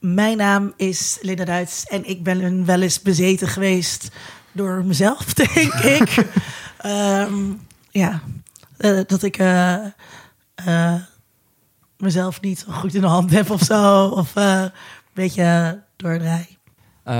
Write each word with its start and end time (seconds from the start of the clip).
mijn 0.00 0.36
naam 0.36 0.72
is 0.76 1.18
Linda 1.20 1.44
Duits 1.44 1.86
en 1.86 2.08
ik 2.08 2.22
ben 2.22 2.64
wel 2.64 2.80
eens 2.80 3.02
bezeten 3.02 3.48
geweest 3.48 4.08
door 4.52 4.84
mezelf, 4.84 5.34
denk 5.54 5.72
ik. 5.72 6.16
Ehm, 6.78 7.34
ja, 7.90 8.20
eh, 8.76 9.00
dat 9.06 9.22
ik 9.22 9.36
eh, 9.38 9.84
eh, 10.54 10.94
mezelf 11.96 12.40
niet 12.40 12.58
zo 12.58 12.72
goed 12.72 12.94
in 12.94 13.00
de 13.00 13.06
hand 13.06 13.30
heb 13.30 13.50
of 13.50 13.60
zo. 13.60 14.06
Of 14.06 14.30
een 14.34 14.70
beetje 15.12 15.80
doordraai. 15.96 16.58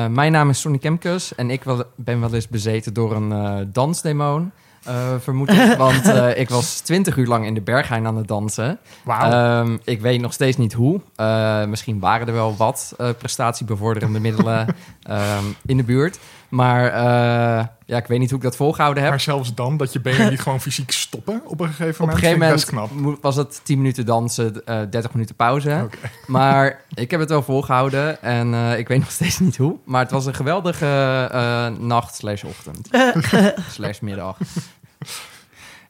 Mijn 0.08 0.32
naam 0.32 0.50
is 0.50 0.60
Sonny 0.60 0.78
Kemkes 0.78 1.34
en 1.34 1.50
ik 1.50 1.64
wel- 1.64 1.84
ben 1.96 2.20
wel 2.20 2.34
eens 2.34 2.48
bezeten 2.48 2.94
door 2.94 3.16
een 3.16 3.68
dansdemon. 3.72 4.52
Eh, 4.84 5.14
vermoed 5.18 5.50
ik, 5.50 5.76
want 5.78 6.08
eh, 6.08 6.38
ik 6.38 6.48
was 6.48 6.80
twintig 6.80 7.16
uur 7.16 7.26
lang 7.26 7.46
in 7.46 7.54
de 7.54 7.60
Berghain 7.60 8.06
aan 8.06 8.16
het 8.16 8.28
dansen. 8.28 8.78
Ehm, 9.06 9.76
ik 9.84 10.00
weet 10.00 10.20
nog 10.20 10.32
steeds 10.32 10.56
niet 10.56 10.72
hoe. 10.72 11.00
Eh, 11.16 11.64
misschien 11.64 12.00
waren 12.00 12.26
er 12.26 12.32
wel 12.32 12.56
wat 12.56 12.94
prestatiebevorderende 13.18 14.20
middelen 14.20 14.66
ehm, 15.02 15.44
in 15.66 15.76
de 15.76 15.84
buurt. 15.84 16.18
Maar 16.50 16.84
eh, 16.86 17.66
ja, 17.86 17.96
ik 17.96 18.06
weet 18.06 18.18
niet 18.18 18.28
hoe 18.30 18.38
ik 18.38 18.44
dat 18.44 18.56
volgehouden 18.56 19.02
heb. 19.02 19.12
maar 19.12 19.20
zelfs 19.20 19.54
dan, 19.54 19.76
dat 19.76 19.92
je 19.92 20.00
benen 20.00 20.30
niet 20.30 20.40
gewoon 20.40 20.60
fysiek 20.60 20.90
stoppen 20.90 21.42
op 21.46 21.60
een 21.60 21.66
gegeven 21.66 21.86
Op 21.90 21.94
een 21.94 21.98
moment, 22.00 22.18
gegeven 22.18 22.38
moment 22.38 22.54
best 22.60 22.68
knap. 22.70 22.90
mo- 22.94 23.18
was 23.20 23.36
het 23.36 23.60
10 23.64 23.76
minuten 23.78 24.06
dansen, 24.06 24.66
eh 24.66 24.80
30 24.90 25.12
minuten 25.12 25.34
pauze. 25.34 25.88
Maar 26.26 26.80
ik 26.94 27.10
heb 27.10 27.20
het 27.20 27.28
wel 27.28 27.42
volgehouden 27.42 28.22
en 28.22 28.54
eh, 28.54 28.78
ik 28.78 28.88
weet 28.88 28.98
nog 28.98 29.10
steeds 29.10 29.38
niet 29.38 29.56
hoe. 29.56 29.76
Maar 29.84 30.02
het 30.02 30.10
was 30.10 30.26
een 30.26 30.34
geweldige 30.34 30.86
eh, 31.32 31.68
nacht 31.78 32.14
slash 32.14 32.42
ochtend 32.44 32.88
slash 33.76 34.00
middag. 34.00 34.36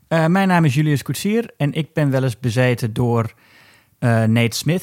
Eh, 0.09 0.27
mijn 0.27 0.49
naam 0.49 0.65
is 0.65 0.75
Julius 0.75 1.03
Koetsier 1.03 1.51
en 1.57 1.73
ik 1.73 1.93
ben 1.93 2.11
wel 2.11 2.23
eens 2.23 2.41
bezeten 2.41 2.93
door 2.93 3.33
eh, 3.99 4.23
Nate 4.25 4.57
Smith 4.57 4.83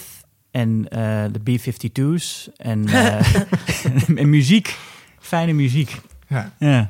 en 0.52 0.86
eh, 0.90 1.24
de 1.32 1.40
B-52's 1.58 2.50
en, 2.58 2.88
eh, 2.88 3.34
en 4.22 4.30
muziek. 4.30 4.78
Fijne 5.28 5.54
muziek. 5.54 6.02
Ja. 6.28 6.52
Ja. 6.58 6.90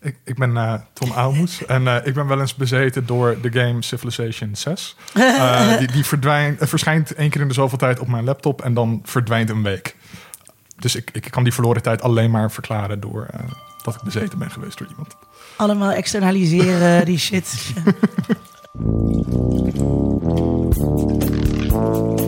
Ik, 0.00 0.16
ik 0.24 0.34
ben 0.34 0.56
eh, 0.56 0.74
Tom 0.92 1.12
Aalmoes 1.12 1.66
en 1.66 1.88
eh, 1.88 2.06
ik 2.06 2.14
ben 2.14 2.26
wel 2.26 2.40
eens 2.40 2.54
bezeten 2.54 3.06
door 3.06 3.36
de 3.40 3.52
game 3.52 3.82
Civilization 3.82 4.54
6. 4.54 4.96
Eh, 5.14 5.78
die 5.78 5.92
die 5.92 6.04
verdwijnt, 6.04 6.58
verschijnt 6.60 7.14
één 7.14 7.30
keer 7.30 7.40
in 7.40 7.48
de 7.48 7.54
zoveel 7.54 7.78
tijd 7.78 7.98
op 7.98 8.08
mijn 8.08 8.24
laptop 8.24 8.62
en 8.62 8.74
dan 8.74 9.00
verdwijnt 9.04 9.50
een 9.50 9.62
week. 9.62 9.96
Dus 10.76 10.96
ik, 10.96 11.10
ik 11.12 11.30
kan 11.30 11.42
die 11.42 11.52
verloren 11.52 11.82
tijd 11.82 12.02
alleen 12.02 12.30
maar 12.30 12.50
verklaren 12.50 13.00
door 13.00 13.26
dat 13.82 13.94
ik 13.94 14.02
bezeten 14.02 14.38
ben 14.38 14.50
geweest 14.50 14.78
door 14.78 14.88
iemand. 14.88 15.16
Allemaal 15.56 15.92
externaliseren, 15.92 17.04
die 17.04 17.18
shit. 17.18 17.72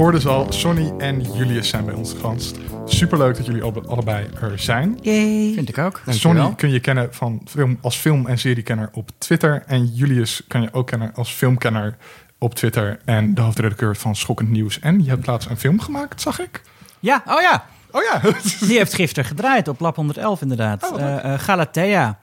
U 0.00 0.02
hoorde 0.02 0.20
ze 0.20 0.28
al, 0.28 0.52
Sonny 0.52 0.92
en 0.98 1.20
Julius 1.34 1.68
zijn 1.68 1.84
bij 1.84 1.94
ons 1.94 2.14
gast. 2.20 2.58
Superleuk 2.84 3.36
dat 3.36 3.46
jullie 3.46 3.62
alle- 3.62 3.86
allebei 3.86 4.26
er 4.40 4.58
zijn. 4.58 4.98
Yay. 5.02 5.52
Vind 5.54 5.68
ik 5.68 5.78
ook. 5.78 6.00
Sonny 6.08 6.54
kun 6.54 6.70
je 6.70 6.80
kennen 6.80 7.14
van 7.14 7.40
film, 7.48 7.78
als 7.80 7.96
film- 7.96 8.26
en 8.26 8.38
seriekenner 8.38 8.88
op 8.92 9.10
Twitter. 9.18 9.62
En 9.66 9.86
Julius 9.86 10.42
kan 10.48 10.62
je 10.62 10.72
ook 10.72 10.86
kennen 10.86 11.14
als 11.14 11.30
filmkenner 11.32 11.96
op 12.38 12.54
Twitter. 12.54 13.00
En 13.04 13.34
de 13.34 13.40
hoofdredacteur 13.40 13.96
van 13.96 14.16
Schokkend 14.16 14.50
Nieuws. 14.50 14.78
En 14.80 15.04
je 15.04 15.10
hebt 15.10 15.26
laatst 15.26 15.48
een 15.50 15.56
film 15.56 15.80
gemaakt, 15.80 16.20
zag 16.20 16.40
ik. 16.40 16.62
Ja, 17.00 17.22
oh 17.26 17.40
ja. 17.40 17.64
Oh 17.90 18.00
ja, 18.02 18.20
Die 18.66 18.76
heeft 18.76 18.94
gisteren 18.94 19.24
gedraaid 19.28 19.68
op 19.68 19.80
Lab 19.80 19.96
111 19.96 20.42
inderdaad. 20.42 20.92
Oh. 20.92 21.00
Eh, 21.00 21.32
eh, 21.32 21.40
Galatea. 21.40 22.18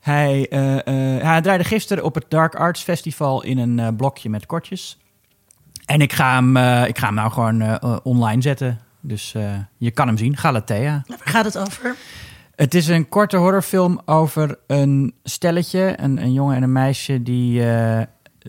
Hij, 0.00 0.46
eh, 0.50 0.76
eh, 1.16 1.22
hij 1.22 1.40
draaide 1.40 1.64
gisteren 1.64 2.04
op 2.04 2.14
het 2.14 2.24
Dark 2.28 2.54
Arts 2.54 2.82
Festival 2.82 3.42
in 3.42 3.58
een 3.58 3.96
blokje 3.96 4.30
met 4.30 4.46
kortjes. 4.46 4.96
En 5.84 6.00
ik 6.00 6.12
ga 6.12 6.34
hem, 6.34 6.56
eh, 6.56 6.88
ik 6.88 6.98
ga 6.98 7.06
hem 7.06 7.14
nou 7.14 7.30
gewoon 7.32 7.60
eh, 7.60 7.96
online 8.02 8.42
zetten. 8.42 8.80
Dus 9.00 9.34
eh, 9.34 9.52
je 9.76 9.90
kan 9.90 10.06
hem 10.06 10.16
zien, 10.16 10.36
Galatea. 10.36 11.02
Waar 11.06 11.18
gaat 11.24 11.44
het 11.44 11.58
over? 11.58 11.94
Het 12.54 12.74
is 12.74 12.88
een 12.88 13.08
korte 13.08 13.36
horrorfilm 13.36 14.00
over 14.04 14.58
een 14.66 15.14
stelletje, 15.24 15.94
een, 15.96 16.22
een 16.22 16.32
jongen 16.32 16.56
en 16.56 16.62
een 16.62 16.72
meisje 16.72 17.22
die, 17.22 17.60
eh, 17.60 18.02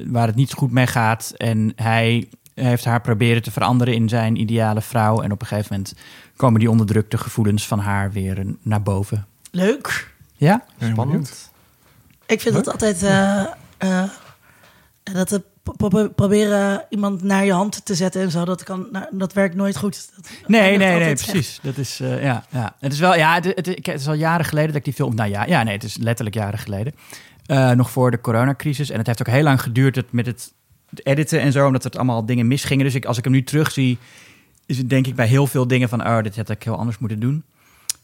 waar 0.08 0.28
het 0.28 0.36
niet 0.36 0.54
goed 0.54 0.72
mee 0.72 0.88
gaat. 0.88 1.34
En 1.38 1.74
hij 1.76 2.30
heeft 2.54 2.86
haar 2.86 3.02
proberen 3.02 3.42
te 3.42 3.52
veranderen 3.52 3.94
in 3.94 4.10
zijn 4.10 4.36
ideale 4.40 4.82
vrouw. 4.82 5.22
En 5.22 5.32
op 5.32 5.42
een 5.42 5.48
gegeven 5.48 5.68
moment 5.76 5.96
komen 6.36 6.60
die 6.60 6.70
onderdrukte 6.70 7.18
gevoelens 7.18 7.68
van 7.68 7.80
haar 7.80 8.12
weer 8.12 8.46
naar 8.62 8.82
boven. 8.82 9.26
Leuk. 9.52 10.12
Ja? 10.36 10.64
Spannend. 10.92 11.52
Ik 12.26 12.42
vind 12.42 12.56
het 12.56 12.68
altijd... 12.72 13.04
eh, 13.04 13.44
eh, 13.78 14.04
dat 15.04 15.30
pro- 15.30 15.44
proberen 16.16 16.86
iemand 16.90 17.24
naar 17.24 17.46
je 17.46 17.54
hand 17.54 17.86
te 17.86 17.96
zetten 17.96 18.22
en 18.22 18.32
zo, 18.32 18.46
dat, 18.46 18.64
kan, 18.64 18.88
nou, 18.92 19.06
dat 19.12 19.34
werkt 19.34 19.56
nooit 19.56 19.78
goed. 19.78 20.10
Dat 20.16 20.30
Nee, 20.48 20.78
nee, 20.78 21.00
nee, 21.00 21.14
precies. 21.14 21.60
Dat 21.62 21.78
is, 21.78 22.00
eh, 22.00 22.24
ja, 22.24 22.46
ja. 22.50 22.76
Het 22.80 22.94
is 22.94 23.00
wel, 23.00 23.16
ja, 23.16 23.34
het, 23.34 23.46
het, 23.46 23.88
is 23.88 24.08
al 24.08 24.14
jaren 24.14 24.46
geleden 24.46 24.68
dat 24.68 24.78
ik 24.78 24.84
die 24.84 24.94
film, 24.94 25.16
nou 25.16 25.30
ja, 25.30 25.46
ja, 25.46 25.64
nee, 25.64 25.74
het 25.74 25.84
is 25.84 25.98
letterlijk 25.98 26.36
jaren 26.36 26.60
geleden. 26.60 26.94
Eh, 27.46 27.72
nog 27.72 27.90
voor 27.90 28.12
de 28.12 28.22
coronacrisis. 28.22 28.90
En 28.90 28.98
het 28.98 29.08
heeft 29.08 29.20
ook 29.20 29.34
heel 29.34 29.44
lang 29.44 29.62
geduurd 29.62 29.96
het, 29.96 30.12
met 30.12 30.26
het, 30.26 30.54
het 30.90 31.06
editen 31.06 31.40
en 31.40 31.52
zo, 31.52 31.66
omdat 31.66 31.84
het 31.84 31.96
allemaal 31.96 32.26
dingen 32.26 32.48
misgingen. 32.48 32.86
Dus 32.86 32.96
ik, 32.96 33.06
als 33.06 33.18
ik 33.18 33.24
hem 33.24 33.34
nu 33.34 33.44
terugzie, 33.44 33.98
is 34.66 34.78
het 34.78 34.90
denk 34.90 35.08
ik 35.08 35.16
bij 35.16 35.28
heel 35.28 35.48
veel 35.48 35.68
dingen 35.68 35.90
van, 35.90 36.08
oh, 36.08 36.22
dit 36.22 36.36
had 36.36 36.50
ik 36.50 36.64
heel 36.64 36.78
anders 36.78 36.98
moeten 36.98 37.20
doen. 37.20 37.44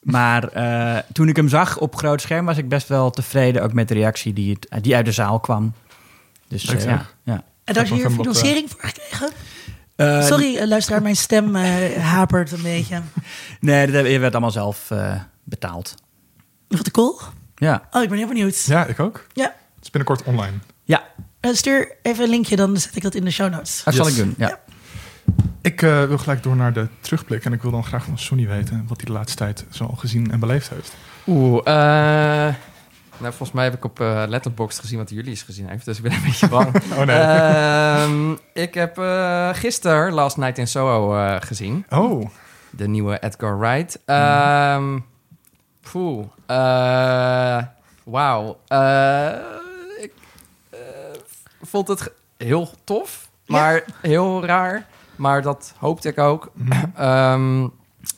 Maar 0.01 0.47
eh, 0.47 0.97
toen 1.13 1.27
ik 1.27 1.35
hem 1.35 1.47
zag 1.47 1.77
op 1.77 1.95
groot 1.95 2.21
scherm, 2.21 2.45
was 2.45 2.57
ik 2.57 2.69
best 2.69 2.87
wel 2.87 3.09
tevreden 3.09 3.63
ook 3.63 3.73
met 3.73 3.87
de 3.87 3.93
reactie 3.93 4.33
die, 4.33 4.57
het, 4.59 4.83
die 4.83 4.95
uit 4.95 5.05
de 5.05 5.11
zaal 5.11 5.39
kwam. 5.39 5.73
Dus 6.47 6.65
eh, 6.65 6.83
ja, 6.83 7.05
ja. 7.23 7.43
En 7.69 7.75
daar 7.75 7.83
heb 7.87 7.93
je 7.93 7.99
hier 7.99 8.09
financiering 8.11 8.69
voor 8.69 8.79
gekregen? 8.83 9.29
Eh, 9.95 10.25
Sorry, 10.25 10.57
eh, 10.57 10.67
luisteraar, 10.67 11.01
mijn 11.01 11.15
stem 11.15 11.55
eh, 11.55 12.03
hapert 12.03 12.51
een 12.51 12.61
beetje. 12.61 13.01
Nee, 13.59 13.91
dat 13.91 14.03
werd 14.03 14.31
allemaal 14.31 14.51
zelf 14.51 14.91
eh, 14.91 15.15
betaald. 15.43 15.95
Wat 16.67 16.91
cool. 16.91 17.19
Ja. 17.55 17.87
Oh, 17.91 18.03
ik 18.03 18.09
ben 18.09 18.17
heel 18.17 18.27
benieuwd. 18.27 18.63
ja, 18.65 18.85
ik 18.85 18.99
ook. 18.99 19.27
Ja. 19.33 19.43
Het 19.75 19.83
is 19.83 19.89
binnenkort 19.89 20.23
online. 20.23 20.53
Ja, 20.83 21.03
Eh, 21.39 21.53
stuur 21.53 21.95
even 22.01 22.23
een 22.23 22.29
linkje, 22.29 22.55
dan 22.55 22.77
zet 22.77 22.95
ik 22.95 23.01
dat 23.01 23.15
in 23.15 23.23
de 23.25 23.31
show 23.31 23.51
notes. 23.51 23.81
dat 23.83 23.93
zal 23.93 24.07
ik 24.07 24.15
doen. 24.15 24.33
Ja. 24.37 24.59
Ik 25.61 25.81
eh, 25.81 26.03
wil 26.03 26.17
gelijk 26.17 26.43
door 26.43 26.55
naar 26.55 26.73
de 26.73 26.87
terugblik. 26.99 27.45
En 27.45 27.53
ik 27.53 27.61
wil 27.61 27.71
dan 27.71 27.83
graag 27.85 28.03
van 28.03 28.17
Sonny 28.19 28.47
weten 28.47 28.85
wat 28.87 28.97
hij 28.97 29.05
de 29.05 29.11
laatste 29.11 29.37
tijd 29.37 29.65
zo 29.71 29.83
al 29.83 29.95
gezien 29.95 30.31
en 30.31 30.39
beleefd 30.39 30.69
heeft. 30.69 30.93
Oeh, 31.27 31.67
eh, 32.47 32.53
nou 33.19 33.29
volgens 33.33 33.51
mij 33.51 33.63
heb 33.63 33.73
ik 33.73 33.83
op 33.85 33.99
eh 33.99 34.23
Letterboxd 34.27 34.79
gezien 34.79 34.97
wat 34.97 35.09
jullie 35.09 35.29
eens 35.29 35.41
gezien 35.43 35.69
heeft, 35.69 35.85
dus 35.85 35.97
ik 35.97 36.03
ben 36.03 36.11
een 36.11 36.21
beetje 36.23 36.47
bang. 36.47 36.75
Oh 36.97 37.03
nee. 37.05 37.15
Ehm, 37.19 38.31
ik 38.53 38.73
heb 38.73 38.97
eh 38.97 39.49
gisteren 39.53 40.13
Last 40.13 40.37
Night 40.37 40.57
in 40.57 40.67
Soho 40.67 41.15
eh, 41.17 41.35
gezien. 41.39 41.85
oh, 41.89 42.29
De 42.69 42.87
nieuwe 42.87 43.19
Edgar 43.19 43.59
Wright. 43.59 43.99
Ehm 44.05 44.97
poeh. 45.91 46.25
eh, 46.45 47.63
Wauw. 48.03 48.59
Ik 50.01 50.11
vond 51.61 51.87
het 51.87 52.11
heel 52.37 52.69
tof, 52.83 53.29
maar 53.45 53.83
heel 54.01 54.45
raar. 54.45 54.85
Maar 55.15 55.41
dat 55.41 55.73
hoopte 55.77 56.07
ik 56.09 56.17
ook. 56.17 56.51
Mhm. 56.53 56.85
Ehm, 56.95 57.67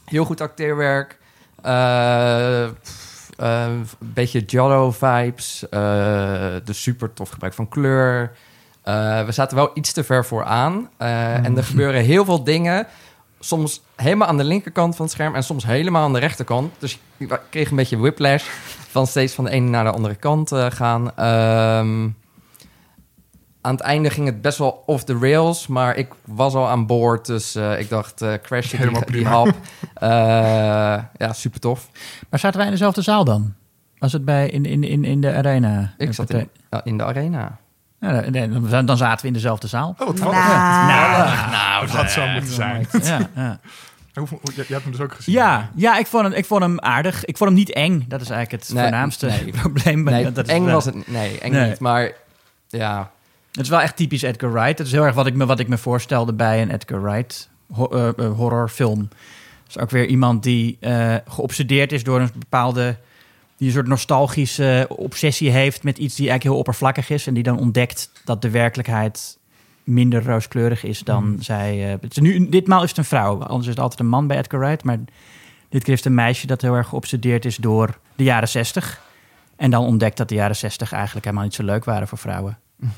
heel 0.06 0.26
goed 0.26 0.42
acteerwerk. 0.42 1.18
Eh, 1.62 2.68
pff, 3.42 3.94
eh, 3.94 4.00
een 4.00 4.14
beetje 4.14 4.44
Giallo-vibes. 4.48 5.70
eh, 5.70 5.80
de 6.64 6.74
super 6.74 7.14
tof 7.14 7.30
gebruik 7.30 7.54
van 7.54 7.70
kleur. 7.70 8.32
Eh, 8.84 9.26
we 9.26 9.32
zaten 9.32 9.58
wel 9.58 9.72
iets 9.74 9.92
te 9.94 10.04
ver 10.04 10.26
vooraan. 10.26 10.90
Eh, 10.98 11.34
En 11.46 11.58
er 11.58 11.64
gebeuren 11.64 12.02
heel 12.04 12.26
veel 12.26 12.44
dingen. 12.44 12.88
Soms 13.40 13.82
helemaal 13.96 14.28
aan 14.28 14.38
de 14.38 14.44
linkerkant 14.44 14.96
van 14.96 15.06
het 15.06 15.14
scherm... 15.14 15.36
en 15.36 15.44
soms 15.44 15.66
helemaal 15.66 16.04
aan 16.04 16.14
de 16.14 16.20
rechterkant. 16.20 16.74
Dus 16.80 17.00
ik 17.18 17.40
kreeg 17.50 17.70
een 17.70 17.76
beetje 17.76 17.98
whiplash... 17.98 18.44
van 18.90 19.08
steeds 19.08 19.34
van 19.34 19.44
de 19.46 19.52
ene 19.52 19.70
naar 19.70 19.84
de 19.84 19.92
andere 19.92 20.16
kant 20.16 20.52
gaan. 20.70 21.16
Ehm, 21.16 22.08
aan 23.62 23.72
het 23.72 23.82
einde 23.82 24.10
ging 24.10 24.26
het 24.28 24.42
best 24.42 24.58
wel 24.58 24.84
off 24.86 25.04
the 25.04 25.18
rails... 25.22 25.68
maar 25.68 25.96
ik 25.96 26.08
was 26.26 26.54
al 26.54 26.68
aan 26.68 26.86
boord, 26.86 27.26
dus 27.26 27.56
eh, 27.56 27.80
ik 27.80 27.90
dacht... 27.90 28.22
eh 28.22 28.34
crash 28.42 28.72
Helemaal 28.72 29.02
die, 29.02 29.12
die 29.12 29.22
prima. 29.22 29.30
hap. 29.38 29.48
Eh, 29.94 31.04
ja, 31.18 31.34
super 31.34 31.60
tof. 31.60 31.90
Maar 32.30 32.40
zaten 32.40 32.58
wij 32.58 32.66
in 32.66 32.72
dezelfde 32.74 33.02
zaal 33.02 33.24
dan? 33.24 33.54
Was 33.98 34.14
het 34.14 34.26
bij 34.26 34.50
in, 34.50 34.66
in, 34.66 34.84
in, 34.84 35.06
in 35.06 35.22
de 35.22 35.34
arena? 35.34 35.94
Ik 35.98 36.14
zat 36.14 36.30
in, 36.30 36.50
in 36.84 36.98
de 36.98 37.04
arena. 37.04 37.58
Ja, 38.00 38.12
nee, 38.30 38.50
dan, 38.70 38.86
dan 38.86 38.98
zaten 38.98 39.22
we 39.22 39.28
in 39.28 39.34
dezelfde 39.34 39.68
zaal. 39.68 39.90
oh 40.00 40.08
wat 40.08 40.20
Nou, 40.20 40.32
toevallig. 40.34 41.50
nou, 41.52 41.86
dat 41.86 41.96
had 41.96 42.12
zo 42.12 42.28
moeten 42.28 42.54
zijn. 42.54 42.88
Ja, 43.04 43.20
ja. 43.36 43.60
Je, 44.14 44.64
hebt 44.68 44.84
hem 44.84 44.92
dus 44.92 45.02
ook 45.02 45.14
gezien. 45.14 45.34
ja, 45.36 45.70
ja 45.76 45.98
ik, 45.98 46.08
vond 46.08 46.24
hem, 46.24 46.34
ik 46.34 46.46
vond 46.46 46.62
hem 46.62 46.80
aardig. 46.80 47.26
Ik 47.26 47.38
vond 47.38 47.50
hem 47.50 47.60
niet 47.60 47.74
eng. 47.74 48.06
Dat 48.08 48.22
is 48.22 48.30
eigenlijk 48.30 48.64
het 48.64 48.74
Nee, 48.74 48.84
voornaamste 48.84 49.26
nee. 49.26 49.52
probleem. 49.62 50.04
Nee, 50.04 50.32
dat 50.32 50.48
is 50.48 50.54
eng 50.54 50.66
was 50.66 50.86
het 50.86 51.08
Nee, 51.08 51.40
eng 51.40 51.52
Nee. 51.52 51.70
niet. 51.70 51.80
Maar 51.80 52.12
ja, 52.68 53.12
Het 53.52 53.62
is 53.62 53.70
wel 53.70 53.82
echt 53.82 53.96
typisch 53.96 54.22
Edgar 54.22 54.52
Wright. 54.52 54.78
Het 54.78 54.88
is 54.88 54.94
heel 54.94 55.04
erg 55.06 55.16
wat 55.16 55.28
ik 55.28 55.34
me, 55.36 55.46
wat 55.46 55.60
ik 55.60 55.68
me 55.68 55.78
voorstelde 55.78 56.34
bij 56.34 56.62
een 56.62 56.72
Edgar 56.72 57.02
Wright 57.02 57.50
ho- 57.74 57.88
eh, 57.90 58.08
eh, 58.08 58.32
horrorfilm. 58.34 59.00
Het 59.00 59.76
is 59.76 59.78
ook 59.78 59.90
weer 59.90 60.06
iemand 60.06 60.44
die 60.44 60.78
eh, 60.80 61.16
geobsedeerd 61.28 61.92
is 61.92 62.04
door 62.04 62.20
een 62.22 62.30
bepaalde 62.38 62.98
die 63.58 63.68
een 63.68 63.74
soort 63.74 63.88
nostalgische 63.88 64.86
obsessie 64.90 65.50
heeft 65.50 65.84
met 65.84 65.98
iets 65.98 66.16
die 66.16 66.30
eigenlijk 66.30 66.44
heel 66.44 66.58
oppervlakkig 66.58 67.10
is. 67.10 67.28
En 67.28 67.34
die 67.34 67.44
dan 67.44 67.60
ontdekt 67.60 68.12
dat 68.26 68.42
de 68.42 68.50
werkelijkheid 68.50 69.38
minder 69.84 70.24
rooskleurig 70.26 70.84
is 70.84 71.00
dan 71.00 71.24
Hmm. 71.24 71.42
zij. 71.42 71.78
het 71.78 72.12
is 72.12 72.18
nu, 72.18 72.50
ditmaal 72.50 72.84
is 72.84 72.90
het 72.90 72.98
een 72.98 73.06
vrouw, 73.06 73.40
anders 73.44 73.64
is 73.68 73.74
het 73.74 73.80
altijd 73.80 74.00
een 74.00 74.08
man 74.08 74.28
bij 74.28 74.38
Edgar 74.38 74.60
Wright. 74.60 74.84
Maar 74.84 74.98
dit 75.70 75.84
keer 75.84 75.94
is 75.94 76.00
het 76.00 76.08
een 76.08 76.14
meisje 76.16 76.48
dat 76.48 76.62
heel 76.62 76.74
erg 76.76 76.88
geobsedeerd 76.88 77.46
is 77.46 77.56
door 77.56 77.98
de 78.16 78.24
jaren 78.24 78.48
60. 78.50 79.02
En 79.56 79.72
dan 79.72 79.86
ontdekt 79.86 80.18
dat 80.18 80.30
de 80.30 80.36
jaren 80.36 80.56
60 80.56 80.92
eigenlijk 80.92 81.26
helemaal 81.26 81.46
niet 81.46 81.56
zo 81.56 81.64
leuk 81.64 81.86
waren 81.86 82.08
voor 82.08 82.18
vrouwen. 82.18 82.58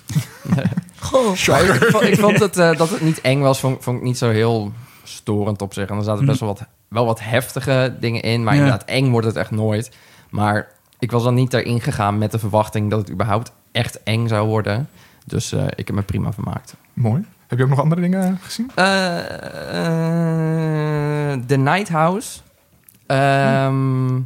Goh. 1.00 1.32
Ik, 1.34 1.88
vond, 1.92 2.04
ik 2.04 2.20
vond 2.20 2.40
het, 2.40 2.58
eh, 2.58 2.78
dat 2.78 2.90
het 2.90 3.02
niet 3.02 3.22
eng 3.22 3.40
was, 3.42 3.60
vond, 3.60 3.84
vond 3.84 3.98
ik 3.98 4.04
niet 4.04 4.18
zo 4.18 4.30
heel 4.30 4.72
storend 5.04 5.62
op 5.62 5.74
zich. 5.74 5.90
En 5.90 5.98
er 5.98 6.04
zaten 6.04 6.26
best 6.26 6.40
wel 6.40 6.50
wat, 6.50 6.64
wel 6.88 7.06
wat 7.06 7.20
heftige 7.24 7.96
dingen 8.00 8.22
in. 8.22 8.44
Maar 8.44 8.54
Ja. 8.56 8.60
inderdaad, 8.60 8.88
eng 8.90 9.10
wordt 9.10 9.28
het 9.28 9.36
echt 9.36 9.52
nooit. 9.52 9.92
Maar 10.30 10.68
ik 11.00 11.12
was 11.12 11.24
dan 11.24 11.34
niet 11.34 11.54
erin 11.54 11.82
gegaan 11.82 12.18
met 12.18 12.32
de 12.32 12.40
verwachting 12.40 12.90
dat 12.90 13.00
het 13.00 13.12
überhaupt 13.12 13.52
echt 13.72 14.04
eng 14.04 14.28
zou 14.28 14.48
worden. 14.48 14.90
Dus 15.26 15.52
eh, 15.52 15.64
ik 15.76 15.88
heb 15.88 15.96
me 15.96 16.02
prima 16.02 16.34
vermaakt. 16.34 16.76
Mooi. 16.94 17.26
Heb 17.48 17.58
je 17.58 17.64
ook 17.64 17.70
nog 17.70 17.80
andere 17.80 18.02
dingen 18.02 18.40
gezien? 18.42 18.72
Eh, 18.76 18.84
The 21.48 21.56
Night 21.58 21.90
House. 21.90 22.40
Ehm, 23.06 24.20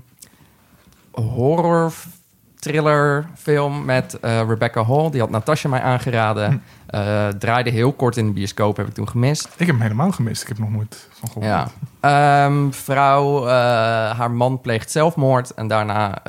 horror 1.12 1.92
thriller 2.68 3.26
film 3.36 3.86
met 3.86 4.20
eh, 4.20 4.42
Rebecca 4.48 4.84
Hall. 4.84 5.10
Die 5.10 5.20
had 5.20 5.30
Natasha 5.30 5.70
mij 5.70 5.82
aangeraden. 5.82 6.64
Eh, 6.88 7.28
draaide 7.28 7.70
heel 7.70 7.94
kort 7.94 8.18
in 8.18 8.26
de 8.26 8.32
bioscoop, 8.32 8.78
heb 8.78 8.88
ik 8.88 8.94
toen 8.94 9.10
gemist. 9.10 9.46
Ik 9.46 9.58
heb 9.58 9.68
hem 9.68 9.82
helemaal 9.82 10.12
gemist. 10.12 10.42
Ik 10.42 10.48
heb 10.48 10.60
nog 10.60 10.70
nooit 10.70 11.08
van 11.12 11.30
gehoord. 11.30 11.46
Ja. 11.46 11.68
Ehm, 12.00 12.72
vrouw, 12.72 13.48
eh, 13.48 13.54
haar 14.18 14.32
man 14.32 14.62
pleegt 14.62 14.92
zelfmoord. 14.92 15.54
En 15.54 15.68
daarna 15.68 16.22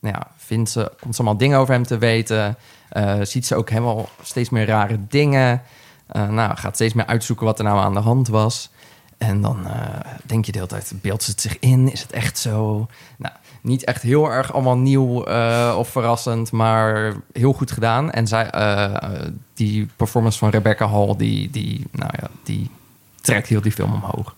nou 0.00 0.14
ja, 0.14 0.26
vindt 0.36 0.70
ze, 0.70 0.92
komt 1.00 1.14
ze 1.14 1.20
allemaal 1.20 1.38
dingen 1.38 1.58
over 1.58 1.74
hem 1.74 1.86
te 1.86 1.98
weten. 1.98 2.56
Ziet 3.22 3.46
ze 3.46 3.54
ook 3.54 3.70
helemaal 3.70 4.08
steeds 4.22 4.50
meer 4.50 4.66
rare 4.66 4.98
dingen. 5.08 5.62
Nou, 6.12 6.56
gaat 6.56 6.74
steeds 6.74 6.94
meer 6.94 7.06
uitzoeken 7.06 7.46
wat 7.46 7.58
er 7.58 7.64
nou 7.64 7.78
aan 7.78 7.94
de 7.94 8.00
hand 8.00 8.28
was. 8.28 8.70
En 9.18 9.40
dan 9.40 9.66
denk 10.24 10.44
je 10.44 10.52
de 10.52 10.58
hele 10.58 10.70
tijd, 10.70 10.92
beeldt 11.00 11.22
ze 11.22 11.30
het 11.30 11.40
zich 11.40 11.58
in? 11.58 11.92
Is 11.92 12.00
het 12.00 12.12
echt 12.12 12.38
zo? 12.38 12.86
Nou, 13.16 13.34
niet 13.60 13.84
echt 13.84 14.02
heel 14.02 14.30
erg 14.30 14.52
allemaal 14.52 14.76
nieuw 14.76 15.24
eh, 15.24 15.74
of 15.78 15.88
verrassend, 15.88 16.52
maar 16.52 17.14
heel 17.32 17.52
goed 17.52 17.70
gedaan. 17.70 18.10
En 18.10 18.26
zij, 18.26 18.50
eh, 18.50 19.26
die 19.54 19.88
performance 19.96 20.38
van 20.38 20.50
Rebecca 20.50 20.88
Hall, 20.88 21.14
die, 21.16 21.50
die, 21.50 21.86
nou 21.92 22.10
ja, 22.20 22.28
die 22.42 22.70
trekt 23.20 23.48
heel 23.48 23.60
die 23.60 23.72
film 23.72 23.92
omhoog. 23.92 24.34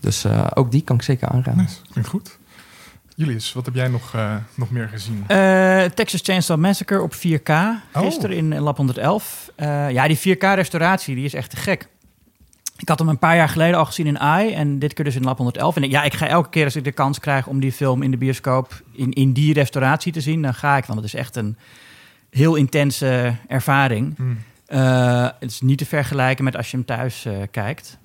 Dus 0.00 0.24
eh, 0.24 0.46
ook 0.54 0.70
die 0.70 0.82
kan 0.82 0.96
ik 0.96 1.02
zeker 1.02 1.28
aanraden. 1.28 1.62
Nice. 1.62 1.76
Klinkt 1.90 2.10
goed. 2.10 2.38
Julius, 3.18 3.52
wat 3.52 3.64
heb 3.64 3.74
jij 3.74 3.88
nog, 3.88 4.14
eh, 4.14 4.34
nog 4.54 4.70
meer 4.70 4.88
gezien? 4.88 5.24
Eh, 5.26 5.84
Texas 5.84 6.20
Chainsaw 6.22 6.58
Massacre 6.58 7.02
op 7.02 7.14
4K. 7.14 7.48
Oh. 7.48 7.80
Gisteren 7.92 8.36
in 8.36 8.58
Lab 8.58 8.76
111. 8.76 9.50
Eh, 9.54 9.90
ja, 9.90 10.08
die 10.08 10.18
4K-restauratie 10.18 11.14
die 11.14 11.24
is 11.24 11.34
echt 11.34 11.50
te 11.50 11.56
gek. 11.56 11.88
Ik 12.78 12.88
had 12.88 12.98
hem 12.98 13.08
een 13.08 13.18
paar 13.18 13.36
jaar 13.36 13.48
geleden 13.48 13.78
al 13.78 13.84
gezien 13.84 14.06
in 14.06 14.18
AI 14.18 14.52
en 14.52 14.78
dit 14.78 14.92
keer 14.92 15.04
dus 15.04 15.14
in 15.14 15.24
Lab 15.24 15.36
111. 15.36 15.76
En 15.76 15.90
ja, 15.90 16.02
ik 16.02 16.14
ga 16.14 16.26
elke 16.26 16.48
keer 16.48 16.64
als 16.64 16.76
ik 16.76 16.84
de 16.84 16.92
kans 16.92 17.20
krijg 17.20 17.46
om 17.46 17.60
die 17.60 17.72
film 17.72 18.02
in 18.02 18.10
de 18.10 18.16
bioscoop 18.16 18.82
in, 18.92 19.12
in 19.12 19.32
die 19.32 19.52
restauratie 19.52 20.12
te 20.12 20.20
zien, 20.20 20.42
dan 20.42 20.54
ga 20.54 20.76
ik. 20.76 20.84
Want 20.84 20.98
het 20.98 21.06
is 21.06 21.14
echt 21.14 21.36
een 21.36 21.56
heel 22.30 22.54
intense 22.54 23.34
ervaring. 23.46 24.16
Hmm. 24.16 24.38
Eh, 24.66 25.28
het 25.38 25.50
is 25.50 25.60
niet 25.60 25.78
te 25.78 25.86
vergelijken 25.86 26.44
met 26.44 26.56
als 26.56 26.70
je 26.70 26.76
hem 26.76 26.86
thuis 26.86 27.24
eh, 27.24 27.34
kijkt. 27.50 27.98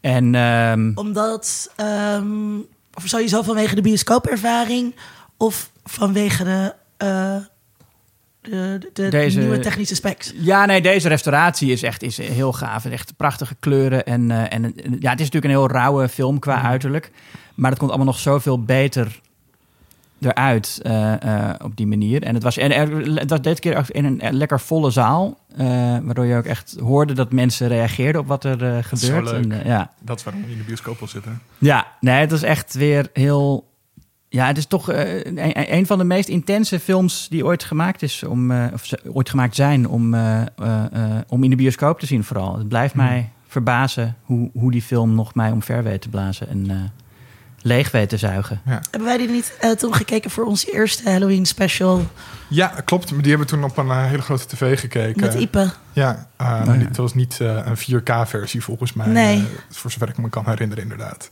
En 0.00 0.34
ehm, 0.34 0.92
Omdat, 0.94 1.72
ehm, 1.76 2.56
of 2.94 3.02
sowieso 3.04 3.42
vanwege 3.42 3.74
de 3.74 3.80
bioscoopervaring 3.80 4.94
of 5.36 5.70
vanwege 5.84 6.44
de, 6.44 6.74
eh, 6.96 7.36
de, 8.50 8.78
de, 8.80 8.90
de 8.92 9.08
Deze- 9.08 9.38
nieuwe 9.38 9.58
technische 9.58 9.94
specs. 9.94 10.32
Ja, 10.36 10.64
nee, 10.66 10.82
deze 10.82 11.08
restauratie 11.08 11.72
is 11.72 11.82
echt 11.82 12.02
is 12.02 12.16
heel 12.18 12.52
gaaf. 12.52 12.84
Echt 12.84 13.16
prachtige 13.16 13.54
kleuren. 13.60 14.06
En, 14.06 14.30
eh, 14.30 14.38
en 14.40 14.48
en- 14.64 14.72
ja, 15.00 15.10
het 15.10 15.20
is 15.20 15.30
natuurlijk 15.30 15.44
een 15.44 15.50
heel 15.50 15.68
rauwe 15.70 16.08
film 16.08 16.38
qua 16.38 16.56
Mhm. 16.56 16.66
uiterlijk. 16.66 17.10
Maar 17.54 17.70
het 17.70 17.78
komt 17.78 17.90
allemaal 17.90 18.12
nog 18.12 18.18
zoveel 18.18 18.62
beter 18.64 19.20
eruit 20.20 20.80
eh, 20.82 21.22
eh, 21.50 21.54
op 21.62 21.76
die 21.76 21.86
manier. 21.86 22.22
En 22.22 22.34
het 22.34 22.42
was, 22.42 22.56
en 22.56 22.72
er, 22.72 22.96
het 23.14 23.30
was 23.30 23.40
dit 23.42 23.60
keer 23.60 23.76
ook 23.76 23.88
in 23.88 24.04
een 24.04 24.36
lekker 24.36 24.60
volle 24.60 24.90
zaal. 24.90 25.38
eh, 25.56 25.66
waardoor 26.02 26.24
je 26.24 26.36
ook 26.36 26.44
echt 26.44 26.76
hoorde 26.80 27.12
dat 27.12 27.32
mensen 27.32 27.68
reageerden 27.68 28.20
op 28.20 28.26
wat 28.26 28.44
er 28.44 28.64
eh, 28.76 28.82
gebeurt. 28.82 29.30
En, 29.32 29.52
eh, 29.52 29.66
ja. 29.66 29.90
Dat 30.00 30.18
is 30.18 30.24
waarom 30.24 30.42
je 30.46 30.50
in 30.52 30.58
de 30.58 30.64
bioscoop 30.64 30.98
wil 30.98 31.08
zitten. 31.08 31.40
Ja, 31.58 31.86
nee, 32.00 32.20
het 32.20 32.32
is 32.32 32.42
echt 32.42 32.74
weer 32.74 33.08
heel. 33.12 33.72
Ja, 34.34 34.46
het 34.46 34.56
is 34.58 34.66
toch 34.66 34.90
eh, 34.90 35.24
een, 35.24 35.72
een 35.74 35.86
van 35.86 35.98
de 35.98 36.04
meest 36.04 36.28
intense 36.28 36.80
films 36.80 37.26
die 37.30 37.44
ooit 37.44 37.64
gemaakt 37.64 38.02
is 38.02 38.22
om, 38.22 38.50
eh, 38.50 38.64
of 38.72 38.88
ooit 39.12 39.30
gemaakt 39.30 39.54
zijn 39.54 39.88
om, 39.88 40.14
eh, 40.14 40.40
om 41.28 41.44
in 41.44 41.50
de 41.50 41.56
bioscoop 41.56 42.00
te 42.00 42.06
zien. 42.06 42.24
Vooral. 42.24 42.58
Het 42.58 42.68
blijft 42.68 42.94
Hmm. 42.94 43.04
mij 43.04 43.30
verbazen 43.48 44.16
hoe, 44.22 44.50
hoe 44.52 44.70
die 44.70 44.82
film 44.82 45.14
nog 45.14 45.34
mij 45.34 45.50
omver 45.50 45.82
weet 45.82 46.00
te 46.02 46.08
blazen 46.08 46.48
en 46.48 46.70
eh, 46.70 46.76
leeg 47.62 47.90
weet 47.90 48.08
te 48.08 48.16
zuigen. 48.16 48.60
Hebben 48.64 49.04
wij 49.04 49.16
die 49.16 49.28
niet 49.28 49.56
eh, 49.60 49.70
toen 49.70 49.94
gekeken 49.94 50.30
voor 50.30 50.44
onze 50.44 50.72
eerste 50.72 51.10
Halloween 51.10 51.46
special 51.46 52.06
Ja, 52.48 52.66
klopt. 52.84 53.10
Maar 53.12 53.22
die 53.22 53.28
hebben 53.30 53.46
we 53.48 53.54
toen 53.54 53.64
op 53.64 53.76
een 53.76 54.04
hele 54.06 54.22
grote 54.22 54.46
tv 54.46 54.80
gekeken. 54.80 55.20
met 55.20 55.34
Ipe? 55.34 55.70
Ja, 55.92 56.28
eh, 56.36 56.46
Oh, 56.60 56.62
ja. 56.66 56.72
die- 56.72 56.86
het 56.86 56.96
was 56.96 57.14
niet 57.14 57.40
eh, 57.40 57.58
een 57.64 57.76
4K-versie 57.76 58.62
volgens 58.62 58.92
mij. 58.92 59.06
Nee. 59.06 59.44
voor 59.70 59.90
zover 59.90 60.08
ik 60.08 60.18
me 60.18 60.28
kan 60.28 60.44
herinneren, 60.46 60.82
inderdaad. 60.82 61.30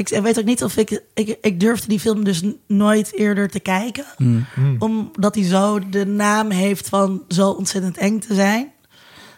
Ik 0.00 0.08
weet 0.22 0.38
ook 0.38 0.44
niet 0.44 0.64
of 0.64 0.76
ik, 0.76 1.02
ik... 1.14 1.38
Ik 1.40 1.60
durfde 1.60 1.88
die 1.88 2.00
film 2.00 2.24
dus 2.24 2.42
nooit 2.66 3.12
eerder 3.14 3.48
te 3.48 3.60
kijken. 3.60 4.04
Hmm. 4.16 4.44
Hmm. 4.54 4.76
Omdat 4.78 5.34
hij 5.34 5.44
zo 5.44 5.88
de 5.88 6.06
naam 6.06 6.50
heeft 6.50 6.88
van 6.88 7.22
zo 7.28 7.50
ontzettend 7.50 7.96
eng 7.96 8.18
te 8.18 8.34
zijn. 8.34 8.68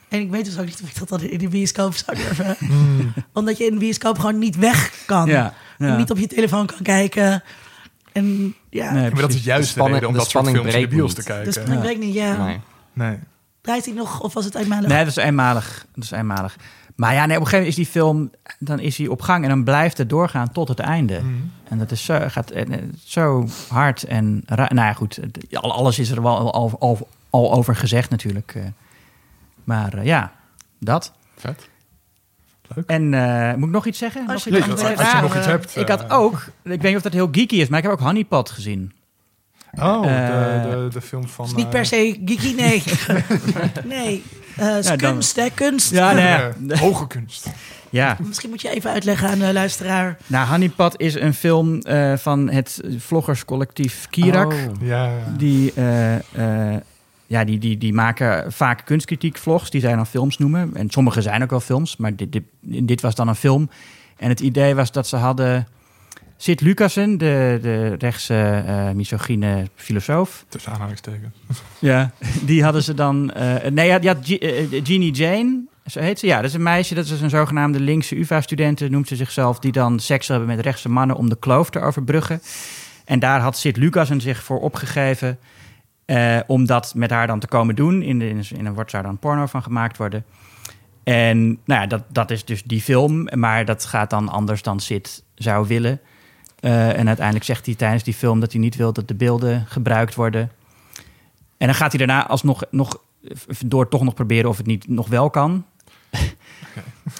En 0.08 0.20
ik 0.20 0.30
weet 0.30 0.44
dus 0.44 0.58
ook 0.58 0.64
niet 0.64 0.80
of 0.82 0.88
ik 0.88 0.98
dat 0.98 1.08
dan 1.08 1.20
in 1.20 1.38
de 1.38 1.48
bioscoop 1.48 1.94
zou 1.94 2.16
durven. 2.16 2.56
Hmm. 2.58 3.12
Omdat 3.32 3.58
je 3.58 3.64
in 3.64 3.72
de 3.72 3.78
bioscoop 3.78 4.18
gewoon 4.18 4.38
niet 4.38 4.56
weg 4.56 4.92
kan. 5.06 5.26
Ja, 5.28 5.54
En 5.78 5.86
ja. 5.86 5.96
niet 5.96 6.10
op 6.10 6.18
je 6.18 6.26
telefoon 6.26 6.66
kan 6.66 6.82
kijken. 6.82 7.42
En 8.12 8.54
ja, 8.70 8.92
Nee, 8.92 9.10
Maar 9.10 9.20
dat 9.20 9.32
is 9.32 9.44
juist 9.44 9.64
De 9.66 9.70
spanning- 9.72 10.00
de 10.00 10.06
reden 10.06 10.08
om 10.08 10.12
de 10.14 10.18
dat 10.18 10.30
soort 10.30 10.44
spanning 10.44 10.56
films 10.72 10.74
in 10.84 10.90
de 10.90 10.96
bios 10.96 11.14
te 11.14 11.22
kijken. 11.22 11.44
dus 11.44 11.74
Ja. 11.74 11.80
weet 11.80 11.90
ik 11.90 11.98
niet. 11.98 12.14
Ja. 12.14 12.44
Nee. 12.44 12.60
Nee. 12.92 13.18
Draait 13.60 13.84
hij 13.84 13.94
nog 13.94 14.20
of 14.20 14.34
was 14.34 14.44
het 14.44 14.54
eenmalig? 14.54 14.88
Nee, 14.88 14.98
dat 14.98 15.16
is 15.16 15.16
eenmalig. 15.24 15.86
Dat 15.94 16.04
is 16.04 16.10
eenmalig. 16.10 16.56
Maar 16.96 17.14
ja, 17.14 17.26
nee, 17.26 17.36
op 17.36 17.42
een 17.42 17.48
gegeven 17.48 17.58
moment 17.58 17.78
is 17.78 17.84
die 17.84 17.86
film, 18.02 18.30
dan 18.58 18.78
is 18.78 18.96
hij 18.98 19.06
op 19.06 19.20
gang 19.22 19.42
en 19.42 19.48
dan 19.48 19.64
blijft 19.64 19.98
het 19.98 20.08
doorgaan 20.10 20.52
tot 20.52 20.68
het 20.68 20.78
einde. 20.78 21.18
Hmm. 21.18 21.50
En 21.68 21.78
dat 21.78 21.90
is 21.90 22.04
zo, 22.04 22.18
gaat 22.26 22.50
eh, 22.50 22.62
eh, 22.74 22.82
zo 23.04 23.46
hard 23.68 24.02
en 24.02 24.42
ra- 24.46 24.70
Nou 24.74 24.86
ja, 24.86 24.92
goed. 24.92 25.16
het- 25.16 25.56
Alles 25.60 25.98
is 25.98 26.10
er 26.10 26.22
wel 26.22 26.52
al, 26.52 26.98
al, 27.30 27.52
over 27.52 27.76
gezegd 27.76 28.10
natuurlijk. 28.10 28.52
eh. 28.56 28.62
Maar 29.64 29.94
eh, 29.94 30.04
ja, 30.04 30.32
dat. 30.78 31.12
Vet. 31.36 31.68
En 32.86 33.14
eh, 33.14 33.54
moet 33.54 33.68
ik 33.68 33.74
nog 33.74 33.86
iets 33.86 33.98
zeggen? 33.98 34.26
Als 34.28 34.44
je 34.44 34.50
nog 34.50 34.58
iets 34.58 34.68
iets 34.68 34.80
anders? 34.82 34.88
hebt. 34.88 35.00
als 35.00 35.10
je 35.10 35.16
Ja, 35.16 35.22
nog 35.22 35.36
iets 35.36 35.46
hebt. 35.46 35.76
Ik 35.76 35.88
had 35.88 36.10
ook, 36.10 36.34
ik 36.62 36.70
weet 36.70 36.82
niet 36.82 36.96
of 36.96 37.02
dat 37.02 37.12
heel 37.12 37.28
geeky 37.32 37.56
is, 37.56 37.68
maar 37.68 37.78
ik 37.78 37.84
heb 37.84 37.92
ook 37.92 38.00
Honeypot 38.00 38.50
gezien. 38.50 38.92
Oh, 39.78 40.02
de, 40.02 40.68
de, 40.70 40.88
de 40.92 41.00
film 41.00 41.28
van... 41.28 41.44
is 41.44 41.54
niet 41.54 41.70
per 41.70 41.86
se 41.86 42.20
geeky, 42.24 42.54
nee. 42.54 42.82
nee, 43.98 44.22
eh 44.56 44.78
is 44.78 44.86
Ja, 44.86 44.96
dan- 44.96 45.12
kunst, 45.12 45.36
hè, 45.36 45.48
kunst. 45.54 45.90
Ja, 45.90 46.12
nee. 46.12 46.78
hoge 46.86 47.06
kunst. 47.06 47.50
Ja, 47.90 48.16
Misschien 48.26 48.50
moet 48.50 48.60
je 48.62 48.70
even 48.70 48.90
uitleggen 48.90 49.28
aan 49.28 49.38
de 49.38 49.52
luisteraar. 49.52 50.16
nou, 50.26 50.48
Honeypot 50.48 50.94
is 51.00 51.14
een 51.14 51.34
film 51.34 51.78
eh, 51.80 52.16
van 52.16 52.50
het 52.50 52.80
vloggerscollectief 52.98 54.06
Kirak. 54.10 54.52
Oh. 54.52 54.58
Ja, 54.80 55.04
ja. 55.04 55.12
Die, 55.36 55.72
eh, 55.74 56.14
eh, 56.74 56.80
ja, 57.26 57.44
die, 57.44 57.58
die, 57.58 57.78
die 57.78 57.92
maken 57.94 58.52
vaak 58.52 58.84
kunstkritiek 58.84 59.36
vlogs, 59.38 59.70
die 59.70 59.80
zij 59.80 59.94
dan 59.94 60.06
films 60.06 60.38
noemen. 60.38 60.70
En 60.74 60.90
sommige 60.90 61.22
zijn 61.22 61.42
ook 61.42 61.50
wel 61.50 61.60
films, 61.60 61.96
maar 61.96 62.16
dit, 62.16 62.32
dit, 62.32 62.42
dit 62.60 63.00
was 63.00 63.14
dan 63.14 63.28
een 63.28 63.34
film. 63.34 63.70
En 64.16 64.28
het 64.28 64.40
idee 64.40 64.74
was 64.74 64.92
dat 64.92 65.06
ze 65.06 65.16
hadden 65.16 65.66
Sid 66.42 66.60
Lucassen, 66.60 67.18
de, 67.18 67.58
de 67.62 67.94
rechtse 67.98 68.62
eh 68.66 68.90
misogyne 68.90 69.66
filosoof. 69.74 70.44
Tussen 70.48 70.72
aanhalingstekens. 70.72 71.34
Ja. 71.78 72.10
Die 72.42 72.62
hadden 72.64 72.82
ze 72.82 72.94
dan... 72.94 73.30
eh, 73.32 73.70
nee, 73.70 73.88
ja, 74.02 74.16
Ge- 74.22 74.38
eh, 74.38 74.70
Jeannie 74.84 75.12
Jane, 75.12 75.60
zo 75.86 76.00
heet 76.00 76.18
ze. 76.18 76.26
Ja, 76.26 76.36
dat 76.36 76.44
is 76.44 76.54
een 76.54 76.62
meisje, 76.62 76.94
dat 76.94 77.04
is 77.04 77.20
een 77.20 77.30
zogenaamde 77.30 77.80
linkse 77.80 78.18
UvA-studenten, 78.18 78.90
noemt 78.90 79.08
ze 79.08 79.16
zichzelf, 79.16 79.58
die 79.58 79.72
dan 79.72 80.00
seks 80.00 80.28
hebben 80.28 80.48
met 80.48 80.60
rechtse 80.60 80.88
mannen 80.88 81.16
om 81.16 81.28
de 81.28 81.36
kloof 81.38 81.70
te 81.70 81.80
overbruggen. 81.80 82.40
En 83.04 83.18
daar 83.18 83.40
had 83.40 83.58
Sid 83.58 83.76
Lucassen 83.76 84.20
zich 84.20 84.42
voor 84.42 84.60
opgegeven 84.60 85.38
eh, 86.04 86.38
om 86.46 86.66
dat 86.66 86.92
met 86.96 87.10
haar 87.10 87.26
dan 87.26 87.38
te 87.40 87.46
komen 87.46 87.74
doen. 87.74 88.02
In, 88.02 88.18
de, 88.18 88.28
in, 88.28 88.44
een- 88.66 88.74
wordt 88.74 88.90
zou 88.90 89.02
dan 89.02 89.18
porno 89.18 89.46
van 89.46 89.62
gemaakt 89.62 89.96
worden. 89.96 90.24
En 91.04 91.38
nou 91.64 91.80
ja, 91.80 91.86
dat, 91.86 92.02
dat 92.08 92.30
is 92.30 92.44
dus 92.44 92.62
die 92.62 92.80
film, 92.80 93.28
maar 93.34 93.64
dat 93.64 93.84
gaat 93.84 94.10
dan 94.10 94.28
anders 94.28 94.62
dan 94.62 94.80
Sid 94.80 95.22
zou 95.34 95.66
willen. 95.66 96.00
Eh, 96.62 96.98
en 96.98 97.06
uiteindelijk 97.06 97.44
zegt 97.44 97.66
hij 97.66 97.74
tijdens 97.74 98.02
die 98.02 98.14
film 98.14 98.40
dat 98.40 98.52
hij 98.52 98.60
niet 98.60 98.76
wil 98.76 98.92
dat 98.92 99.08
de 99.08 99.14
beelden 99.14 99.64
gebruikt 99.68 100.14
worden. 100.14 100.50
En 101.56 101.66
dan 101.66 101.74
gaat 101.74 101.92
hij 101.92 102.06
daarna 102.06 102.26
alsnog 102.26 102.62
nog, 102.70 102.98
door 103.66 103.88
toch 103.88 104.02
nog 104.02 104.14
proberen 104.14 104.48
of 104.50 104.56
het 104.56 104.66
niet 104.66 104.88
nog 104.88 105.08
wel 105.08 105.30
kan. 105.30 105.64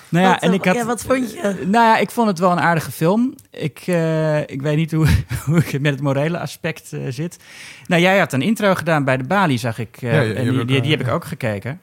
Nou 0.08 0.24
ja, 0.24 0.32
wat, 0.32 0.42
en 0.42 0.52
ik 0.52 0.64
had, 0.64 0.74
ja, 0.74 0.84
wat 0.84 1.02
vond 1.02 1.32
je? 1.32 1.42
Nou 1.42 1.86
ja, 1.86 1.96
ik 1.98 2.10
vond 2.10 2.28
het 2.28 2.38
wel 2.38 2.50
een 2.52 2.60
aardige 2.60 2.90
film. 2.90 3.34
Ik, 3.50 3.82
eh, 3.86 4.40
ik 4.40 4.62
weet 4.62 4.76
niet 4.76 4.92
hoe, 4.92 5.06
hoe 5.46 5.58
ik 5.58 5.80
met 5.80 5.92
het 5.92 6.00
morele 6.02 6.38
aspect 6.38 6.92
eh, 6.92 7.00
zit. 7.08 7.38
Nou, 7.86 8.02
jij 8.02 8.18
had 8.18 8.32
een 8.32 8.42
intro 8.42 8.74
gedaan 8.74 9.04
bij 9.04 9.16
de 9.16 9.24
Bali, 9.24 9.58
zag 9.58 9.78
ik. 9.78 9.96
eh, 10.00 10.12
Ja, 10.12 10.20
ja, 10.20 10.34
en 10.34 10.52
je 10.52 10.64
die, 10.64 10.90
heb 10.90 11.00
ik 11.00 11.08
ook 11.08 11.24
gekeken. 11.24 11.80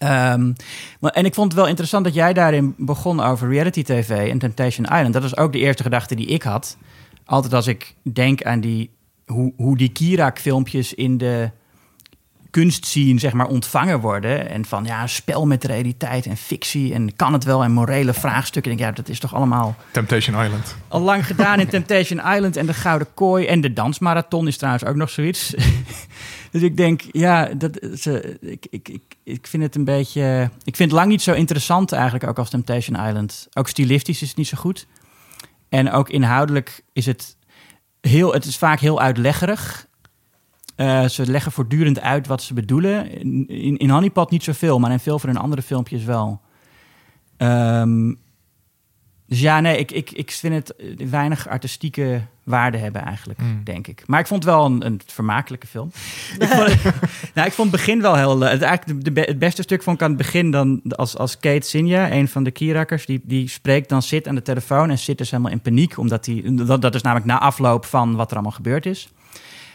Ehm, 0.00 0.52
maar, 1.00 1.10
en 1.10 1.24
ik 1.24 1.34
vond 1.34 1.52
het 1.52 1.60
wel 1.60 1.68
interessant 1.68 2.04
dat 2.04 2.14
jij 2.14 2.32
daarin 2.32 2.74
begon 2.76 3.20
over 3.20 3.48
reality 3.48 3.82
tv 3.82 4.30
en 4.30 4.38
Temptation 4.38 4.86
Island. 4.86 5.12
Dat 5.12 5.22
was 5.22 5.36
ook 5.36 5.52
de 5.52 5.58
eerste 5.58 5.82
gedachte 5.82 6.14
die 6.14 6.26
ik 6.26 6.42
had. 6.42 6.76
Altijd 7.24 7.54
als 7.54 7.66
ik 7.66 7.94
denk 8.02 8.42
aan 8.42 8.60
die, 8.60 8.90
hoe, 9.26 9.52
hoe 9.56 9.76
die 9.76 9.88
Kirak-filmpjes 9.88 10.94
in 10.94 11.18
de 11.18 11.50
kunstscene 12.50 13.18
zeg 13.18 13.32
maar 13.32 13.46
ontvangen 13.46 14.00
worden. 14.00 14.48
En 14.48 14.64
van 14.64 14.84
ja, 14.84 15.06
spel 15.06 15.46
met 15.46 15.64
realiteit 15.64 16.26
en 16.26 16.36
fictie 16.36 16.94
en 16.94 17.16
kan 17.16 17.32
het 17.32 17.44
wel 17.44 17.64
en 17.64 17.72
morele 17.72 18.14
vraagstukken. 18.14 18.72
Ik 18.72 18.78
denk, 18.78 18.90
ja, 18.90 18.96
dat 18.96 19.08
is 19.08 19.18
toch 19.18 19.34
allemaal 19.34 19.76
Temptation 19.90 20.44
Island. 20.44 20.76
al 20.88 21.00
lang 21.00 21.26
gedaan 21.26 21.60
in 21.60 21.68
Temptation 21.68 22.34
Island 22.34 22.56
en 22.56 22.66
de 22.66 22.74
Gouden 22.74 23.14
Kooi. 23.14 23.46
En 23.46 23.60
de 23.60 23.72
dansmarathon 23.72 24.46
is 24.46 24.56
trouwens 24.56 24.84
ook 24.84 24.96
nog 24.96 25.10
zoiets. 25.10 25.54
Dus 26.50 26.62
ik 26.62 26.76
denk, 26.76 27.02
ja, 27.12 27.44
dat, 27.44 27.78
ze, 27.94 28.38
ik, 28.40 28.66
ik, 28.70 28.88
ik, 28.88 29.02
ik 29.22 29.46
vind 29.46 29.62
het 29.62 29.74
een 29.74 29.84
beetje... 29.84 30.50
Ik 30.64 30.76
vind 30.76 30.90
het 30.90 30.98
lang 30.98 31.10
niet 31.10 31.22
zo 31.22 31.32
interessant 31.32 31.92
eigenlijk 31.92 32.26
ook 32.26 32.38
als 32.38 32.50
Temptation 32.50 33.06
Island. 33.06 33.48
Ook 33.52 33.68
stilistisch 33.68 34.22
is 34.22 34.28
het 34.28 34.36
niet 34.36 34.46
zo 34.46 34.56
goed. 34.56 34.86
En 35.68 35.90
ook 35.90 36.08
inhoudelijk 36.08 36.84
is 36.92 37.06
het 37.06 37.36
heel... 38.00 38.32
Het 38.32 38.44
is 38.44 38.56
vaak 38.56 38.80
heel 38.80 39.00
uitleggerig. 39.00 39.88
Eh, 40.76 41.04
ze 41.04 41.26
leggen 41.26 41.52
voortdurend 41.52 42.00
uit 42.00 42.26
wat 42.26 42.42
ze 42.42 42.54
bedoelen. 42.54 43.10
In, 43.10 43.48
in, 43.48 43.76
in 43.76 43.90
Honeypot 43.90 44.30
niet 44.30 44.44
zoveel, 44.44 44.78
maar 44.78 44.90
in 44.90 45.00
veel 45.00 45.18
van 45.18 45.28
hun 45.28 45.38
andere 45.38 45.62
filmpjes 45.62 46.04
wel. 46.04 46.40
Ehm, 47.36 48.14
dus 49.30 49.40
ja, 49.40 49.60
nee, 49.60 49.78
ik, 49.78 49.90
ik, 49.90 50.10
ik 50.10 50.30
vind 50.30 50.54
het 50.54 50.76
eh, 50.76 51.06
weinig 51.08 51.48
artistieke 51.48 52.20
waarde 52.44 52.78
hebben 52.78 53.02
eigenlijk, 53.02 53.40
Mm. 53.40 53.60
denk 53.64 53.86
ik. 53.86 54.02
Maar 54.06 54.20
ik 54.20 54.26
vond 54.26 54.44
het 54.44 54.52
wel 54.52 54.64
een, 54.64 54.86
een 54.86 55.00
vermakelijke 55.06 55.66
film. 55.66 55.90
ik, 56.38 56.48
vond 56.48 56.66
het, 56.72 56.82
nou, 57.34 57.46
ik 57.46 57.52
vond 57.52 57.70
het 57.72 57.80
begin 57.80 58.00
wel 58.00 58.16
heel... 58.16 58.44
eh, 58.44 58.50
Het, 58.50 58.62
eigenlijk 58.62 59.04
de, 59.04 59.12
de, 59.12 59.20
het 59.20 59.38
beste 59.38 59.62
stuk 59.62 59.82
vond 59.82 59.96
ik 59.96 60.02
aan 60.02 60.08
het 60.08 60.18
begin 60.18 60.50
dan 60.50 60.80
als, 60.88 61.16
als 61.16 61.38
Kate 61.38 61.66
Sinja, 61.68 62.12
een 62.12 62.28
van 62.28 62.42
de 62.44 62.50
Kierakkers, 62.50 63.06
die, 63.06 63.20
die 63.24 63.48
spreekt 63.48 63.88
dan 63.88 64.02
zit 64.02 64.28
aan 64.28 64.34
de 64.34 64.42
telefoon 64.42 64.90
en 64.90 64.98
zit 64.98 65.18
dus 65.18 65.30
helemaal 65.30 65.52
in 65.52 65.60
paniek. 65.60 65.98
Omdat 65.98 66.26
hij, 66.26 66.42
dat, 66.44 66.82
dat 66.82 66.94
is 66.94 67.02
namelijk 67.02 67.26
na 67.26 67.38
afloop 67.40 67.84
van 67.84 68.14
wat 68.16 68.28
er 68.28 68.34
allemaal 68.34 68.52
gebeurd 68.52 68.86
is. 68.86 69.08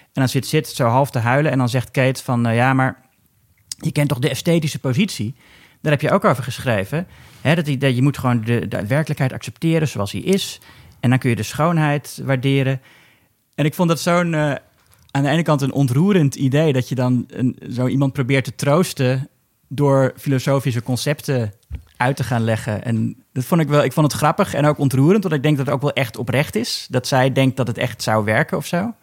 En 0.03 0.21
dan 0.21 0.29
zit 0.29 0.47
zit 0.47 0.67
zo 0.67 0.87
half 0.87 1.09
te 1.11 1.19
huilen 1.19 1.51
en 1.51 1.57
dan 1.57 1.69
zegt 1.69 1.91
Kate 1.91 2.23
van... 2.23 2.45
eh, 2.45 2.55
ja, 2.55 2.73
maar 2.73 3.01
je 3.77 3.91
kent 3.91 4.09
toch 4.09 4.19
de 4.19 4.29
esthetische 4.29 4.79
positie? 4.79 5.35
Daar 5.85 5.93
heb 5.93 6.03
je 6.03 6.11
ook 6.11 6.25
over 6.25 6.43
geschreven. 6.43 7.07
Hè, 7.41 7.55
dat, 7.55 7.65
dat 7.79 7.95
je 7.95 8.01
moet 8.01 8.17
gewoon 8.17 8.41
de, 8.41 8.67
de 8.67 8.87
werkelijkheid 8.87 9.33
accepteren 9.33 9.87
zoals 9.87 10.11
die 10.11 10.23
is. 10.23 10.59
En 10.99 11.09
dan 11.09 11.19
kun 11.19 11.29
je 11.29 11.35
de 11.35 11.43
schoonheid 11.43 12.21
waarderen. 12.23 12.81
En 13.55 13.65
ik 13.65 13.73
vond 13.73 13.89
dat 13.89 13.99
zo'n... 13.99 14.33
eh, 14.33 14.55
aan 15.11 15.23
de 15.23 15.29
ene 15.29 15.43
kant 15.43 15.61
een 15.61 15.73
ontroerend 15.73 16.35
idee... 16.35 16.73
dat 16.73 16.89
je 16.89 16.95
dan 16.95 17.29
zo 17.71 17.87
iemand 17.87 18.13
probeert 18.13 18.43
te 18.43 18.55
troosten... 18.55 19.29
door 19.67 20.13
filosofische 20.17 20.83
concepten 20.83 21.53
uit 21.97 22.15
te 22.15 22.23
gaan 22.23 22.43
leggen. 22.43 22.83
En 22.83 23.23
dat 23.33 23.45
vond 23.45 23.61
ik 23.61 23.67
wel... 23.67 23.83
Ik 23.83 23.93
vond 23.93 24.11
het 24.11 24.21
grappig 24.21 24.53
en 24.53 24.65
ook 24.65 24.77
ontroerend... 24.77 25.23
want 25.23 25.35
ik 25.35 25.43
denk 25.43 25.57
dat 25.57 25.65
het 25.65 25.75
ook 25.75 25.81
wel 25.81 25.93
echt 25.93 26.17
oprecht 26.17 26.55
is. 26.55 26.87
Dat 26.89 27.07
zij 27.07 27.31
denkt 27.31 27.57
dat 27.57 27.67
het 27.67 27.77
echt 27.77 28.03
zou 28.03 28.25
werken 28.25 28.57
of 28.57 28.65
zo. 28.65 28.93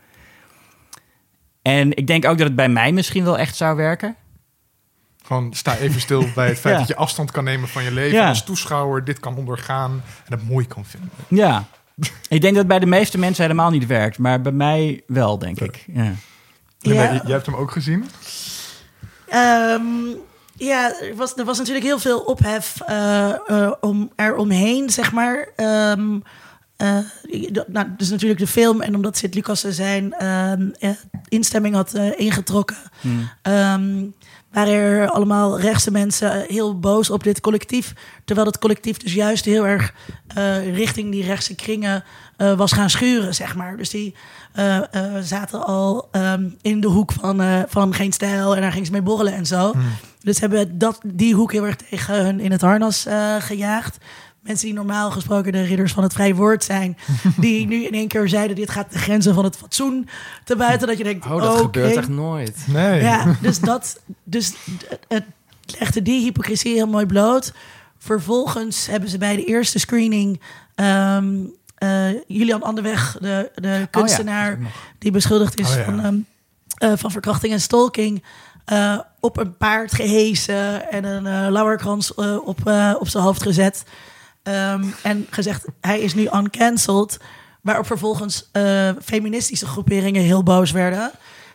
En 1.62 1.96
ik 1.96 2.06
denk 2.06 2.24
ook 2.24 2.38
dat 2.38 2.46
het 2.46 2.56
bij 2.56 2.68
mij 2.68 2.92
misschien 2.92 3.24
wel 3.24 3.38
echt 3.38 3.56
zou 3.56 3.76
werken. 3.76 4.16
Gewoon 5.26 5.54
sta 5.54 5.76
even 5.76 6.00
stil 6.00 6.24
bij 6.34 6.48
het 6.48 6.58
feit 6.64 6.74
Ja. 6.74 6.78
dat 6.80 6.88
je 6.88 6.96
afstand 6.96 7.30
kan 7.30 7.44
nemen 7.44 7.68
van 7.68 7.82
je 7.84 7.92
leven 7.92 8.18
Ja. 8.18 8.28
als 8.28 8.44
toeschouwer, 8.44 9.04
dit 9.04 9.20
kan 9.20 9.36
ondergaan 9.36 10.02
en 10.24 10.32
het 10.38 10.48
mooi 10.48 10.66
kan 10.66 10.84
vinden. 10.84 11.10
Ja. 11.28 11.64
ik 12.28 12.40
denk 12.40 12.42
dat 12.42 12.54
het 12.56 12.66
bij 12.66 12.78
de 12.78 12.86
meeste 12.86 13.18
mensen 13.18 13.42
helemaal 13.42 13.70
niet 13.70 13.86
werkt, 13.86 14.18
maar 14.18 14.40
bij 14.40 14.52
mij 14.52 15.02
wel, 15.06 15.38
denk 15.38 15.60
ik. 15.60 15.84
Ja. 15.86 16.12
Linda, 16.80 17.02
Ja. 17.02 17.12
j- 17.14 17.20
jij 17.22 17.32
hebt 17.32 17.46
hem 17.46 17.54
ook 17.54 17.70
gezien? 17.70 18.04
Ehm, 19.28 19.84
ja, 20.56 21.00
er 21.00 21.16
was, 21.16 21.36
er 21.36 21.44
was 21.44 21.58
natuurlijk 21.58 21.84
heel 21.86 21.98
veel 21.98 22.20
ophef 22.20 22.80
eh, 22.86 23.28
eh, 23.48 23.72
om, 23.80 24.10
er 24.16 24.36
omheen, 24.36 24.90
zeg 24.90 25.12
maar. 25.12 25.48
Ehm, 25.56 26.18
eh, 26.76 26.98
nou, 27.66 27.86
dus 27.96 28.10
natuurlijk 28.10 28.40
de 28.40 28.46
film 28.46 28.80
en 28.80 28.94
omdat 28.94 29.16
Sint 29.16 29.34
Lucas 29.34 29.60
zijn 29.60 30.12
ehm, 30.12 30.68
eh, 30.78 30.90
instemming 31.28 31.74
had 31.74 31.94
eh, 31.94 32.18
ingetrokken, 32.20 32.76
Hmm. 33.00 33.28
ehm, 33.42 34.04
waren 34.52 34.72
er 34.72 35.10
allemaal 35.10 35.60
rechtse 35.60 35.90
mensen 35.90 36.44
heel 36.48 36.78
boos 36.78 37.10
op 37.10 37.22
dit 37.22 37.40
collectief. 37.40 37.92
Terwijl 38.24 38.46
het 38.46 38.58
collectief 38.58 38.96
dus 38.96 39.14
juist 39.14 39.44
heel 39.44 39.66
erg 39.66 39.94
eh, 40.26 40.74
richting 40.74 41.10
die 41.10 41.24
rechtse 41.24 41.54
kringen 41.54 42.04
eh, 42.36 42.52
was 42.56 42.72
gaan 42.72 42.90
schuren, 42.90 43.34
zeg 43.34 43.56
maar. 43.56 43.76
Dus 43.76 43.90
die 43.90 44.14
eh, 44.52 44.76
eh, 44.76 45.22
zaten 45.22 45.66
al 45.66 46.08
ehm, 46.10 46.48
in 46.60 46.80
de 46.80 46.86
hoek 46.88 47.12
van, 47.12 47.40
eh, 47.40 47.62
van 47.68 47.94
geen 47.94 48.12
stijl 48.12 48.54
en 48.54 48.62
daar 48.62 48.70
gingen 48.70 48.86
ze 48.86 48.92
mee 48.92 49.02
borrelen 49.02 49.34
en 49.34 49.46
zo. 49.46 49.74
Dus 50.20 50.40
hebben 50.40 50.78
dat, 50.78 51.00
die 51.04 51.34
hoek 51.34 51.52
heel 51.52 51.66
erg 51.66 51.76
tegen 51.76 52.24
hun 52.24 52.40
in 52.40 52.50
het 52.50 52.60
harnas 52.60 53.06
eh, 53.06 53.36
gejaagd. 53.38 53.98
Mensen 54.42 54.66
die 54.66 54.74
normaal 54.74 55.10
gesproken 55.10 55.52
de 55.52 55.62
ridders 55.62 55.92
van 55.92 56.02
het 56.02 56.12
vrije 56.12 56.34
woord 56.34 56.64
zijn, 56.64 56.96
die 57.36 57.66
nu 57.66 57.84
in 57.84 57.92
één 57.92 58.08
keer 58.08 58.28
zeiden: 58.28 58.56
dit 58.56 58.70
gaat 58.70 58.92
de 58.92 58.98
grenzen 58.98 59.34
van 59.34 59.44
het 59.44 59.56
fatsoen 59.56 60.08
te 60.44 60.56
buiten. 60.56 60.88
Dat 60.88 60.98
je 60.98 61.04
denkt: 61.04 61.26
Oh, 61.26 61.42
dat 61.42 61.60
gebeurt 61.60 61.96
echt 61.96 62.08
nooit. 62.08 62.64
Nee. 62.66 63.02
Ja, 63.02 63.36
dus 63.40 63.60
dat, 63.60 64.00
dus 64.24 64.52
het 65.08 65.24
legde 65.78 66.02
die 66.02 66.22
hypocrisie 66.22 66.74
heel 66.74 66.86
mooi 66.86 67.06
bloot. 67.06 67.52
Vervolgens 67.98 68.86
hebben 68.86 69.08
ze 69.08 69.18
bij 69.18 69.36
de 69.36 69.44
eerste 69.44 69.78
screening 69.78 70.40
ehm, 70.74 71.34
eh, 71.74 72.08
Julian 72.26 72.62
Anderweg, 72.62 73.16
de, 73.20 73.50
de 73.54 73.88
kunstenaar 73.90 74.58
die 74.98 75.10
beschuldigd 75.10 75.60
is 75.60 75.70
Oh 75.70 75.76
ja. 75.76 75.84
van, 75.84 76.00
ehm, 76.00 76.16
eh, 76.78 76.92
van 76.98 77.10
verkrachting 77.10 77.52
en 77.52 77.60
stalking, 77.60 78.22
eh, 78.64 78.98
op 79.20 79.36
een 79.38 79.56
paard 79.56 79.94
gehesen 79.94 80.90
en 80.90 81.04
een 81.04 81.26
eh 81.26 81.50
lauwerkrans 81.50 82.14
eh, 82.14 82.46
op, 82.46 82.66
eh, 82.66 82.94
op 82.98 83.08
zijn 83.08 83.24
hoofd 83.24 83.42
gezet. 83.42 83.84
Ehm, 84.42 84.84
en 85.02 85.26
gezegd, 85.30 85.64
hij 85.80 86.00
is 86.00 86.14
nu 86.14 86.28
uncancelled. 86.34 87.18
Waarop 87.60 87.86
vervolgens 87.86 88.48
eh, 88.52 88.90
feministische 89.02 89.66
groeperingen 89.66 90.22
heel 90.22 90.42
boos 90.42 90.70
werden. 90.70 91.10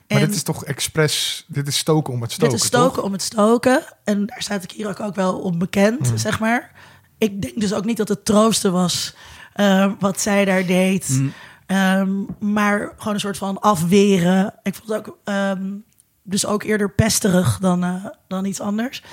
Maar 0.07 0.19
dit 0.19 0.35
is 0.35 0.43
toch 0.43 0.65
expres, 0.65 1.45
dit 1.47 1.67
is 1.67 1.77
stoken 1.77 2.13
om 2.13 2.21
het 2.21 2.31
stoken, 2.31 2.53
dit 2.53 2.61
is 2.61 2.67
stoken 2.67 2.95
toch? 2.95 3.03
om 3.03 3.11
het 3.11 3.21
stoken. 3.21 3.81
En 4.03 4.25
daar 4.25 4.41
staat 4.41 4.63
ik 4.63 4.71
hier 4.71 4.87
ook, 4.87 4.99
ook 4.99 5.15
wel 5.15 5.39
om 5.39 5.57
bekend, 5.57 6.07
Hmm. 6.07 6.17
zeg 6.17 6.39
maar. 6.39 6.71
Ik 7.17 7.41
denk 7.41 7.59
dus 7.59 7.73
ook 7.73 7.85
niet 7.85 7.97
dat 7.97 8.07
het 8.07 8.25
troosten 8.25 8.71
was 8.71 9.15
eh, 9.53 9.91
wat 9.99 10.21
zij 10.21 10.45
daar 10.45 10.65
deed. 10.65 11.07
Hmm. 11.07 11.33
Ehm, 11.65 12.09
maar 12.39 12.93
gewoon 12.97 13.13
een 13.13 13.19
soort 13.19 13.37
van 13.37 13.59
afweren. 13.59 14.53
Ik 14.63 14.75
vond 14.75 14.89
het 14.89 14.97
ook 14.97 15.17
ehm, 15.23 15.65
dus 16.23 16.45
ook 16.45 16.63
eerder 16.63 16.91
pesterig 16.91 17.57
dan, 17.59 17.83
eh, 17.83 18.05
dan 18.27 18.45
iets 18.45 18.59
anders. 18.59 19.03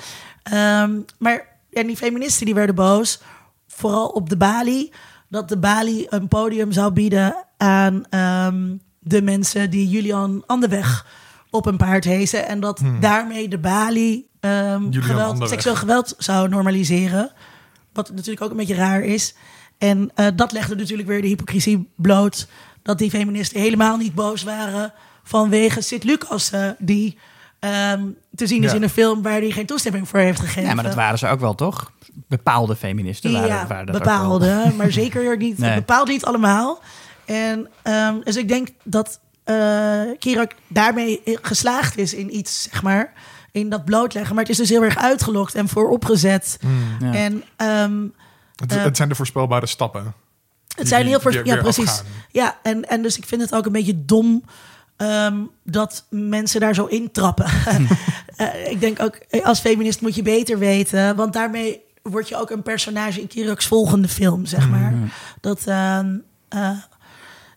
Ehm, 0.43 0.99
maar 1.17 1.47
ja, 1.69 1.83
die 1.83 1.97
feministen 1.97 2.45
die 2.45 2.55
werden 2.55 2.75
boos. 2.75 3.19
Vooral 3.75 4.07
op 4.07 4.29
de 4.29 4.37
Bali. 4.37 4.91
Dat 5.29 5.49
de 5.49 5.57
Bali 5.57 6.05
een 6.09 6.27
podium 6.27 6.71
zou 6.71 6.91
bieden 6.91 7.45
aan 7.57 8.05
ehm, 8.09 8.77
de 8.99 9.21
mensen 9.21 9.69
die 9.69 9.89
Julian 9.89 10.43
Anderweg 10.45 11.05
op 11.49 11.65
een 11.65 11.77
paard 11.77 12.03
hezen. 12.03 12.47
En 12.47 12.59
dat 12.59 12.81
daarmee 12.99 13.47
de 13.47 13.57
Bali 13.57 14.27
ehm, 14.39 14.91
geweld, 14.91 15.49
seksueel 15.49 15.75
geweld 15.75 16.15
zou 16.17 16.49
normaliseren. 16.49 17.31
Wat 17.93 18.11
natuurlijk 18.11 18.41
ook 18.41 18.51
een 18.51 18.57
beetje 18.57 18.75
raar 18.75 19.01
is. 19.01 19.35
En 19.77 20.11
eh, 20.15 20.27
dat 20.35 20.51
legde 20.51 20.75
natuurlijk 20.75 21.07
weer 21.07 21.21
de 21.21 21.27
hypocrisie 21.27 21.89
bloot. 21.95 22.47
Dat 22.81 22.97
die 22.97 23.09
feministen 23.09 23.61
helemaal 23.61 23.97
niet 23.97 24.15
boos 24.15 24.43
waren 24.43 24.93
vanwege 25.23 25.81
Sint 25.81 26.03
Lucas, 26.03 26.51
eh, 26.51 26.69
die 26.77 27.17
ehm, 27.73 28.01
te 28.35 28.47
zien 28.47 28.63
is 28.63 28.69
Ja. 28.69 28.75
in 28.75 28.83
een 28.83 28.89
film 28.89 29.21
waar 29.21 29.39
hij 29.39 29.51
geen 29.51 29.65
toestemming 29.65 30.07
voor 30.09 30.19
heeft 30.19 30.39
gegeven. 30.39 30.63
ja, 30.63 30.73
maar 30.73 30.83
dat 30.83 30.95
waren 30.95 31.17
ze 31.17 31.27
ook 31.27 31.39
wel, 31.39 31.55
toch? 31.55 31.91
Bepaalde 32.27 32.75
feministen 32.75 33.31
waren, 33.31 33.47
ja, 33.47 33.67
waren 33.67 33.85
dat 33.85 33.95
ook 33.95 34.03
wel. 34.03 34.13
bepaalde, 34.39 34.71
maar 34.77 34.91
zeker 34.91 35.37
niet, 35.37 35.57
Nee. 35.67 35.75
bepaald 35.75 36.07
niet 36.07 36.25
allemaal. 36.25 36.79
En 37.25 37.67
ehm, 37.81 38.15
dus 38.23 38.35
ik 38.35 38.47
denk 38.47 38.67
dat 38.83 39.19
eh 39.43 40.01
Kirak 40.19 40.51
daarmee 40.67 41.21
geslaagd 41.25 41.97
is 41.97 42.13
in 42.13 42.35
iets, 42.37 42.67
zeg 42.71 42.83
maar, 42.83 43.13
in 43.51 43.69
dat 43.69 43.85
blootleggen. 43.85 44.35
Maar 44.35 44.43
het 44.43 44.51
is 44.51 44.57
dus 44.59 44.69
heel 44.69 44.83
erg 44.83 44.97
uitgelokt 44.97 45.55
en 45.55 45.67
vooropgezet. 45.67 46.57
Ja. 46.99 47.13
En 47.13 47.43
ehm, 47.55 48.03
Het, 48.55 48.71
Eh, 48.71 48.83
het 48.83 48.97
zijn 48.97 49.09
de 49.09 49.15
voorspelbare 49.15 49.65
stappen. 49.65 50.13
het 50.77 50.87
zijn 50.87 51.05
heel 51.05 51.19
veel. 51.19 51.43
Ja, 51.45 51.55
precies. 51.55 51.89
afgaan. 51.89 52.05
Ja, 52.31 52.57
en, 52.63 52.89
en 52.89 53.01
dus 53.01 53.17
ik 53.17 53.25
vind 53.25 53.41
het 53.41 53.53
ook 53.55 53.65
een 53.65 53.71
beetje 53.71 54.05
dom 54.05 54.43
ehm, 54.97 55.43
dat 55.63 56.05
mensen 56.09 56.59
daar 56.59 56.75
zo 56.75 56.85
intrappen. 56.85 57.45
Eh, 58.35 58.71
ik 58.71 58.79
denk 58.79 59.01
ook, 59.01 59.15
eh, 59.15 59.45
als 59.45 59.59
feminist 59.59 60.01
moet 60.01 60.15
je 60.15 60.21
beter 60.21 60.59
weten, 60.59 61.15
want 61.15 61.33
daarmee 61.33 61.81
word 62.01 62.29
je 62.29 62.37
ook 62.37 62.49
een 62.49 62.63
personage 62.63 63.21
in 63.21 63.27
Kirok's 63.27 63.65
volgende 63.65 64.07
film, 64.07 64.45
zeg 64.45 64.69
maar. 64.69 64.93
Dat, 65.41 65.61
ehm, 65.65 66.17
eh, 66.49 66.77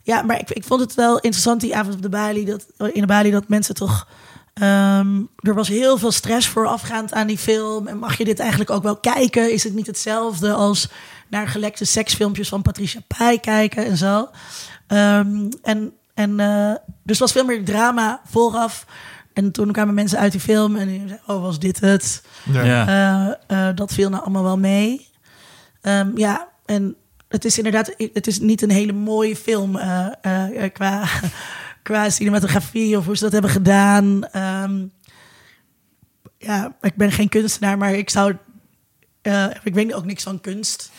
ja, 0.02 0.23
maar 0.23 0.40
ik, 0.40 0.50
ik 0.50 0.64
vond 0.64 0.80
het 0.80 0.95
wel 0.95 1.14
interessant 1.14 1.61
die 1.61 1.76
avond 1.76 1.95
op 1.95 2.02
de 2.02 2.09
Bali, 2.09 2.45
dat, 2.45 2.66
in 2.92 3.00
de 3.00 3.07
Bali, 3.07 3.30
dat 3.30 3.49
mensen 3.49 3.75
toch 3.75 4.07
Ehm, 4.59 5.23
er 5.37 5.54
was 5.54 5.68
heel 5.68 5.99
veel 5.99 6.12
stress 6.12 6.49
voorafgaand 6.49 7.12
aan 7.12 7.26
die 7.26 7.38
film. 7.38 7.87
En 7.87 7.99
mag 7.99 8.18
je 8.18 8.25
dit 8.25 8.38
eigenlijk 8.38 8.71
ook 8.71 8.83
wel 8.83 8.97
kijken? 8.97 9.52
Is 9.52 9.64
het 9.64 9.75
niet 9.75 9.87
hetzelfde 9.87 10.52
als 10.52 10.88
naar 11.28 11.49
gelekte 11.49 11.85
seksfilmpjes 11.85 12.49
van 12.49 12.62
Patricia 12.62 13.00
Pai 13.18 13.40
kijken 13.40 13.85
en 13.85 13.97
zo? 13.97 14.28
En 15.62 15.92
en 16.18 16.40
eh, 16.40 16.75
dus 17.02 17.18
het 17.18 17.18
was 17.18 17.32
veel 17.32 17.44
meer 17.44 17.64
drama 17.64 18.20
vooraf. 18.25 18.87
En 19.32 19.52
toen 19.52 19.72
kwamen 19.72 19.94
mensen 19.94 20.18
uit 20.18 20.32
die 20.32 20.40
film 20.40 20.76
en 20.76 20.88
die 20.88 20.96
zeiden, 20.96 21.20
oh, 21.26 21.42
was 21.42 21.58
dit 21.58 21.80
het? 21.80 22.22
Ja. 22.52 22.87
Eh, 22.87 23.68
eh, 23.68 23.76
dat 23.76 23.92
viel 23.92 24.10
nou 24.10 24.22
allemaal 24.22 24.42
wel 24.42 24.58
mee. 24.58 25.08
Ehm, 25.80 26.10
ja, 26.14 26.48
en 26.66 26.96
het 27.28 27.44
is 27.44 27.56
inderdaad, 27.56 27.94
het 28.12 28.26
is 28.26 28.40
niet 28.40 28.62
een 28.62 28.70
hele 28.70 28.92
mooie 28.92 29.37
film 29.37 29.76
eh, 29.76 30.06
eh, 30.22 30.64
eh, 30.64 30.72
qua, 30.72 31.08
qua 31.82 32.10
cinematografie 32.10 32.96
of 32.96 33.04
hoe 33.04 33.16
ze 33.16 33.22
dat 33.22 33.32
hebben 33.32 33.50
gedaan. 33.50 34.25
Ehm, 34.25 34.87
ja, 36.38 36.76
ik 36.80 36.94
ben 36.94 37.12
geen 37.12 37.28
kunstenaar, 37.28 37.78
maar 37.78 37.94
ik 37.94 38.10
zou, 38.10 38.37
eh, 39.22 39.46
ik 39.62 39.75
weet 39.75 39.92
ook 39.92 40.04
niks 40.04 40.22
van 40.22 40.40
kunst. 40.40 40.90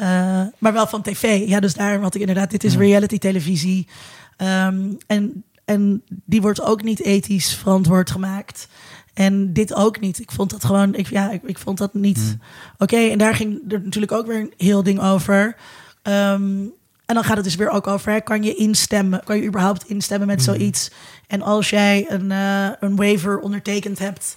Eh, 0.00 0.42
maar 0.58 0.72
wel 0.72 0.86
van 0.86 1.02
tv. 1.02 1.48
Ja, 1.48 1.60
dus 1.60 1.74
daarom 1.74 2.02
had 2.02 2.14
ik 2.14 2.20
inderdaad, 2.20 2.50
dit 2.50 2.64
is 2.64 2.76
reality 2.76 3.18
televisie. 3.18 3.88
Ehm, 4.36 4.92
en, 5.06 5.44
en 5.64 6.02
die 6.06 6.40
wordt 6.40 6.62
ook 6.62 6.82
niet 6.82 7.02
ethisch 7.02 7.54
verantwoord 7.54 8.10
gemaakt. 8.10 8.68
En 9.14 9.52
dit 9.52 9.74
ook 9.74 10.00
niet. 10.00 10.18
Ik 10.18 10.30
vond 10.30 10.50
dat 10.50 10.64
gewoon, 10.64 10.94
ik, 10.94 11.06
ja, 11.06 11.30
ik, 11.30 11.42
ik 11.42 11.58
vond 11.58 11.78
dat 11.78 11.94
niet 11.94 12.36
oké. 12.78 12.96
En 12.96 13.18
daar 13.18 13.34
ging 13.34 13.72
er 13.72 13.80
natuurlijk 13.82 14.12
ook 14.12 14.26
weer 14.26 14.38
een 14.38 14.52
heel 14.56 14.82
ding 14.82 15.00
over. 15.00 15.56
Ehm, 16.02 16.64
en 17.06 17.14
dan 17.14 17.24
gaat 17.24 17.36
het 17.36 17.44
dus 17.44 17.54
weer 17.54 17.70
ook 17.70 17.86
over, 17.86 18.12
hè, 18.12 18.20
kan 18.20 18.42
je 18.42 18.54
instemmen? 18.54 19.24
Kan 19.24 19.36
je 19.36 19.46
überhaupt 19.46 19.88
instemmen 19.88 20.26
met 20.26 20.42
zoiets? 20.42 20.90
En 21.26 21.42
als 21.42 21.70
jij 21.70 22.04
een, 22.08 22.30
eh, 22.30 22.68
een 22.80 22.96
waiver 22.96 23.38
ondertekend 23.38 23.98
hebt, 23.98 24.36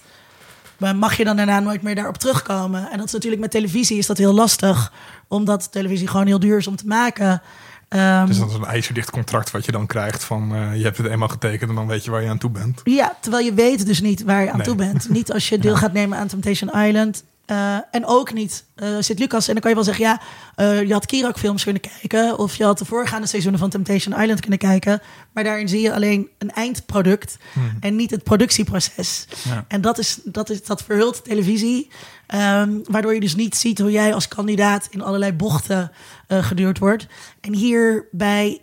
maar 0.78 0.96
mag 0.96 1.16
je 1.16 1.24
dan 1.24 1.36
daarna 1.36 1.60
nooit 1.60 1.82
meer 1.82 1.94
daarop 1.94 2.18
terugkomen? 2.18 2.90
En 2.90 2.96
dat 2.98 3.06
is 3.06 3.12
natuurlijk 3.12 3.42
met 3.42 3.50
televisie 3.50 3.98
is 3.98 4.06
dat 4.06 4.18
heel 4.18 4.34
lastig, 4.34 4.92
omdat 5.28 5.72
televisie 5.72 6.08
gewoon 6.08 6.26
heel 6.26 6.38
duur 6.38 6.58
is 6.58 6.66
om 6.66 6.76
te 6.76 6.86
maken. 6.86 7.42
Ehm, 7.88 8.26
Dus 8.26 8.38
dat 8.38 8.48
is 8.48 8.54
een 8.54 8.64
ijzerdicht 8.64 9.10
contract 9.10 9.50
wat 9.50 9.64
je 9.64 9.72
dan 9.72 9.86
krijgt 9.86 10.24
van 10.24 10.54
eh, 10.54 10.76
je 10.76 10.82
hebt 10.82 10.96
het 10.96 11.06
eenmaal 11.06 11.28
getekend 11.28 11.70
en 11.70 11.76
dan 11.76 11.86
weet 11.86 12.04
je 12.04 12.10
waar 12.10 12.22
je 12.22 12.28
aan 12.28 12.38
toe 12.38 12.50
bent. 12.50 12.80
Ja, 12.84 13.16
terwijl 13.20 13.44
je 13.44 13.54
weet 13.54 13.86
dus 13.86 14.00
niet 14.00 14.22
waar 14.22 14.42
je 14.42 14.50
aan 14.50 14.56
Nee. 14.56 14.66
toe 14.66 14.76
bent. 14.76 15.08
Niet 15.18 15.32
als 15.32 15.48
je 15.48 15.58
deel 15.58 15.76
gaat 15.76 15.92
nemen 15.92 16.18
aan 16.18 16.26
Temptation 16.26 16.70
Island. 16.86 17.24
Eh, 17.46 17.76
en 17.90 18.06
ook 18.06 18.32
niet 18.32 18.64
eh 18.74 18.88
Sint-Lucas. 19.00 19.46
En 19.46 19.52
dan 19.52 19.62
kan 19.62 19.70
je 19.70 19.76
wel 19.76 19.84
zeggen, 19.84 20.04
ja, 20.04 20.20
eh, 20.54 20.82
je 20.82 20.92
had 20.92 21.06
Kirak-films 21.06 21.62
kunnen 21.62 21.82
kijken. 21.82 22.38
Of 22.38 22.54
je 22.54 22.64
had 22.64 22.78
de 22.78 22.84
voorgaande 22.84 23.26
seizoenen 23.26 23.60
van 23.60 23.70
Temptation 23.70 24.20
Island 24.20 24.40
kunnen 24.40 24.58
kijken. 24.58 25.00
Maar 25.32 25.44
daarin 25.44 25.68
zie 25.68 25.80
je 25.80 25.94
alleen 25.94 26.28
een 26.38 26.50
eindproduct. 26.50 27.36
En 27.80 27.96
niet 27.96 28.10
het 28.10 28.22
productieproces. 28.22 29.26
Ja. 29.44 29.64
En 29.68 29.80
dat, 29.80 29.98
is, 29.98 30.18
dat, 30.24 30.50
is, 30.50 30.64
dat 30.64 30.82
verhult 30.82 31.24
televisie. 31.24 31.90
ehm, 32.26 32.78
waardoor 32.84 33.14
je 33.14 33.20
dus 33.20 33.36
niet 33.36 33.56
ziet 33.56 33.78
hoe 33.78 33.90
jij 33.90 34.14
als 34.14 34.28
kandidaat 34.28 34.86
in 34.90 35.02
allerlei 35.02 35.32
bochten 35.32 35.90
geduurd 36.28 36.78
wordt. 36.78 37.06
En 37.40 37.54
hier 37.54 38.08
bij 38.10 38.60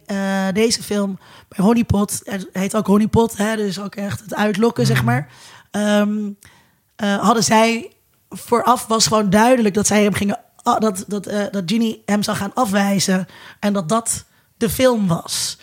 deze 0.53 0.83
film, 0.83 1.19
bij 1.47 1.65
Honeypot, 1.65 2.21
het 2.23 2.47
heet 2.53 2.75
ook 2.75 2.87
Honeypot, 2.87 3.37
hè, 3.37 3.55
dus 3.55 3.79
ook 3.79 3.95
echt 3.95 4.19
het 4.19 4.35
uitlokken, 4.35 4.85
zeg 4.85 5.03
maar. 5.03 5.29
ehm, 5.71 6.29
eh, 6.95 7.19
hadden 7.19 7.43
zij 7.43 7.91
vooraf 8.31 8.87
was 8.87 9.07
gewoon 9.07 9.29
duidelijk 9.29 9.73
dat 9.75 9.87
zij 9.87 10.03
hem 10.03 10.13
gingen, 10.13 10.39
ah, 10.63 10.79
dat, 10.79 11.03
dat, 11.07 11.25
eh, 11.25 11.43
dat 11.51 11.63
Ginny 11.65 12.01
hem 12.05 12.23
zou 12.23 12.37
gaan 12.37 12.53
afwijzen 12.53 13.27
en 13.59 13.73
dat 13.73 13.89
dat 13.89 14.25
de 14.57 14.69
film 14.69 15.07
was. 15.07 15.57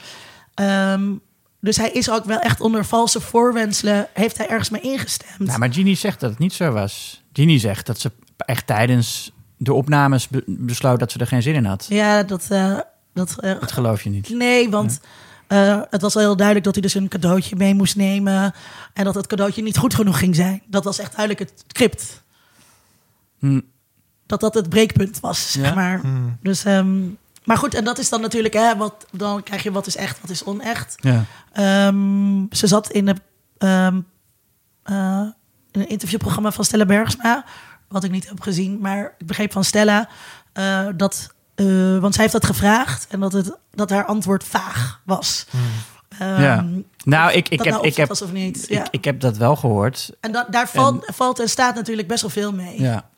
Ehm, 0.54 1.12
dus 1.60 1.76
hij 1.76 1.90
is 1.90 2.10
ook 2.10 2.24
wel 2.24 2.38
echt 2.38 2.60
onder 2.60 2.84
valse 2.84 3.20
voorwenselen, 3.20 4.08
heeft 4.14 4.38
hij 4.38 4.48
ergens 4.48 4.70
mee 4.70 4.80
ingestemd. 4.80 5.38
Nou, 5.38 5.58
maar 5.58 5.72
Ginny 5.72 5.94
zegt 5.94 6.20
dat 6.20 6.30
het 6.30 6.38
niet 6.38 6.52
zo 6.52 6.70
was. 6.72 7.22
Ginny 7.32 7.58
zegt 7.58 7.86
dat 7.86 8.00
ze 8.00 8.10
echt 8.36 8.66
tijdens 8.66 9.32
de 9.56 9.72
opnames 9.72 10.28
be- 10.28 10.44
besloot 10.46 10.98
dat 10.98 11.12
ze 11.12 11.18
er 11.18 11.26
geen 11.26 11.42
zin 11.42 11.54
in 11.54 11.64
had. 11.64 11.86
Ja, 11.88 12.22
dat, 12.22 12.46
eh, 12.48 12.78
dat 13.14 13.36
eh, 13.40 13.60
Dat 13.60 13.72
geloof 13.72 14.02
je 14.02 14.10
niet. 14.10 14.28
Nee, 14.28 14.70
want 14.70 15.00
het 15.90 16.00
was 16.02 16.14
al 16.14 16.20
heel 16.20 16.36
duidelijk 16.36 16.64
dat 16.66 16.74
hij 16.74 16.82
dus 16.82 16.94
een 16.94 17.08
cadeautje 17.08 17.56
mee 17.56 17.74
moest 17.74 17.96
nemen. 17.96 18.52
En 18.92 19.04
dat 19.04 19.14
het 19.14 19.26
cadeautje 19.26 19.62
niet 19.62 19.76
goed 19.78 19.94
genoeg 19.94 20.18
ging 20.18 20.34
zijn. 20.36 20.62
Dat 20.66 20.84
was 20.84 20.98
echt 20.98 21.16
duidelijk 21.16 21.50
het 21.50 21.64
script. 21.66 22.22
Hm. 23.38 23.60
Dat 24.26 24.40
dat 24.40 24.54
het 24.54 24.68
breekpunt 24.68 25.20
was, 25.20 25.52
zeg 25.52 25.74
maar. 25.74 26.00
Dus, 26.42 26.64
ehm, 26.64 26.98
maar 27.44 27.56
goed, 27.56 27.74
en 27.74 27.84
dat 27.84 27.98
is 27.98 28.08
dan 28.08 28.20
natuurlijk, 28.20 28.54
hè, 28.54 28.76
wat, 28.76 29.06
dan 29.12 29.42
krijg 29.42 29.62
je 29.62 29.72
wat 29.72 29.86
is 29.86 29.96
echt, 29.96 30.20
wat 30.20 30.30
is 30.30 30.44
onecht. 30.44 30.94
Ja. 30.96 31.24
Ehm, 31.52 32.44
ze 32.50 32.66
zat 32.66 32.90
in, 32.90 33.04
de, 33.04 33.14
ehm, 33.58 34.00
eh, 34.82 35.26
in 35.70 35.80
een 35.80 35.88
interviewprogramma 35.88 36.50
van 36.52 36.64
Stella 36.64 36.84
Bergsma. 36.86 37.44
Wat 37.88 38.04
ik 38.04 38.10
niet 38.10 38.28
heb 38.28 38.40
gezien, 38.40 38.78
maar 38.80 39.14
ik 39.18 39.26
begreep 39.26 39.52
van 39.52 39.64
Stella 39.64 40.08
eh, 40.52 40.86
dat. 40.96 41.34
eh, 41.54 41.98
want 41.98 42.14
zij 42.14 42.22
heeft 42.22 42.32
dat 42.40 42.46
gevraagd 42.46 43.06
en 43.06 43.20
dat, 43.20 43.32
het, 43.32 43.56
dat 43.70 43.90
haar 43.90 44.04
antwoord 44.04 44.44
vaag 44.44 45.00
was. 45.04 45.46
Ehm, 46.18 46.42
Ja. 46.42 46.66
Nou, 47.04 47.32
ik, 47.32 47.48
ik, 47.48 47.58
dat 47.58 47.66
heb, 47.66 47.74
nou 47.74 47.86
ik, 47.86 47.96
heb, 47.96 48.10
opvalt 48.10 48.30
of 48.30 48.36
niet. 48.36 48.62
ik, 48.62 48.68
Ja. 48.68 48.86
ik 48.90 49.04
heb 49.04 49.20
dat 49.20 49.36
wel 49.36 49.56
gehoord. 49.56 50.10
en 50.20 50.32
da- 50.32 50.46
daar 50.50 50.68
valt, 50.68 51.10
valt 51.14 51.40
en 51.40 51.48
staat 51.48 51.74
natuurlijk 51.74 52.08
best 52.08 52.20
wel 52.20 52.30
veel 52.30 52.52
mee. 52.52 52.80
Ja. 52.82 53.08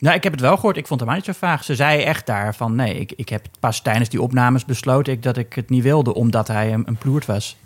Nou, 0.00 0.16
ik 0.16 0.22
heb 0.22 0.32
het 0.32 0.40
wel 0.40 0.54
gehoord. 0.54 0.76
Ik 0.76 0.86
vond 0.86 1.00
het 1.00 1.08
helemaal 1.08 1.26
niet 1.26 1.36
zo 1.36 1.46
vaag. 1.46 1.64
Ze 1.64 1.74
zei 1.74 2.02
echt 2.02 2.26
daar 2.26 2.54
van... 2.54 2.74
nee, 2.74 2.94
ik, 2.94 3.12
ik 3.16 3.28
heb 3.28 3.46
pas 3.60 3.80
tijdens 3.80 4.08
die 4.08 4.22
opnames 4.22 4.64
besloten 4.64 5.12
ik 5.12 5.22
dat 5.22 5.36
ik 5.36 5.54
het 5.54 5.70
niet 5.70 5.82
wilde... 5.82 6.14
omdat 6.14 6.48
hij 6.48 6.72
een, 6.72 6.82
een 6.86 6.96
ploert 6.96 7.26
was. 7.26 7.56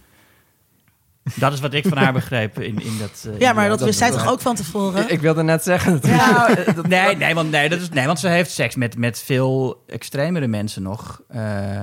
Dat 1.34 1.52
is 1.52 1.60
wat 1.60 1.74
ik 1.74 1.86
van 1.88 1.98
haar 1.98 2.12
begreep 2.22 2.60
in, 2.60 2.80
in 2.82 2.98
dat... 2.98 3.26
eh, 3.32 3.38
Ja, 3.38 3.52
maar 3.52 3.68
dat 3.68 3.78
dat- 3.78 3.86
wist 3.86 3.98
zij 3.98 4.10
dat- 4.10 4.18
toch 4.18 4.28
ook 4.32 4.40
van 4.40 4.54
tevoren? 4.54 5.10
Ik 5.10 5.20
wilde 5.20 5.42
net 5.42 5.62
zeggen. 5.62 5.98
Nou, 6.02 6.54
dat- 6.74 6.86
nee, 6.86 7.16
nee, 7.16 7.34
want, 7.34 7.50
nee, 7.50 7.68
dat 7.68 7.80
is, 7.80 7.88
nee, 7.88 8.06
want 8.06 8.18
ze 8.20 8.28
heeft 8.28 8.50
seks 8.50 8.74
met, 8.74 8.96
met 8.96 9.18
veel 9.22 9.82
extremere 9.86 10.46
mensen 10.46 10.82
nog. 10.82 11.20
Eh, 11.28 11.82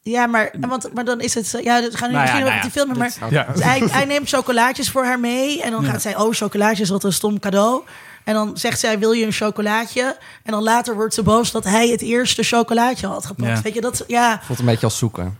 Ja, 0.00 0.26
maar, 0.26 0.54
want, 0.60 0.94
maar 0.94 1.04
dan 1.04 1.20
is 1.20 1.34
het... 1.34 1.58
Ja, 1.62 1.80
we 1.80 1.96
gaan 1.96 2.08
nu 2.08 2.14
Nou 2.14 2.26
ja, 2.26 2.32
misschien 2.32 2.40
nou 2.44 2.54
ja, 2.54 2.60
die 2.62 2.70
filmen, 2.70 2.98
maar... 2.98 3.14
dat- 3.20 3.30
Ja, 3.30 3.46
hij, 3.58 3.78
hij 3.90 4.04
neemt 4.04 4.28
chocolaatjes 4.28 4.90
voor 4.90 5.04
haar 5.04 5.20
mee. 5.20 5.62
En 5.62 5.70
dan 5.70 5.82
Ja. 5.84 5.90
gaat 5.90 6.02
zij, 6.02 6.16
oh, 6.16 6.32
chocolaatjes, 6.32 6.88
wat 6.90 7.04
een 7.04 7.12
stom 7.12 7.38
cadeau. 7.38 7.82
En 8.24 8.34
dan 8.34 8.56
zegt 8.56 8.80
zij, 8.80 8.98
wil 8.98 9.12
je 9.12 9.26
een 9.26 9.32
chocolaatje? 9.32 10.16
En 10.42 10.52
dan 10.52 10.62
later 10.62 10.94
wordt 10.94 11.14
ze 11.14 11.22
boos 11.22 11.50
dat 11.50 11.64
hij 11.64 11.88
het 11.88 12.02
eerste 12.02 12.42
chocolaatje 12.42 13.06
had 13.06 13.26
gepakt. 13.26 13.56
Ja. 13.56 13.62
Weet 13.62 13.74
je, 13.74 13.80
dat, 13.80 14.04
ja, 14.06 14.40
voelt 14.44 14.58
een 14.58 14.64
beetje 14.64 14.86
als 14.86 14.98
zoeken. 14.98 15.38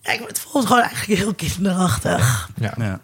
ja, 0.00 0.12
ik- 0.12 0.24
het 0.26 0.38
voelt 0.40 0.66
gewoon 0.66 0.82
eigenlijk 0.82 1.20
heel 1.20 1.34
kinderachtig. 1.34 2.48
ja. 2.56 2.74
ja. 2.76 3.00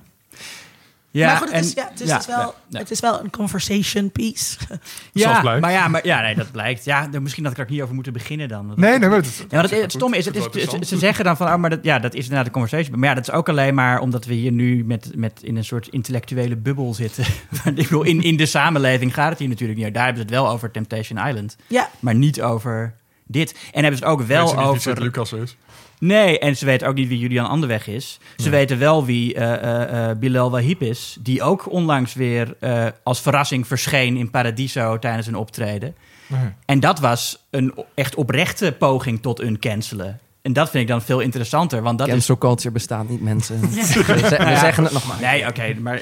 Ja, 1.13 1.27
maar 1.27 1.37
goed, 1.37 1.53
het, 1.53 1.65
is, 1.65 1.73
ja, 1.73 1.89
het, 1.91 2.01
is, 2.01 2.09
ja, 2.09 2.13
het, 2.13 2.21
is 2.21 2.27
wel, 2.27 2.39
ja, 2.39 2.55
ja. 2.69 2.79
het 2.79 2.91
is 2.91 3.01
wel 3.01 3.21
een 3.21 3.31
conversation 3.31 4.11
piece. 4.11 4.57
Zoals 4.59 4.81
Ja, 5.13 5.41
blijkt. 5.41 5.61
maar 5.61 5.73
ja, 5.73 5.89
maar, 5.89 6.07
ja, 6.07 6.21
nee, 6.21 6.35
dat 6.35 6.51
blijkt. 6.51 6.85
Ja, 6.85 7.09
misschien 7.21 7.43
had 7.45 7.53
ik 7.53 7.59
er 7.59 7.65
ook 7.65 7.71
niet 7.71 7.83
over 7.83 7.95
moeten 7.95 8.13
beginnen 8.13 8.49
dan. 8.49 8.73
Nee, 8.77 8.99
nee, 8.99 9.09
maar 9.09 9.19
het, 9.19 9.37
Ja, 9.37 9.45
maar 9.51 9.63
het, 9.63 9.81
het 9.81 9.93
stomme 9.93 10.17
is, 10.17 10.25
het 10.25 10.37
is, 10.55 10.89
ze 10.89 10.99
zeggen 10.99 11.25
dan 11.25 11.37
van, 11.37 11.47
oh, 11.47 11.57
maar 11.57 11.71
dat, 11.71 11.79
ja, 11.83 11.99
dat 11.99 12.15
is 12.15 12.23
inderdaad 12.23 12.45
de 12.45 12.51
conversation. 12.51 12.99
Maar 12.99 13.09
ja, 13.09 13.15
dat 13.15 13.29
is 13.29 13.35
ook 13.35 13.49
alleen 13.49 13.75
maar 13.75 14.01
omdat 14.01 14.25
we 14.25 14.35
hier 14.35 14.53
nu 14.53 14.85
met, 14.85 15.11
met 15.15 15.43
in 15.43 15.57
een 15.57 15.65
soort 15.65 15.89
intellectuele 15.89 16.57
bubbel 16.57 16.95
zitten. 16.95 17.25
ik 17.65 17.75
bedoel, 17.75 18.03
in, 18.03 18.23
in 18.23 18.37
de 18.37 18.47
samenleving 18.47 19.15
gaat 19.15 19.31
het 19.31 19.39
hier 19.39 19.49
natuurlijk 19.49 19.79
niet. 19.79 19.95
Daar 19.95 20.05
hebben 20.05 20.23
ze 20.23 20.29
het 20.29 20.39
wel 20.39 20.49
over 20.51 20.71
Temptation 20.71 21.27
Island, 21.29 21.57
Ja, 21.67 21.91
maar 22.01 22.15
niet 22.15 22.43
over 22.43 22.95
dit. 23.27 23.55
En 23.73 23.83
hebben 23.83 23.99
ze 23.99 24.05
het 24.05 24.13
ook 24.13 24.19
Weet 24.19 24.29
wel 24.29 24.59
over... 24.59 24.81
Sint-Lucas 24.81 25.33
is. 25.33 25.57
Nee, 26.01 26.39
en 26.39 26.57
ze 26.57 26.65
weten 26.65 26.89
ook 26.89 26.95
niet 26.95 27.09
wie 27.09 27.19
Julian 27.19 27.49
Anderweg 27.49 27.87
is. 27.87 28.19
Ze 28.37 28.51
weten 28.51 28.79
wel 28.79 29.05
wie 29.05 29.35
eh, 29.35 29.53
eh, 29.53 30.11
eh, 30.11 30.19
Bilal 30.19 30.51
Wahib 30.51 30.83
is, 30.83 31.17
die 31.21 31.43
ook 31.43 31.71
onlangs 31.73 32.15
weer 32.15 32.55
eh, 32.61 32.87
als 33.03 33.21
verrassing 33.21 33.67
verscheen 33.67 34.17
in 34.17 34.31
Paradiso 34.31 34.99
tijdens 34.99 35.27
een 35.27 35.35
optreden. 35.37 35.95
Nee. 36.27 36.41
En 36.65 36.81
dat 36.81 36.99
was 37.01 37.47
een 37.51 37.75
echt 37.95 38.15
oprechte 38.15 38.73
poging 38.79 39.23
tot 39.23 39.41
een 39.41 39.59
cancelen. 39.59 40.19
En 40.43 40.53
dat 40.53 40.71
vind 40.71 40.83
ik 40.83 40.89
dan 40.89 41.03
veel 41.03 41.21
interessanter, 41.21 41.83
want 41.83 41.99
dat 41.99 42.07
is... 42.07 42.13
Cancel 42.13 42.39
culture 42.39 42.71
bestaat 42.71 43.09
niet, 43.09 43.21
mensen. 43.23 43.61
We, 43.71 43.83
ze- 43.83 44.03
we 44.05 44.19
Ja. 44.37 44.59
zeggen 44.59 44.85
het 44.85 44.93
nog 44.93 45.07
maar. 45.07 45.21
Nee, 45.21 45.47
oké, 45.47 45.75
maar... 45.81 46.01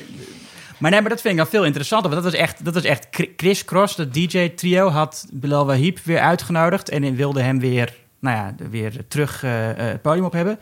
Maar 0.79 0.91
nee, 0.91 1.01
maar 1.01 1.11
dat 1.11 1.21
vind 1.21 1.33
ik 1.35 1.41
dan 1.41 1.49
veel 1.49 1.65
interessanter. 1.65 2.11
Want 2.11 2.23
dat 2.23 2.33
was 2.33 2.41
echt, 2.43 2.65
dat 2.65 2.75
was 2.75 2.83
echt 2.85 3.07
Chri- 3.11 3.33
Chris 3.37 3.65
Cross, 3.65 3.97
de 3.97 4.09
DJ-trio, 4.09 4.89
had 4.89 5.27
Bilal 5.33 5.67
Wahib 5.67 5.99
weer 6.05 6.21
uitgenodigd. 6.21 6.89
En 6.89 7.15
wilde 7.15 7.43
hem 7.43 7.61
weer, 7.61 7.95
nou 8.21 8.37
ja, 8.37 8.55
weer 8.71 9.07
terug 9.09 9.43
eh, 9.43 9.71
eh, 9.71 9.77
het 9.77 10.03
podium 10.03 10.25
op 10.25 10.33
hebben. 10.33 10.59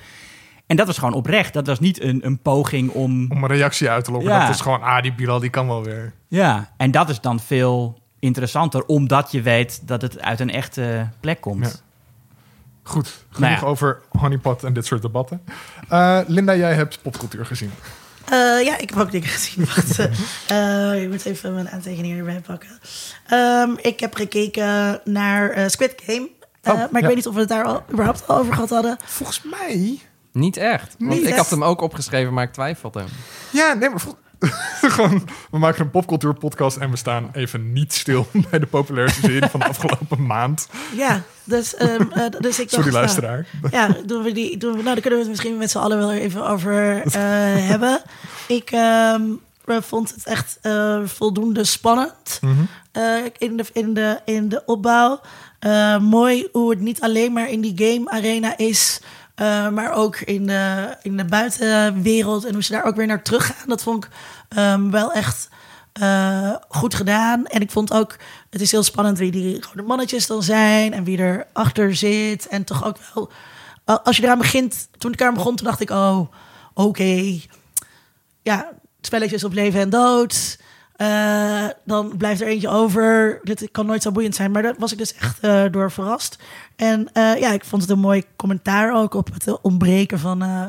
En 0.66 0.76
dat 0.76 0.86
was 0.86 0.98
gewoon 0.98 1.14
oprecht. 1.14 1.52
Dat 1.52 1.66
was 1.66 1.80
niet 1.80 2.02
een, 2.02 2.26
een 2.26 2.38
poging 2.38 2.90
om... 2.90 3.30
Om 3.30 3.42
een 3.42 3.48
reactie 3.48 3.90
uit 3.90 4.04
te 4.04 4.10
lokken. 4.10 4.30
Ja. 4.30 4.46
Dat 4.46 4.54
is 4.54 4.60
gewoon, 4.60 4.82
ah, 4.82 5.02
die 5.02 5.14
Bilal 5.14 5.40
die 5.40 5.50
kan 5.50 5.66
wel 5.66 5.84
weer. 5.84 6.12
Ja, 6.28 6.70
en 6.76 6.90
dat 6.90 7.08
is 7.08 7.20
dan 7.20 7.40
veel 7.40 8.00
interessanter, 8.18 8.84
omdat 8.84 9.32
je 9.32 9.42
weet 9.42 9.88
dat 9.88 10.02
het 10.02 10.20
uit 10.20 10.40
een 10.40 10.50
echte 10.50 11.08
plek 11.20 11.40
komt. 11.40 11.64
Ja. 11.64 11.70
Goed, 12.82 13.24
genoeg 13.30 13.50
Nou 13.50 13.64
ja. 13.64 13.66
over 13.66 14.00
honeypot 14.08 14.64
en 14.64 14.72
dit 14.72 14.86
soort 14.86 15.02
debatten. 15.02 15.42
Eh, 15.88 16.20
Linda, 16.26 16.54
jij 16.54 16.74
hebt 16.74 17.02
popcultuur 17.02 17.46
gezien. 17.46 17.70
Eh, 18.24 18.64
ja, 18.64 18.78
ik 18.78 18.90
heb 18.90 18.98
ook 18.98 19.10
dingen 19.10 19.28
gezien. 19.28 19.64
Wacht, 19.74 19.98
ik 21.02 21.10
moet 21.10 21.24
even 21.24 21.54
mijn 21.54 21.68
aantekeningen 21.68 22.18
erbij 22.18 22.40
pakken. 22.40 22.78
Ehm, 23.26 23.70
ik 23.76 24.00
heb 24.00 24.14
gekeken 24.14 25.00
naar 25.04 25.70
Squid 25.70 25.94
Game. 26.06 26.28
Eh, 26.66 26.72
Oh, 26.72 26.79
maar 26.79 26.88
ik 26.92 27.00
ja. 27.00 27.07
weet 27.07 27.16
niet 27.16 27.26
of 27.26 27.35
we 27.35 27.40
het 27.40 27.48
daar 27.48 27.64
al, 27.64 27.83
überhaupt 27.92 28.29
al 28.29 28.37
over 28.38 28.52
gehad 28.55 28.70
hadden. 28.70 28.96
Volgens 29.05 29.42
mij... 29.42 29.98
Niet 30.33 30.57
echt. 30.57 30.94
Want 30.98 31.11
Niet 31.11 31.20
ik 31.22 31.26
echt. 31.29 31.37
had 31.37 31.50
hem 31.50 31.64
ook 31.64 31.81
opgeschreven, 31.81 32.33
maar 32.35 32.44
ik 32.44 32.52
twijfelde. 32.52 33.05
Ja, 33.50 33.72
nee, 33.72 33.88
maar 33.90 34.00
Gewoon, 34.81 35.29
we 35.50 35.59
maken 35.59 35.81
een 35.85 35.90
popcultuurpodcast 35.90 36.76
en 36.76 36.90
we 36.90 36.96
staan 36.96 37.29
even 37.33 37.72
niet 37.72 37.92
stil 37.92 38.26
bij 38.50 38.59
de 38.59 38.66
populairste 38.66 39.20
serie 39.20 39.46
van 39.46 39.61
de 39.61 39.66
afgelopen 39.66 40.26
maand. 40.26 40.68
Ja, 40.96 41.22
dus, 41.44 41.74
ehm, 41.74 42.02
eh, 42.12 42.24
dus 42.38 42.59
ik 42.59 42.70
dacht... 42.70 42.85
Sorry, 42.85 42.88
nou, 42.88 42.92
luisteraar. 42.92 43.46
Ja, 43.70 43.88
doen 44.07 44.22
we 44.22 44.33
die, 44.33 44.57
doen 44.57 44.70
we, 44.76 44.83
nou, 44.83 44.85
daar 44.94 45.00
kunnen 45.00 45.12
we 45.18 45.24
het 45.24 45.29
misschien 45.29 45.57
met 45.57 45.70
z'n 45.70 45.79
allen 45.79 45.98
wel 45.98 46.12
even 46.12 46.48
over 46.48 47.02
eh, 47.02 47.12
hebben. 47.68 48.02
Ik 48.48 48.70
ehm, 48.70 49.22
eh, 49.64 49.76
vond 49.81 50.14
het 50.14 50.26
echt 50.26 50.59
eh, 50.62 51.00
voldoende 51.05 51.64
spannend 51.64 52.38
Mhm. 52.40 52.52
eh, 52.92 53.02
in, 53.38 53.57
de, 53.57 53.64
in, 53.72 53.94
de, 53.94 54.20
in 54.24 54.48
de 54.48 54.62
opbouw. 54.66 55.20
Eh, 55.58 55.98
mooi 55.98 56.48
hoe 56.52 56.70
het 56.70 56.80
niet 56.80 57.00
alleen 57.00 57.32
maar 57.32 57.50
in 57.50 57.60
die 57.60 57.74
game 57.76 58.10
arena 58.10 58.56
is, 58.56 59.00
eh, 59.34 59.68
maar 59.68 59.92
ook 59.92 60.16
in 60.16 60.46
de, 60.46 60.96
in 61.02 61.16
de 61.16 61.24
buitenwereld 61.24 62.44
en 62.44 62.52
hoe 62.52 62.62
ze 62.62 62.72
daar 62.72 62.84
ook 62.84 62.96
weer 62.96 63.06
naar 63.06 63.22
teruggaan. 63.22 63.68
Dat 63.68 63.82
vond 63.82 64.04
ik 64.04 64.10
ehm, 64.48 64.90
wel 64.90 65.12
echt 65.12 65.48
eh, 65.92 66.54
goed 66.68 66.94
gedaan. 66.94 67.46
En 67.46 67.60
ik 67.60 67.70
vond 67.70 67.92
ook, 67.92 68.16
het 68.50 68.60
is 68.60 68.70
heel 68.70 68.82
spannend 68.82 69.18
wie 69.18 69.30
die 69.30 69.60
mannetjes 69.84 70.26
dan 70.26 70.42
zijn 70.42 70.92
en 70.92 71.04
wie 71.04 71.18
er 71.18 71.46
achter 71.52 71.96
zit. 71.96 72.48
En 72.48 72.64
toch 72.64 72.84
ook 72.84 72.96
wel, 73.14 73.30
als 74.02 74.16
je 74.16 74.22
eraan 74.22 74.38
begint, 74.38 74.88
toen 74.98 75.12
ik 75.12 75.20
eraan 75.20 75.34
begon, 75.34 75.56
toen 75.56 75.66
dacht 75.66 75.80
ik, 75.80 75.90
oh, 75.90 76.20
oké. 76.74 77.38
Ja, 78.42 78.72
spelletjes 79.00 79.44
op 79.44 79.52
leven 79.52 79.80
en 79.80 79.90
dood. 79.90 80.58
Eh, 80.96 81.66
dan 81.85 82.16
blijft 82.16 82.40
er 82.40 82.46
eentje 82.46 82.68
over. 82.68 83.40
Dit 83.42 83.68
kan 83.72 83.87
nooit 83.87 84.02
zo 84.02 84.12
boeiend 84.12 84.35
zijn, 84.35 84.50
maar 84.50 84.62
daar 84.62 84.74
was 84.78 84.92
ik 84.92 84.98
dus 84.98 85.14
echt 85.14 85.40
eh, 85.40 85.64
door 85.70 85.90
verrast. 85.90 86.38
En 86.76 87.09
eh, 87.12 87.40
ja, 87.40 87.52
ik 87.52 87.64
vond 87.64 87.82
het 87.82 87.90
een 87.90 87.98
mooi 87.98 88.22
commentaar 88.37 88.94
ook 88.94 89.14
op 89.14 89.28
het 89.32 89.61
ontbreken 89.61 90.18
van 90.18 90.42
eh, 90.42 90.64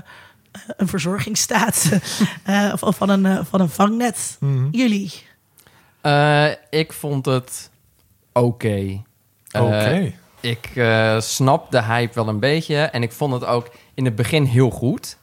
een 0.77 0.87
verzorgingsstaat 0.87 1.89
Eh, 2.43 2.69
of, 2.73 2.83
of 2.83 2.95
van, 2.97 3.09
een, 3.09 3.25
eh, 3.25 3.39
van 3.49 3.61
een 3.61 3.69
vangnet. 3.69 4.37
Mhm. 4.39 4.67
Jullie? 4.71 5.13
Eh, 6.01 6.47
ik 6.69 6.93
vond 6.93 7.25
het 7.25 7.69
oké. 8.33 9.01
Oké. 9.51 10.13
Ik 10.41 10.71
eh, 10.75 11.19
snap 11.19 11.71
de 11.71 11.83
hype 11.83 12.13
wel 12.13 12.27
een 12.27 12.39
beetje. 12.39 12.75
En 12.75 13.03
ik 13.03 13.11
vond 13.11 13.33
het 13.33 13.45
ook 13.45 13.69
in 13.93 14.05
het 14.05 14.15
begin 14.15 14.43
heel 14.43 14.69
goed. 14.69 15.17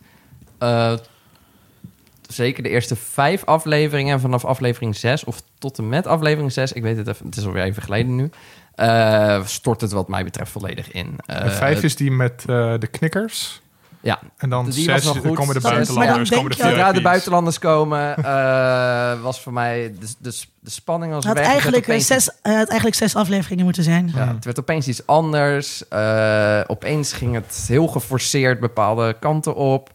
Zeker 2.28 2.62
de 2.62 2.68
eerste 2.68 2.96
vijf 2.96 3.44
afleveringen. 3.44 4.14
En 4.14 4.20
vanaf 4.20 4.44
aflevering 4.44 4.96
zes 4.96 5.24
of 5.24 5.42
tot 5.58 5.78
en 5.78 5.88
met 5.88 6.06
aflevering 6.06 6.52
zes. 6.52 6.72
Ik 6.72 6.82
weet 6.82 6.96
het 6.96 7.08
even, 7.08 7.26
het 7.26 7.36
is 7.36 7.46
alweer 7.46 7.62
even 7.62 7.82
geleden 7.82 8.14
nu. 8.16 8.30
eh, 8.74 9.44
stort 9.44 9.80
het 9.80 9.92
wat 9.92 10.08
mij 10.08 10.24
betreft 10.24 10.50
volledig 10.50 10.90
in. 10.92 11.16
Eh, 11.26 11.40
En 11.44 11.52
vijf 11.52 11.82
is 11.82 11.96
die 11.96 12.10
met 12.10 12.44
eh, 12.46 12.74
de 12.78 12.86
knikkers. 12.86 13.62
Ja, 14.00 14.18
En 14.36 14.48
dan 14.50 14.64
Die 14.64 14.72
zes 14.84 15.06
goed. 15.06 15.34
komen 15.34 15.54
de 15.54 15.60
buitenlanders, 15.60 15.88
Maar 15.90 16.06
dan 16.06 16.14
komen 16.14 16.50
de 16.50 16.56
denk 16.56 16.70
je- 16.70 16.76
Zodra 16.76 16.92
de 16.92 17.02
buitenlanders 17.02 17.58
komen, 17.58 18.16
eh, 18.16 19.22
was 19.22 19.40
voor 19.40 19.52
mij 19.52 19.94
de, 20.00 20.06
de, 20.18 20.40
de 20.60 20.70
spanning 20.70 21.12
als 21.14 21.24
Het 21.24 21.32
had 21.38 21.42
weg. 21.46 21.52
Het 21.54 21.62
eigenlijk, 21.62 21.84
opeens 21.84 22.06
zes, 22.06 22.28
eh, 22.28 22.36
had 22.52 22.68
eigenlijk 22.68 22.94
zes 22.96 23.14
afleveringen 23.16 23.64
moeten 23.64 23.82
zijn. 23.82 24.12
Ja, 24.14 24.34
het 24.34 24.44
werd 24.44 24.58
opeens 24.60 24.88
iets 24.88 25.06
anders. 25.06 25.88
Eh, 25.88 26.60
opeens 26.66 27.12
ging 27.12 27.34
het 27.34 27.64
heel 27.68 27.86
geforceerd 27.86 28.60
bepaalde 28.60 29.16
kanten 29.20 29.54
op. 29.54 29.90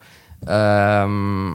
Ehm, 0.46 1.48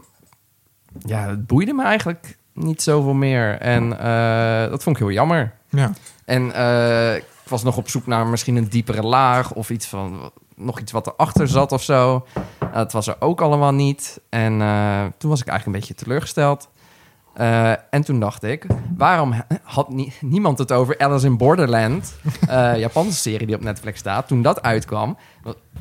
ja, 0.98 1.28
het 1.28 1.46
boeide 1.46 1.72
me 1.72 1.82
eigenlijk 1.84 2.36
niet 2.52 2.82
zoveel 2.82 3.14
meer. 3.14 3.58
En 3.58 3.98
eh, 3.98 4.70
dat 4.70 4.82
vond 4.82 4.96
ik 4.96 5.02
heel 5.02 5.12
jammer. 5.12 5.52
Ja. 5.68 5.92
En 6.24 6.52
eh, 6.54 7.16
ik 7.16 7.24
was 7.48 7.62
nog 7.62 7.76
op 7.76 7.88
zoek 7.88 8.06
naar 8.06 8.26
misschien 8.26 8.56
een 8.56 8.68
diepere 8.68 9.02
laag 9.02 9.52
of 9.52 9.70
iets 9.70 9.86
van 9.86 10.30
nog 10.56 10.80
iets 10.80 10.92
wat 10.92 11.06
erachter 11.06 11.48
zat 11.48 11.72
of 11.72 11.82
zo. 11.82 12.26
Nou, 12.60 12.72
dat 12.72 12.92
was 12.92 13.06
er 13.06 13.16
ook 13.18 13.40
allemaal 13.40 13.72
niet. 13.74 14.20
En 14.28 14.58
toen 15.18 15.30
was 15.30 15.40
ik 15.40 15.48
eigenlijk 15.48 15.66
een 15.66 15.72
beetje 15.72 16.04
teleurgesteld. 16.04 16.68
En 17.90 18.04
toen 18.04 18.20
dacht 18.20 18.42
ik, 18.42 18.66
waarom 18.96 19.34
had 19.62 19.88
nie- 19.88 20.12
niemand 20.20 20.58
het 20.58 20.72
over 20.72 20.98
Alice 20.98 21.26
in 21.26 21.36
Borderland, 21.36 22.14
Japanse 22.76 23.18
serie 23.18 23.46
die 23.46 23.56
op 23.56 23.62
Netflix 23.62 23.98
staat, 23.98 24.28
toen 24.28 24.42
dat 24.42 24.62
uitkwam? 24.62 25.16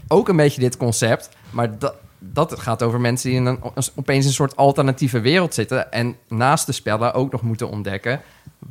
Ook 0.08 0.30
een 0.30 0.36
beetje 0.36 0.62
dit 0.62 0.78
concept, 0.78 1.30
maar 1.50 1.78
dat, 1.80 1.96
dat 2.32 2.60
gaat 2.60 2.84
over 2.84 3.00
mensen 3.02 3.30
die 3.30 3.40
in 3.40 3.46
een, 3.46 3.60
opeens 3.96 4.26
een 4.26 4.34
soort 4.34 4.56
alternatieve 4.56 5.20
wereld 5.20 5.54
zitten 5.54 5.92
en 5.92 6.16
naast 6.28 6.66
de 6.66 6.72
spellen 6.72 7.14
ook 7.14 7.32
nog 7.32 7.42
moeten 7.42 7.70
ontdekken 7.70 8.22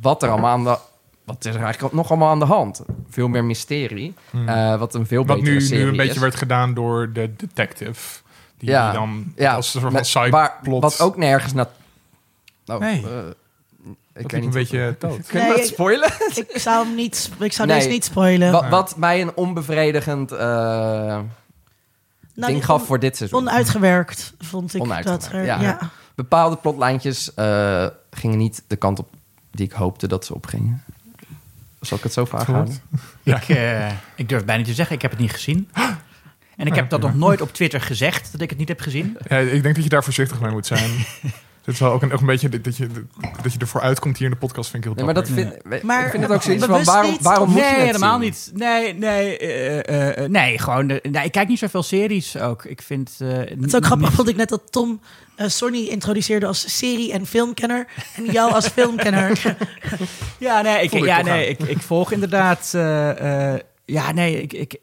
wat 0.01 0.23
er 0.23 0.29
allemaal 0.29 0.51
aan 0.51 0.63
de 0.63 0.77
wat 1.25 1.45
is 1.45 1.55
er 1.55 1.63
eigenlijk 1.63 1.93
nog 1.93 2.09
allemaal 2.09 2.29
aan 2.29 2.39
de 2.39 2.45
hand? 2.45 2.81
Veel 3.09 3.27
meer 3.27 3.43
mysterie. 3.43 4.13
Hmm. 4.29 4.47
eh, 4.47 4.79
wat 4.79 4.93
een 4.93 5.07
veel 5.07 5.25
Wat 5.25 5.37
betere 5.37 5.55
nu, 5.55 5.61
serie 5.61 5.83
nu 5.83 5.89
een 5.89 5.97
beetje 5.97 6.13
is. 6.13 6.19
werd 6.19 6.35
gedaan 6.35 6.73
door 6.73 7.09
de 7.13 7.35
detective. 7.35 8.19
Die 8.57 8.69
Ja. 8.69 8.91
dan 8.91 9.33
ja, 9.35 9.53
als 9.55 9.65
een 9.65 9.71
soort 9.71 9.83
van 9.83 9.93
met- 9.93 10.07
side 10.07 10.29
waar- 10.29 10.57
plot... 10.63 10.81
Wat 10.81 11.01
ook 11.01 11.17
nergens 11.17 11.53
naar... 11.53 11.67
Oh, 12.65 12.77
Nee. 12.79 12.93
eh, 13.03 13.17
ik 14.15 14.21
dat 14.21 14.31
weet 14.31 14.43
een 14.43 14.49
beetje 14.49 14.95
dood. 14.99 15.25
Kun 15.27 15.39
je 15.39 15.45
Nee, 15.45 15.55
dat 15.55 15.65
ik- 15.65 15.73
spoilen? 15.73 16.09
Ik 16.35 16.57
zou 16.57 16.85
hem 16.85 16.95
niet, 16.95 17.31
ik 17.39 17.53
zou 17.53 17.67
Nee. 17.67 17.77
deze 17.77 17.89
niet 17.89 18.05
spoilen. 18.05 18.51
Wat, 18.51 18.69
wat 18.69 18.97
mij 18.97 19.21
een 19.21 19.35
onbevredigend 19.35 20.31
eh, 20.31 21.19
Nou, 22.35 22.51
ding 22.51 22.65
gaf 22.65 22.79
on- 22.81 22.87
voor 22.87 22.99
dit 22.99 23.17
seizoen. 23.17 23.39
Onuitgewerkt, 23.39 24.33
vond 24.39 24.73
ik 24.73 24.81
Onuitgewerkt, 24.81 25.23
dat 25.23 25.33
er. 25.33 25.45
ja. 25.45 25.61
Ja. 25.61 25.79
Bepaalde 26.15 26.55
plotlijntjes 26.55 27.33
eh, 27.33 27.87
gingen 28.11 28.37
niet 28.37 28.63
de 28.67 28.75
kant 28.75 28.99
op 28.99 29.09
die 29.51 29.65
ik 29.65 29.71
hoopte 29.71 30.07
dat 30.07 30.25
ze 30.25 30.33
opgingen. 30.33 30.83
Zal 31.81 31.97
ik 31.97 32.03
het 32.03 32.13
zo 32.13 32.25
vaak 32.25 32.45
Klopt. 32.45 32.51
houden? 32.59 32.81
Ja. 33.23 33.35
Ik, 33.41 33.49
eh, 33.49 33.91
ik 34.15 34.29
durf 34.29 34.45
bijna 34.45 34.57
niet 34.61 34.69
te 34.69 34.75
zeggen, 34.75 34.95
ik 34.95 35.01
heb 35.01 35.11
het 35.11 35.19
niet 35.19 35.31
gezien. 35.31 35.69
En 36.57 36.67
ik 36.67 36.75
heb 36.75 36.89
dat 36.89 37.01
nog 37.01 37.13
nooit 37.15 37.41
op 37.41 37.53
Twitter 37.53 37.81
gezegd, 37.81 38.31
dat 38.31 38.41
ik 38.41 38.49
het 38.49 38.59
niet 38.59 38.67
heb 38.67 38.79
gezien. 38.79 39.17
Ja, 39.27 39.37
ik 39.37 39.63
denk 39.63 39.75
dat 39.75 39.83
je 39.83 39.89
daar 39.89 40.03
voorzichtig 40.03 40.39
mee 40.41 40.51
moet 40.51 40.65
zijn. 40.65 40.91
Dit 41.65 41.73
is 41.73 41.79
wel 41.79 41.91
ook 41.91 42.01
een, 42.01 42.13
ook 42.13 42.19
een 42.19 42.25
beetje 42.25 42.49
dat 42.61 42.77
je, 42.77 42.87
dat 43.41 43.53
je 43.53 43.59
ervoor 43.59 43.81
uitkomt 43.81 44.17
hier 44.17 44.27
in 44.27 44.33
de 44.33 44.39
podcast, 44.39 44.69
vind 44.69 44.85
ik 44.85 44.89
heel 44.89 45.05
Nee, 45.05 45.13
maar 45.13 45.23
dat 45.23 45.33
vind, 45.33 45.83
Maar 45.83 46.05
ik 46.05 46.11
vind 46.11 46.23
het 46.23 46.31
ook 46.31 46.41
zoiets 46.41 46.65
van, 46.65 46.83
waarom, 46.83 47.17
waarom 47.21 47.49
moet 47.49 47.57
je 47.63 47.71
nee, 47.75 47.85
helemaal 47.85 48.19
zien? 48.19 48.21
niet. 48.29 48.51
Nee, 48.53 48.93
nee, 48.93 49.37
eh, 49.37 49.79
eh, 49.79 50.23
eh, 50.23 50.29
nee 50.29 50.59
gewoon. 50.59 50.87
de- 50.87 50.99
nee, 51.11 51.25
ik 51.25 51.31
kijk 51.31 51.47
niet 51.47 51.59
zoveel 51.59 51.83
series 51.83 52.37
ook. 52.37 52.65
Ik 52.65 52.81
vind. 52.81 53.15
eh, 53.19 53.27
Het 53.29 53.65
is 53.65 53.75
ook 53.75 53.85
grappig, 53.85 54.11
vond 54.13 54.27
ik 54.29 54.35
net 54.35 54.49
dat 54.49 54.61
Tom 54.71 55.01
Sonny 55.37 55.79
introduceerde 55.87 56.45
als 56.45 56.77
serie- 56.77 57.11
en 57.11 57.25
filmkenner. 57.25 57.87
En 58.15 58.25
jou 58.25 58.53
als 58.53 58.67
filmkenner. 58.67 59.41
Ja, 60.39 60.61
nee, 60.61 60.83
ik, 60.83 60.91
ja, 61.05 61.21
nee 61.21 61.47
ik, 61.47 61.59
ik 61.59 61.77
volg 61.79 62.11
inderdaad. 62.11 62.71
eh, 62.75 63.53
eh, 63.53 63.59
ja, 63.85 64.11
nee, 64.11 64.41
ik, 64.41 64.53
ik, 64.53 64.73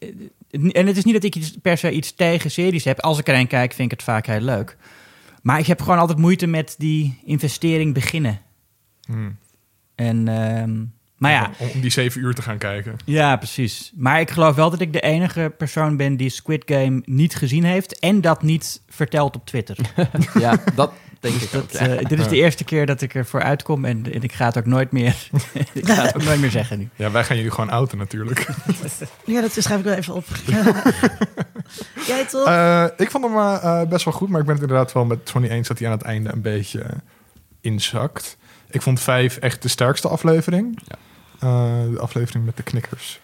en 0.73 0.87
het 0.87 0.97
is 0.97 1.05
niet 1.05 1.15
dat 1.15 1.25
ik 1.25 1.37
per 1.63 1.79
se 1.79 1.91
iets 1.91 2.15
tegen 2.15 2.51
series 2.51 2.85
heb. 2.85 3.01
Als 3.01 3.19
ik 3.19 3.29
er 3.29 3.35
een 3.35 3.47
kijk, 3.47 3.73
vind 3.73 3.93
ik 3.93 3.99
het 3.99 4.07
vaak 4.07 4.27
heel 4.27 4.41
leuk. 4.41 4.77
Maar 5.43 5.59
ik 5.59 5.67
heb 5.67 5.81
gewoon 5.83 5.99
altijd 5.99 6.19
moeite 6.19 6.47
met 6.47 6.75
die 6.79 7.21
investering 7.25 7.95
beginnen. 7.95 8.41
Hmm. 9.07 9.37
En, 9.95 10.29
ehm, 10.29 10.85
maar 11.17 11.31
ja, 11.31 11.51
Om, 11.59 11.69
om 11.75 11.81
die 11.81 11.91
zeven 11.91 12.21
uur 12.21 12.35
te 12.35 12.43
gaan 12.43 12.59
kijken. 12.59 12.97
ja, 13.05 13.37
precies. 13.37 13.93
Maar 13.97 14.21
ik 14.21 14.31
geloof 14.31 14.55
wel 14.57 14.71
dat 14.71 14.81
ik 14.81 14.93
de 14.93 15.01
enige 15.01 15.55
persoon 15.59 15.97
ben 15.97 16.17
die 16.17 16.31
Squid 16.31 16.63
Game 16.67 17.03
niet 17.05 17.35
gezien 17.35 17.65
heeft. 17.65 17.99
En 17.99 18.21
dat 18.21 18.43
niet 18.43 18.83
vertelt 18.89 19.37
op 19.37 19.47
Twitter. 19.47 19.77
Ja, 20.39 20.63
dat 20.75 20.93
denk 21.21 21.35
ik 21.35 21.55
ook. 21.55 21.73
Dat, 21.73 21.81
ja. 21.81 21.89
eh, 21.89 22.09
dit 22.09 22.19
is 22.19 22.29
de 22.29 22.37
eerste 22.37 22.65
keer 22.65 22.87
dat 22.87 23.01
ik 23.01 23.15
ervoor 23.15 23.43
uitkom. 23.43 23.85
En, 23.85 24.13
en 24.13 24.23
ik 24.23 24.33
ga 24.33 24.45
het 24.45 24.59
ook 24.59 24.67
nooit 24.67 24.93
meer. 24.93 25.29
ik 25.73 25.87
ga 25.89 26.03
het 26.03 26.17
ook 26.17 26.23
nooit 26.23 26.41
meer 26.41 26.51
zeggen 26.51 26.79
nu. 26.79 26.89
Ja, 26.97 27.11
wij 27.11 27.25
gaan 27.25 27.37
jullie 27.37 27.51
gewoon 27.51 27.71
outen 27.71 27.99
natuurlijk. 27.99 28.47
ja, 29.25 29.41
dat 29.41 29.53
schrijf 29.53 29.79
ik 29.79 29.85
wel 29.85 29.95
even 29.95 30.15
op. 30.15 30.25
Jij 32.07 32.27
toch? 32.27 32.47
Eh, 32.47 32.85
ik 32.97 33.11
vond 33.11 33.25
hem 33.25 33.37
eh, 33.37 33.81
eh, 33.81 33.89
best 33.89 34.05
wel 34.05 34.15
goed, 34.15 34.29
maar 34.29 34.41
ik 34.41 34.47
ben 34.47 34.55
het 34.55 34.63
inderdaad 34.63 34.93
wel 34.93 35.05
met 35.05 35.29
Sonny 35.29 35.49
eens 35.49 35.69
dat 35.69 35.79
hij 35.79 35.89
aan 35.89 35.97
het 35.97 36.07
einde 36.07 36.33
een 36.33 36.43
beetje 36.43 36.87
inzakt. 37.61 38.37
Ik 38.71 38.83
vond 38.83 39.01
vijf 39.01 39.37
echt 39.37 39.63
de 39.63 39.69
sterkste 39.69 40.09
aflevering. 40.09 40.83
Ja. 40.85 40.97
Eh, 41.41 41.93
de 41.93 42.01
aflevering 42.01 42.45
met 42.45 42.57
de 42.57 42.63
knikkers. 42.63 43.21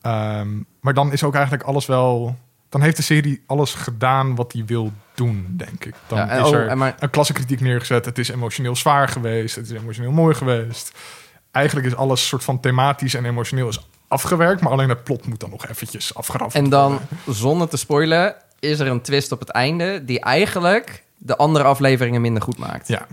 Ehm, 0.00 0.48
maar 0.80 0.94
dan 0.94 1.12
is 1.12 1.24
ook 1.24 1.34
eigenlijk 1.34 1.64
alles 1.64 1.86
wel... 1.86 2.36
Dan 2.70 2.82
heeft 2.82 2.96
de 2.96 3.02
serie 3.02 3.42
alles 3.46 3.74
gedaan 3.74 4.34
wat 4.34 4.52
hij 4.52 4.64
wil 4.64 4.92
doen, 5.14 5.54
denk 5.56 5.84
ik. 5.84 5.94
Dan 6.06 6.18
Ja, 6.18 6.28
en- 6.28 6.40
is 6.40 6.46
oh, 6.48 6.54
er 6.54 6.76
maar- 6.78 6.94
een 6.98 7.10
klassenkritiek 7.10 7.60
neergezet. 7.60 8.04
Het 8.04 8.18
is 8.18 8.28
emotioneel 8.28 8.76
zwaar 8.76 9.08
geweest. 9.08 9.56
Het 9.56 9.70
is 9.70 9.78
emotioneel 9.80 10.12
mooi 10.12 10.34
geweest. 10.34 10.92
Eigenlijk 11.50 11.86
is 11.86 11.96
alles 11.96 12.28
soort 12.28 12.44
van 12.44 12.60
thematisch 12.60 13.14
en 13.14 13.24
emotioneel 13.24 13.68
is 13.68 13.86
afgewerkt. 14.08 14.60
Maar 14.60 14.72
alleen 14.72 14.88
het 14.88 15.04
plot 15.04 15.26
moet 15.26 15.40
dan 15.40 15.50
nog 15.50 15.66
eventjes 15.66 16.14
afgerafd 16.14 16.54
En 16.54 16.68
dan, 16.68 16.90
worden. 16.90 17.34
zonder 17.34 17.68
te 17.68 17.76
spoilen, 17.76 18.34
is 18.58 18.78
er 18.78 18.86
een 18.86 19.00
twist 19.00 19.32
op 19.32 19.40
het 19.40 19.48
einde... 19.50 20.04
die 20.04 20.20
eigenlijk 20.20 21.04
de 21.16 21.36
andere 21.36 21.64
afleveringen 21.64 22.20
minder 22.20 22.42
goed 22.42 22.58
maakt. 22.58 22.88
Ja, 22.88 23.06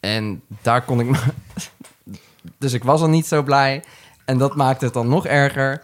En 0.00 0.42
daar 0.62 0.82
kon 0.82 1.00
ik... 1.00 1.16
dus 2.58 2.72
ik 2.72 2.84
was 2.84 3.00
al 3.00 3.08
niet 3.08 3.26
zo 3.26 3.42
blij. 3.42 3.84
En 4.24 4.38
dat 4.38 4.56
maakte 4.56 4.84
het 4.84 4.94
dan 4.94 5.08
nog 5.08 5.26
erger. 5.26 5.82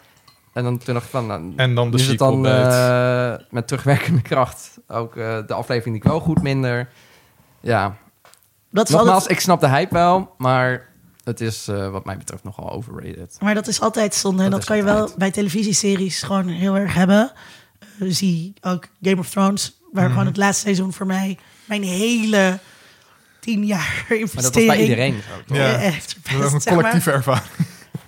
En 0.53 0.65
dan 0.65 0.79
toen 0.79 0.95
dacht 0.95 1.07
ik 1.07 1.11
van... 1.11 1.27
Nou, 1.27 1.53
en 1.57 1.75
dan 1.75 1.91
de 1.91 1.97
nu 1.97 2.03
is 2.03 2.09
het 2.09 2.19
dan 2.19 2.47
eh, 2.47 3.35
met 3.51 3.67
terugwerkende 3.69 4.23
kracht. 4.23 4.79
Ook 4.89 5.17
eh, 5.17 5.39
de 5.47 5.55
aflevering 5.55 5.95
die 5.95 6.05
ik 6.05 6.11
wel 6.11 6.21
goed 6.21 6.43
minder. 6.43 6.89
Ja, 7.61 7.97
dat 8.71 8.89
is 8.89 8.95
nogmaals, 8.95 9.15
altijd, 9.15 9.31
ik 9.33 9.41
snap 9.41 9.61
de 9.61 9.69
hype 9.69 9.95
wel. 9.95 10.35
Maar 10.39 10.89
het 11.25 11.41
is 11.41 11.69
eh, 11.69 11.89
wat 11.91 12.05
mij 12.05 12.17
betreft 12.17 12.45
nogal 12.45 12.71
overrated. 12.71 13.37
maar 13.41 13.55
dat 13.55 13.67
is 13.67 13.81
altijd 13.81 14.15
zonde. 14.15 14.43
En 14.45 14.51
Dat 14.51 14.65
kan 14.65 14.77
je 14.77 14.83
wel 14.83 15.11
bij 15.17 15.31
televisieseries 15.31 16.23
gewoon 16.23 16.49
heel 16.49 16.77
erg 16.77 16.95
hebben. 16.95 17.33
Zie 17.99 18.53
ook 18.61 18.87
Game 19.03 19.19
of 19.19 19.31
Thrones, 19.31 19.81
waar 19.93 20.03
Mhm. 20.05 20.13
gewoon 20.13 20.27
het 20.27 20.37
laatste 20.37 20.63
seizoen 20.63 20.93
voor 20.93 21.07
mij 21.07 21.39
mijn 21.65 21.83
hele 21.83 22.59
tien 23.41 23.67
jaar 23.67 24.05
Maar 24.09 24.19
investering. 24.19 24.43
dat 24.43 24.55
was 24.55 24.67
bij 24.67 24.81
iedereen 24.83 25.13
zo, 25.29 25.43
toch? 25.47 25.57
Ja. 25.57 25.77
heeft 25.77 26.17
Dat 26.39 26.45
is 26.45 26.53
een 26.53 26.61
zeg 26.61 26.65
maar. 26.65 26.75
collectieve 26.83 27.11
ervaring. 27.11 27.45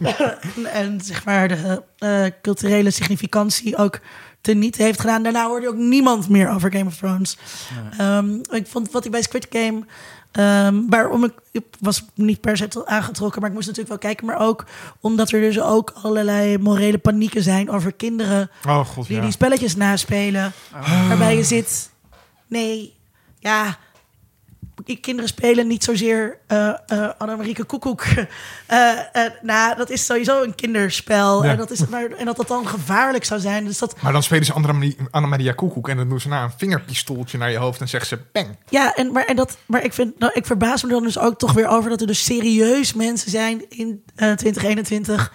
En, 0.72 1.00
zeg 1.00 1.24
maar 1.24 1.48
de 1.48 1.82
eh, 1.98 2.24
culturele 2.42 2.90
significantie 2.90 3.76
ook 3.76 4.00
teniet 4.40 4.76
heeft 4.76 5.00
gedaan. 5.00 5.22
Daarna 5.22 5.46
hoorde 5.46 5.68
ook 5.68 5.76
niemand 5.76 6.28
meer 6.28 6.48
over 6.48 6.72
Game 6.72 6.86
of 6.86 6.96
Thrones. 6.96 7.36
Ehm, 7.98 8.34
ik 8.50 8.66
vond 8.66 8.90
wat 8.90 9.04
ik 9.04 9.10
bij 9.10 9.22
Squid 9.22 9.46
Game... 9.50 9.84
ehm, 10.32 10.74
waarom 10.88 11.24
ik, 11.24 11.32
ik 11.50 11.64
was 11.80 12.04
niet 12.14 12.40
per 12.40 12.56
se 12.56 12.68
aangetrokken, 12.84 13.40
maar 13.40 13.50
ik 13.50 13.56
moest 13.56 13.68
natuurlijk 13.68 14.02
wel 14.02 14.10
kijken. 14.10 14.26
Maar 14.26 14.46
ook 14.46 14.64
omdat 15.00 15.32
er 15.32 15.40
dus 15.40 15.60
ook 15.60 15.92
allerlei 16.02 16.58
morele 16.58 16.98
panieken 16.98 17.42
zijn 17.42 17.70
over 17.70 17.92
kinderen 17.92 18.50
Oh 18.66 18.86
god, 18.86 19.06
die 19.06 19.16
ja. 19.16 19.22
die 19.22 19.32
spelletjes 19.32 19.76
naspelen. 19.76 20.52
Waarbij 21.08 21.36
je 21.36 21.44
zit, 21.44 21.90
nee, 22.48 22.94
ja, 23.38 23.78
kinderen 25.00 25.28
spelen 25.28 25.66
niet 25.66 25.84
zozeer 25.84 26.38
eh 26.46 26.68
eh 26.86 27.10
Annemarieke 27.18 27.64
Koekoek. 27.64 28.04
Eh, 28.66 28.98
eh, 29.12 29.32
nou, 29.42 29.76
dat 29.76 29.90
is 29.90 30.04
sowieso 30.06 30.42
een 30.42 30.54
kinderspel. 30.54 31.44
Ja. 31.44 31.50
En, 31.50 31.56
dat 31.56 31.70
is, 31.70 31.86
maar, 31.86 32.10
en 32.10 32.24
dat 32.24 32.36
dat 32.36 32.48
dan 32.48 32.66
gevaarlijk 32.66 33.24
zou 33.24 33.40
zijn. 33.40 33.64
Dus 33.64 33.78
dat, 33.78 34.00
Maar 34.02 34.12
dan 34.12 34.22
spelen 34.22 34.44
ze 34.44 34.52
Anne- 34.52 34.94
Anne-Maria 35.10 35.52
Koekoek 35.52 35.88
en 35.88 35.96
dan 35.96 36.08
doen 36.08 36.20
ze 36.20 36.28
na 36.28 36.42
een 36.44 36.52
vingerpistooltje 36.56 37.38
naar 37.38 37.50
je 37.50 37.56
hoofd 37.56 37.80
en 37.80 37.88
zeggen 37.88 38.08
ze 38.08 38.18
bang. 38.32 38.56
ja, 38.68 38.94
en, 38.94 39.12
maar, 39.12 39.24
en 39.24 39.36
dat, 39.36 39.56
maar 39.66 39.84
ik, 39.84 39.92
vind, 39.92 40.18
nou, 40.18 40.32
ik 40.34 40.46
verbaas 40.46 40.82
me 40.82 40.88
dan 40.90 41.02
dus 41.02 41.18
ook 41.18 41.38
toch 41.38 41.52
weer 41.52 41.66
over 41.68 41.90
dat 41.90 42.00
er 42.00 42.06
dus 42.06 42.24
serieus 42.24 42.92
mensen 42.94 43.30
zijn 43.30 43.64
in 43.68 44.02
eh 44.14 44.32
2021 44.32 45.32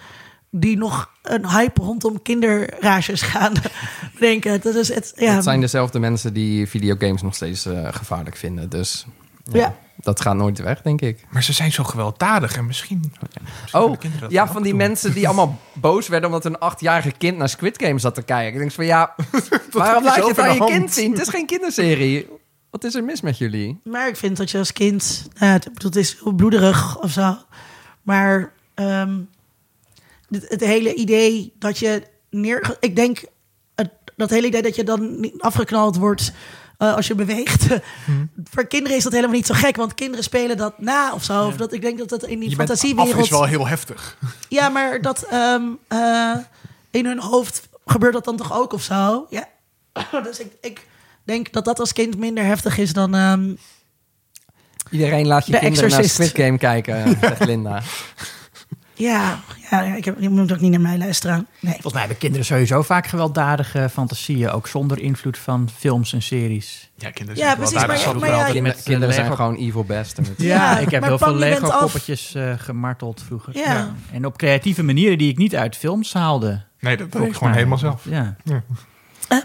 die 0.50 0.76
nog 0.76 1.10
een 1.22 1.48
hype 1.48 1.82
rondom 1.82 2.22
kinderrages 2.22 3.22
gaan 3.22 3.52
bedenken. 4.14 4.60
Dat 4.60 4.74
is 4.74 4.94
het, 4.94 5.12
ja. 5.16 5.34
Het 5.34 5.44
zijn 5.44 5.60
dezelfde 5.60 5.98
mensen 5.98 6.32
die 6.32 6.66
videogames 6.68 7.22
nog 7.22 7.34
steeds 7.34 7.66
gevaarlijk 7.90 8.36
vinden. 8.36 8.68
Dus 8.68 9.06
ja, 9.52 9.58
Ja. 9.58 9.76
dat 9.96 10.20
gaat 10.20 10.36
nooit 10.36 10.58
weg, 10.58 10.82
denk 10.82 11.00
ik. 11.00 11.26
Maar 11.30 11.42
ze 11.42 11.52
zijn 11.52 11.72
zo 11.72 11.84
gewelddadig 11.84 12.56
en 12.56 12.66
misschien... 12.66 13.12
misschien 13.62 13.80
Oh, 13.80 14.00
dat 14.20 14.30
ja, 14.30 14.46
van 14.46 14.62
die 14.62 14.70
doen. 14.70 14.80
mensen 14.80 15.12
die 15.12 15.26
allemaal 15.26 15.58
boos 15.74 16.08
werden... 16.08 16.28
omdat 16.28 16.44
een 16.44 16.58
achtjarige 16.58 17.12
kind 17.18 17.36
naar 17.36 17.48
Squid 17.48 17.82
Game 17.82 17.98
zat 17.98 18.14
te 18.14 18.22
kijken. 18.22 18.52
Ik 18.52 18.58
denk 18.58 18.72
van 18.72 18.84
ja, 18.86 19.14
waarom 19.70 20.04
laat 20.04 20.14
je 20.16 20.24
het 20.26 20.38
aan 20.38 20.52
je 20.52 20.58
hand. 20.58 20.70
kind 20.70 20.92
zien? 20.92 21.10
Het 21.12 21.20
is 21.20 21.28
geen 21.28 21.46
kinderserie. 21.46 22.28
Wat 22.70 22.84
is 22.84 22.94
er 22.94 23.04
mis 23.04 23.20
met 23.20 23.38
jullie? 23.38 23.80
Maar 23.84 24.08
ik 24.08 24.16
vind 24.16 24.36
dat 24.36 24.50
je 24.50 24.58
als 24.58 24.72
kind, 24.72 25.28
nou, 25.38 25.60
het, 25.74 25.96
is 25.96 26.18
heel 26.22 26.32
bloederig 26.32 26.98
of 27.00 27.10
zo. 27.10 27.36
Maar 28.02 28.52
ehm, 28.74 29.18
het, 30.30 30.48
het 30.48 30.60
hele 30.60 30.94
idee 30.94 31.52
dat 31.58 31.78
je 31.78 32.02
neer, 32.30 32.76
ik 32.80 32.96
denk 32.96 33.24
het, 33.74 33.90
dat 34.16 34.30
hele 34.30 34.46
idee 34.46 34.62
dat 34.62 34.76
je 34.76 34.84
dan 34.84 35.20
niet 35.20 35.40
afgeknald 35.40 35.96
wordt 35.96 36.32
eh, 36.78 36.94
als 36.94 37.06
je 37.06 37.14
beweegt. 37.14 37.66
Voor 38.50 38.66
kinderen 38.66 38.96
is 38.96 39.02
dat 39.02 39.12
helemaal 39.12 39.34
niet 39.36 39.46
zo 39.46 39.54
gek, 39.54 39.76
want 39.76 39.94
kinderen 39.94 40.24
spelen 40.24 40.56
dat 40.56 40.78
na 40.78 41.12
of 41.12 41.24
zo. 41.24 41.46
Of 41.46 41.56
dat 41.56 41.72
ik 41.72 41.80
denk 41.80 41.98
dat 41.98 42.08
dat 42.08 42.22
in 42.24 42.38
die 42.38 42.50
Je 42.50 42.56
bent 42.56 42.70
af 42.70 42.78
fantasiewereld. 42.78 43.24
is 43.24 43.30
wel 43.30 43.44
heel 43.44 43.66
heftig. 43.66 44.16
Ja, 44.48 44.68
maar 44.68 45.00
dat 45.00 45.22
ehm, 45.22 45.62
eh, 45.88 46.36
in 46.90 47.06
hun 47.06 47.20
hoofd 47.20 47.68
gebeurt 47.86 48.12
dat 48.12 48.24
dan 48.24 48.36
toch 48.36 48.52
ook 48.52 48.72
of 48.72 48.82
zo. 48.82 49.26
Ja. 49.30 49.48
dus 50.22 50.38
ik, 50.38 50.52
ik 50.60 50.86
denk 51.24 51.52
dat 51.52 51.64
dat 51.64 51.80
als 51.80 51.92
kind 51.92 52.16
minder 52.18 52.44
heftig 52.44 52.78
is 52.78 52.92
dan. 52.92 53.14
ehm, 53.14 53.54
Iedereen 54.90 55.26
laat 55.26 55.46
je 55.46 55.52
De 55.52 55.58
kinderen 55.58 55.90
naar 55.90 55.98
Exorcist. 55.98 56.28
Squid 56.30 56.44
Game 56.46 56.58
kijken, 56.58 57.16
zegt 57.20 57.44
Linda. 57.44 57.82
Ja, 58.98 59.40
ja, 59.70 59.82
ja, 59.82 59.94
ik 59.94 60.04
heb, 60.04 60.16
je 60.20 60.28
moet 60.28 60.52
ook 60.52 60.60
niet 60.60 60.70
naar 60.70 60.80
mij 60.80 60.98
luisteren. 60.98 61.46
Nee. 61.60 61.72
Volgens 61.72 61.92
mij 61.92 62.00
hebben 62.02 62.18
kinderen 62.18 62.46
sowieso 62.46 62.82
vaak 62.82 63.06
gewelddadige 63.06 63.88
fantasieën. 63.92 64.50
Ook 64.50 64.66
zonder 64.68 64.98
invloed 65.00 65.38
van 65.38 65.68
films 65.76 66.12
en 66.12 66.22
series. 66.22 66.90
Ja, 66.96 67.10
kinderen 67.10 67.40
Ja, 67.40 67.44
zijn 67.46 67.56
precies, 67.56 67.74
wel 68.04 68.14
maar- 68.14 68.30
maar 68.30 68.64
ja, 68.64 68.72
kinderen 68.84 69.14
zijn 69.14 69.34
gewoon 69.34 69.54
evil 69.56 69.84
best. 69.84 70.18
Ja, 70.36 70.78
ik 70.78 70.90
heb 70.90 71.02
heel 71.04 71.18
Pam, 71.18 71.28
veel 71.28 71.38
je 71.38 71.48
bent 71.50 71.60
Lego 71.60 71.72
af. 71.72 71.80
poppetjes 71.80 72.34
eh, 72.34 72.52
gemarteld 72.58 73.22
vroeger. 73.26 73.56
Ja. 73.56 73.94
En 74.12 74.24
op 74.26 74.36
creatieve 74.38 74.82
manieren 74.82 75.18
die 75.18 75.30
ik 75.30 75.36
niet 75.38 75.56
uit 75.56 75.76
films 75.76 76.12
haalde. 76.12 76.62
Nee, 76.80 76.96
dat 76.96 77.12
doe 77.12 77.26
ik 77.26 77.34
gewoon 77.34 77.52
helemaal 77.52 77.78
zelf. 77.78 78.04
Ja. 78.04 78.36
Ehm, 79.28 79.42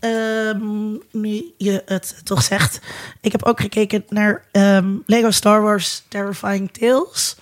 ehm, 0.00 0.92
nu 1.12 1.42
je 1.58 1.82
het 1.86 2.20
toch 2.24 2.42
zegt. 2.42 2.80
Ik 3.20 3.32
heb 3.32 3.44
ook 3.44 3.60
gekeken 3.60 4.04
naar 4.08 4.42
ehm, 4.52 4.86
Lego 5.06 5.30
Star 5.30 5.62
Wars 5.62 6.02
Terrifying 6.08 6.70
Tales. 6.72 7.36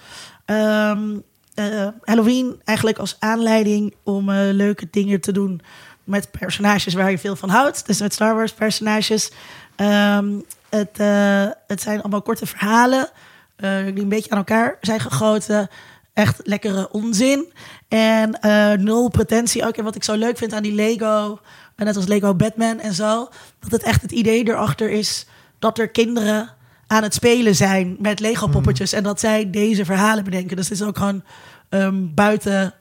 Ehm, 0.44 1.16
eh, 1.54 1.88
Halloween 2.02 2.60
eigenlijk 2.64 2.98
als 2.98 3.16
aanleiding 3.18 3.94
om 4.02 4.30
eh, 4.30 4.36
leuke 4.52 4.88
dingen 4.90 5.20
te 5.20 5.32
doen 5.32 5.60
met 6.04 6.30
personages 6.30 6.94
waar 6.94 7.10
je 7.10 7.18
veel 7.18 7.36
van 7.36 7.48
houdt. 7.48 7.86
Dus 7.86 8.00
met 8.00 8.12
Star 8.12 8.34
Wars 8.34 8.52
personages. 8.52 9.30
Ehm, 9.76 10.40
het, 10.68 10.98
eh, 10.98 11.46
het 11.66 11.80
zijn 11.80 12.00
allemaal 12.00 12.22
korte 12.22 12.46
verhalen 12.46 13.08
die 13.56 14.02
een 14.02 14.08
beetje 14.08 14.30
aan 14.30 14.38
elkaar 14.38 14.78
zijn 14.80 15.00
gegoten. 15.00 15.68
Echt 16.12 16.40
lekkere 16.42 16.90
onzin. 16.90 17.52
En 17.88 18.38
nul 18.84 19.08
pretentie 19.08 19.66
ook. 19.66 19.76
En 19.76 19.84
wat 19.84 19.94
ik 19.94 20.04
zo 20.04 20.14
leuk 20.14 20.38
vind 20.38 20.52
aan 20.52 20.62
die 20.62 20.74
Lego, 20.74 21.38
net 21.76 21.96
als 21.96 22.06
Lego 22.06 22.34
Batman 22.34 22.80
en 22.80 22.94
zo, 22.94 23.28
dat 23.60 23.70
het 23.70 23.82
echt 23.82 24.02
het 24.02 24.12
idee 24.12 24.48
erachter 24.48 24.90
is 24.90 25.26
dat 25.58 25.78
er 25.78 25.88
kinderen 25.88 26.53
aan 26.86 27.02
het 27.02 27.14
spelen 27.14 27.54
zijn 27.54 27.96
met 27.98 28.20
Lego 28.20 28.46
poppetjes. 28.46 28.92
En 28.92 29.02
dat 29.02 29.20
zij 29.20 29.50
deze 29.50 29.84
verhalen 29.84 30.24
bedenken. 30.24 30.56
Dus 30.56 30.68
het 30.68 30.80
is 30.80 30.86
ook 30.86 30.98
gewoon 30.98 31.22
ehm, 31.68 32.14
buiten 32.14 32.74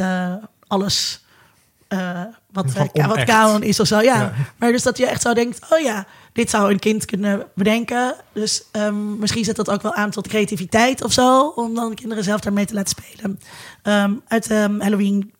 eh, 0.00 0.34
alles 0.66 1.24
eh, 1.88 2.22
wat, 2.52 2.74
eh, 2.74 3.06
wat 3.06 3.24
kanon 3.24 3.62
is 3.62 3.80
of 3.80 3.86
zo. 3.86 4.00
Ja. 4.00 4.20
Ja. 4.20 4.32
Maar 4.56 4.72
dus 4.72 4.82
dat 4.82 4.98
je 4.98 5.06
echt 5.06 5.22
zo 5.22 5.34
denkt, 5.34 5.66
oh 5.70 5.78
ja, 5.78 6.06
dit 6.32 6.50
zou 6.50 6.70
een 6.70 6.78
kind 6.78 7.04
kunnen 7.04 7.46
bedenken. 7.54 8.14
Dus 8.32 8.62
ehm, 8.70 9.18
misschien 9.18 9.44
zet 9.44 9.56
dat 9.56 9.70
ook 9.70 9.82
wel 9.82 9.94
aan 9.94 10.10
tot 10.10 10.28
creativiteit 10.28 11.04
of 11.04 11.12
zo. 11.12 11.46
Om 11.48 11.74
dan 11.74 11.94
kinderen 11.94 12.24
zelf 12.24 12.40
daarmee 12.40 12.64
te 12.64 12.74
laten 12.74 12.96
spelen. 12.98 13.40
Ehm, 13.82 14.12
uit 14.28 14.48
de 14.48 14.76
Halloween 14.78 15.32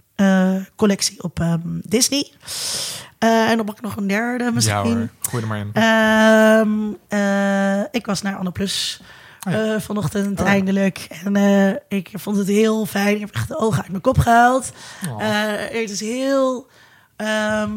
collectie 0.76 1.22
op 1.22 1.58
Disney. 1.82 2.30
Eh, 3.20 3.50
en 3.50 3.56
dan 3.56 3.66
mag 3.66 3.74
ik 3.74 3.80
nog 3.80 3.96
een 3.96 4.06
derde 4.06 4.44
Ja 4.44 4.50
misschien. 4.50 4.74
hoor, 4.74 5.08
gooi 5.20 5.42
er 5.42 5.48
maar 5.48 5.58
in. 5.58 5.70
Ehm, 5.72 6.92
eh, 7.08 7.84
ik 7.90 8.06
was 8.06 8.22
naar 8.22 8.36
Anne 8.36 8.50
Plus 8.52 9.00
Oh 9.46 9.52
ja. 9.52 9.74
eh, 9.74 9.80
vanochtend 9.80 10.40
Oh 10.40 10.46
ja. 10.46 10.52
eindelijk. 10.52 11.06
En 11.24 11.36
ik 11.88 12.10
vond 12.12 12.36
het 12.36 12.46
heel 12.46 12.86
fijn. 12.86 13.14
Ik 13.14 13.20
heb 13.20 13.34
echt 13.34 13.48
de 13.48 13.58
ogen 13.58 13.80
uit 13.82 13.90
mijn 13.90 14.02
kop 14.02 14.18
gehaald. 14.18 14.72
Oh. 15.08 15.16
Het 15.18 15.90
is 15.90 16.00
heel... 16.00 16.66
ehm, 17.16 17.70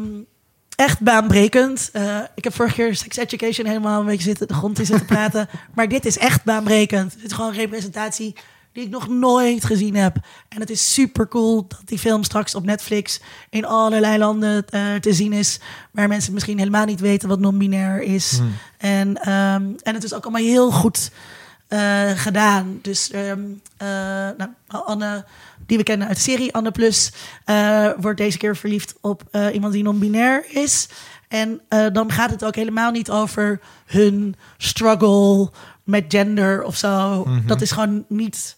echt 0.76 1.00
baanbrekend. 1.00 1.90
Ik 2.34 2.44
heb 2.44 2.54
vorige 2.54 2.74
keer 2.74 2.96
Sex 2.96 3.16
Education 3.16 3.66
helemaal 3.66 4.00
een 4.00 4.06
beetje 4.06 4.22
zitten, 4.22 4.48
de 4.48 4.54
grond 4.54 4.78
in 4.78 4.86
zitten 4.86 5.06
praten. 5.06 5.48
maar 5.74 5.88
dit 5.88 6.04
is 6.06 6.18
echt 6.18 6.44
baanbrekend. 6.44 7.12
Het 7.14 7.24
is 7.24 7.32
gewoon 7.32 7.52
representatie 7.52 8.34
die 8.74 8.84
ik 8.84 8.90
nog 8.90 9.08
nooit 9.08 9.64
gezien 9.64 9.94
heb. 9.94 10.16
En 10.48 10.60
het 10.60 10.70
is 10.70 10.94
super 10.94 11.28
cool 11.28 11.66
dat 11.68 11.82
die 11.84 11.98
film 11.98 12.22
straks 12.24 12.54
op 12.54 12.64
Netflix 12.64 13.20
in 13.50 13.64
allerlei 13.64 14.18
landen 14.18 14.64
eh, 14.68 14.94
te 14.94 15.12
zien 15.12 15.32
is. 15.32 15.60
Waar 15.90 16.08
mensen 16.08 16.32
misschien 16.32 16.58
helemaal 16.58 16.84
niet 16.84 17.00
weten 17.00 17.28
wat 17.28 17.40
non-binair 17.40 18.02
is. 18.02 18.38
Hmm. 18.38 18.52
En, 18.78 19.16
ehm, 19.16 19.62
en 19.82 19.94
het 19.94 20.04
is 20.04 20.14
ook 20.14 20.22
allemaal 20.22 20.42
heel 20.42 20.70
goed 20.70 21.10
eh, 21.68 22.10
gedaan. 22.10 22.78
Dus 22.82 23.10
ehm, 23.10 23.40
eh, 23.76 23.88
nou, 24.36 24.50
Anne, 24.66 25.24
die 25.66 25.78
we 25.78 25.82
kennen 25.82 26.06
uit 26.06 26.16
de 26.16 26.22
serie, 26.22 26.54
Anne 26.54 26.70
Plus, 26.70 27.12
wordt 28.00 28.18
deze 28.18 28.38
keer 28.38 28.56
verliefd 28.56 28.94
op 29.00 29.22
iemand 29.52 29.72
die 29.72 29.82
non-binair 29.82 30.44
is. 30.48 30.88
En 31.28 31.60
dan 31.92 32.12
gaat 32.12 32.30
het 32.30 32.44
ook 32.44 32.54
helemaal 32.54 32.90
niet 32.90 33.10
over 33.10 33.60
hun 33.86 34.36
struggle 34.58 35.50
met 35.84 36.04
gender 36.08 36.62
of 36.62 36.76
zo. 36.76 37.24
Mhm. 37.24 37.46
Dat 37.46 37.60
is 37.60 37.70
gewoon 37.70 38.04
niet 38.08 38.56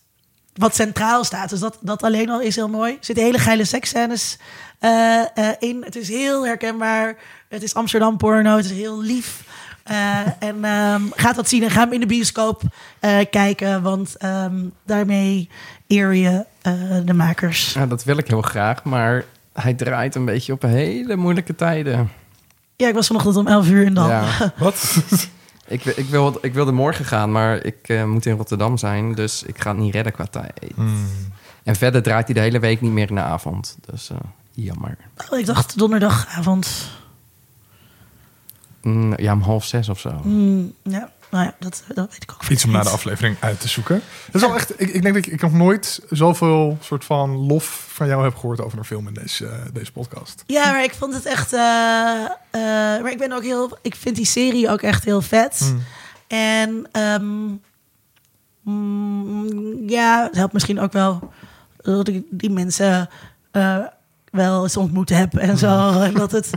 wat 0.56 0.74
centraal 0.74 1.24
staat. 1.24 1.50
Dus 1.50 1.60
dat, 1.60 1.78
dat 1.80 2.02
alleen 2.02 2.30
al 2.30 2.40
is 2.40 2.56
heel 2.56 2.68
mooi. 2.68 2.92
Er 2.92 3.04
zitten 3.04 3.24
hele 3.24 3.38
geile 3.38 3.64
seksscènes 3.64 4.38
eh, 4.78 5.20
eh, 5.20 5.54
in. 5.58 5.82
Het 5.84 5.96
is 5.96 6.08
heel 6.08 6.46
herkenbaar. 6.46 7.16
Het 7.48 7.62
is 7.62 7.74
Amsterdam 7.74 8.16
porno. 8.16 8.56
Het 8.56 8.64
is 8.64 8.70
heel 8.70 9.00
lief. 9.00 9.44
Eh, 9.86 10.20
en 10.38 10.64
ehm, 10.64 11.02
gaat 11.14 11.36
dat 11.36 11.48
zien 11.48 11.62
en 11.62 11.70
ga 11.70 11.80
hem 11.80 11.92
in 11.92 12.00
de 12.00 12.06
bioscoop 12.06 12.62
eh, 13.00 13.18
kijken. 13.30 13.82
Want 13.82 14.16
ehm, 14.16 14.54
daarmee 14.84 15.48
eer 15.86 16.14
je 16.14 16.44
eh, 16.62 16.72
de 17.04 17.12
makers. 17.12 17.72
Ja, 17.72 17.86
dat 17.86 18.04
wil 18.04 18.18
ik 18.18 18.28
heel 18.28 18.42
graag, 18.42 18.84
maar 18.84 19.24
hij 19.52 19.74
draait 19.74 20.14
een 20.14 20.24
beetje 20.24 20.52
op 20.52 20.62
hele 20.62 21.16
moeilijke 21.16 21.54
tijden. 21.54 22.10
Ja, 22.76 22.88
ik 22.88 22.94
was 22.94 23.06
vanochtend 23.06 23.36
om 23.36 23.46
11 23.46 23.68
uur 23.68 23.84
in 23.84 23.94
Dal. 23.94 24.08
Ja. 24.08 24.24
Wat? 24.58 24.96
Ik, 25.66 25.84
ik, 25.84 26.06
wil, 26.06 26.38
ik 26.40 26.54
wilde 26.54 26.72
morgen 26.72 27.04
gaan, 27.04 27.32
maar 27.32 27.64
ik 27.64 27.88
eh, 27.88 28.04
moet 28.04 28.26
in 28.26 28.36
Rotterdam 28.36 28.76
zijn, 28.76 29.14
dus 29.14 29.42
ik 29.42 29.60
ga 29.60 29.70
het 29.70 29.78
niet 29.78 29.94
redden 29.94 30.12
qua 30.12 30.24
tijd. 30.24 30.52
Hmm. 30.74 31.06
En 31.62 31.76
verder 31.76 32.02
draait 32.02 32.24
hij 32.24 32.34
de 32.34 32.40
hele 32.40 32.58
week 32.58 32.80
niet 32.80 32.92
meer 32.92 33.08
in 33.08 33.14
de 33.14 33.20
avond, 33.20 33.76
dus 33.86 34.10
eh, 34.10 34.16
jammer. 34.52 34.96
Oh, 35.30 35.38
ik 35.38 35.46
dacht 35.46 35.78
donderdagavond. 35.78 36.88
Mm, 38.82 39.12
ja, 39.16 39.32
om 39.32 39.40
half 39.40 39.64
zes 39.64 39.88
of 39.88 40.00
zo. 40.00 40.10
Hmm, 40.22 40.72
ja, 40.82 41.10
nou 41.36 41.48
ja, 41.48 41.54
dat, 41.58 41.82
dat 41.94 42.10
weet 42.10 42.22
ik 42.22 42.32
ook. 42.32 42.48
Iets 42.48 42.64
om 42.64 42.70
na 42.70 42.82
de 42.82 42.88
aflevering 42.88 43.36
uit 43.40 43.60
te 43.60 43.68
zoeken. 43.68 44.02
Dat 44.26 44.34
is 44.34 44.40
wel 44.48 44.54
echt, 44.56 44.80
ik, 44.80 44.88
ik 44.90 45.02
denk 45.02 45.14
dat 45.14 45.26
ik, 45.26 45.32
ik 45.32 45.40
nog 45.40 45.52
nooit 45.52 46.00
zoveel 46.10 46.78
soort 46.80 47.04
van 47.04 47.30
lof 47.30 47.84
van 47.92 48.06
jou 48.06 48.22
heb 48.24 48.34
gehoord 48.36 48.60
over 48.60 48.78
een 48.78 48.84
film 48.84 49.08
in 49.08 49.14
deze, 49.14 49.46
eh, 49.46 49.58
deze 49.72 49.92
podcast. 49.92 50.42
Ja, 50.46 50.70
maar 50.70 50.84
ik 50.84 50.94
vond 50.94 51.14
het 51.14 51.24
echt. 51.26 51.52
eh, 51.52 51.60
eh, 51.60 53.02
maar 53.02 53.10
ik 53.10 53.18
ben 53.18 53.32
ook 53.32 53.42
heel. 53.42 53.78
Ik 53.82 53.94
vind 53.94 54.16
die 54.16 54.26
serie 54.26 54.70
ook 54.70 54.82
echt 54.82 55.04
heel 55.04 55.22
vet. 55.22 55.58
Hmm. 55.58 55.82
En 56.26 56.86
ehm, 56.92 57.44
mm, 58.62 59.88
ja, 59.88 60.22
het 60.24 60.34
helpt 60.36 60.52
misschien 60.52 60.80
ook 60.80 60.92
wel 60.92 61.32
dat 61.82 62.08
ik 62.08 62.24
die 62.30 62.50
mensen 62.50 63.08
eh, 63.50 63.78
wel 64.30 64.62
eens 64.62 64.76
ontmoet 64.76 65.08
heb 65.08 65.34
en 65.34 65.58
zo. 65.58 66.00
En 66.00 66.14
dat 66.14 66.32
het. 66.32 66.50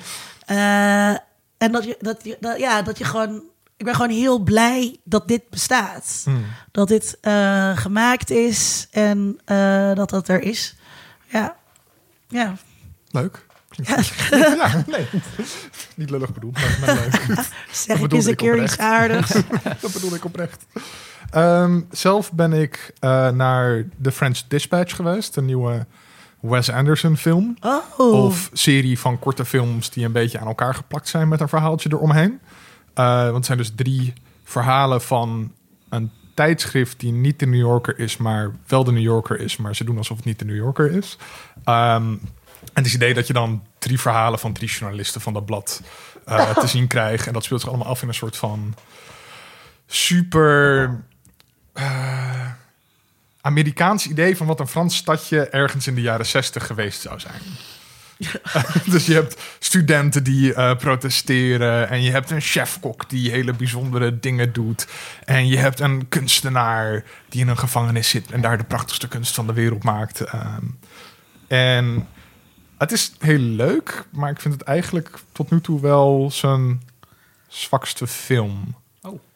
eh, 0.45 1.09
en 1.57 1.71
dat 1.71 1.83
je, 1.83 1.97
dat, 1.99 2.19
je, 2.23 2.37
dat, 2.39 2.59
ja, 2.59 2.81
dat 2.81 2.97
je 2.97 3.03
gewoon. 3.03 3.41
Ik 3.79 3.85
ben 3.85 3.95
gewoon 3.95 4.09
heel 4.09 4.39
blij 4.39 4.97
dat 5.03 5.27
dit 5.27 5.49
bestaat. 5.49 6.21
Hmm. 6.23 6.45
Dat 6.71 6.87
dit 6.87 7.17
eh, 7.21 7.77
gemaakt 7.77 8.29
is 8.29 8.87
en 8.91 9.39
eh, 9.45 9.93
dat 9.93 10.09
dat 10.09 10.27
er 10.27 10.41
is. 10.41 10.75
Ja. 11.27 11.55
Ja. 12.27 12.55
Leuk. 13.11 13.45
ja. 13.69 13.97
Ja, 14.37 14.83
nee. 14.87 15.07
Niet 15.95 16.09
lullig 16.09 16.33
bedoeld, 16.33 16.53
maar, 16.53 16.77
maar 16.85 16.95
leuk. 16.95 17.45
Zeg 17.71 17.99
ik 17.99 18.13
eens 18.13 18.25
een 18.25 18.35
keer 18.35 18.63
iets 18.63 18.77
aardigs. 18.77 19.33
Dat 19.81 19.93
bedoel 19.93 20.15
ik 20.15 20.25
oprecht. 20.25 20.65
Ehm, 21.31 21.81
zelf 21.91 22.31
ben 22.31 22.53
ik 22.53 22.93
eh, 22.99 23.29
naar 23.29 23.85
The 24.01 24.11
French 24.11 24.41
Dispatch 24.47 24.95
geweest. 24.95 25.35
Een 25.35 25.45
nieuwe 25.45 25.85
Wes 26.39 26.71
Anderson 26.71 27.17
film. 27.17 27.57
Oh. 27.61 28.23
Of 28.23 28.49
serie 28.53 28.99
van 28.99 29.19
korte 29.19 29.45
films 29.45 29.89
die 29.89 30.05
een 30.05 30.11
beetje 30.11 30.39
aan 30.39 30.47
elkaar 30.47 30.75
geplakt 30.75 31.07
zijn 31.07 31.27
met 31.27 31.39
een 31.39 31.49
verhaaltje 31.49 31.89
eromheen. 31.91 32.39
Eh, 32.99 33.23
want 33.23 33.35
het 33.35 33.45
zijn 33.45 33.57
dus 33.57 33.71
drie 33.75 34.13
verhalen 34.43 35.01
van 35.01 35.53
een 35.89 36.11
tijdschrift 36.33 36.99
die 36.99 37.11
niet 37.11 37.39
de 37.39 37.45
New 37.45 37.59
Yorker 37.59 37.99
is, 37.99 38.17
maar 38.17 38.51
wel 38.67 38.83
de 38.83 38.91
New 38.91 39.01
Yorker 39.01 39.39
is. 39.39 39.57
Maar 39.57 39.75
ze 39.75 39.83
doen 39.83 39.97
alsof 39.97 40.17
het 40.17 40.25
niet 40.25 40.39
de 40.39 40.45
New 40.45 40.55
Yorker 40.55 40.91
is. 40.91 41.17
Ehm, 41.63 42.15
en 42.73 42.83
het 42.83 42.93
idee 42.93 43.13
dat 43.13 43.27
je 43.27 43.33
dan 43.33 43.63
drie 43.77 43.99
verhalen 43.99 44.39
van 44.39 44.53
drie 44.53 44.69
journalisten 44.69 45.21
van 45.21 45.33
dat 45.33 45.45
blad 45.45 45.81
eh, 46.25 46.49
te 46.57 46.67
zien 46.67 46.87
krijgt. 46.87 47.27
En 47.27 47.33
dat 47.33 47.43
speelt 47.43 47.61
zich 47.61 47.69
allemaal 47.69 47.87
af 47.87 48.01
in 48.01 48.07
een 48.07 48.13
soort 48.13 48.37
van 48.37 48.75
super 49.87 50.99
eh, 51.73 52.51
Amerikaans 53.41 54.07
idee 54.07 54.37
van 54.37 54.47
wat 54.47 54.59
een 54.59 54.67
Frans 54.67 54.95
stadje 54.95 55.49
ergens 55.49 55.87
in 55.87 55.95
de 55.95 56.01
jaren 56.01 56.25
zestig 56.25 56.65
geweest 56.65 57.01
zou 57.01 57.19
zijn. 57.19 57.41
dus 58.91 59.05
je 59.05 59.13
hebt 59.13 59.41
studenten 59.59 60.23
die 60.23 60.53
eh, 60.53 60.75
protesteren. 60.75 61.89
En 61.89 62.01
je 62.01 62.11
hebt 62.11 62.31
een 62.31 62.41
chefkok 62.41 63.09
die 63.09 63.31
hele 63.31 63.53
bijzondere 63.53 64.19
dingen 64.19 64.53
doet. 64.53 64.87
En 65.25 65.47
je 65.47 65.57
hebt 65.57 65.79
een 65.79 66.09
kunstenaar 66.09 67.03
die 67.29 67.41
in 67.41 67.47
een 67.47 67.57
gevangenis 67.57 68.09
zit 68.09 68.31
en 68.31 68.41
daar 68.41 68.57
de 68.57 68.63
prachtigste 68.63 69.07
kunst 69.07 69.35
van 69.35 69.47
de 69.47 69.53
wereld 69.53 69.83
maakt. 69.83 70.21
Ehm, 70.21 70.65
en 71.47 72.07
het 72.77 72.91
is 72.91 73.13
heel 73.19 73.39
leuk, 73.39 74.05
maar 74.11 74.31
ik 74.31 74.41
vind 74.41 74.53
het 74.53 74.63
eigenlijk 74.63 75.17
tot 75.31 75.51
nu 75.51 75.61
toe 75.61 75.81
wel 75.81 76.31
zijn 76.31 76.81
zwakste 77.47 78.07
film. 78.07 78.75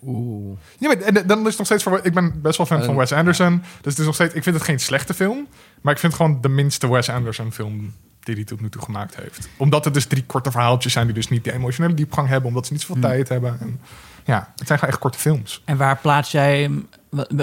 Oeh. 0.06 0.58
Ja, 0.78 0.88
maar 0.88 0.98
en 0.98 1.28
dan 1.28 1.40
is 1.40 1.46
het 1.46 1.58
nog 1.58 1.66
steeds 1.66 1.84
voor. 1.84 2.00
Ik 2.04 2.14
ben 2.14 2.42
best 2.42 2.58
wel 2.58 2.66
fan 2.66 2.84
van 2.84 2.90
Eh. 2.90 2.98
Wes 2.98 3.12
Anderson. 3.12 3.60
Dus 3.60 3.92
het 3.92 4.00
is 4.00 4.06
nog 4.06 4.16
steeds. 4.16 4.34
Ik 4.34 4.44
vind 4.44 4.56
het 4.56 4.66
geen 4.66 4.80
slechte 4.80 5.14
film. 5.14 5.48
Maar 5.82 5.94
ik 5.94 6.00
vind 6.00 6.14
het 6.14 6.22
gewoon 6.22 6.42
de 6.42 6.50
minste 6.50 6.90
Wes 6.92 7.10
Anderson 7.10 7.52
film 7.52 7.94
die 8.26 8.36
hij 8.36 8.44
tot 8.44 8.62
nu 8.62 8.70
toe 8.70 8.82
gemaakt 8.82 9.16
heeft. 9.16 9.50
Omdat 9.58 9.86
het 9.86 9.94
dus 9.94 10.06
drie 10.06 10.24
korte 10.26 10.52
verhaaltjes 10.52 10.94
zijn 10.94 11.06
die 11.06 11.16
dus 11.16 11.30
niet 11.30 11.44
de 11.44 11.54
emotionele 11.54 11.94
diepgang 11.94 12.28
hebben, 12.28 12.48
omdat 12.50 12.66
ze 12.66 12.72
niet 12.74 12.82
zoveel 12.82 12.96
Hmm. 12.96 13.06
tijd 13.12 13.30
hebben. 13.30 13.58
En 13.60 13.80
ja, 14.26 14.52
het 14.56 14.68
zijn 14.68 14.80
gewoon 14.80 14.94
echt 14.94 15.04
korte 15.04 15.18
films. 15.20 15.62
En 15.66 15.78
waar 15.78 15.98
plaats 15.98 16.32
jij 16.32 16.72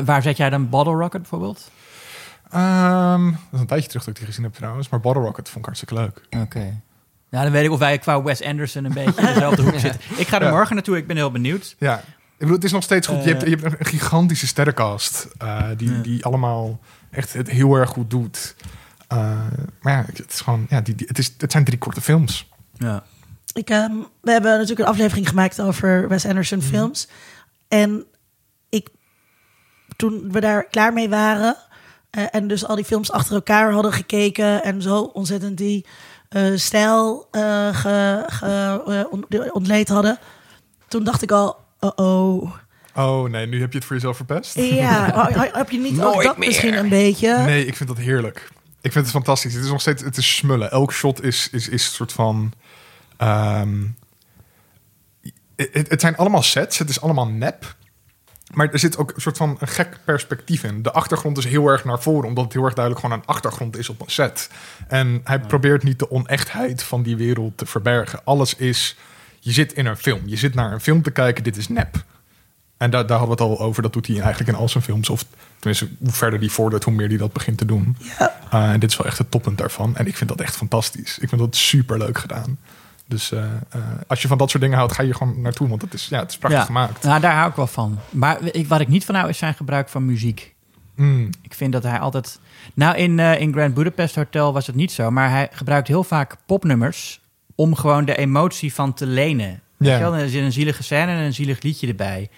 Waar 0.04 0.22
zet 0.22 0.36
jij 0.36 0.50
dan 0.50 0.68
Bottle 0.68 0.92
Rocket 0.94 1.20
bijvoorbeeld? 1.20 1.70
Ehm, 2.50 3.24
dat 3.24 3.34
is 3.52 3.60
een 3.60 3.66
tijdje 3.66 3.88
terug 3.88 4.04
dat 4.04 4.12
ik 4.14 4.16
die 4.20 4.26
gezien 4.26 4.44
heb 4.44 4.54
trouwens. 4.54 4.88
Maar 4.88 5.00
Bottle 5.00 5.22
Rocket 5.22 5.46
vond 5.48 5.58
ik 5.58 5.64
hartstikke 5.64 5.94
leuk. 5.94 6.42
Oké. 6.42 6.80
Ja, 7.30 7.42
dan 7.42 7.52
weet 7.52 7.64
ik 7.64 7.70
of 7.70 7.78
wij 7.78 7.98
qua 7.98 8.22
Wes 8.22 8.42
Anderson 8.42 8.84
een 8.84 8.92
beetje 8.92 9.20
in 9.20 9.26
dezelfde 9.34 9.62
hoek 9.62 9.78
zitten. 9.88 10.00
Ik 10.16 10.28
ga 10.28 10.36
er 10.40 10.44
Ja. 10.46 10.50
morgen 10.50 10.74
naartoe. 10.74 10.96
Ik 10.96 11.06
ben 11.06 11.16
heel 11.16 11.30
benieuwd. 11.30 11.76
Ja, 11.78 11.98
ik 11.98 12.04
bedoel, 12.38 12.54
het 12.54 12.64
is 12.64 12.72
nog 12.72 12.82
steeds 12.82 13.06
goed. 13.06 13.22
je, 13.24 13.28
hebt, 13.30 13.42
Eh. 13.42 13.48
je 13.50 13.56
hebt 13.56 13.80
een 13.80 13.86
gigantische 13.86 14.46
sterrencast 14.46 15.28
eh, 15.38 15.62
die, 15.76 15.92
Ja. 15.94 16.00
die 16.02 16.24
allemaal 16.24 16.80
echt 17.10 17.32
het 17.32 17.50
heel 17.50 17.74
erg 17.74 17.90
goed 17.90 18.10
doet. 18.10 18.54
Eh, 19.10 19.46
maar 19.80 19.92
ja, 19.92 20.04
het 20.12 20.32
is 20.32 20.40
gewoon, 20.40 20.66
ja, 20.68 20.80
die, 20.80 20.94
die- 20.94 21.06
het, 21.06 21.18
is, 21.18 21.34
het 21.38 21.52
zijn 21.52 21.64
drie 21.64 21.78
korte 21.78 22.00
films. 22.00 22.48
Ja. 22.76 23.02
Ik, 23.52 23.70
ehm, 23.70 23.92
we 24.20 24.30
hebben 24.30 24.50
natuurlijk 24.52 24.80
een 24.80 24.86
aflevering 24.94 25.28
gemaakt 25.28 25.60
over 25.60 26.08
Wes 26.08 26.26
Anderson 26.26 26.62
films. 26.62 27.08
En 27.68 28.04
ik, 28.68 28.88
toen 29.96 30.32
we 30.32 30.40
daar 30.40 30.64
klaar 30.64 30.92
mee 30.92 31.08
waren... 31.08 31.56
eh, 32.10 32.24
en 32.30 32.48
dus 32.48 32.66
al 32.66 32.74
die 32.76 32.84
films 32.84 33.10
achter 33.12 33.34
elkaar 33.34 33.72
hadden 33.72 33.92
gekeken... 33.92 34.62
en 34.62 34.82
zo 34.82 35.00
ontzettend 35.02 35.56
die 35.58 35.86
eh, 36.28 36.52
stijl 36.54 37.28
eh, 37.30 37.68
ge, 37.74 38.24
ge, 38.26 38.82
eh, 38.86 39.04
on- 39.12 39.52
ontleed 39.52 39.88
hadden... 39.88 40.18
toen 40.88 41.04
dacht 41.04 41.22
ik 41.22 41.30
al, 41.30 41.56
oh-oh. 41.80 42.50
Oh 42.94 43.30
nee, 43.30 43.46
nu 43.46 43.60
heb 43.60 43.72
je 43.72 43.78
het 43.78 43.86
voor 43.86 43.96
jezelf 43.96 44.16
verpest? 44.16 44.54
Ja, 44.54 45.28
heb 45.52 45.70
je 45.70 45.78
niet 45.78 45.92
ook 46.00 46.12
Nooit 46.12 46.26
dat 46.26 46.38
meer. 46.38 46.48
misschien 46.48 46.76
een 46.78 46.88
beetje? 46.88 47.38
Nee, 47.38 47.66
ik 47.66 47.76
vind 47.76 47.88
dat 47.88 47.98
heerlijk. 47.98 48.48
Ik 48.80 48.92
vind 48.92 49.04
het 49.04 49.14
fantastisch. 49.14 49.54
Het 49.54 49.64
is 49.64 49.70
nog 49.70 49.80
steeds, 49.80 50.02
het 50.02 50.16
is 50.16 50.36
smullen. 50.36 50.70
Elk 50.70 50.92
shot 50.92 51.22
is, 51.22 51.48
is, 51.52 51.68
is 51.68 51.84
een 51.84 51.92
soort 51.94 52.12
van. 52.12 52.52
ehm, 53.16 53.86
het, 55.56 55.90
het 55.90 56.00
zijn 56.00 56.16
allemaal 56.16 56.42
sets. 56.42 56.78
Het 56.78 56.88
is 56.88 57.00
allemaal 57.00 57.26
nep. 57.26 57.76
Maar 58.54 58.72
er 58.72 58.78
zit 58.78 58.96
ook 58.96 59.12
een 59.14 59.20
soort 59.20 59.36
van 59.36 59.56
een 59.60 59.68
gek 59.68 59.98
perspectief 60.04 60.64
in. 60.64 60.82
De 60.82 60.92
achtergrond 60.92 61.38
is 61.38 61.44
heel 61.44 61.66
erg 61.66 61.84
naar 61.84 62.02
voren, 62.02 62.28
omdat 62.28 62.44
het 62.44 62.52
heel 62.52 62.64
erg 62.64 62.74
duidelijk 62.74 63.04
gewoon 63.04 63.20
een 63.20 63.26
achtergrond 63.26 63.76
is 63.76 63.88
op 63.88 64.00
een 64.00 64.10
set. 64.10 64.50
En 64.88 65.20
hij 65.24 65.40
probeert 65.40 65.82
niet 65.82 65.98
de 65.98 66.10
onechtheid 66.10 66.82
van 66.82 67.02
die 67.02 67.16
wereld 67.16 67.58
te 67.58 67.66
verbergen. 67.66 68.24
Alles 68.24 68.54
is, 68.54 68.96
je 69.40 69.52
zit 69.52 69.72
in 69.72 69.86
een 69.86 69.96
film. 69.96 70.20
Je 70.24 70.36
zit 70.36 70.54
naar 70.54 70.72
een 70.72 70.80
film 70.80 71.02
te 71.02 71.10
kijken, 71.10 71.44
dit 71.44 71.56
is 71.56 71.68
nep. 71.68 72.04
En 72.80 72.90
daar, 72.90 73.06
daar 73.06 73.18
hadden 73.18 73.36
we 73.36 73.42
het 73.42 73.52
al 73.52 73.66
over. 73.66 73.82
Dat 73.82 73.92
doet 73.92 74.06
hij 74.06 74.20
eigenlijk 74.20 74.48
in 74.48 74.54
al 74.56 74.68
zijn 74.68 74.84
films. 74.84 75.08
Of 75.08 75.24
tenminste, 75.58 75.88
hoe 75.98 76.12
verder 76.12 76.40
die 76.40 76.50
vordert, 76.50 76.84
hoe 76.84 76.94
meer 76.94 77.08
hij 77.08 77.16
dat 77.16 77.32
begint 77.32 77.58
te 77.58 77.64
doen. 77.64 77.96
Ja. 78.18 78.36
Uh, 78.54 78.70
en 78.70 78.80
dit 78.80 78.90
is 78.90 78.96
wel 78.96 79.06
echt 79.06 79.18
het 79.18 79.30
toppunt 79.30 79.58
daarvan. 79.58 79.96
En 79.96 80.06
ik 80.06 80.16
vind 80.16 80.30
dat 80.30 80.40
echt 80.40 80.56
fantastisch. 80.56 81.18
Ik 81.18 81.28
vind 81.28 81.40
dat 81.40 81.56
super 81.56 81.98
leuk 81.98 82.18
gedaan. 82.18 82.58
Dus 83.06 83.30
uh, 83.32 83.40
uh, 83.40 83.82
als 84.06 84.22
je 84.22 84.28
van 84.28 84.38
dat 84.38 84.50
soort 84.50 84.62
dingen 84.62 84.78
houdt, 84.78 84.92
ga 84.92 85.02
je 85.02 85.14
gewoon 85.14 85.40
naartoe. 85.40 85.68
Want 85.68 85.82
het 85.82 85.94
is, 85.94 86.06
ja, 86.08 86.18
het 86.18 86.30
is 86.30 86.38
prachtig 86.38 86.60
Ja. 86.60 86.66
gemaakt. 86.66 87.02
Nou, 87.04 87.20
daar 87.20 87.34
hou 87.34 87.50
ik 87.50 87.56
wel 87.56 87.66
van. 87.66 87.98
Maar 88.10 88.38
ik, 88.42 88.68
wat 88.68 88.80
ik 88.80 88.88
niet 88.88 89.04
van 89.04 89.14
hou 89.14 89.28
is 89.28 89.38
zijn 89.38 89.54
gebruik 89.54 89.88
van 89.88 90.04
muziek. 90.04 90.54
Mm. 90.94 91.30
Ik 91.42 91.54
vind 91.54 91.72
dat 91.72 91.82
hij 91.82 91.98
altijd... 91.98 92.40
Nou, 92.74 92.96
in, 92.96 93.18
eh, 93.18 93.40
in 93.40 93.52
Grand 93.52 93.74
Budapest 93.74 94.14
Hotel 94.14 94.52
was 94.52 94.66
het 94.66 94.76
niet 94.76 94.92
zo. 94.92 95.10
Maar 95.10 95.30
hij 95.30 95.48
gebruikt 95.52 95.88
heel 95.88 96.04
vaak 96.04 96.36
popnummers... 96.46 97.20
om 97.54 97.74
gewoon 97.74 98.04
de 98.04 98.16
emotie 98.16 98.74
van 98.74 98.94
te 98.94 99.06
lenen. 99.06 99.60
Weet 99.76 99.92
je 99.92 99.98
wel? 99.98 100.10
Dan 100.10 100.20
is 100.20 100.34
er 100.34 100.42
een 100.42 100.52
zielige 100.52 100.82
scène 100.82 101.12
en 101.12 101.18
een 101.18 101.34
zielig 101.34 101.62
liedje 101.62 101.86
erbij. 101.86 102.30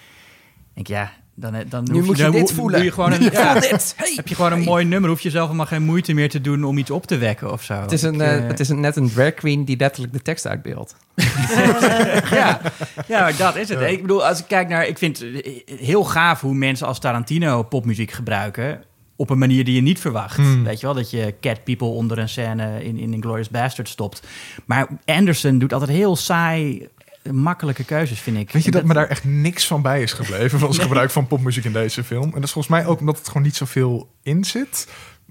Ik 0.74 0.87
denk, 0.87 1.00
ja, 1.00 1.12
dan, 1.35 1.54
dan 1.68 1.85
Nu 1.85 1.92
hoef 1.92 2.06
moet 2.06 2.16
je 2.16 2.22
dan 2.22 2.32
dit 2.32 2.52
voelen. 2.52 2.85
je 2.85 2.92
gewoon 2.92 3.12
een, 3.12 3.22
ja, 3.32 3.54
dit. 3.54 3.94
Hey. 3.96 4.12
heb 4.16 4.28
je 4.28 4.35
gewoon 4.35 4.52
een 4.52 4.58
Hey. 4.58 4.66
mooi 4.66 4.85
nummer. 4.85 5.11
Hoef 5.11 5.20
je 5.20 5.30
zelf 5.30 5.46
helemaal 5.46 5.66
geen 5.66 5.82
moeite 5.82 6.12
meer 6.12 6.28
te 6.28 6.40
doen 6.40 6.64
om 6.64 6.78
iets 6.78 6.90
op 6.90 7.06
te 7.06 7.18
wekken 7.18 7.52
of 7.52 7.62
zo. 7.62 7.74
Het 7.74 7.92
is, 7.92 8.02
een, 8.02 8.14
Ik, 8.14 8.20
eh, 8.20 8.37
eh, 8.37 8.46
het 8.46 8.61
is 8.61 8.68
een, 8.68 8.80
net 8.80 8.96
een 8.96 9.12
drag 9.12 9.35
queen 9.35 9.64
die 9.64 9.76
letterlijk 9.76 10.12
de 10.12 10.22
tekst 10.22 10.46
uitbeeldt. 10.46 10.96
ja, 12.30 12.61
ja, 13.08 13.32
dat 13.32 13.56
is 13.56 13.68
het. 13.68 13.80
Ik 13.80 14.02
bedoel, 14.02 14.26
als 14.26 14.38
ik 14.38 14.44
kijk 14.48 14.68
naar... 14.68 14.87
Ik 14.87 14.98
vind 14.98 15.18
het 15.18 15.62
heel 15.80 16.04
gaaf 16.04 16.40
hoe 16.40 16.54
mensen 16.54 16.87
als 16.87 16.98
Tarantino 16.98 17.62
popmuziek 17.62 18.11
gebruiken... 18.11 18.82
op 19.16 19.30
een 19.30 19.38
manier 19.38 19.64
die 19.64 19.74
je 19.74 19.80
niet 19.80 20.00
verwacht. 20.00 20.37
Hmm. 20.37 20.64
Weet 20.64 20.80
je 20.80 20.87
wel, 20.87 20.94
dat 20.94 21.11
je 21.11 21.35
Cat 21.40 21.64
People 21.64 21.87
onder 21.88 22.18
een 22.18 22.28
scène 22.28 22.85
in, 22.85 22.98
in 22.98 23.12
Inglourious 23.12 23.48
Bastard 23.50 23.88
stopt. 23.88 24.22
Maar 24.64 24.88
Anderson 25.04 25.58
doet 25.58 25.72
altijd 25.72 25.90
heel 25.90 26.16
saai, 26.16 26.88
makkelijke 27.30 27.85
keuzes, 27.85 28.20
vind 28.20 28.37
ik. 28.37 28.50
Weet 28.52 28.64
je 28.64 28.70
dat 28.70 28.85
me 28.85 28.94
daar 28.94 29.08
echt 29.08 29.24
niks 29.24 29.66
van 29.66 29.82
bij 29.82 30.02
is 30.02 30.12
gebleven? 30.12 30.58
Van 30.58 30.68
het 30.68 30.78
gebruik 30.88 31.11
van 31.11 31.26
popmuziek 31.26 31.64
in 31.64 31.72
deze 31.72 32.04
film. 32.04 32.24
En 32.24 32.30
dat 32.30 32.42
is 32.44 32.52
volgens 32.52 32.74
mij 32.74 32.87
ook 32.87 33.00
omdat 33.00 33.18
het 33.18 33.26
gewoon 33.26 33.42
niet 33.42 33.56
zoveel 33.56 34.08
in 34.22 34.44
zit. 34.44 34.87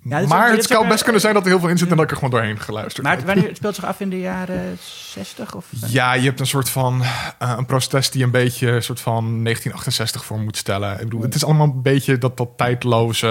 ook- 0.10 0.28
maar 0.28 0.52
het 0.52 0.68
kan 0.68 0.88
best 0.88 1.04
kunnen 1.04 1.22
zijn 1.22 1.34
dat 1.34 1.44
er 1.44 1.50
heel 1.50 1.60
veel 1.60 1.70
in 1.70 1.78
zit 1.78 1.90
en 1.90 1.96
dat 1.96 2.04
ik 2.06 2.10
er 2.12 2.16
gewoon 2.18 2.32
doorheen 2.32 2.60
geluisterd 2.60 3.06
Maar 3.06 3.16
heb. 3.18 3.26
wanneer, 3.26 3.48
het 3.48 3.58
speelt 3.62 3.76
zich 3.76 3.86
af 3.86 4.00
in 4.00 4.10
de 4.10 4.20
jaren 4.20 4.78
60? 5.14 5.56
Of? 5.56 5.66
Ja, 5.88 6.14
je 6.14 6.22
hebt 6.26 6.40
een 6.40 6.48
soort 6.48 6.70
van 6.70 7.02
eh, 7.40 7.54
een 7.58 7.66
protest 7.66 8.14
die 8.14 8.24
een 8.24 8.32
beetje 8.32 8.68
een 8.68 8.84
soort 8.84 9.00
van 9.00 9.24
1968 9.24 10.26
voor 10.26 10.40
moet 10.40 10.58
stellen. 10.58 10.92
Ik 10.94 11.00
bedoel, 11.04 11.22
het 11.22 11.36
is 11.36 11.46
allemaal 11.46 11.68
een 11.68 11.82
beetje 11.82 12.18
dat, 12.18 12.38
dat 12.38 12.50
tijdloze 12.58 13.28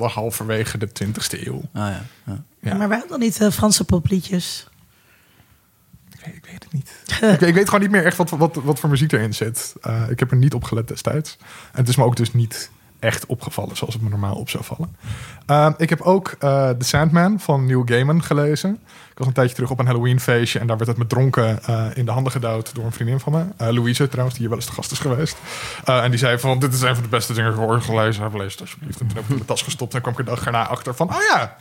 halverwege 0.00 0.78
de 0.78 0.88
20e 1.04 1.46
eeuw. 1.46 1.54
Oh, 1.54 1.62
ja. 1.72 2.02
ja. 2.26 2.42
Ja. 2.60 2.74
Maar 2.74 2.88
waarom 2.88 3.08
dan 3.08 3.20
niet 3.20 3.40
eh, 3.40 3.50
Franse 3.50 3.84
popliedjes? 3.84 4.66
Ik 6.34 6.46
weet, 6.50 6.64
het 6.64 6.72
niet. 6.72 6.92
ik, 7.40 7.48
ik 7.48 7.54
weet 7.54 7.64
gewoon 7.64 7.80
niet 7.80 7.90
meer 7.90 8.04
echt 8.04 8.16
wat, 8.16 8.30
wat, 8.30 8.54
wat 8.54 8.80
voor 8.80 8.90
muziek 8.90 9.12
erin 9.12 9.34
zit. 9.34 9.74
Eh, 9.80 10.10
ik 10.10 10.18
heb 10.18 10.30
er 10.30 10.36
niet 10.36 10.54
op 10.54 10.64
gelet 10.64 10.88
destijds. 10.88 11.36
En 11.72 11.78
het 11.80 11.88
is 11.88 11.96
me 11.96 12.04
ook 12.04 12.16
dus 12.16 12.32
niet 12.32 12.70
echt 12.98 13.26
opgevallen 13.26 13.76
zoals 13.76 13.94
het 13.94 14.02
me 14.02 14.08
normaal 14.08 14.34
op 14.34 14.50
zou 14.50 14.64
vallen. 14.64 14.96
Eh, 15.46 15.70
ik 15.76 15.88
heb 15.88 16.00
ook 16.00 16.34
eh 16.38 16.70
The 16.70 16.84
Sandman 16.84 17.40
van 17.40 17.66
Neil 17.66 17.82
Gaiman 17.84 18.22
gelezen. 18.22 18.78
Ik 19.10 19.18
was 19.18 19.26
een 19.26 19.32
tijdje 19.32 19.54
terug 19.54 19.70
op 19.70 19.78
een 19.78 19.86
Halloween 19.86 20.20
feestje 20.20 20.58
en 20.58 20.66
daar 20.66 20.76
werd 20.76 20.88
het 20.88 20.98
me 20.98 21.06
dronken 21.06 21.62
eh, 21.62 21.86
in 21.94 22.04
de 22.04 22.10
handen 22.10 22.32
gedouwd 22.32 22.74
door 22.74 22.84
een 22.84 22.92
vriendin 22.92 23.20
van 23.20 23.32
me. 23.32 23.72
Louise 23.72 24.08
trouwens, 24.08 24.38
die 24.38 24.46
hier 24.46 24.48
wel 24.48 24.58
eens 24.58 24.66
te 24.68 24.72
gast 24.72 24.90
is 24.90 24.98
geweest. 24.98 25.36
En 25.84 26.10
die 26.10 26.18
zei 26.18 26.38
van, 26.38 26.58
dit 26.58 26.74
is 26.74 26.80
een 26.80 26.94
van 26.94 27.02
de 27.02 27.08
beste 27.08 27.32
dingen 27.32 27.52
die 27.52 27.62
ik 27.62 27.68
ooit 27.68 27.84
gelezen 27.84 28.22
heb. 28.22 28.34
Lees 28.34 28.52
het 28.52 28.60
alsjeblieft. 28.60 29.00
En 29.00 29.06
toen 29.06 29.16
heb 29.16 29.24
ik 29.24 29.30
in 29.30 29.34
mijn 29.34 29.46
tas 29.46 29.62
gestopt 29.62 29.94
en 29.94 30.00
kwam 30.00 30.12
ik 30.12 30.18
er 30.18 30.24
de 30.24 30.30
dag 30.30 30.44
erna 30.44 30.66
achter 30.66 30.94
van, 30.94 31.08
oh 31.08 31.22
ja, 31.34 31.56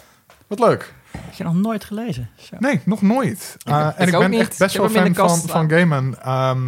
wat 0.47 0.59
leuk. 0.59 0.93
Heb 1.11 1.33
je 1.33 1.43
nog 1.43 1.53
nooit 1.53 1.83
gelezen? 1.83 2.29
Zo. 2.35 2.55
Nee, 2.59 2.81
nog 2.85 3.01
nooit. 3.01 3.57
Uh, 3.69 3.89
en 3.99 4.07
ik 4.07 4.17
ben 4.19 4.29
niet. 4.29 4.39
echt 4.39 4.57
best 4.57 4.77
wel 4.77 4.89
fan 4.89 5.15
van, 5.15 5.39
van 5.39 5.69
Gaiman. 5.69 6.17
Ehm, 6.19 6.61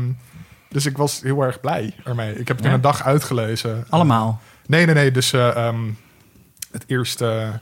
Dus 0.69 0.85
ik 0.85 0.97
was 0.97 1.21
heel 1.21 1.41
erg 1.41 1.59
blij 1.59 1.93
ermee. 2.03 2.31
Ik 2.39 2.47
heb 2.47 2.55
het 2.57 2.59
Ja? 2.65 2.69
in 2.71 2.75
een 2.75 2.81
dag 2.81 3.03
uitgelezen. 3.03 3.85
Allemaal. 3.89 4.41
Nee, 4.65 4.85
nee, 4.85 4.95
nee. 4.95 5.11
Dus 5.11 5.33
eh, 5.33 5.67
ehm, 5.67 5.79
het 6.71 6.83
eerste... 6.87 7.59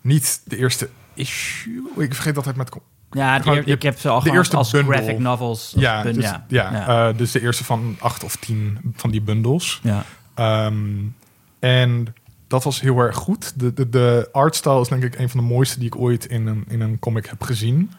niet 0.00 0.40
de 0.44 0.56
eerste 0.56 0.88
issue. 1.14 1.82
Ik 1.96 2.14
vergeet 2.14 2.36
altijd 2.36 2.56
met... 2.56 2.70
Ja, 3.10 3.38
de 3.38 3.62
ik 3.64 3.82
heb 3.82 3.98
ze 3.98 4.08
al 4.08 4.22
de 4.22 4.30
eerste 4.30 4.56
als 4.56 4.70
bundel. 4.70 4.92
graphic 4.92 5.18
novels. 5.18 5.72
Ja, 5.76 6.02
dus, 6.02 6.16
ja. 6.24 6.44
ja, 6.48 6.70
ja. 6.72 7.08
eh, 7.08 7.16
dus 7.18 7.30
de 7.30 7.40
eerste 7.40 7.64
van 7.64 7.96
acht 8.00 8.24
of 8.24 8.36
tien 8.36 8.78
van 8.96 9.10
die 9.10 9.20
bundels. 9.22 9.80
ja. 9.82 10.04
Ehm, 10.34 10.76
en 11.58 12.14
dat 12.46 12.64
was 12.64 12.80
heel 12.80 12.98
erg 12.98 13.16
goed. 13.16 13.60
De, 13.60 13.72
de, 13.72 13.88
de 13.88 14.28
artstyle 14.32 14.80
is 14.80 14.88
denk 14.88 15.02
ik 15.02 15.18
een 15.18 15.30
van 15.30 15.40
de 15.40 15.46
mooiste 15.46 15.78
die 15.78 15.86
ik 15.86 15.96
ooit 15.96 16.24
in 16.24 16.46
een, 16.46 16.64
in 16.68 16.80
een 16.80 16.98
comic 16.98 17.26
heb 17.26 17.42
gezien. 17.42 17.90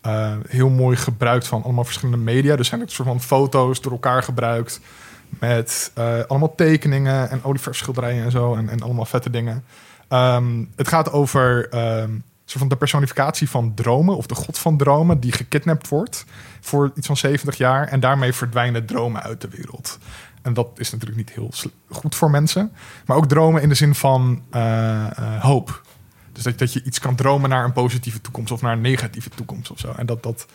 Eh, 0.00 0.32
heel 0.48 0.68
mooi 0.68 0.96
gebruikt 0.96 1.46
van 1.46 1.62
allemaal 1.62 1.84
verschillende 1.84 2.24
media. 2.24 2.56
Dus 2.56 2.68
zijn 2.68 2.80
het 2.80 2.92
soort 2.92 3.08
van 3.08 3.20
foto's 3.20 3.80
door 3.80 3.92
elkaar 3.92 4.22
gebruikt. 4.22 4.80
Met 5.28 5.90
eh, 5.94 6.18
allemaal 6.26 6.54
tekeningen 6.54 7.30
en 7.30 7.44
olieverschilderijen 7.44 8.24
en 8.24 8.30
zo. 8.30 8.54
En, 8.54 8.68
en 8.68 8.82
allemaal 8.82 9.04
vette 9.04 9.30
dingen. 9.30 9.64
Ehm, 10.08 10.64
het 10.76 10.88
gaat 10.88 11.12
over 11.12 11.68
ehm, 11.68 12.10
soort 12.44 12.58
van 12.58 12.68
de 12.68 12.76
personificatie 12.76 13.50
van 13.50 13.74
dromen. 13.74 14.16
Of 14.16 14.26
de 14.26 14.34
god 14.34 14.58
van 14.58 14.76
dromen 14.76 15.20
die 15.20 15.32
gekidnapt 15.32 15.88
wordt. 15.88 16.24
Voor 16.60 16.92
iets 16.94 17.06
van 17.06 17.16
70 17.16 17.56
jaar. 17.56 17.88
En 17.88 18.00
daarmee 18.00 18.32
verdwijnen 18.32 18.86
dromen 18.86 19.22
uit 19.22 19.40
de 19.40 19.48
wereld. 19.48 19.98
En 20.42 20.54
dat 20.54 20.68
is 20.76 20.90
natuurlijk 20.90 21.18
niet 21.18 21.30
heel 21.30 21.50
goed 21.88 22.14
voor 22.14 22.30
mensen. 22.30 22.72
Maar 23.06 23.16
ook 23.16 23.28
dromen 23.28 23.62
in 23.62 23.68
de 23.68 23.74
zin 23.74 23.94
van 23.94 24.42
eh, 24.50 25.18
eh, 25.18 25.42
hoop. 25.42 25.82
Dus 26.32 26.42
dat, 26.42 26.58
dat 26.58 26.72
je 26.72 26.82
iets 26.82 26.98
kan 26.98 27.14
dromen 27.14 27.50
naar 27.50 27.64
een 27.64 27.72
positieve 27.72 28.20
toekomst 28.20 28.52
of 28.52 28.62
naar 28.62 28.72
een 28.72 28.80
negatieve 28.80 29.30
toekomst 29.30 29.70
of 29.70 29.78
zo. 29.78 29.92
En 29.96 30.06
dat 30.06 30.22
dat 30.22 30.46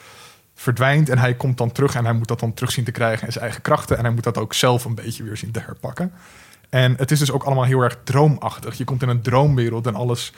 verdwijnt 0.56 1.10
en 1.10 1.18
hij 1.18 1.36
komt 1.36 1.58
dan 1.58 1.72
terug 1.72 1.96
en 1.96 2.04
hij 2.04 2.14
moet 2.14 2.28
dat 2.28 2.40
dan 2.40 2.54
terug 2.54 2.72
zien 2.72 2.86
te 2.86 2.92
krijgen 2.92 3.26
in 3.26 3.32
zijn 3.32 3.44
eigen 3.44 3.62
krachten. 3.62 3.98
En 3.98 4.04
hij 4.04 4.14
moet 4.14 4.24
dat 4.24 4.38
ook 4.38 4.54
zelf 4.54 4.86
een 4.86 4.96
beetje 4.96 5.24
weer 5.24 5.38
zien 5.38 5.52
te 5.52 5.60
herpakken. 5.60 6.12
En 6.70 6.96
het 6.98 7.12
is 7.12 7.20
dus 7.20 7.32
ook 7.32 7.44
allemaal 7.44 7.64
heel 7.64 7.82
erg 7.82 7.98
droomachtig. 8.04 8.78
Je 8.78 8.84
komt 8.84 9.02
in 9.02 9.10
een 9.10 9.22
droomwereld 9.22 9.88
en 9.88 9.96
alles. 9.96 10.34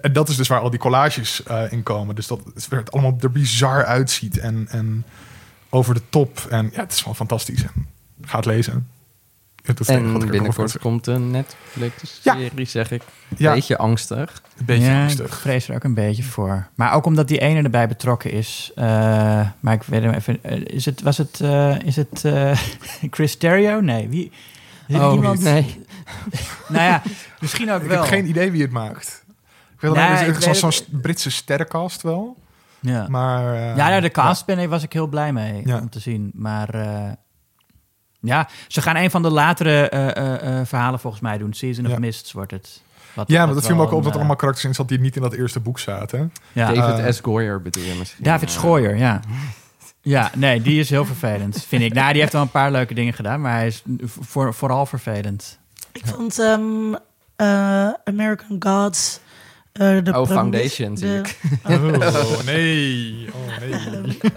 En 0.00 0.12
dat 0.12 0.28
is 0.28 0.36
dus 0.36 0.48
waar 0.48 0.60
al 0.60 0.70
die 0.70 0.78
collages 0.78 1.42
eh, 1.42 1.72
in 1.72 1.82
komen. 1.82 2.14
Dus 2.14 2.26
dat 2.26 2.40
het 2.68 2.92
allemaal 2.92 3.16
er 3.20 3.30
bizar 3.30 3.84
uitziet 3.84 4.38
en, 4.38 4.66
en 4.68 5.04
over 5.68 5.94
de 5.94 6.02
top. 6.08 6.46
En 6.50 6.70
ja, 6.72 6.80
het 6.80 6.92
is 6.92 6.98
gewoon 6.98 7.16
fantastisch. 7.16 7.64
En 8.22 8.28
ga 8.28 8.36
het 8.36 8.46
lezen. 8.46 8.88
Dat 9.62 9.78
het 9.78 9.88
En 9.88 10.14
ik 10.22 10.30
binnenkort 10.30 10.78
komt 10.78 11.06
een 11.06 11.30
Netflix-serie, 11.30 12.66
zeg 12.66 12.90
ik. 12.90 13.02
Ja. 13.36 13.52
Beetje 13.52 13.78
angstig. 13.78 14.42
beetje 14.64 14.84
ja, 14.84 14.96
ik 14.96 15.02
angstig. 15.02 15.38
vrees 15.38 15.68
er 15.68 15.74
ook 15.74 15.84
een 15.84 15.94
beetje 15.94 16.22
voor. 16.22 16.66
Maar 16.74 16.92
ook 16.92 17.06
omdat 17.06 17.28
die 17.28 17.38
ene 17.38 17.62
erbij 17.62 17.88
betrokken 17.88 18.30
is. 18.30 18.72
eh, 18.74 18.84
maar 19.60 19.74
ik 19.74 19.82
weet 19.82 20.02
hem 20.02 20.12
even. 20.12 20.38
eh, 20.42 20.60
is 20.64 20.84
het, 20.84 21.02
was 21.02 21.18
het, 21.18 21.40
eh, 21.40 21.78
is 21.80 21.96
het 21.96 22.24
eh, 22.24 22.58
Chris 23.10 23.36
Terrio? 23.36 23.80
Nee, 23.80 24.08
wie? 24.08 24.30
Is 24.88 24.94
het 24.94 25.04
Oh, 25.04 25.14
iemand? 25.14 25.40
nee. 25.42 25.82
Nou 26.68 26.82
ja, 26.84 27.02
misschien 27.40 27.70
ook 27.72 27.82
Ik 27.82 27.88
wel. 27.88 28.00
heb 28.00 28.08
geen 28.08 28.28
idee 28.28 28.50
wie 28.50 28.62
het 28.62 28.70
maakt. 28.70 29.24
Ik 29.74 29.80
weet 29.80 29.92
Nee, 29.94 30.26
ik 30.28 30.34
het 30.34 30.46
is 30.46 30.58
zo'n 30.58 30.72
Britse 31.00 31.30
sterrencast 31.30 32.02
wel. 32.02 32.36
Ja. 32.80 33.06
Maar, 33.08 33.54
eh, 33.54 33.76
Ja, 33.76 33.88
nou, 33.88 34.00
de 34.00 34.10
cast 34.10 34.46
ben 34.46 34.58
ik, 34.58 34.68
was 34.68 34.82
ik 34.82 34.92
heel 34.92 35.06
blij 35.06 35.32
mee 35.32 35.62
Ja. 35.64 35.78
om 35.78 35.90
te 35.90 35.98
zien. 36.00 36.30
Maar 36.34 36.68
eh, 36.74 37.10
ja, 38.24 38.48
ze 38.68 38.82
gaan 38.82 38.96
een 38.96 39.10
van 39.10 39.22
de 39.22 39.30
latere 39.30 39.88
eh, 39.88 40.16
eh, 40.16 40.58
eh, 40.58 40.66
verhalen 40.66 41.00
volgens 41.00 41.22
mij 41.22 41.38
doen. 41.38 41.52
Season 41.52 41.84
of 41.84 41.90
Ja. 41.90 41.98
Mists 41.98 42.32
wordt 42.32 42.50
het. 42.50 42.82
Wat, 43.14 43.28
Ja, 43.28 43.46
maar 43.46 43.54
dat 43.54 43.66
viel 43.66 43.76
me 43.76 43.82
ook 43.82 43.92
op 43.92 44.02
dat 44.02 44.12
er 44.12 44.18
allemaal 44.18 44.36
karakters 44.36 44.66
in 44.66 44.74
zat 44.74 44.88
die 44.88 45.00
niet 45.00 45.16
in 45.16 45.22
dat 45.22 45.32
eerste 45.32 45.60
boek 45.60 45.78
zaten. 45.78 46.32
ja. 46.52 46.72
David 46.72 47.14
S. 47.14 47.20
Goyer 47.20 47.62
bedoel 47.62 47.84
je 47.84 47.94
misschien. 47.98 48.24
David 48.24 48.50
Schooier, 48.50 48.96
ja. 48.96 49.20
Ja, 50.00 50.30
nee, 50.36 50.62
die 50.62 50.80
is 50.80 50.90
heel 50.90 51.04
vervelend, 51.04 51.64
vind 51.68 51.82
ik. 51.82 51.92
Nou, 51.92 52.12
die 52.12 52.20
heeft 52.20 52.32
wel 52.32 52.42
een 52.42 52.50
paar 52.50 52.70
leuke 52.70 52.94
dingen 52.94 53.12
gedaan, 53.14 53.40
maar 53.40 53.52
hij 53.52 53.66
is 53.66 53.82
voor, 54.20 54.54
vooral 54.54 54.86
vervelend. 54.86 55.58
Ik 55.92 56.06
vond 56.06 56.38
ehm, 56.38 56.94
eh, 57.36 57.88
American 58.04 58.56
Gods... 58.58 59.20
eh, 59.74 59.98
de 60.02 60.18
Oh, 60.18 60.26
Foundation, 60.28 60.96
zie 60.96 61.08
de- 61.08 61.18
ik. 61.18 61.38
Oh, 61.64 62.44
nee. 62.44 63.28
Oh, 63.32 63.58
nee. 63.60 64.18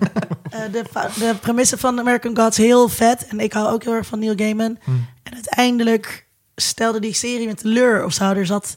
Eh, 0.50 0.62
de, 0.72 0.84
de 1.20 1.36
premisse 1.42 1.78
van 1.78 2.00
American 2.00 2.38
Gods 2.38 2.58
heel 2.58 2.90
vet. 2.90 3.28
En 3.28 3.40
ik 3.40 3.54
hou 3.54 3.74
ook 3.74 3.84
heel 3.84 3.94
erg 3.94 4.08
van 4.08 4.20
Neil 4.20 4.36
Gaiman. 4.36 4.78
Hmm. 4.84 5.06
En 5.24 5.34
uiteindelijk 5.34 6.26
stelde 6.56 7.00
die 7.00 7.14
serie 7.14 7.48
met 7.48 7.58
teleur 7.58 8.06
of 8.06 8.14
zo. 8.14 8.24
Er 8.34 8.46
zat 8.46 8.76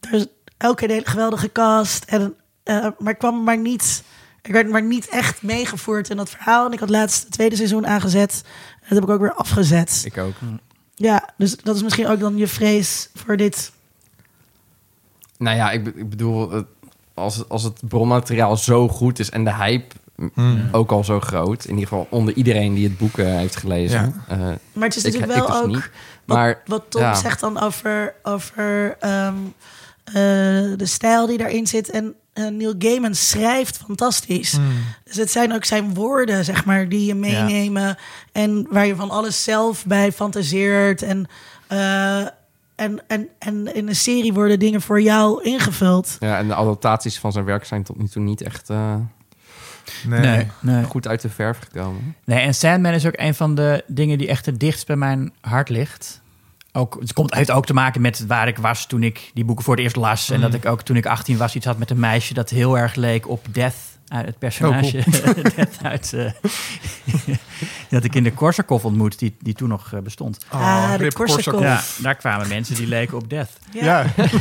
er 0.00 0.12
is 0.12 0.26
elke 0.56 0.76
keer 0.76 0.88
een 0.88 0.94
hele 0.94 1.10
geweldige 1.10 1.52
cast. 1.52 2.04
En, 2.04 2.34
eh, 2.62 2.86
maar 2.98 3.12
ik 3.12 3.18
kwam 3.18 3.42
maar 3.44 3.58
niet... 3.58 4.02
Ik 4.42 4.52
werd 4.52 4.68
maar 4.68 4.82
niet 4.82 5.08
echt 5.08 5.42
meegevoerd 5.42 6.10
in 6.10 6.16
dat 6.16 6.30
verhaal. 6.30 6.66
En 6.66 6.72
ik 6.72 6.80
had 6.80 6.90
laatst 6.90 7.22
het 7.22 7.32
tweede 7.32 7.56
seizoen 7.56 7.86
aangezet. 7.86 8.42
En 8.72 8.86
dat 8.88 8.98
heb 8.98 9.02
ik 9.02 9.14
ook 9.14 9.20
weer 9.20 9.34
afgezet. 9.34 10.02
Ik 10.04 10.18
ook. 10.18 10.34
Ja, 10.94 11.28
dus 11.36 11.56
dat 11.56 11.76
is 11.76 11.82
misschien 11.82 12.06
ook 12.06 12.20
dan 12.20 12.36
je 12.36 12.46
vrees 12.48 13.08
voor 13.14 13.36
dit. 13.36 13.72
Nou 15.44 15.56
ja, 15.56 15.70
ik, 15.70 15.86
ik 15.86 16.08
bedoel, 16.10 16.50
het- 16.50 16.66
als, 17.14 17.48
als 17.48 17.62
het 17.62 17.80
bronmateriaal 17.88 18.56
zo 18.56 18.88
goed 18.88 19.18
is 19.18 19.30
en 19.30 19.44
de 19.44 19.54
hype 19.54 19.94
Hmm. 20.34 20.68
ook 20.72 20.90
al 20.92 21.04
zo 21.04 21.20
groot, 21.20 21.64
in 21.64 21.70
ieder 21.70 21.88
geval 21.88 22.06
onder 22.10 22.34
iedereen 22.34 22.74
die 22.74 22.84
het 22.88 22.98
boek 22.98 23.18
eh, 23.18 23.26
heeft 23.26 23.56
gelezen. 23.56 24.14
eh, 24.28 24.38
Maar 24.72 24.88
het 24.88 24.96
is 24.96 25.04
Ik- 25.04 25.12
natuurlijk 25.12 25.32
ik 25.32 25.38
wel 25.38 25.46
dus 25.46 25.56
ook... 25.60 25.66
niet. 25.66 25.90
Wat, 26.24 26.36
Maar, 26.36 26.62
wat 26.66 26.84
Tom 26.88 27.00
ja. 27.00 27.14
zegt 27.14 27.40
dan 27.40 27.60
over, 27.60 28.14
over 28.22 28.96
ehm, 29.00 29.34
eh, 30.04 30.14
de 30.76 30.86
stijl 30.86 31.26
die 31.26 31.38
daarin 31.38 31.66
zit. 31.66 31.90
En 31.90 32.14
eh, 32.32 32.46
Neil 32.48 32.74
Gaiman 32.78 33.14
schrijft 33.14 33.76
fantastisch. 33.76 34.52
Hmm. 34.52 34.72
Dus 35.04 35.16
het 35.16 35.30
zijn 35.30 35.54
ook 35.54 35.64
zijn 35.64 35.94
woorden, 35.94 36.44
zeg 36.44 36.64
maar, 36.64 36.88
die 36.88 37.06
je 37.06 37.14
meenemen. 37.14 37.96
En 38.32 38.66
waar 38.70 38.86
je 38.86 38.96
van 38.96 39.10
alles 39.10 39.42
zelf 39.42 39.86
bij 39.86 40.12
fantaseert. 40.12 41.02
En, 41.02 41.26
eh, 41.66 42.26
en, 42.76 43.00
en, 43.06 43.28
en 43.38 43.74
in 43.74 43.88
een 43.88 43.96
serie 43.96 44.32
worden 44.32 44.58
dingen 44.58 44.80
voor 44.80 45.00
jou 45.00 45.42
ingevuld. 45.42 46.16
ja, 46.20 46.38
en 46.38 46.46
de 46.46 46.54
adaptaties 46.54 47.18
van 47.18 47.32
zijn 47.32 47.44
werk 47.44 47.64
zijn 47.64 47.82
tot 47.82 47.98
nu 47.98 48.08
toe 48.08 48.22
niet 48.22 48.42
echt 48.42 48.70
eh, 48.70 48.94
Nee. 50.06 50.20
Nee, 50.20 50.46
nee. 50.60 50.84
goed 50.84 51.08
uit 51.08 51.20
de 51.20 51.28
verf 51.28 51.58
gekomen. 51.58 52.16
nee, 52.24 52.38
en 52.38 52.54
Sandman 52.54 52.92
is 52.92 53.06
ook 53.06 53.16
een 53.18 53.34
van 53.34 53.54
de 53.54 53.84
dingen 53.86 54.18
die 54.18 54.28
echt 54.28 54.46
het 54.46 54.60
dichtst 54.60 54.86
bij 54.86 54.96
mijn 54.96 55.32
hart 55.40 55.68
ligt. 55.68 56.22
Ook, 56.72 56.96
het 57.00 57.12
komt, 57.12 57.34
heeft 57.34 57.50
ook 57.50 57.66
te 57.66 57.74
maken 57.74 58.00
met 58.00 58.26
waar 58.26 58.48
ik 58.48 58.58
was 58.58 58.86
toen 58.86 59.02
ik 59.02 59.30
die 59.34 59.44
boeken 59.44 59.64
voor 59.64 59.74
het 59.74 59.82
eerst 59.82 59.96
las. 59.96 60.30
En 60.30 60.40
dat 60.40 60.54
ik 60.54 60.66
ook 60.66 60.82
toen 60.82 60.96
ik 60.96 61.06
18 61.06 61.36
was 61.36 61.54
iets 61.54 61.66
had 61.66 61.78
met 61.78 61.90
een 61.90 61.98
meisje 61.98 62.34
dat 62.34 62.50
heel 62.50 62.78
erg 62.78 62.94
leek 62.94 63.28
op 63.28 63.46
Death. 63.50 63.93
Uit 64.14 64.26
het 64.26 64.38
personage 64.38 65.02
Death 65.56 65.78
uit... 65.92 66.12
eh, 66.12 66.30
dat 67.90 68.04
ik 68.04 68.14
in 68.14 68.22
de 68.22 68.32
Korsakoff 68.32 68.84
ontmoet, 68.84 69.18
die, 69.18 69.36
die 69.40 69.54
toen 69.54 69.68
nog 69.68 69.92
eh, 69.92 70.00
bestond. 70.00 70.38
Ah, 70.48 70.94
de. 70.98 71.60
Ja, 71.62 71.82
daar 72.02 72.14
kwamen 72.14 72.48
mensen 72.48 72.74
die 72.74 72.86
leken 72.86 73.16
op 73.16 73.30
Death. 73.30 73.50
Ja, 73.72 73.84
Ja, 73.84 74.04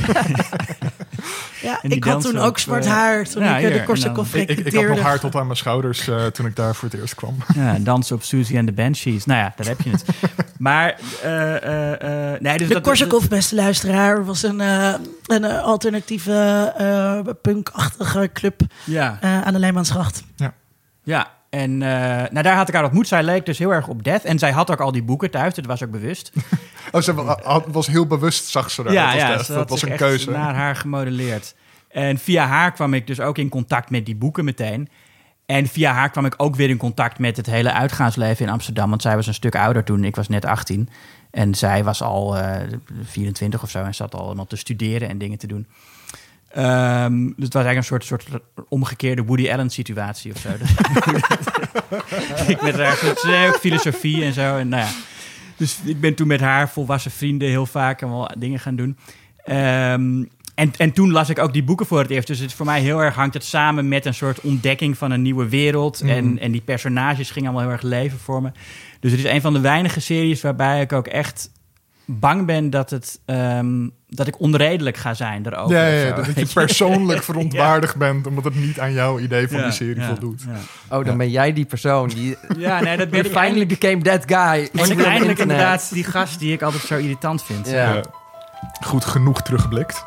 En 1.63 1.77
die 1.81 1.97
ik 1.97 2.03
had 2.03 2.21
toen 2.21 2.37
ook, 2.37 2.59
zwart 2.59 2.85
eh, 2.85 2.91
haar 2.91 3.25
toen 3.25 3.43
ja, 3.43 3.57
ik 3.57 3.63
eh, 3.63 3.69
hier, 3.69 3.79
de 3.79 3.83
Korsakoff 3.85 4.35
ik, 4.35 4.49
ik, 4.49 4.59
ik 4.59 4.73
had 4.75 4.87
nog 4.87 4.99
haar 4.99 5.19
tot 5.19 5.35
aan 5.35 5.45
mijn 5.45 5.57
schouders 5.57 6.07
eh, 6.07 6.25
toen 6.25 6.45
ik 6.45 6.55
daar 6.55 6.75
voor 6.75 6.89
het 6.89 6.99
eerst 6.99 7.15
kwam. 7.15 7.35
Ja, 7.55 7.77
dansen 7.79 8.15
op 8.15 8.23
Susie 8.23 8.57
en 8.57 8.65
de 8.65 8.71
Banshees. 8.71 9.25
Nou 9.25 9.39
ja, 9.39 9.53
daar 9.55 9.67
heb 9.67 9.81
je 9.81 9.89
het. 9.89 10.05
Maar, 10.57 10.99
nee, 12.39 12.57
dus 12.57 12.67
De. 12.67 12.81
Korsakoff, 12.81 13.27
beste 13.27 13.55
luisteraar, 13.55 14.25
was 14.25 14.43
een, 14.43 14.59
een 15.25 15.45
alternatieve 15.45 17.35
punkachtige 17.41 18.29
club 18.33 18.61
Ja, 18.85 19.17
aan 19.21 19.53
de 19.53 19.59
Leijmansgracht. 19.59 20.23
ja. 21.03 21.31
En 21.53 21.81
eh, 21.81 21.89
nou, 22.31 22.41
daar 22.41 22.55
had 22.55 22.67
ik 22.67 22.73
haar 22.73 22.83
ontmoet. 22.83 23.07
Zij 23.07 23.23
leek 23.23 23.45
dus 23.45 23.57
heel 23.57 23.73
erg 23.73 23.87
op 23.87 24.03
Death. 24.03 24.23
En 24.23 24.39
zij 24.39 24.51
had 24.51 24.71
ook 24.71 24.79
al 24.79 24.91
die 24.91 25.03
boeken 25.03 25.31
thuis. 25.31 25.53
Dat 25.53 25.65
was 25.65 25.83
ook 25.83 25.91
bewust. 25.91 26.31
Oh, 26.93 27.01
ze 27.01 27.35
was 27.67 27.87
heel 27.87 28.07
bewust, 28.07 28.47
zag 28.47 28.71
ze 28.71 28.83
Death. 28.83 29.45
ze 29.45 29.53
dat 29.53 29.69
was 29.69 29.81
een 29.81 29.95
keuze. 29.95 30.31
naar 30.31 30.55
haar 30.55 30.75
gemodelleerd. 30.75 31.55
En 31.87 32.17
via 32.17 32.45
haar 32.45 32.71
kwam 32.71 32.93
ik 32.93 33.07
dus 33.07 33.19
ook 33.19 33.37
in 33.37 33.49
contact 33.49 33.89
met 33.89 34.05
die 34.05 34.15
boeken 34.15 34.45
meteen. 34.45 34.89
En 35.45 35.67
via 35.67 35.93
haar 35.93 36.09
kwam 36.09 36.25
ik 36.25 36.33
ook 36.37 36.55
weer 36.55 36.69
in 36.69 36.77
contact 36.77 37.19
met 37.19 37.37
het 37.37 37.45
hele 37.45 37.71
uitgaansleven 37.71 38.45
in 38.45 38.51
Amsterdam. 38.51 38.89
Want 38.89 39.01
zij 39.01 39.15
was 39.15 39.27
een 39.27 39.33
stuk 39.33 39.55
ouder 39.55 39.83
toen. 39.83 40.03
Ik 40.03 40.15
was 40.15 40.27
net 40.27 40.45
18. 40.45 40.89
En 41.31 41.55
zij 41.55 41.83
was 41.83 42.01
al 42.01 42.37
eh 42.37 42.55
24 43.03 43.63
of 43.63 43.69
zo. 43.69 43.83
En 43.83 43.95
zat 43.95 44.15
al 44.15 44.21
allemaal 44.21 44.47
te 44.47 44.55
studeren 44.55 45.09
en 45.09 45.17
dingen 45.17 45.37
te 45.37 45.47
doen. 45.47 45.67
Ehm, 46.49 47.25
dus 47.25 47.45
het 47.45 47.53
was 47.53 47.63
eigenlijk 47.63 47.77
een 47.77 47.83
soort, 47.83 48.03
soort 48.03 48.25
omgekeerde 48.69 49.23
Woody 49.23 49.51
Allen 49.51 49.69
situatie 49.69 50.33
of 50.33 50.39
zo. 50.39 50.49
ik 52.51 52.61
met 52.61 52.75
haar 52.75 52.95
soort 52.95 53.59
filosofie 53.59 54.23
en 54.23 54.33
zo. 54.33 54.57
En 54.57 54.67
nou 54.67 54.83
ja. 54.83 54.89
Dus 55.57 55.79
ik 55.85 55.99
ben 55.99 56.15
toen 56.15 56.27
met 56.27 56.39
haar 56.39 56.69
volwassen 56.69 57.11
vrienden 57.11 57.47
heel 57.47 57.65
vaak 57.65 58.03
allemaal 58.03 58.31
dingen 58.37 58.59
gaan 58.59 58.75
doen. 58.75 58.97
Ehm, 59.43 60.23
en, 60.55 60.71
en 60.77 60.91
toen 60.93 61.11
las 61.11 61.29
ik 61.29 61.39
ook 61.39 61.53
die 61.53 61.63
boeken 61.63 61.85
voor 61.85 61.99
het 61.99 62.09
eerst. 62.09 62.27
Dus 62.27 62.39
het, 62.39 62.53
voor 62.53 62.65
mij 62.65 62.81
heel 62.81 62.99
erg 62.99 63.15
hangt 63.15 63.33
het 63.33 63.43
samen 63.43 63.87
met 63.87 64.05
een 64.05 64.13
soort 64.13 64.41
ontdekking 64.41 64.97
van 64.97 65.11
een 65.11 65.21
nieuwe 65.21 65.49
wereld. 65.49 66.01
En, 66.01 66.39
en 66.39 66.51
die 66.51 66.61
personages 66.61 67.31
gingen 67.31 67.49
allemaal 67.49 67.67
heel 67.67 67.77
erg 67.77 67.89
leven 67.89 68.19
voor 68.19 68.41
me. 68.41 68.51
Dus 68.99 69.11
het 69.11 69.19
is 69.19 69.31
een 69.31 69.41
van 69.41 69.53
de 69.53 69.59
weinige 69.59 69.99
series 69.99 70.41
waarbij 70.41 70.81
ik 70.81 70.93
ook 70.93 71.07
echt 71.07 71.49
bang 72.05 72.45
ben 72.45 72.69
dat, 72.69 72.89
het, 72.89 73.19
ehm, 73.25 73.87
dat 74.07 74.27
ik 74.27 74.39
onredelijk 74.39 74.97
ga 74.97 75.13
zijn 75.13 75.45
erover. 75.45 75.77
Ja, 75.77 76.15
dat 76.15 76.25
je 76.35 76.45
persoonlijk 76.53 77.23
verontwaardigd 77.29 77.95
bent... 77.95 78.27
omdat 78.27 78.43
het 78.43 78.55
niet 78.55 78.79
aan 78.79 78.93
jouw 78.93 79.19
idee 79.19 79.47
van 79.47 79.57
Ja, 79.57 79.63
die 79.63 79.73
serie 79.73 79.99
ja, 79.99 80.07
voldoet. 80.07 80.41
Ja, 80.89 80.97
Oh, 80.97 81.05
dan 81.05 81.17
ben 81.17 81.29
jij 81.29 81.53
die 81.53 81.65
persoon 81.65 82.07
die 82.09 82.37
ja 82.57 82.79
nee, 82.81 82.97
dat 82.97 83.09
ben 83.09 83.19
ik 83.25 83.31
finally 83.31 83.65
became 83.65 84.01
that 84.01 84.23
guy. 84.25 84.69
word 84.73 84.89
ik 84.89 84.97
eindelijk 84.97 85.09
internet. 85.09 85.39
inderdaad 85.39 85.93
die 85.93 86.03
gast 86.03 86.39
die 86.39 86.53
ik 86.53 86.61
altijd 86.61 86.83
zo 86.83 86.97
irritant 86.97 87.43
vind. 87.43 87.69
Ja. 87.69 87.93
Ja. 87.93 88.01
Goed 88.85 89.05
genoeg 89.05 89.41
teruggeblikt. 89.41 90.05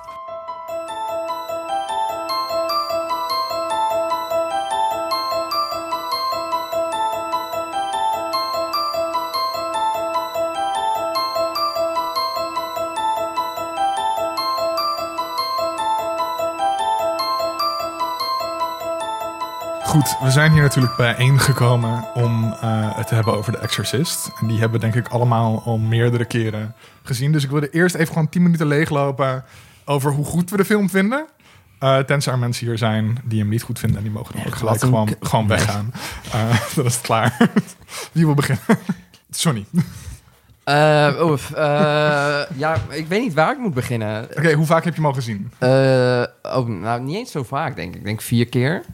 Goed, 19.96 20.18
we 20.22 20.30
zijn 20.30 20.52
hier 20.52 20.62
natuurlijk 20.62 20.96
bijeengekomen 20.96 22.04
om 22.14 22.52
eh, 22.52 22.96
het 22.96 23.06
te 23.06 23.14
hebben 23.14 23.34
over 23.36 23.52
The 23.52 23.58
Exorcist. 23.58 24.30
En 24.40 24.46
die 24.46 24.58
hebben 24.58 24.80
we 24.80 24.90
denk 24.90 25.06
ik 25.06 25.12
allemaal 25.12 25.62
al 25.64 25.78
meerdere 25.78 26.24
keren 26.24 26.74
gezien. 27.02 27.32
Dus 27.32 27.44
ik 27.44 27.50
wilde 27.50 27.70
eerst 27.70 27.94
even 27.94 28.06
gewoon 28.12 28.28
10 28.28 28.42
minuten 28.42 28.66
leeglopen 28.66 29.44
over 29.84 30.12
hoe 30.12 30.24
goed 30.24 30.50
we 30.50 30.56
de 30.56 30.64
film 30.64 30.90
vinden. 30.90 31.26
Eh, 31.78 31.98
tenzij 31.98 32.32
er 32.32 32.38
mensen 32.38 32.66
hier 32.66 32.78
zijn 32.78 33.18
die 33.24 33.38
hem 33.38 33.48
niet 33.48 33.62
goed 33.62 33.78
vinden 33.78 33.98
en 33.98 34.04
die 34.04 34.12
mogen 34.12 34.34
dan 34.36 34.46
ook 34.46 34.54
gelijk 34.54 34.80
gewoon, 34.80 35.08
gewoon 35.20 35.48
weggaan. 35.48 35.92
Eh, 36.32 36.60
dan 36.74 36.84
is 36.84 36.94
het 36.94 37.02
klaar. 37.02 37.36
Wie 38.12 38.24
wil 38.24 38.34
beginnen? 38.34 38.64
Sonny. 39.30 39.66
Oké, 39.74 39.84
Eh, 40.64 41.22
oef, 41.22 41.50
eh, 41.52 42.40
ja, 42.56 42.76
ik 42.90 43.06
weet 43.06 43.20
niet 43.20 43.34
waar 43.34 43.52
ik 43.52 43.58
moet 43.58 43.74
beginnen. 43.74 44.28
hoe 44.54 44.66
vaak 44.66 44.84
heb 44.84 44.94
je 44.94 45.00
hem 45.00 45.10
al 45.10 45.16
gezien? 45.16 45.52
Eh, 45.58 46.22
oh, 46.42 46.66
nou, 46.68 47.00
niet 47.02 47.16
eens 47.16 47.30
zo 47.30 47.42
vaak, 47.42 47.76
denk 47.76 47.92
ik. 47.92 47.98
Ik 47.98 48.04
denk 48.04 48.22
vier 48.22 48.48
keer. 48.48 48.84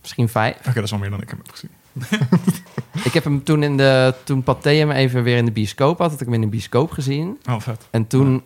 Misschien 0.00 0.28
vijf. 0.28 0.56
Oké, 0.58 0.72
dat 0.74 0.84
is 0.84 0.92
al 0.92 0.98
meer 0.98 1.10
dan 1.10 1.22
ik 1.22 1.30
hem 1.30 1.40
heb 1.42 1.50
gezien. 1.50 1.70
Ik 3.04 3.12
heb 3.12 3.24
hem 3.24 3.44
toen 3.44 3.62
in 3.62 3.76
de... 3.76 4.14
Toen 4.24 4.42
Pathé 4.42 4.70
hem 4.70 4.90
even 4.90 5.22
weer 5.22 5.36
in 5.36 5.44
de 5.44 5.50
bioscoop 5.52 5.98
had, 5.98 6.10
had 6.10 6.20
ik 6.20 6.26
hem 6.26 6.34
in 6.34 6.40
de 6.40 6.46
bioscoop 6.46 6.90
gezien. 6.90 7.38
Oh, 7.48 7.60
vet. 7.60 7.86
En 7.90 8.06
toen... 8.06 8.42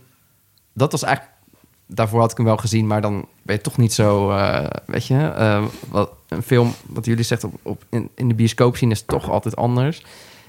Dat 0.72 0.92
was 0.92 1.02
eigenlijk... 1.02 1.34
Daarvoor 1.86 2.20
had 2.20 2.30
ik 2.30 2.36
hem 2.36 2.46
wel 2.46 2.56
gezien, 2.56 2.86
maar 2.86 3.00
dan 3.00 3.26
ben 3.42 3.56
je 3.56 3.60
toch 3.62 3.76
niet 3.76 3.92
zo... 3.92 4.30
eh, 4.30 4.66
weet 4.86 5.06
je, 5.06 5.18
eh, 5.28 5.64
wat, 5.88 6.10
een 6.28 6.42
film, 6.42 6.72
wat 6.86 7.04
jullie 7.04 7.24
zegt, 7.24 7.44
op, 7.44 7.54
op, 7.62 7.84
in, 7.90 8.08
in 8.14 8.28
de 8.28 8.34
bioscoop 8.34 8.76
zien 8.76 8.90
is 8.90 9.02
toch 9.02 9.30
altijd 9.30 9.56
anders. 9.56 10.02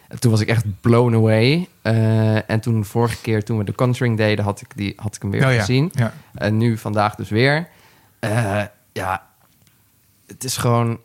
En 0.07 0.19
toen 0.19 0.31
was 0.31 0.39
ik 0.39 0.47
echt 0.47 0.65
blown 0.81 1.15
away. 1.15 1.67
Eh, 1.81 2.49
en 2.49 2.59
toen 2.59 2.85
vorige 2.85 3.21
keer, 3.21 3.43
toen 3.43 3.57
we 3.57 3.63
The 3.63 3.73
Conjuring 3.75 4.17
deden, 4.17 4.45
had 4.45 4.61
ik, 4.61 4.67
die, 4.75 4.93
had 4.95 5.15
ik 5.15 5.21
hem 5.21 5.31
weer 5.31 5.45
Oh, 5.47 5.53
gezien. 5.53 5.91
Ja. 5.93 6.13
En 6.33 6.57
nu 6.57 6.77
vandaag 6.77 7.15
dus 7.15 7.29
weer. 7.29 7.67
Ja, 8.91 9.27
het 10.27 10.43
is 10.43 10.57
gewoon 10.57 10.99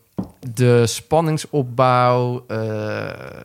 de 0.54 0.86
spanningsopbouw. 0.86 2.44
eh, 2.48 3.40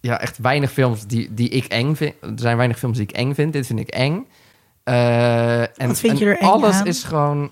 ja, 0.00 0.20
echt 0.20 0.38
weinig 0.38 0.72
films 0.72 1.06
die, 1.06 1.34
die 1.34 1.48
ik 1.48 1.64
eng 1.64 1.94
vind. 1.94 2.14
Er 2.20 2.32
zijn 2.34 2.56
weinig 2.56 2.78
films 2.78 2.96
die 2.96 3.06
ik 3.06 3.16
eng 3.16 3.34
vind. 3.34 3.52
Dit 3.52 3.66
vind 3.66 3.78
ik 3.78 3.88
eng. 3.88 4.26
Eh, 4.82 5.60
en, 5.60 5.86
Wat 5.86 5.98
vind 5.98 6.18
je 6.18 6.24
en 6.24 6.30
er 6.30 6.38
eng 6.38 6.46
alles 6.48 6.74
aan? 6.74 6.86
is 6.86 7.04
gewoon... 7.04 7.50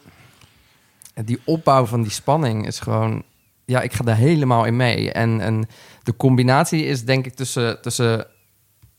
Die 1.24 1.41
opbouw 1.45 1.84
van 1.86 2.03
die 2.03 2.11
spanning 2.11 2.66
is 2.66 2.80
gewoon... 2.80 3.22
Ja, 3.64 3.80
ik 3.80 3.93
ga 3.93 4.05
daar 4.05 4.16
helemaal 4.16 4.64
in 4.64 4.76
mee. 4.76 5.12
En, 5.12 5.41
en 5.41 5.68
de 6.03 6.16
combinatie 6.16 6.84
is 6.84 7.05
denk 7.05 7.26
ik 7.26 7.34
tussen... 7.34 7.80
tussen 7.82 8.26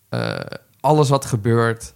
eh, 0.09 0.39
alles 0.79 1.09
wat 1.09 1.25
gebeurt... 1.25 1.93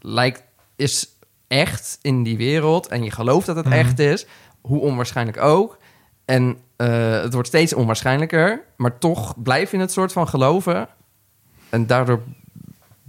lijkt 0.00 0.42
is 0.76 1.08
echt 1.48 1.98
in 2.02 2.22
die 2.22 2.36
wereld 2.36 2.86
en 2.86 3.02
je 3.04 3.10
gelooft 3.10 3.46
dat 3.46 3.56
het 3.56 3.64
Mhm. 3.64 3.74
echt 3.74 3.98
is, 3.98 4.26
hoe 4.66 4.80
onwaarschijnlijk 4.80 5.40
ook. 5.40 5.78
En 6.24 6.56
eh, 6.76 7.10
het 7.10 7.32
wordt 7.32 7.48
steeds 7.48 7.72
onwaarschijnlijker, 7.74 8.60
maar 8.76 8.98
toch 8.98 9.42
blijf 9.42 9.70
je 9.70 9.78
het 9.78 9.92
soort 9.92 10.12
van 10.12 10.28
geloven. 10.28 10.88
En 11.70 11.86
daardoor 11.86 12.22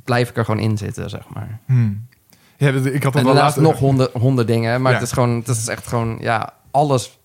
blijf 0.03 0.29
ik 0.29 0.37
er 0.37 0.45
gewoon 0.45 0.59
in 0.61 0.77
zitten, 0.77 1.09
zeg 1.09 1.29
maar. 1.33 1.59
Hmm. 1.65 2.07
Ja, 2.57 2.69
ik 2.69 3.03
had 3.03 3.13
dat 3.13 3.21
En 3.21 3.23
daarnaast 3.27 3.57
nog 3.57 3.79
honderd, 3.79 4.13
honderd 4.13 4.47
dingen, 4.47 4.81
maar 4.81 4.91
Ja. 4.91 4.97
het 4.97 5.07
is 5.07 5.13
gewoon, 5.13 5.29
het 5.35 5.47
is 5.47 5.67
echt 5.67 5.87
gewoon, 5.87 6.17
ja, 6.21 6.53
alles 6.71 7.19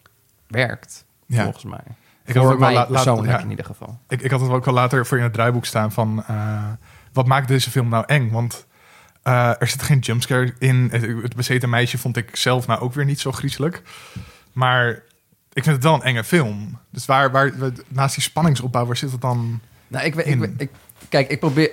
werkt, 0.46 1.04
Ja. 1.26 1.42
volgens 1.42 1.64
mij. 1.64 1.80
Ik 2.24 2.34
had 2.34 2.44
het 2.44 2.52
ook 2.52 2.58
wel 2.60 2.72
la- 2.72 2.86
later- 2.88 3.24
ja. 3.24 3.40
in 3.40 3.50
ieder 3.50 3.64
geval. 3.64 3.98
Ik, 4.08 4.20
ik 4.22 4.30
had 4.30 4.40
het 4.40 4.50
ook 4.50 4.64
wel 4.64 4.74
later 4.74 5.06
voor 5.06 5.16
in 5.18 5.22
het 5.24 5.32
draaiboek 5.32 5.64
staan 5.64 5.92
van... 5.92 6.24
eh, 6.26 6.62
wat 7.12 7.26
maakt 7.26 7.48
deze 7.48 7.70
film 7.70 7.88
nou 7.88 8.04
eng? 8.06 8.30
Want 8.30 8.66
eh, 9.22 9.48
er 9.58 9.68
zit 9.68 9.82
geen 9.82 9.98
jumpscare 9.98 10.54
in. 10.58 10.88
Het, 10.92 11.02
het 11.22 11.36
bezeten 11.36 11.68
meisje 11.70 11.98
vond 11.98 12.16
ik 12.16 12.36
zelf 12.36 12.66
nou 12.66 12.80
ook 12.80 12.94
weer 12.94 13.04
niet 13.04 13.20
zo 13.20 13.32
griezelig. 13.32 13.82
Maar 14.52 15.02
ik 15.52 15.62
vind 15.62 15.76
het 15.76 15.84
wel 15.84 15.94
een 15.94 16.02
enge 16.02 16.24
film. 16.24 16.78
Dus 16.90 17.06
waar, 17.06 17.30
waar, 17.30 17.52
naast 17.88 18.14
die 18.14 18.24
spanningsopbouw, 18.24 18.86
waar 18.86 18.96
zit 18.96 19.12
het 19.12 19.20
dan? 19.20 19.60
Nou, 19.88 20.04
ik, 20.04 20.14
in. 20.14 20.54
ik, 20.58 20.70
kijk, 21.08 21.30
ik 21.30 21.40
probeer. 21.40 21.70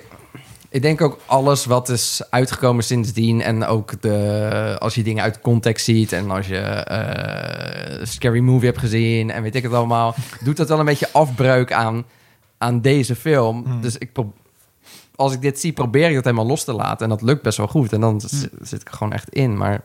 Ik 0.68 0.82
denk 0.82 1.00
ook 1.00 1.20
alles 1.26 1.64
wat 1.64 1.88
is 1.88 2.22
uitgekomen 2.30 2.84
sindsdien. 2.84 3.42
En 3.42 3.64
ook 3.64 4.02
de, 4.02 4.76
als 4.78 4.94
je 4.94 5.02
dingen 5.02 5.22
uit 5.22 5.40
context 5.40 5.84
ziet. 5.84 6.12
En 6.12 6.30
als 6.30 6.46
je 6.46 6.58
eh 6.58 8.06
Scary 8.06 8.40
Movie 8.40 8.66
hebt 8.66 8.80
gezien. 8.80 9.30
En 9.30 9.42
weet 9.42 9.54
ik 9.54 9.62
het 9.62 9.72
allemaal. 9.72 10.14
doet 10.44 10.56
dat 10.56 10.68
wel 10.68 10.78
een 10.78 10.84
beetje 10.84 11.12
afbreuk 11.12 11.72
aan, 11.72 12.04
aan 12.58 12.80
deze 12.80 13.16
film. 13.16 13.64
Hmm. 13.64 13.80
Dus 13.80 13.98
ik 13.98 14.12
pro- 14.12 14.34
als 15.20 15.32
ik 15.32 15.40
dit 15.40 15.60
zie, 15.60 15.72
probeer 15.72 16.08
ik 16.08 16.14
dat 16.14 16.24
helemaal 16.24 16.46
los 16.46 16.64
te 16.64 16.72
laten. 16.72 16.98
En 17.04 17.08
dat 17.08 17.22
lukt 17.22 17.42
best 17.42 17.56
wel 17.58 17.66
goed. 17.68 17.92
En 17.92 18.00
dan 18.00 18.20
z- 18.20 18.44
zit 18.62 18.80
ik 18.80 18.88
er 18.88 18.94
gewoon 18.94 19.12
echt 19.12 19.28
in. 19.28 19.56
Maar 19.56 19.82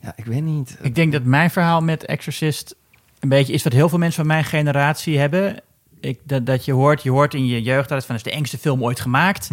ja, 0.00 0.12
ik 0.16 0.24
weet 0.24 0.42
niet. 0.42 0.76
Ik 0.82 0.94
denk 0.94 1.12
dat 1.12 1.24
mijn 1.24 1.50
verhaal 1.50 1.80
met 1.80 2.04
Exorcist 2.04 2.74
een 3.20 3.28
beetje 3.28 3.52
is 3.52 3.62
wat 3.62 3.72
heel 3.72 3.88
veel 3.88 3.98
mensen 3.98 4.18
van 4.18 4.26
mijn 4.32 4.44
generatie 4.44 5.18
hebben. 5.18 5.60
Ik, 6.00 6.18
dat, 6.22 6.46
dat 6.46 6.64
je 6.64 6.72
hoort, 6.72 7.02
je 7.02 7.10
hoort 7.10 7.34
in 7.34 7.46
je 7.46 7.62
jeugd 7.62 7.88
dat 7.88 7.98
het 7.98 8.06
van 8.06 8.14
het 8.16 8.26
is 8.26 8.32
de 8.32 8.38
engste 8.38 8.58
film 8.58 8.82
ooit 8.84 9.00
gemaakt. 9.00 9.48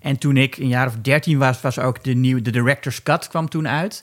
En 0.00 0.18
toen 0.18 0.36
ik 0.36 0.56
een 0.56 0.68
jaar 0.68 0.86
of 0.86 0.94
dertien 1.02 1.38
was, 1.38 1.60
was 1.60 1.78
ook 1.78 2.04
de 2.04 2.14
nieuwe 2.14 2.42
de 2.42 2.50
director's 2.50 3.02
cut 3.02 3.28
kwam 3.28 3.48
toen 3.48 3.68
uit. 3.68 4.02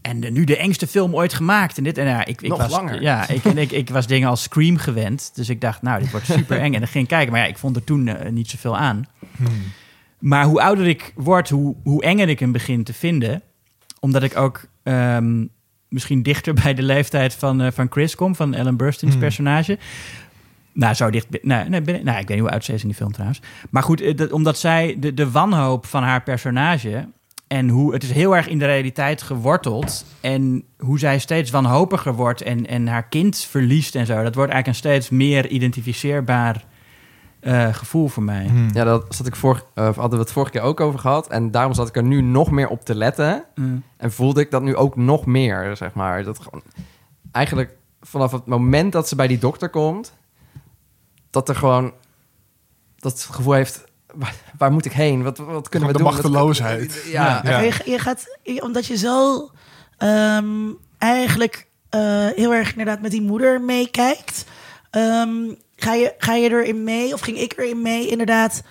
En 0.00 0.20
de, 0.20 0.30
nu 0.30 0.44
de 0.44 0.56
engste 0.56 0.86
film 0.86 1.14
ooit 1.14 1.32
gemaakt. 1.34 1.78
En 1.78 1.84
dit 1.84 1.98
en 1.98 2.06
ja, 2.06 2.24
ik, 2.24 2.42
ik 2.42 2.48
Nog 2.48 2.58
was, 2.58 2.70
langer. 2.70 3.02
Ja, 3.02 3.28
ik, 3.28 3.44
en 3.44 3.58
ik, 3.58 3.70
ik 3.72 3.90
was 3.90 4.06
dingen 4.06 4.28
als 4.28 4.42
Scream 4.42 4.76
gewend. 4.76 5.30
Dus 5.34 5.48
ik 5.48 5.60
dacht, 5.60 5.82
nou, 5.82 6.00
dit 6.00 6.10
wordt 6.10 6.26
super 6.26 6.60
eng. 6.60 6.72
En 6.74 6.78
dan 6.80 6.88
ging 6.88 7.04
ik 7.04 7.10
kijken. 7.10 7.32
Maar 7.32 7.40
ja, 7.40 7.46
ik 7.46 7.58
vond 7.58 7.76
er 7.76 7.84
toen 7.84 8.08
eh, 8.08 8.30
niet 8.30 8.50
zoveel 8.50 8.76
aan. 8.76 9.06
Hmm. 9.36 9.46
Maar 10.18 10.44
hoe 10.44 10.62
ouder 10.62 10.86
ik 10.86 11.12
word, 11.14 11.48
hoe, 11.48 11.76
hoe 11.82 12.02
enger 12.02 12.28
ik 12.28 12.38
hem 12.40 12.52
begin 12.52 12.84
te 12.84 12.92
vinden. 12.92 13.42
Omdat 14.00 14.22
ik 14.22 14.36
ook 14.36 14.64
ehm, 14.82 15.44
misschien 15.88 16.22
dichter 16.22 16.54
bij 16.54 16.74
de 16.74 16.82
leeftijd 16.82 17.34
van, 17.34 17.60
eh, 17.60 17.70
van 17.72 17.86
Chris 17.90 18.14
kom, 18.14 18.34
van 18.34 18.54
Ellen 18.54 18.76
Burstyn's 18.76 19.12
Hmm. 19.12 19.20
personage. 19.20 19.78
Nou, 20.72 20.94
zo 20.94 21.10
dicht. 21.10 21.28
ben- 21.28 21.40
Nee, 21.42 21.68
nee, 21.68 21.82
ben 21.82 21.94
ik- 21.94 22.02
nou, 22.04 22.18
ik 22.18 22.26
weet 22.28 22.36
niet 22.36 22.46
hoe 22.46 22.50
oud 22.54 22.64
ze 22.64 22.72
is 22.72 22.80
in 22.82 22.88
die 22.88 22.96
film 22.96 23.12
trouwens. 23.12 23.40
Maar 23.70 23.82
goed, 23.82 24.00
eh, 24.00 24.16
dat- 24.16 24.32
omdat 24.32 24.58
zij 24.58 24.96
de, 24.98 25.14
de 25.14 25.30
wanhoop 25.30 25.86
van 25.86 26.02
haar 26.02 26.22
personage. 26.22 27.08
En 27.48 27.68
hoe 27.68 27.92
het 27.92 28.02
is 28.02 28.10
heel 28.10 28.36
erg 28.36 28.48
in 28.48 28.58
de 28.58 28.64
realiteit 28.64 29.22
geworteld. 29.22 30.04
En 30.20 30.64
hoe 30.78 30.98
zij 30.98 31.18
steeds 31.18 31.50
wanhopiger 31.50 32.14
wordt 32.14 32.42
en, 32.42 32.66
en 32.66 32.86
haar 32.86 33.08
kind 33.08 33.38
verliest 33.38 33.94
en 33.94 34.06
zo. 34.06 34.22
Dat 34.22 34.34
wordt 34.34 34.52
eigenlijk 34.52 34.66
een 34.66 34.74
steeds 34.90 35.10
meer 35.10 35.48
identificeerbaar 35.48 36.64
eh, 37.40 37.74
gevoel 37.74 38.08
voor 38.08 38.22
mij. 38.22 38.46
Hmm. 38.46 38.70
Ja, 38.72 38.84
dat 38.84 39.14
zat 39.14 39.26
ik 39.26 39.36
vor, 39.36 39.64
eh, 39.74 39.84
hadden 39.84 40.18
we 40.18 40.24
het 40.24 40.32
vorige 40.32 40.52
keer 40.52 40.60
ook 40.60 40.80
over 40.80 40.98
gehad. 40.98 41.28
En 41.28 41.50
daarom 41.50 41.74
zat 41.74 41.88
ik 41.88 41.96
er 41.96 42.02
nu 42.02 42.20
nog 42.20 42.50
meer 42.50 42.68
op 42.68 42.84
te 42.84 42.94
letten. 42.94 43.44
Mm. 43.54 43.82
En 43.96 44.12
voelde 44.12 44.40
ik 44.40 44.50
dat 44.50 44.62
nu 44.62 44.76
ook 44.76 44.96
nog 44.96 45.26
meer, 45.26 45.76
zeg 45.76 45.94
maar. 45.94 46.24
Dat 46.24 46.38
gewoon, 46.38 46.62
eigenlijk 47.32 47.76
vanaf 48.00 48.32
het 48.32 48.46
moment 48.46 48.92
dat 48.92 49.08
ze 49.08 49.16
bij 49.16 49.26
die 49.26 49.38
dokter 49.38 49.68
komt, 49.68 50.16
dat 51.30 51.48
er 51.48 51.54
gewoon 51.54 51.92
dat 52.96 53.12
het 53.12 53.22
gevoel 53.22 53.52
heeft: 53.52 53.84
waar, 54.18 54.34
waar 54.58 54.72
moet 54.72 54.84
ik 54.84 54.92
heen? 54.92 55.22
Wat, 55.22 55.38
wat 55.38 55.68
kunnen 55.68 55.88
we 55.88 55.94
de 55.96 56.02
doen? 56.02 56.12
machteloosheid. 56.12 56.94
Wat- 57.04 57.12
ja, 57.12 57.40
Ja. 57.44 57.58
Je, 57.58 57.72
je 57.84 57.98
gaat, 57.98 58.38
je- 58.42 58.62
omdat 58.62 58.86
je 58.86 58.96
zo 58.96 59.50
ehm, 59.98 60.46
eigenlijk 60.98 61.66
eh, 61.90 62.00
heel 62.34 62.54
erg 62.54 62.70
inderdaad 62.70 63.00
met 63.00 63.10
die 63.10 63.22
moeder 63.22 63.60
meekijkt, 63.60 64.44
ehm, 64.90 65.30
ga, 65.76 65.94
je, 65.94 66.14
ga 66.18 66.34
je 66.34 66.50
erin 66.50 66.84
mee, 66.84 67.12
of 67.12 67.20
ging 67.20 67.38
ik 67.38 67.54
erin 67.56 67.82
mee, 67.82 68.06
inderdaad. 68.08 68.62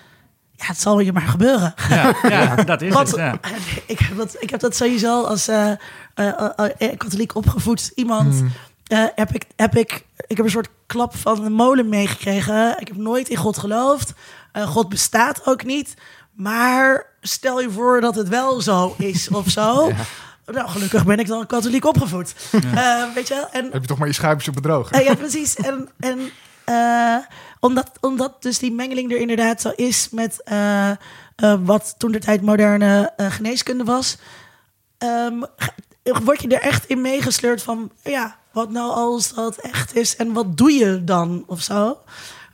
Ja, 0.51 0.65
het 0.65 0.79
zal 0.81 0.99
je 0.99 1.13
maar 1.13 1.27
gebeuren. 1.27 1.73
Ja, 1.89 2.13
ja, 2.29 2.55
dat 2.63 2.81
is 2.81 2.93
Want 2.93 3.07
het. 3.07 3.17
Ja. 3.17 3.39
ik, 3.85 3.99
heb 3.99 4.17
dat, 4.17 4.35
ik 4.39 4.49
heb 4.49 4.59
dat 4.59 4.75
sowieso 4.75 5.23
als 5.23 5.47
eh, 5.47 5.71
eh, 6.13 6.97
katholiek 6.97 7.35
opgevoed 7.35 7.91
iemand. 7.95 8.33
Hmm. 8.33 8.51
eh, 8.87 9.03
heb 9.15 9.31
ik, 9.35 9.45
heb 9.55 9.75
ik, 9.75 10.03
ik 10.27 10.37
heb 10.37 10.45
een 10.45 10.51
soort 10.51 10.69
klap 10.85 11.15
van 11.15 11.43
de 11.43 11.49
molen 11.49 11.89
meegekregen. 11.89 12.75
Ik 12.79 12.87
heb 12.87 12.97
nooit 12.97 13.29
in 13.29 13.37
God 13.37 13.57
geloofd. 13.57 14.13
Eh, 14.51 14.67
God 14.67 14.89
bestaat 14.89 15.45
ook 15.45 15.63
niet. 15.63 15.93
Maar 16.33 17.05
stel 17.21 17.61
je 17.61 17.71
voor 17.71 18.01
dat 18.01 18.15
het 18.15 18.27
wel 18.27 18.61
zo 18.61 18.95
is 18.97 19.29
of 19.29 19.49
zo. 19.49 19.91
Nou, 20.51 20.69
gelukkig 20.69 21.05
ben 21.05 21.19
ik 21.19 21.27
dan 21.27 21.47
katholiek 21.47 21.85
opgevoed. 21.85 22.33
Eh, 22.51 23.13
weet 23.13 23.27
je 23.27 23.33
wel? 23.33 23.49
En 23.51 23.71
Heb 23.71 23.81
je 23.81 23.87
toch 23.87 23.97
maar 23.97 24.07
je 24.07 24.13
schuipjes 24.13 24.47
op 24.47 24.53
bedrogen? 24.55 24.99
eh, 24.99 25.05
ja, 25.05 25.15
precies. 25.15 25.55
En, 25.55 25.89
en 25.99 26.19
eh, 26.63 27.17
omdat, 27.59 27.91
omdat 27.99 28.41
dus 28.41 28.59
die 28.59 28.71
mengeling 28.71 29.11
er 29.11 29.19
inderdaad 29.19 29.61
zo 29.61 29.69
is 29.75 30.09
met 30.09 30.43
wat 31.63 31.95
toen 31.97 32.11
de 32.11 32.19
tijd 32.19 32.41
moderne 32.41 33.13
geneeskunde 33.17 33.83
was, 33.83 34.17
ehm, 34.97 35.43
word 36.23 36.41
je 36.41 36.47
er 36.47 36.61
echt 36.61 36.85
in 36.85 37.01
meegesleurd 37.01 37.63
van, 37.63 37.91
ja, 38.03 38.35
wat 38.51 38.69
nou 38.71 38.91
als 38.91 39.33
dat 39.33 39.55
echt 39.55 39.95
is 39.95 40.15
en 40.15 40.33
wat 40.33 40.57
doe 40.57 40.71
je 40.71 41.03
dan 41.03 41.43
of 41.47 41.61
zo. 41.61 41.97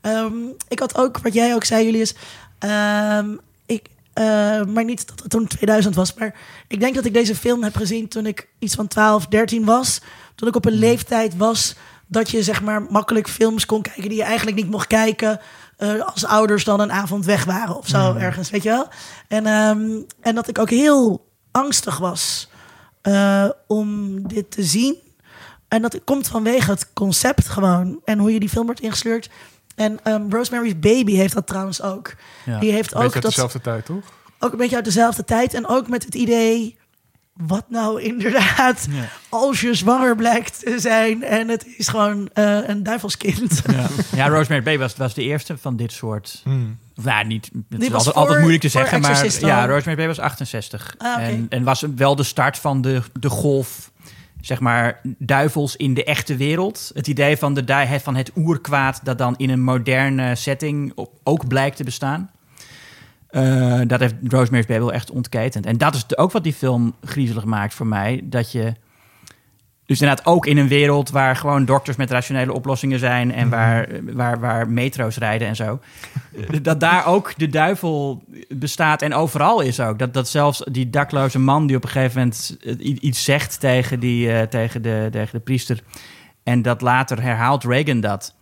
Ehm, 0.03 0.33
ik 0.67 0.79
had 0.79 0.97
ook, 0.97 1.17
wat 1.17 1.33
jij 1.33 1.53
ook 1.53 1.63
zei, 1.63 1.85
Julius, 1.85 2.15
ehm, 2.59 3.35
ik, 3.65 3.87
eh, 4.13 4.63
maar 4.65 4.83
niet 4.83 5.07
dat 5.07 5.19
het 5.19 5.29
toen 5.29 5.47
2000 5.47 5.95
was, 5.95 6.13
maar 6.13 6.35
ik 6.67 6.79
denk 6.79 6.95
dat 6.95 7.05
ik 7.05 7.13
deze 7.13 7.35
film 7.35 7.63
heb 7.63 7.75
gezien 7.75 8.07
toen 8.07 8.25
ik 8.25 8.47
iets 8.59 8.75
van 8.75 8.87
12, 8.87 9.27
13 9.27 9.65
was. 9.65 10.01
Toen 10.35 10.47
ik 10.47 10.55
op 10.55 10.65
een 10.65 10.73
leeftijd 10.79 11.37
was 11.37 11.75
dat 12.07 12.29
je 12.29 12.43
zeg 12.43 12.61
maar 12.61 12.81
makkelijk 12.89 13.29
films 13.29 13.65
kon 13.65 13.81
kijken 13.81 14.09
die 14.09 14.17
je 14.17 14.23
eigenlijk 14.23 14.57
niet 14.57 14.69
mocht 14.69 14.87
kijken. 14.87 15.39
eh, 15.77 16.01
als 16.13 16.25
ouders 16.25 16.63
dan 16.63 16.79
een 16.79 16.91
avond 16.91 17.25
weg 17.25 17.43
waren 17.45 17.77
of 17.77 17.87
zo 17.87 18.15
ergens, 18.15 18.49
weet 18.49 18.63
je 18.63 18.69
wel. 18.69 18.87
En, 19.27 19.45
ehm, 19.45 20.01
en 20.21 20.35
dat 20.35 20.47
ik 20.47 20.59
ook 20.59 20.69
heel 20.69 21.27
angstig 21.51 21.97
was 21.97 22.49
eh, 23.01 23.49
om 23.67 24.19
dit 24.27 24.51
te 24.51 24.63
zien. 24.63 24.95
En 25.67 25.81
dat 25.81 25.99
komt 26.03 26.27
vanwege 26.27 26.71
het 26.71 26.93
concept 26.93 27.47
gewoon. 27.47 27.99
En 28.05 28.19
hoe 28.19 28.33
je 28.33 28.39
die 28.39 28.49
film 28.49 28.65
wordt 28.65 28.81
ingesleurd. 28.81 29.29
En 29.75 29.99
ehm, 30.03 30.21
Rosemary's 30.29 30.79
Baby 30.79 31.15
heeft 31.15 31.33
dat 31.33 31.47
trouwens 31.47 31.81
ook. 31.81 32.13
Ja. 32.45 32.59
Die 32.59 32.71
heeft 32.71 32.95
ook 32.95 33.01
uit 33.01 33.13
dat 33.13 33.21
dezelfde 33.21 33.61
tijd, 33.61 33.85
toch? 33.85 34.03
ook 34.39 34.51
een 34.51 34.57
beetje 34.57 34.75
uit 34.75 34.85
dezelfde 34.85 35.23
tijd. 35.25 35.53
En 35.53 35.67
ook 35.67 35.87
met 35.87 36.05
het 36.05 36.15
idee, 36.15 36.77
wat 37.33 37.65
nou 37.69 38.01
inderdaad, 38.01 38.87
Ja. 38.89 39.07
als 39.29 39.61
je 39.61 39.73
zwanger 39.73 40.15
blijkt 40.15 40.59
te 40.59 40.79
zijn 40.79 41.23
en 41.23 41.47
het 41.47 41.65
is 41.77 41.87
gewoon 41.87 42.29
eh, 42.33 42.67
een 42.67 42.83
duivelskind. 42.83 43.61
Ja, 43.71 43.87
ja 44.15 44.27
Rosemary 44.27 44.63
Baby 44.63 44.77
was, 44.77 44.95
was 44.95 45.13
de 45.13 45.23
eerste 45.23 45.57
van 45.57 45.75
dit 45.75 45.91
soort. 45.91 46.41
Hmm. 46.43 46.77
Of, 46.97 47.03
nou, 47.03 47.25
niet, 47.25 47.45
het 47.53 47.63
Die 47.69 47.79
is 47.79 47.87
was 47.89 47.91
altijd, 47.93 48.03
voor- 48.13 48.13
altijd 48.21 48.39
moeilijk 48.39 48.61
te 48.63 48.69
zeggen, 48.69 49.01
maar 49.01 49.25
ja. 49.39 49.65
Rosemary 49.65 49.95
Baby 49.95 50.07
was 50.07 50.19
68. 50.19 50.95
Ah, 50.97 51.27
en, 51.27 51.45
en 51.49 51.63
was 51.63 51.85
wel 51.95 52.15
de 52.15 52.23
start 52.23 52.57
van 52.57 52.81
de, 52.81 53.01
de 53.19 53.29
golf, 53.29 53.91
zeg 54.45 54.59
maar, 54.59 54.99
duivels 55.17 55.75
in 55.75 55.93
de 55.93 56.03
echte 56.03 56.35
wereld. 56.35 56.91
Het 56.93 57.07
idee 57.07 57.37
van, 57.37 57.53
de, 57.53 57.99
van 58.03 58.15
het 58.15 58.31
oerkwaad 58.35 58.99
dat 59.03 59.17
dan 59.17 59.35
in 59.37 59.49
een 59.49 59.63
moderne 59.63 60.35
setting 60.35 60.93
ook 61.23 61.47
blijkt 61.47 61.77
te 61.77 61.83
bestaan. 61.83 62.31
Eh, 63.27 63.81
dat 63.87 63.99
heeft 63.99 64.15
Rosemary's 64.27 64.65
Baby 64.65 64.87
echt 64.87 65.11
ontketend. 65.11 65.65
En 65.65 65.77
dat 65.77 65.95
is 65.95 66.17
ook 66.17 66.31
wat 66.31 66.43
die 66.43 66.53
film 66.53 66.95
griezelig 67.03 67.45
maakt 67.45 67.73
voor 67.73 67.87
mij. 67.87 68.21
Dat 68.23 68.51
je 68.51 68.73
dus 69.85 70.01
inderdaad 70.01 70.25
ook 70.25 70.45
in 70.45 70.57
een 70.57 70.67
wereld 70.67 71.09
waar 71.09 71.35
gewoon 71.35 71.65
dokters 71.65 71.97
met 71.97 72.11
rationele 72.11 72.53
oplossingen 72.53 72.99
zijn... 72.99 73.33
en 73.33 73.49
waar, 73.49 73.87
waar, 74.13 74.39
waar 74.39 74.69
metro's 74.69 75.17
rijden 75.17 75.47
en 75.47 75.55
zo. 75.55 75.79
dat 76.61 76.79
daar 76.79 77.05
ook 77.05 77.33
de 77.37 77.49
duivel 77.49 78.23
bestaat 78.49 79.01
en 79.01 79.13
overal 79.13 79.61
is 79.61 79.79
ook. 79.79 79.99
Dat, 79.99 80.13
dat 80.13 80.29
zelfs 80.29 80.63
die 80.71 80.89
dakloze 80.89 81.39
man 81.39 81.67
die 81.67 81.75
op 81.75 81.83
een 81.83 81.89
gegeven 81.89 82.19
moment 82.19 82.57
iets 83.01 83.23
zegt 83.23 83.59
tegen, 83.59 83.99
die, 83.99 84.31
eh, 84.31 84.47
tegen, 84.47 84.81
de, 84.81 85.07
tegen 85.11 85.37
de 85.37 85.43
priester... 85.43 85.79
en 86.43 86.61
dat 86.61 86.81
later 86.81 87.21
herhaalt 87.21 87.63
Reagan 87.63 87.99
dat... 87.99 88.33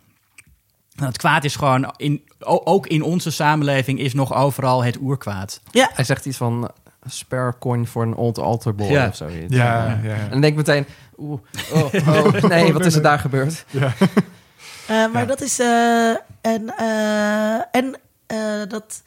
Het 0.92 1.18
kwaad 1.18 1.44
is 1.44 1.56
gewoon, 1.56 1.94
in, 1.96 2.22
ook 2.44 2.86
in 2.86 3.02
onze 3.02 3.30
samenleving 3.30 3.98
is 3.98 4.14
nog 4.14 4.34
overal 4.34 4.84
het 4.84 4.98
oerkwaad. 5.00 5.60
Ja, 5.70 5.90
Hij 5.94 6.04
zegt 6.04 6.26
iets 6.26 6.36
van 6.36 6.70
spare 7.06 7.54
coin 7.58 7.86
voor 7.86 8.02
een 8.02 8.14
old 8.14 8.38
altar 8.38 8.74
boy 8.74 8.90
Ja. 8.90 9.06
of 9.06 9.16
zoiets. 9.16 9.54
Ja, 9.54 9.86
ja. 9.86 9.86
En 9.86 10.08
ja. 10.08 10.28
dan 10.28 10.40
denk 10.40 10.58
ik 10.58 10.66
meteen, 10.66 10.86
oeh, 11.22 11.40
oh, 11.72 11.94
oh, 12.08 12.32
nee, 12.52 12.72
wat 12.72 12.84
is 12.86 12.94
er 12.94 13.02
daar 13.02 13.18
gebeurd? 13.18 13.64
Eh, 13.72 13.80
maar 15.12 15.20
Ja. 15.22 15.24
dat 15.24 15.40
is. 15.40 15.58
eh, 15.58 16.08
en 16.40 16.76
eh, 16.76 17.54
en 17.76 17.94
eh, 18.26 18.38
dat. 18.68 19.02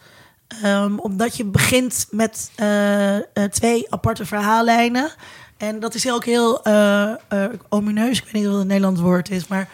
ehm, 0.64 0.96
omdat 0.98 1.38
je 1.38 1.46
begint 1.46 2.08
met 2.12 2.52
eh, 2.56 3.16
eh, 3.16 3.24
twee 3.52 3.86
aparte 3.92 4.26
verhaallijnen. 4.26 5.10
En 5.58 5.80
dat 5.80 5.94
is 5.96 6.12
ook 6.12 6.26
heel 6.26 6.64
eh, 6.64 7.12
eh, 7.12 7.18
omineus. 7.70 8.18
Ik 8.18 8.24
weet 8.24 8.34
niet 8.34 8.46
wat 8.46 8.58
het 8.60 8.68
Nederlands 8.68 9.02
woord 9.02 9.30
is, 9.30 9.48
maar. 9.48 9.68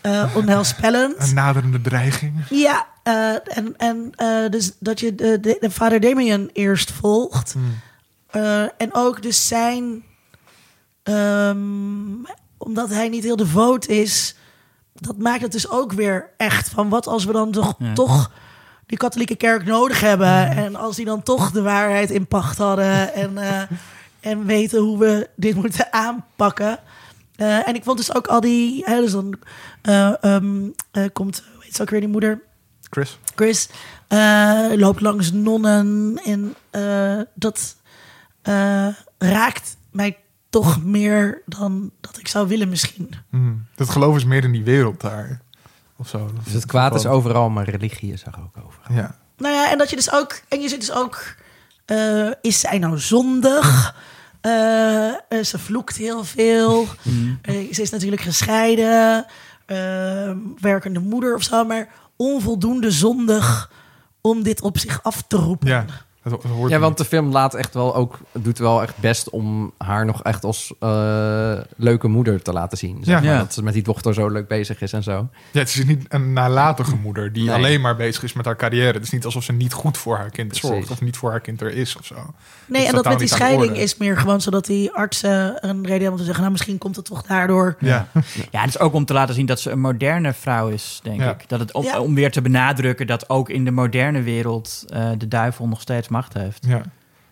eh 0.00 0.36
onheilspellend. 0.36 1.28
Een 1.28 1.34
naderende 1.34 1.80
dreiging. 1.80 2.32
Ja, 2.50 2.86
eh, 3.02 3.56
en, 3.56 3.74
en 3.76 4.10
eh, 4.14 4.50
dus 4.50 4.72
dat 4.78 5.00
je 5.00 5.14
de, 5.14 5.40
de, 5.40 5.56
de 5.60 5.70
vader 5.70 6.00
Damien 6.00 6.50
eerst 6.52 6.90
volgt. 6.92 7.52
Hmm. 7.52 7.80
Eh, 8.30 8.62
en 8.62 8.88
ook 8.92 9.22
dus 9.22 9.48
zijn... 9.48 10.04
ehm, 11.04 11.58
omdat 12.58 12.90
hij 12.90 13.08
niet 13.08 13.24
heel 13.24 13.36
devoot 13.36 13.86
is... 13.86 14.36
dat 14.94 15.18
maakt 15.18 15.42
het 15.42 15.52
dus 15.52 15.70
ook 15.70 15.92
weer 15.92 16.30
echt 16.36 16.68
van... 16.68 16.88
wat 16.88 17.06
als 17.06 17.24
we 17.24 17.32
dan 17.32 17.50
toch, 17.50 17.74
Ja. 17.78 17.92
toch 17.92 18.30
die 18.86 18.98
katholieke 18.98 19.36
kerk 19.36 19.64
nodig 19.64 20.00
hebben... 20.00 20.50
en 20.50 20.76
als 20.76 20.96
die 20.96 21.04
dan 21.04 21.22
toch 21.22 21.50
de 21.50 21.62
waarheid 21.62 22.10
in 22.10 22.26
pacht 22.26 22.58
hadden... 22.58 23.14
en, 23.14 23.38
eh, 23.38 23.62
en 24.20 24.46
weten 24.46 24.80
hoe 24.80 24.98
we 24.98 25.28
dit 25.36 25.54
moeten 25.54 25.92
aanpakken... 25.92 26.78
Eh, 27.36 27.68
en 27.68 27.74
ik 27.74 27.84
vond 27.84 27.98
dus 27.98 28.14
ook 28.14 28.26
al 28.26 28.40
die... 28.40 28.84
Hè, 28.84 29.00
dus 29.00 29.12
dan 29.12 29.34
eh, 29.82 30.22
ehm, 30.22 30.68
eh, 30.90 31.04
komt... 31.12 31.42
Ze 31.70 31.82
ook 31.82 31.90
weer 31.90 32.00
die 32.00 32.08
moeder? 32.08 32.42
Chris? 32.90 33.18
Chris 33.34 33.68
loopt 34.76 35.00
langs 35.00 35.32
nonnen 35.32 36.20
en 36.24 36.54
dat 37.34 37.76
raakt 39.18 39.76
mij 39.90 40.18
toch 40.60 40.84
meer 40.84 41.42
dan 41.46 41.90
dat 42.00 42.18
ik 42.18 42.28
zou 42.28 42.48
willen 42.48 42.68
misschien. 42.68 43.10
Hmm. 43.30 43.66
Dat 43.74 43.88
geloof 43.88 44.16
is 44.16 44.24
meer 44.24 44.44
in 44.44 44.52
die 44.52 44.64
wereld 44.64 45.00
daar. 45.00 45.40
Of 45.96 46.08
zo. 46.08 46.18
Dat 46.18 46.44
Dus 46.44 46.52
het 46.52 46.66
kwaad 46.66 46.94
is 46.94 47.06
overal, 47.06 47.50
maar 47.50 47.68
religie 47.68 48.12
is 48.12 48.24
er 48.24 48.34
ook 48.38 48.64
overal. 48.64 48.96
Ja. 48.96 49.18
Nou 49.36 49.54
ja, 49.54 49.70
en 49.70 49.78
dat 49.78 49.90
je 49.90 49.96
dus 49.96 50.12
ook, 50.12 50.40
en 50.48 50.60
je 50.60 50.68
zit 50.68 50.80
dus 50.80 50.92
ook, 50.92 51.34
eh, 51.84 52.30
is 52.40 52.60
zij 52.60 52.78
nou 52.78 52.98
zondig? 52.98 53.94
Eh, 54.40 55.08
eh, 55.08 55.44
ze 55.44 55.58
vloekt 55.58 55.96
heel 55.96 56.24
veel. 56.24 56.86
Eh, 57.42 57.72
ze 57.72 57.82
is 57.82 57.90
natuurlijk 57.90 58.22
gescheiden, 58.22 59.26
werkende 60.60 61.00
moeder 61.00 61.34
of 61.34 61.42
zo, 61.42 61.64
maar 61.64 61.88
onvoldoende 62.16 62.90
zondig 62.90 63.70
om 64.20 64.42
dit 64.42 64.60
op 64.62 64.78
zich 64.78 65.02
af 65.02 65.22
te 65.22 65.36
roepen. 65.36 65.68
Ja, 65.68 65.84
dat, 66.30 66.42
dat 66.42 66.50
hoort 66.50 66.70
Ja, 66.70 66.78
want 66.78 66.98
de 66.98 67.04
film 67.04 67.30
laat 67.32 67.54
echt 67.54 67.74
wel 67.74 67.94
ook, 67.94 68.18
doet 68.32 68.58
wel 68.58 68.82
echt 68.82 68.96
best 68.98 69.30
om 69.30 69.72
haar 69.78 70.04
nog 70.04 70.22
echt 70.22 70.44
als 70.44 70.72
eh, 70.80 71.52
leuke 71.76 72.08
moeder 72.08 72.42
te 72.42 72.52
laten 72.52 72.78
zien. 72.78 72.96
Zeg 73.04 73.14
Ja. 73.14 73.20
maar. 73.24 73.32
Ja. 73.32 73.38
Dat 73.38 73.54
ze 73.54 73.62
met 73.62 73.74
die 73.74 73.82
dochter 73.82 74.14
zo 74.14 74.28
leuk 74.28 74.48
bezig 74.48 74.80
is 74.80 74.92
en 74.92 75.02
zo. 75.02 75.28
Ja, 75.50 75.58
het 75.60 75.68
is 75.68 75.84
niet 75.84 76.04
een 76.08 76.32
nalatige 76.32 76.96
moeder 76.96 77.32
die 77.32 77.44
Nee. 77.44 77.54
alleen 77.54 77.80
maar 77.80 77.96
bezig 77.96 78.22
is 78.22 78.32
met 78.32 78.44
haar 78.44 78.56
carrière. 78.56 78.92
Het 78.92 79.02
is 79.02 79.10
niet 79.10 79.24
alsof 79.24 79.42
ze 79.44 79.52
niet 79.52 79.72
goed 79.72 79.98
voor 79.98 80.16
haar 80.16 80.30
kind 80.30 80.48
Precies. 80.48 80.68
zorgt 80.68 80.90
of 80.90 81.00
niet 81.00 81.16
voor 81.16 81.30
haar 81.30 81.40
kind 81.40 81.60
er 81.60 81.72
is 81.72 81.96
of 81.96 82.06
zo. 82.06 82.14
Nee, 82.66 82.82
is 82.82 82.88
en 82.88 82.94
dat 82.94 83.04
met 83.04 83.18
die 83.18 83.28
scheiding 83.28 83.76
is 83.76 83.96
meer 83.96 84.16
gewoon 84.16 84.40
zodat 84.40 84.64
die 84.66 84.92
artsen 84.92 85.30
een 85.66 85.76
reden 85.82 85.90
hebben 85.90 86.10
om 86.10 86.16
te 86.16 86.22
zeggen... 86.24 86.40
nou, 86.40 86.52
misschien 86.52 86.78
komt 86.78 86.96
het 86.96 87.04
toch 87.04 87.22
daardoor. 87.22 87.76
Ja, 87.80 88.08
Ja, 88.50 88.60
het 88.60 88.68
is 88.68 88.78
ook 88.78 88.92
om 88.94 89.04
te 89.04 89.12
laten 89.12 89.34
zien 89.34 89.46
dat 89.46 89.60
ze 89.60 89.70
een 89.70 89.80
moderne 89.80 90.32
vrouw 90.32 90.68
is, 90.68 91.00
denk 91.02 91.20
Ja. 91.20 91.30
ik. 91.30 91.48
Dat 91.48 91.60
het 91.60 91.72
om, 91.72 91.84
Ja. 91.84 92.00
om 92.00 92.14
weer 92.14 92.30
te 92.32 92.42
benadrukken 92.42 93.06
dat 93.06 93.28
ook 93.28 93.48
in 93.48 93.64
de 93.64 93.70
moderne 93.70 94.22
wereld 94.22 94.84
eh, 94.88 95.08
de 95.18 95.28
duivel 95.28 95.68
nog 95.68 95.80
steeds 95.80 96.08
macht 96.14 96.34
heeft. 96.34 96.66
ja. 96.66 96.82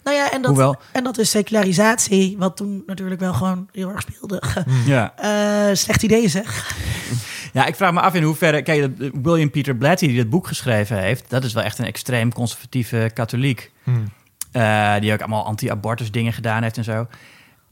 Nou 0.05 0.17
ja, 0.17 0.33
en 0.33 0.43
dat, 0.43 0.51
Hoewel, 0.51 0.77
en 0.93 1.05
dat 1.05 1.19
is 1.19 1.31
secularisatie, 1.31 2.37
wat 2.39 2.57
toen 2.57 2.83
natuurlijk 2.87 3.21
wel 3.21 3.33
gewoon 3.35 3.69
heel 3.73 3.91
erg 3.91 4.01
speelde. 4.01 4.43
ja. 4.87 5.13
Eh, 5.17 5.75
slecht 5.75 6.03
idee 6.03 6.29
zeg. 6.29 6.75
ja, 7.53 7.67
ik 7.67 7.75
vraag 7.77 7.93
me 7.93 8.01
af 8.01 8.15
in 8.15 8.23
hoeverre... 8.23 8.63
Kijk, 8.63 8.99
dat- 8.99 9.11
William 9.23 9.51
Peter 9.51 9.77
Blatty, 9.77 10.07
die 10.07 10.17
dit 10.17 10.31
boek 10.31 10.47
geschreven 10.47 10.99
heeft... 10.99 11.31
dat 11.31 11.45
is 11.45 11.53
wel 11.53 11.63
echt 11.63 11.79
een 11.79 11.85
extreem 11.85 12.33
conservatieve 12.33 13.11
katholiek. 13.15 13.71
Hmm. 13.83 14.05
Eh, 14.53 14.95
die 15.01 15.13
ook 15.13 15.21
allemaal 15.21 15.45
anti-abortus 15.45 16.11
dingen 16.11 16.33
gedaan 16.33 16.63
heeft 16.63 16.77
en 16.77 16.85
zo. 16.85 17.07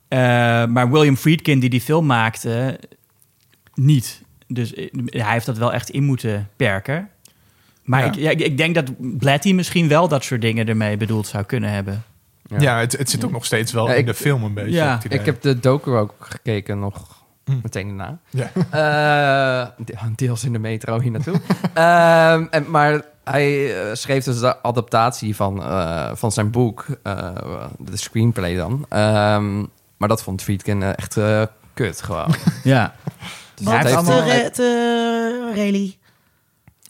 Eh, 0.08 0.18
maar 0.66 0.90
William 0.90 1.16
Friedkin, 1.16 1.60
die 1.60 1.70
die 1.70 1.80
film 1.80 2.06
maakte, 2.06 2.80
niet. 3.74 4.22
Dus 4.46 4.74
eh, 4.74 4.88
hij 5.06 5.32
heeft 5.32 5.46
dat 5.46 5.58
wel 5.58 5.72
echt 5.72 5.90
in 5.90 6.04
moeten 6.04 6.48
perken. 6.56 7.08
Maar 7.84 8.00
Ja. 8.00 8.06
ik, 8.06 8.14
ja, 8.14 8.30
ik- 8.30 8.40
ik 8.40 8.56
denk 8.56 8.74
dat 8.74 9.18
Blatty 9.18 9.52
misschien 9.52 9.88
wel 9.88 10.08
dat 10.08 10.24
soort 10.24 10.40
dingen 10.40 10.68
ermee 10.68 10.96
bedoeld 10.96 11.26
zou 11.26 11.44
kunnen 11.44 11.70
hebben. 11.70 12.02
ja. 12.58 12.78
het, 12.78 12.98
het 12.98 13.10
zit 13.10 13.24
ook 13.24 13.30
nog 13.30 13.44
steeds 13.44 13.72
wel 13.72 13.86
Ja, 13.86 13.92
in 13.92 13.98
ik- 13.98 14.06
de 14.06 14.14
film 14.14 14.42
een 14.44 14.54
beetje. 14.54 14.70
Ja. 14.70 15.00
Ik 15.08 15.24
heb 15.24 15.40
de 15.42 15.58
docu 15.60 15.90
ook 15.90 16.14
gekeken 16.18 16.78
nog 16.78 17.18
Mm. 17.44 17.60
meteen 17.62 17.86
daarna. 17.96 18.18
Ja. 18.30 18.50
Eh, 18.54 19.84
de- 19.86 19.94
deels 20.16 20.44
in 20.44 20.52
de 20.52 20.58
metro 20.58 21.00
hier 21.00 21.10
naartoe. 21.10 21.34
Ehm, 21.74 22.46
en, 22.50 22.70
maar 22.70 23.02
hij 23.24 23.76
eh, 23.88 23.94
schreef 23.94 24.24
dus 24.24 24.38
de 24.40 24.62
adaptatie 24.62 25.36
van, 25.36 25.62
eh, 25.62 26.10
van 26.14 26.32
zijn 26.32 26.50
boek, 26.50 26.86
eh, 27.02 27.28
de 27.78 27.96
screenplay 27.96 28.56
dan. 28.56 28.86
Ehm, 28.88 29.58
maar 29.96 30.08
dat 30.08 30.22
vond 30.22 30.42
Friedkin 30.42 30.82
eh, 30.82 30.88
echt 30.96 31.16
eh, 31.16 31.42
kut 31.74 32.02
gewoon. 32.02 32.34
Ja. 32.62 32.94
Dus 33.54 33.64
Wat 33.66 33.74
heeft 33.74 33.88
te, 33.88 33.94
allemaal... 33.96 34.22
re- 34.22 34.50
te 34.50 35.52
rally. 35.54 35.96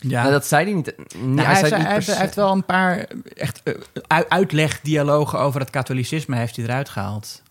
Ja. 0.00 0.20
Nou, 0.20 0.32
dat 0.32 0.46
zei 0.46 0.64
hij 0.64 0.72
niet. 0.74 0.94
Nou, 1.18 1.40
hij, 1.40 1.54
zei 1.54 1.60
heeft, 1.60 1.62
niet 1.62 1.72
hij, 1.72 1.82
per 1.82 1.92
heeft, 1.92 2.04
se- 2.06 2.12
hij 2.12 2.20
heeft 2.20 2.34
wel 2.34 2.52
een 2.52 2.64
paar 2.64 3.06
echt 3.36 3.60
uh, 3.64 3.74
uitlegdialogen 4.28 5.38
over 5.38 5.60
het 5.60 5.70
katholicisme 5.70 6.36
heeft 6.36 6.56
hij 6.56 6.64
eruit 6.64 6.88
gehaald. 6.88 7.42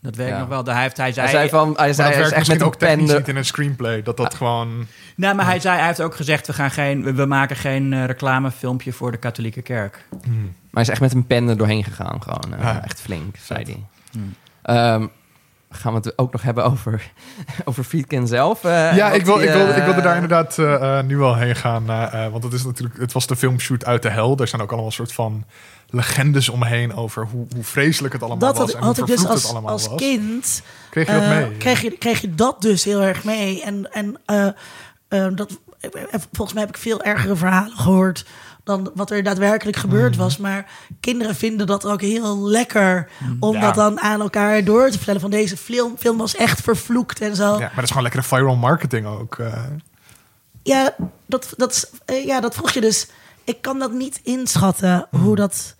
Dat 0.00 0.16
weet 0.16 0.28
ik 0.28 0.38
nog 0.38 0.48
wel. 0.48 0.64
Hij, 0.64 0.82
heeft, 0.82 0.96
hij 0.96 1.12
zei, 1.12 1.26
Hij 1.26 1.34
zei 1.36 1.48
van, 1.48 1.72
hij 1.76 1.92
zei 1.92 2.08
hij 2.08 2.16
is 2.16 2.22
werkt 2.22 2.36
echt 2.38 2.48
met 2.58 2.62
ook 2.66 2.78
pen. 2.78 3.06
de- 3.06 3.14
niet 3.18 3.28
in 3.28 3.36
een 3.36 3.44
screenplay. 3.44 4.02
Dat 4.02 4.16
dat 4.16 4.34
gewoon... 4.34 4.86
Nee, 5.16 5.34
maar 5.34 5.44
hij, 5.44 5.60
zei, 5.60 5.76
hij 5.78 5.86
heeft 5.86 6.00
ook 6.00 6.14
gezegd, 6.16 6.46
we, 6.46 6.52
gaan 6.52 6.70
geen, 6.70 7.14
we- 7.14 7.26
maken 7.26 7.56
geen 7.56 7.92
eh, 7.92 8.04
reclamefilmpje 8.04 8.92
voor 8.92 9.10
de 9.12 9.16
katholieke 9.18 9.62
kerk. 9.62 10.04
hmm. 10.22 10.42
Maar 10.42 10.52
hij 10.70 10.82
is 10.82 10.88
echt 10.88 11.00
met 11.00 11.12
een 11.12 11.26
pen 11.26 11.48
er 11.48 11.56
doorheen 11.56 11.84
gegaan. 11.84 12.22
Gewoon 12.22 12.54
eh, 12.54 12.62
Ja. 12.62 12.84
echt 12.84 13.00
flink, 13.00 13.36
zei 13.36 13.62
hij. 13.64 13.82
Hmm. 14.12 14.34
Ehm, 14.62 15.06
gaan 15.70 15.92
we 15.92 15.98
het 15.98 16.18
ook 16.18 16.32
nog 16.32 16.42
hebben 16.42 16.64
over, 16.64 17.12
over 17.64 17.84
Friedkin 17.84 18.26
zelf? 18.26 18.64
eh, 18.64 18.96
Ja, 18.96 19.10
ik, 19.12 19.24
wil, 19.24 19.40
ik, 19.40 19.50
wil, 19.50 19.68
ik 19.68 19.74
wilde 19.74 19.92
eh, 19.98 20.02
daar 20.02 20.14
inderdaad 20.14 20.58
eh, 20.58 20.98
eh, 20.98 21.04
nu 21.06 21.16
wel 21.16 21.36
heen 21.36 21.56
gaan. 21.56 21.90
eh, 21.90 22.24
eh, 22.24 22.30
want 22.32 22.44
het, 22.44 22.52
is 22.52 22.64
natuurlijk, 22.64 22.98
het 23.00 23.12
was 23.12 23.26
de 23.26 23.36
filmshoot 23.36 23.84
uit 23.84 24.02
de 24.02 24.10
hel. 24.10 24.36
Daar 24.36 24.48
zijn 24.48 24.62
ook 24.62 24.72
allemaal 24.72 24.90
soort 24.90 25.12
van 25.12 25.44
legendes 25.90 26.48
omheen 26.48 26.94
over 26.94 27.26
hoe, 27.26 27.46
hoe 27.54 27.64
vreselijk 27.64 28.12
het 28.12 28.22
allemaal 28.22 28.38
Dat 28.52 28.58
was. 28.58 28.72
hoe 28.72 28.82
had 28.84 28.98
ik 28.98 29.06
dus 29.06 29.14
vervloekt 29.20 29.32
als, 29.34 29.42
het 29.42 29.52
allemaal 29.52 29.72
als 29.72 29.86
was. 29.86 29.96
kind. 30.00 30.62
Kreeg 30.90 31.06
je 31.06 31.12
dat 31.12 31.22
eh, 31.22 31.28
mee? 31.28 31.56
Kreeg 31.56 31.80
je, 31.80 31.90
kreeg 31.90 32.20
je 32.20 32.34
dat 32.34 32.62
dus 32.62 32.84
heel 32.84 33.02
erg 33.02 33.24
mee. 33.24 33.62
En, 33.62 33.92
en 33.92 34.16
eh, 34.26 34.46
eh, 35.08 35.34
dat, 35.36 35.58
eh, 35.80 35.90
volgens 36.32 36.52
mij 36.52 36.62
heb 36.66 36.74
ik 36.74 36.80
veel 36.82 37.02
ergere 37.02 37.36
verhalen 37.36 37.76
gehoord 37.76 38.24
dan 38.68 38.90
wat 38.94 39.10
er 39.10 39.22
daadwerkelijk 39.22 39.76
gebeurd 39.76 40.10
Mhm. 40.14 40.20
was. 40.22 40.36
Maar 40.36 40.66
kinderen 41.00 41.34
vinden 41.34 41.66
dat 41.66 41.86
ook 41.86 42.00
heel 42.00 42.48
lekker 42.48 43.08
om 43.40 43.54
Ja. 43.54 43.60
dat 43.60 43.74
dan 43.74 44.00
aan 44.00 44.20
elkaar 44.20 44.64
door 44.64 44.90
te 44.90 44.96
vertellen. 44.96 45.20
Van 45.20 45.30
deze 45.30 45.56
film, 45.56 45.94
film 45.98 46.16
was 46.16 46.34
echt 46.36 46.60
vervloekt 46.60 47.20
en 47.20 47.36
zo. 47.36 47.52
Ja, 47.52 47.58
maar 47.58 47.74
dat 47.74 47.84
is 47.84 47.88
gewoon 47.88 48.02
lekkere 48.02 48.22
viral 48.22 48.56
marketing 48.56 49.06
ook. 49.06 49.38
eh. 49.38 49.52
Ja, 50.62 50.94
dat, 51.26 51.52
dat, 51.56 51.70
is- 51.72 51.86
eh, 52.04 52.24
ja, 52.26 52.40
dat 52.40 52.54
vroeg 52.54 52.70
je 52.70 52.80
dus. 52.80 53.08
Ik 53.44 53.62
kan 53.62 53.78
dat 53.78 53.92
niet 53.92 54.20
inschatten, 54.22 55.06
Mhm. 55.10 55.22
hoe 55.22 55.36
dat... 55.36 55.76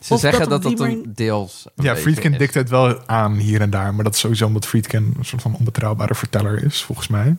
Ze 0.00 0.14
Of 0.14 0.20
zeggen 0.20 0.40
dat 0.40 0.50
dat 0.62 0.62
dat 0.62 0.86
die 0.86 0.96
een 0.96 1.12
deels... 1.14 1.66
een 1.76 1.84
ja, 1.84 1.96
Friedkin 1.96 2.32
dikt 2.38 2.54
het 2.54 2.68
wel 2.70 3.08
aan 3.08 3.32
hier 3.34 3.60
en 3.60 3.70
daar. 3.70 3.94
Maar 3.94 4.04
dat 4.04 4.14
is 4.14 4.20
sowieso 4.20 4.46
omdat 4.46 4.66
Friedkin 4.66 5.14
een 5.18 5.24
soort 5.24 5.42
van 5.42 5.54
onbetrouwbare 5.54 6.14
verteller 6.14 6.64
is, 6.64 6.82
volgens 6.82 7.08
mij. 7.08 7.36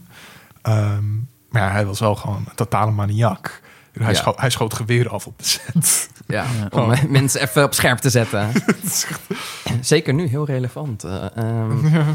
Ehm, 0.61 1.03
maar 1.49 1.61
ja, 1.61 1.71
hij 1.71 1.85
was 1.85 1.99
wel 1.99 2.15
gewoon 2.15 2.43
een 2.49 2.55
totale 2.55 2.91
maniak. 2.91 3.61
Hij, 3.99 4.13
Ja. 4.13 4.19
schoot, 4.19 4.39
hij 4.39 4.49
schoot 4.49 4.73
geweren 4.73 5.11
af 5.11 5.25
op 5.27 5.37
de 5.37 5.45
set. 5.45 6.09
Ja, 6.27 6.45
Ja. 6.59 6.67
om 6.81 6.93
mensen 7.09 7.41
even 7.41 7.63
op 7.63 7.73
scherp 7.73 7.97
te 7.97 8.09
zetten. 8.09 8.49
Zeker 9.81 10.13
nu, 10.13 10.27
heel 10.27 10.45
relevant. 10.45 11.03
eh, 11.03 11.25
ehm, 11.35 11.87
ja, 11.95 12.05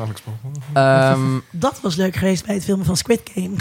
Alex 0.00 0.22
ehm, 0.72 1.38
Dat 1.50 1.80
was 1.82 1.96
leuk 1.96 2.16
geweest 2.16 2.46
bij 2.46 2.54
het 2.54 2.64
filmen 2.64 2.86
van 2.86 2.96
Squid 2.96 3.30
Game. 3.34 3.54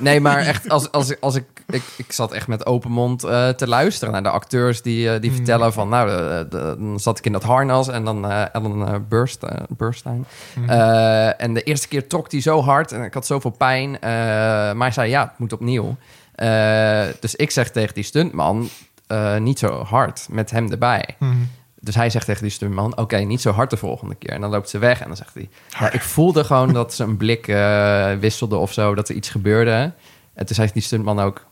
nee, 0.00 0.20
maar 0.20 0.38
echt, 0.38 0.68
als, 0.68 0.90
als, 0.92 1.20
als 1.20 1.34
ik, 1.34 1.44
ik... 1.66 1.82
Ik 1.96 2.12
zat 2.12 2.32
echt 2.32 2.46
met 2.48 2.66
open 2.66 2.90
mond 2.90 3.24
eh, 3.24 3.48
te 3.48 3.68
luisteren 3.68 4.12
naar 4.12 4.22
de 4.22 4.28
acteurs 4.30 4.82
die, 4.82 5.10
eh, 5.10 5.20
die 5.20 5.30
Mm. 5.30 5.36
vertellen 5.36 5.72
van... 5.72 5.88
Nou, 5.88 6.08
de- 6.08 6.46
de- 6.50 6.76
dan 6.78 7.00
zat 7.00 7.18
ik 7.18 7.26
in 7.26 7.32
dat 7.32 7.42
harnas 7.42 7.88
en 7.88 8.04
dan 8.04 8.30
eh, 8.30 8.54
Ellen 8.54 9.06
Burst, 9.08 9.42
Burstein. 9.68 10.24
Mhm. 10.54 10.70
Eh, 10.70 11.40
en 11.42 11.54
de 11.54 11.62
eerste 11.62 11.88
keer 11.88 12.08
trok 12.08 12.30
hij 12.30 12.40
zo 12.40 12.62
hard 12.62 12.92
en 12.92 13.02
ik 13.02 13.14
had 13.14 13.26
zoveel 13.26 13.50
pijn. 13.50 13.94
eh, 14.00 14.10
maar 14.10 14.76
hij 14.76 14.90
zei, 14.92 15.10
ja, 15.10 15.20
het 15.22 15.38
moet 15.38 15.52
opnieuw. 15.52 15.96
Eh, 16.34 17.06
dus 17.20 17.34
ik 17.34 17.50
zeg 17.50 17.70
tegen 17.70 17.94
die 17.94 18.04
stuntman, 18.04 18.68
eh, 19.06 19.36
niet 19.36 19.58
zo 19.58 19.82
hard, 19.82 20.26
met 20.30 20.50
hem 20.50 20.70
erbij. 20.70 21.16
Mhm. 21.18 21.32
Dus 21.80 21.94
hij 21.94 22.10
zegt 22.10 22.26
tegen 22.26 22.42
die 22.42 22.50
stuntman, 22.50 22.96
oké, 22.96 23.16
niet 23.16 23.40
zo 23.40 23.50
hard 23.50 23.70
de 23.70 23.76
volgende 23.76 24.14
keer. 24.14 24.30
En 24.30 24.40
dan 24.40 24.50
loopt 24.50 24.68
ze 24.68 24.78
weg 24.78 25.00
en 25.00 25.06
dan 25.06 25.16
zegt 25.16 25.34
hij... 25.34 25.48
Ja, 25.68 25.92
ik 25.92 26.02
voelde 26.02 26.44
gewoon 26.44 26.72
dat 26.72 26.94
ze 26.94 27.02
een 27.02 27.16
blik 27.16 27.48
eh, 27.48 28.12
wisselde 28.12 28.56
of 28.56 28.72
zo, 28.72 28.94
dat 28.94 29.08
er 29.08 29.14
iets 29.14 29.28
gebeurde. 29.28 29.92
En 30.34 30.46
toen 30.46 30.56
zei 30.56 30.70
die 30.72 30.82
stuntman 30.82 31.20
ook... 31.20 31.46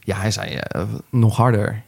Ja, 0.00 0.16
hij 0.16 0.30
zei, 0.30 0.60
nog 1.10 1.36
harder. 1.36 1.82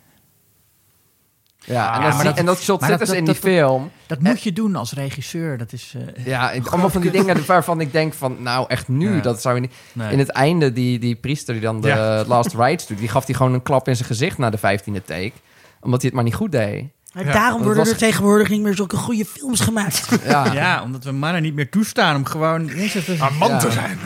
Ja, 1.64 1.94
en, 1.94 2.00
maar 2.00 2.10
dat, 2.10 2.14
zie- 2.14 2.24
dat- 2.24 2.38
en 2.38 2.44
dat 2.46 2.60
shot 2.62 2.80
maar 2.80 2.88
zit 2.88 2.98
dat- 2.98 3.08
dus 3.08 3.16
in 3.16 3.24
dat- 3.24 3.34
die 3.34 3.42
film. 3.52 3.90
Dat 4.06 4.20
moet 4.20 4.42
je 4.42 4.52
doen 4.52 4.76
als 4.76 4.92
regisseur. 4.92 5.58
Dat 5.58 5.72
is... 5.72 5.94
eh, 6.16 6.24
Ja, 6.26 6.50
ik- 6.50 6.66
allemaal 6.66 6.90
van 6.90 7.00
die 7.00 7.10
dingen 7.10 7.46
waarvan 7.46 7.80
ik 7.80 7.92
denk 7.92 8.14
van... 8.14 8.36
Nou, 8.42 8.64
echt 8.68 8.88
nu, 8.88 9.14
Ja. 9.14 9.20
dat 9.20 9.40
zou 9.42 9.54
je 9.54 9.60
niet... 9.60 9.72
nee. 9.92 10.12
In 10.12 10.18
het 10.18 10.28
einde, 10.30 10.72
die, 10.72 10.98
die 10.98 11.14
priester 11.14 11.54
die 11.54 11.62
dan 11.62 11.80
de 11.80 11.88
Ja. 11.88 12.24
Last 12.34 12.54
Rites 12.54 12.86
doet... 12.86 12.98
die 12.98 13.08
gaf 13.08 13.26
hij 13.26 13.34
gewoon 13.34 13.52
een 13.54 13.62
klap 13.62 13.88
in 13.88 13.96
zijn 13.96 14.08
gezicht 14.08 14.38
na 14.38 14.50
de 14.50 14.58
vijftiende 14.58 15.02
take. 15.02 15.32
Omdat 15.80 16.00
hij 16.00 16.06
het 16.10 16.14
maar 16.14 16.24
niet 16.24 16.34
goed 16.34 16.52
deed. 16.52 16.84
Maar 17.12 17.24
Ja, 17.24 17.32
daarom 17.32 17.56
dat 17.56 17.64
worden 17.66 17.82
was- 17.84 17.92
er 17.92 17.98
tegenwoordig 17.98 18.48
niet 18.48 18.62
meer 18.62 18.74
zulke 18.74 18.96
goede 18.96 19.24
films 19.24 19.60
gemaakt. 19.60 20.08
Ja, 20.24 20.52
Ja, 20.52 20.82
omdat 20.82 21.04
we 21.04 21.12
mannen 21.12 21.42
niet 21.42 21.54
meer 21.54 21.70
toestaan 21.70 22.16
om 22.16 22.24
gewoon... 22.24 22.66
Jezus, 22.66 23.06
dat 23.06 23.14
is- 23.14 23.20
aan 23.20 23.34
man 23.36 23.48
Ja. 23.50 23.58
te 23.58 23.70
zijn. 23.70 23.98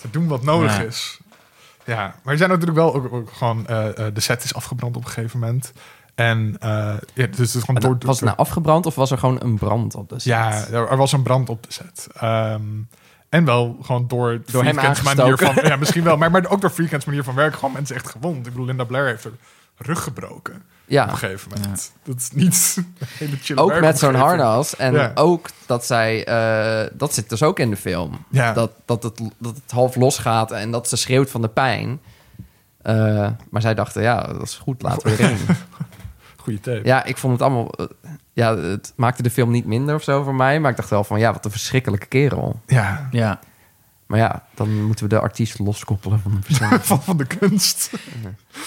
te 0.00 0.10
doen 0.10 0.28
wat 0.28 0.42
nodig 0.42 0.76
Ja. 0.76 0.82
is. 0.82 1.18
Ja, 1.84 2.14
maar 2.22 2.32
er 2.32 2.38
zijn 2.38 2.50
natuurlijk 2.50 2.78
wel 2.78 2.94
ook, 2.94 3.12
ook 3.12 3.30
gewoon... 3.32 3.66
eh, 3.66 3.88
eh, 4.06 4.14
de 4.14 4.20
set 4.20 4.44
is 4.44 4.54
afgebrand 4.54 4.96
op 4.96 5.04
een 5.04 5.10
gegeven 5.10 5.38
moment. 5.40 5.72
En 6.14 6.56
eh, 6.60 6.94
ja, 7.14 7.26
dus 7.26 7.36
het 7.38 7.54
is 7.54 7.62
gewoon 7.62 7.80
door... 7.80 7.96
was 8.00 8.16
het 8.16 8.24
nou 8.24 8.38
afgebrand 8.38 8.86
of 8.86 8.94
was 8.94 9.10
er 9.10 9.18
gewoon 9.18 9.40
een 9.42 9.58
brand 9.58 9.94
op 9.94 10.08
de 10.08 10.14
set? 10.14 10.24
Ja, 10.24 10.66
er, 10.66 10.88
er 10.90 10.96
was 10.96 11.12
een 11.12 11.22
brand 11.22 11.48
op 11.48 11.62
de 11.62 11.72
set. 11.72 12.06
Ehm, 12.16 12.62
en 13.28 13.44
wel 13.44 13.78
gewoon 13.82 14.08
door, 14.08 14.40
Door 14.50 14.64
hem 14.64 14.74
manier 14.74 15.36
van... 15.38 15.54
Ja, 15.62 15.76
misschien 15.76 16.04
wel. 16.04 16.16
Maar, 16.16 16.30
maar 16.30 16.46
ook 16.48 16.60
door 16.60 16.70
Friedkins 16.70 17.04
manier 17.04 17.24
van 17.24 17.34
werken. 17.34 17.58
Gewoon 17.58 17.74
mensen 17.74 17.96
echt 17.96 18.08
gewond. 18.08 18.36
Ik 18.36 18.52
bedoel, 18.52 18.64
Linda 18.66 18.84
Blair 18.84 19.06
heeft 19.06 19.24
haar 19.24 19.32
rug 19.76 20.02
gebroken. 20.02 20.54
Op 20.54 20.60
Ja, 20.84 21.08
een 21.08 21.16
gegeven 21.16 21.50
moment. 21.54 21.92
Dat 22.02 22.16
is 22.16 22.30
niet 22.32 22.78
hele 23.18 23.36
chill 23.42 23.56
ook 23.56 23.80
met 23.80 23.98
zo'n 23.98 24.14
harnas. 24.14 24.76
En 24.76 24.92
Ja. 24.92 25.10
ook 25.14 25.48
dat 25.66 25.86
zij... 25.86 26.24
eh, 26.26 26.90
dat 26.92 27.14
zit 27.14 27.28
dus 27.28 27.42
ook 27.42 27.58
in 27.58 27.70
de 27.70 27.76
film. 27.76 28.24
Ja. 28.28 28.52
Dat, 28.52 28.70
dat, 28.84 29.02
het, 29.02 29.18
dat 29.38 29.54
het 29.54 29.70
half 29.70 29.96
losgaat 29.96 30.50
en 30.50 30.70
dat 30.70 30.88
ze 30.88 30.96
schreeuwt 30.96 31.30
van 31.30 31.42
de 31.42 31.48
pijn. 31.48 32.00
Eh, 32.82 33.28
maar 33.50 33.60
zij 33.60 33.74
dachten, 33.74 34.02
ja, 34.02 34.22
dat 34.22 34.42
is 34.42 34.54
goed, 34.54 34.82
laten 34.82 35.10
we 35.10 35.18
erin. 35.22 35.38
Tape. 36.44 36.80
Ja, 36.84 37.04
ik 37.04 37.16
vond 37.16 37.32
het 37.32 37.42
allemaal... 37.42 37.72
eh, 37.72 37.86
ja, 38.32 38.56
het 38.56 38.92
maakte 38.96 39.22
de 39.22 39.30
film 39.30 39.50
niet 39.50 39.66
minder 39.66 39.94
of 39.94 40.02
zo 40.02 40.22
voor 40.22 40.34
mij. 40.34 40.60
Maar 40.60 40.70
ik 40.70 40.76
dacht 40.76 40.90
wel 40.90 41.04
van, 41.04 41.18
ja, 41.18 41.32
wat 41.32 41.44
een 41.44 41.50
verschrikkelijke 41.50 42.06
kerel. 42.06 42.60
Ja. 42.66 43.08
Ja. 43.10 43.40
Maar 44.06 44.18
ja, 44.18 44.44
dan 44.54 44.82
moeten 44.84 45.04
we 45.08 45.14
de 45.14 45.20
artiest 45.20 45.58
loskoppelen 45.58 46.20
van 46.20 46.30
de 46.30 46.38
persoon. 46.38 46.80
Van, 46.90 47.02
van 47.02 47.16
de 47.16 47.26
kunst. 47.26 47.90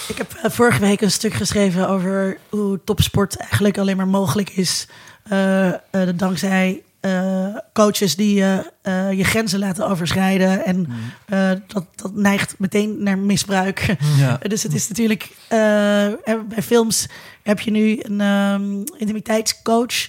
Ik 0.08 0.18
heb 0.18 0.32
eh, 0.42 0.50
vorige 0.50 0.80
week 0.80 1.00
een 1.00 1.10
stuk 1.10 1.32
geschreven 1.32 1.88
over 1.88 2.36
hoe 2.48 2.80
topsport 2.84 3.36
eigenlijk 3.36 3.78
alleen 3.78 3.96
maar 3.96 4.08
mogelijk 4.08 4.50
is. 4.50 4.88
eh, 5.22 5.68
eh, 5.68 5.78
dankzij 6.16 6.82
eh, 7.00 7.56
coaches 7.72 8.16
die 8.16 8.44
eh, 8.88 9.12
je 9.12 9.24
grenzen 9.24 9.58
laten 9.58 9.88
overschrijden. 9.88 10.64
En 10.64 10.86
eh, 11.26 11.50
dat, 11.66 11.84
dat 11.94 12.14
neigt 12.14 12.58
meteen 12.58 13.02
naar 13.02 13.18
misbruik. 13.18 13.86
Ja. 14.18 14.38
Dus 14.42 14.62
het 14.62 14.74
is 14.74 14.88
natuurlijk... 14.88 15.30
bij 16.48 16.62
films 16.62 17.08
heb 17.42 17.60
je 17.60 17.70
nu 17.70 17.98
een 18.02 18.20
ehm, 18.20 18.96
intimiteitscoach. 18.96 20.08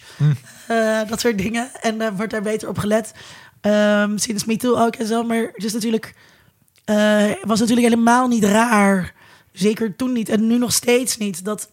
Eh, 0.67 0.99
dat 1.07 1.19
soort 1.19 1.37
dingen. 1.37 1.69
En 1.81 2.15
wordt 2.15 2.31
daar 2.31 2.41
beter 2.41 2.69
op 2.69 2.77
gelet. 2.77 3.13
Ehm 3.61 4.17
sinds 4.17 4.45
MeToo 4.45 4.85
ook 4.85 4.95
en 4.95 5.07
zo. 5.07 5.23
Maar 5.23 5.51
het 5.53 5.63
is 5.63 5.73
natuurlijk... 5.73 6.13
was 7.43 7.59
natuurlijk 7.59 7.87
helemaal 7.87 8.27
niet 8.27 8.43
raar. 8.43 9.13
Zeker 9.51 9.95
toen 9.95 10.11
niet. 10.11 10.29
En 10.29 10.47
nu 10.47 10.57
nog 10.57 10.73
steeds 10.73 11.17
niet. 11.17 11.45
Dat 11.45 11.69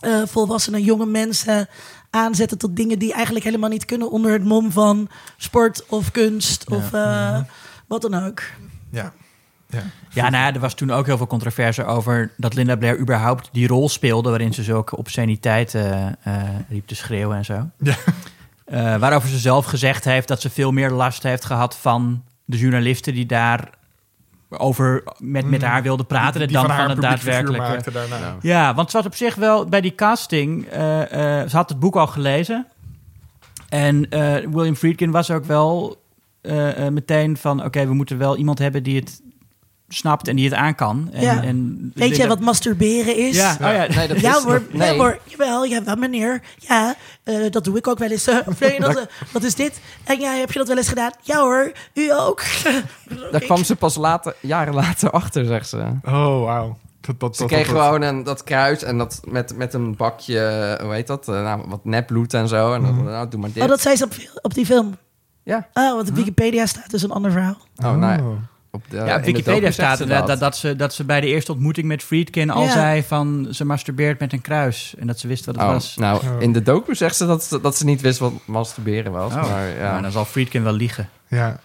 eh, 0.00 0.22
volwassenen 0.26 0.82
jonge 0.82 1.06
mensen 1.06 1.68
aanzetten 2.10 2.58
tot 2.58 2.76
dingen 2.76 2.98
die 2.98 3.12
eigenlijk 3.12 3.44
helemaal 3.44 3.68
niet 3.70 3.84
kunnen 3.84 4.10
onder 4.10 4.32
het 4.32 4.44
mom 4.44 4.72
van 4.72 5.08
sport 5.36 5.86
of 5.88 6.10
kunst 6.10 6.64
Ja. 6.68 6.76
of 6.76 6.92
eh, 6.92 7.40
wat 7.86 8.02
dan 8.02 8.14
ook. 8.14 8.42
Ja. 8.90 9.12
ja. 9.68 9.82
Ja, 10.12 10.30
nou 10.30 10.44
ja, 10.44 10.54
er 10.54 10.60
was 10.60 10.74
toen 10.74 10.90
ook 10.90 11.06
heel 11.06 11.16
veel 11.16 11.26
controverse 11.26 11.84
over 11.84 12.32
dat 12.36 12.54
Linda 12.54 12.76
Blair 12.76 12.98
überhaupt 12.98 13.48
die 13.52 13.66
rol 13.66 13.88
speelde... 13.88 14.28
waarin 14.28 14.54
ze 14.54 14.62
zulke 14.62 14.96
obsceniteiten 14.96 16.16
eh 16.22 16.42
liep 16.68 16.86
te 16.86 16.94
schreeuwen 16.94 17.36
en 17.36 17.44
zo. 17.44 17.68
Ja. 17.78 17.94
Eh, 18.64 18.96
waarover 18.96 19.28
ze 19.28 19.38
zelf 19.38 19.64
gezegd 19.66 20.04
heeft 20.04 20.28
dat 20.28 20.40
ze 20.40 20.50
veel 20.50 20.72
meer 20.72 20.90
last 20.90 21.22
heeft 21.22 21.44
gehad 21.44 21.76
van 21.76 22.24
de 22.44 22.58
journalisten... 22.58 23.14
die 23.14 23.26
daar 23.26 23.70
over 24.50 25.02
met, 25.18 25.46
met 25.50 25.60
Mm. 25.60 25.66
haar 25.66 25.82
wilden 25.82 26.06
praten 26.06 26.40
Die 26.40 26.56
dan 26.56 26.66
van 26.66 26.90
het 26.90 27.00
daadwerkelijke... 27.00 27.66
maakte 27.66 27.90
daarna. 27.90 28.16
Ja. 28.18 28.36
Ja, 28.40 28.74
want 28.74 28.90
ze 28.90 28.96
was 28.96 29.06
op 29.06 29.14
zich 29.14 29.34
wel 29.34 29.64
bij 29.66 29.80
die 29.80 29.94
casting. 29.94 30.66
eh, 30.66 31.40
eh, 31.42 31.48
ze 31.48 31.56
had 31.56 31.68
het 31.68 31.78
boek 31.78 31.96
al 31.96 32.06
gelezen. 32.06 32.66
En 33.68 34.10
eh, 34.10 34.34
William 34.50 34.74
Friedkin 34.74 35.10
was 35.10 35.30
ook 35.30 35.44
wel 35.44 36.02
meteen 36.90 37.36
van: 37.36 37.64
oké, 37.64 37.86
we 37.86 37.94
moeten 37.94 38.18
wel 38.18 38.36
iemand 38.36 38.58
hebben 38.58 38.82
die 38.82 38.96
het 38.96 39.22
snapt 39.92 40.28
en 40.28 40.36
die 40.36 40.44
het 40.44 40.54
aan 40.54 40.74
kan. 40.74 41.08
En, 41.12 41.22
Ja. 41.22 41.42
en 41.42 41.90
Weet 41.94 42.16
jij 42.16 42.28
wat 42.28 42.40
masturberen 42.40 43.16
is? 43.16 43.36
Ja, 43.36 43.52
oh 43.52 43.58
ja. 43.72 43.86
Nee, 43.96 44.08
dat 44.08 44.20
Ja 44.20 44.36
is- 44.36 44.42
hoor, 44.42 44.62
nee. 44.72 44.98
hoor, 44.98 45.18
jawel, 45.24 45.64
ja, 45.64 45.82
wel 45.84 45.96
meneer. 45.96 46.42
Ja, 46.56 46.94
eh, 47.24 47.50
dat 47.50 47.64
doe 47.64 47.76
ik 47.76 47.88
ook 47.88 47.98
wel 47.98 48.10
eens. 48.10 48.26
eh, 48.26 48.36
of 48.46 48.60
nee, 48.60 48.80
dat, 48.80 48.96
eh, 48.96 49.02
wat 49.32 49.42
is 49.42 49.54
dit? 49.54 49.80
En 50.04 50.20
ja, 50.20 50.32
heb 50.32 50.52
je 50.52 50.58
dat 50.58 50.68
wel 50.68 50.76
eens 50.76 50.88
gedaan? 50.88 51.10
Ja 51.22 51.40
hoor, 51.40 51.72
u 51.94 52.12
ook. 52.12 52.42
Daar 53.32 53.40
kwam 53.40 53.64
ze 53.64 53.76
pas 53.76 53.94
later, 53.96 54.34
jaren 54.40 54.74
later 54.74 55.10
achter, 55.10 55.44
zegt 55.44 55.68
ze. 55.68 55.76
Oh, 56.04 56.42
wauw. 56.44 56.76
Dat, 57.00 57.20
dat, 57.20 57.36
Ze 57.36 57.42
dat, 57.42 57.50
kreeg 57.50 57.66
dat- 57.68 57.76
gewoon 57.84 58.02
een, 58.02 58.22
dat 58.22 58.44
kruis 58.44 58.82
en 58.82 58.98
dat 58.98 59.20
met, 59.28 59.56
met 59.56 59.74
een 59.74 59.96
bakje, 59.96 60.78
hoe 60.82 60.92
heet 60.92 61.06
dat? 61.06 61.28
Eh, 61.28 61.34
nou, 61.42 61.60
wat 61.68 61.84
nepbloed 61.84 62.34
en 62.34 62.48
zo. 62.48 62.72
En 62.74 62.82
dan, 62.82 62.94
Mhm. 62.94 63.04
nou, 63.04 63.28
doe 63.28 63.40
maar 63.40 63.52
dit. 63.52 63.62
Oh, 63.62 63.68
dat 63.68 63.80
zei 63.80 63.96
ze 63.96 64.04
op, 64.04 64.12
op 64.42 64.54
die 64.54 64.66
film. 64.66 64.96
Ja. 65.42 65.68
Oh, 65.74 65.94
want 65.94 66.08
op 66.08 66.14
Wikipedia 66.14 66.66
staat 66.66 66.90
dus 66.90 67.02
een 67.02 67.10
ander 67.10 67.30
verhaal. 67.32 67.56
Oh, 67.76 67.94
nou 67.96 68.12
ja. 68.12 68.48
Oh. 68.72 68.80
op 68.80 68.90
de, 68.90 68.96
ja, 68.96 69.16
op 69.16 69.24
Wikipedia 69.24 69.70
staat 69.70 70.08
dat, 70.08 70.26
dat, 70.26 70.38
dat, 70.40 70.56
ze, 70.56 70.76
dat 70.76 70.94
ze 70.94 71.04
bij 71.04 71.20
de 71.20 71.26
eerste 71.26 71.52
ontmoeting 71.52 71.86
met 71.86 72.02
Friedkin 72.02 72.50
al 72.50 72.62
Ja. 72.62 72.70
zei 72.72 73.02
van 73.02 73.46
ze 73.50 73.64
masturbeert 73.64 74.20
met 74.20 74.32
een 74.32 74.40
kruis. 74.40 74.94
En 74.98 75.06
dat 75.06 75.18
ze 75.18 75.28
wist 75.28 75.44
wat 75.46 75.54
het 75.54 75.64
Oh, 75.64 75.70
was. 75.70 75.96
nou, 75.96 76.24
Ja. 76.24 76.38
in 76.38 76.52
de 76.52 76.62
docu 76.62 76.94
zegt 76.94 77.16
ze 77.16 77.26
dat, 77.26 77.58
dat 77.62 77.76
ze 77.76 77.84
niet 77.84 78.00
wist 78.00 78.18
wat 78.18 78.32
masturberen 78.44 79.12
was. 79.12 79.32
Oh, 79.34 79.50
Maar 79.50 79.68
ja. 79.68 79.92
Maar 79.92 80.02
dan 80.02 80.12
zal 80.12 80.24
Friedkin 80.24 80.62
wel 80.62 80.72
liegen. 80.72 81.08
Ja. 81.28 81.60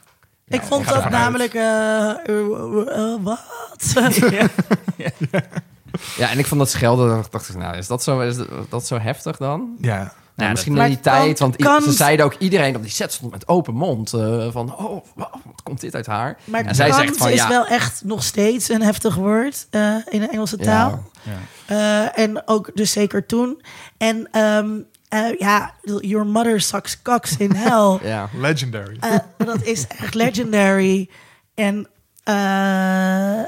Ik 0.47 0.62
vond 0.62 0.88
dat 0.88 1.10
namelijk... 1.10 1.53
eh, 1.53 2.10
eh, 2.10 2.18
eh, 2.88 3.16
wat? 3.22 3.39
ja, 6.18 6.30
en 6.32 6.39
ik 6.39 6.45
vond 6.45 6.60
dat 6.60 6.70
schelden. 6.70 7.24
dacht 7.32 7.49
ik, 7.49 7.56
nou, 7.56 7.78
is 7.78 7.88
dat 7.88 8.03
zo, 8.03 8.20
is 8.20 8.36
dat 8.70 8.88
zo 8.88 8.99
heftig 8.99 9.38
dan? 9.38 9.76
Ja. 9.82 10.14
Nou, 10.36 10.52
misschien 10.52 10.76
dat- 10.76 10.84
in 10.84 10.90
die 10.90 11.00
kan- 11.00 11.14
tijd, 11.14 11.40
want 11.40 11.56
kan- 11.56 11.82
ze 11.82 11.92
zeiden 11.92 12.26
ook 12.26 12.36
iedereen 12.40 12.76
op 12.76 12.82
die 12.82 12.92
set 12.92 13.14
stond 13.14 13.32
met 13.32 13.48
open 13.48 13.74
mond. 13.74 14.14
eh, 14.14 14.48
van, 14.52 14.76
oh, 14.78 14.80
wow, 14.80 15.04
wat 15.16 15.62
komt 15.64 15.82
dit 15.82 15.96
uit 15.96 16.06
haar? 16.06 16.38
Maar 16.44 16.66
en 16.66 16.76
zij 16.76 16.92
zegt 16.92 17.18
van, 17.18 17.30
is 17.30 17.36
ja, 17.36 17.48
wel 17.50 17.66
echt 17.68 18.04
nog 18.04 18.24
steeds 18.24 18.70
een 18.70 18.82
heftig 18.82 19.16
woord 19.16 19.68
eh, 19.70 19.96
in 20.10 20.20
de 20.20 20.28
Engelse 20.28 20.58
Ja. 20.58 20.64
taal. 20.64 21.04
Ja. 21.22 21.32
Eh, 22.16 22.24
en 22.24 22.48
ook 22.48 22.72
dus 22.74 22.92
zeker 22.92 23.26
toen. 23.26 23.62
En 23.98 24.28
ehm, 24.32 24.70
eh, 25.10 25.40
ja, 25.40 25.74
your 26.00 26.26
mother 26.26 26.62
sucks 26.62 27.02
cocks 27.02 27.38
in 27.38 27.56
hell. 27.66 28.00
ja. 28.04 28.30
Legendary. 28.38 28.98
Eh, 29.00 29.16
dat 29.38 29.64
is 29.64 29.88
echt 29.88 30.14
legendary. 30.14 31.10
En 31.56 31.88
eh, 32.24 33.40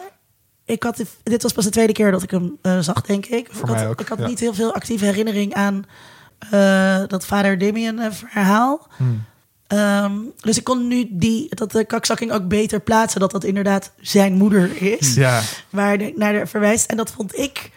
ik 0.65 0.83
had, 0.83 1.03
dit 1.23 1.43
was 1.43 1.53
pas 1.53 1.63
de 1.63 1.69
tweede 1.71 1.93
keer 1.93 2.11
dat 2.11 2.23
ik 2.23 2.31
hem 2.31 2.57
zag, 2.81 3.01
denk 3.01 3.25
ik. 3.25 3.47
Voor 3.51 3.63
ik 3.69 3.69
mij 3.75 3.81
had, 3.83 3.91
ook, 3.91 4.01
ik 4.01 4.07
had 4.07 4.17
ja. 4.19 4.27
niet 4.27 4.39
heel 4.39 4.53
veel 4.53 4.73
actieve 4.73 5.05
herinnering 5.05 5.53
aan 5.53 5.85
eh, 6.39 7.01
dat 7.07 7.25
vader 7.25 7.57
Damien 7.57 7.99
eh, 7.99 8.11
verhaal. 8.11 8.87
Hmm. 8.97 9.23
Ehm, 9.67 10.13
dus 10.37 10.57
ik 10.57 10.63
kon 10.63 10.87
nu 10.87 11.07
die, 11.11 11.55
dat 11.55 11.71
de 11.71 11.85
kakzakking 11.85 12.31
ook 12.31 12.47
beter 12.47 12.79
plaatsen. 12.79 13.19
Dat 13.19 13.31
dat 13.31 13.43
inderdaad 13.43 13.91
zijn 14.01 14.33
moeder 14.33 14.81
is. 14.81 15.13
Ja. 15.15 15.41
Waar 15.69 15.97
de, 15.97 16.13
naar 16.15 16.33
de 16.33 16.45
verwijst. 16.47 16.85
En 16.91 16.97
dat 16.97 17.11
vond 17.11 17.37
ik 17.37 17.71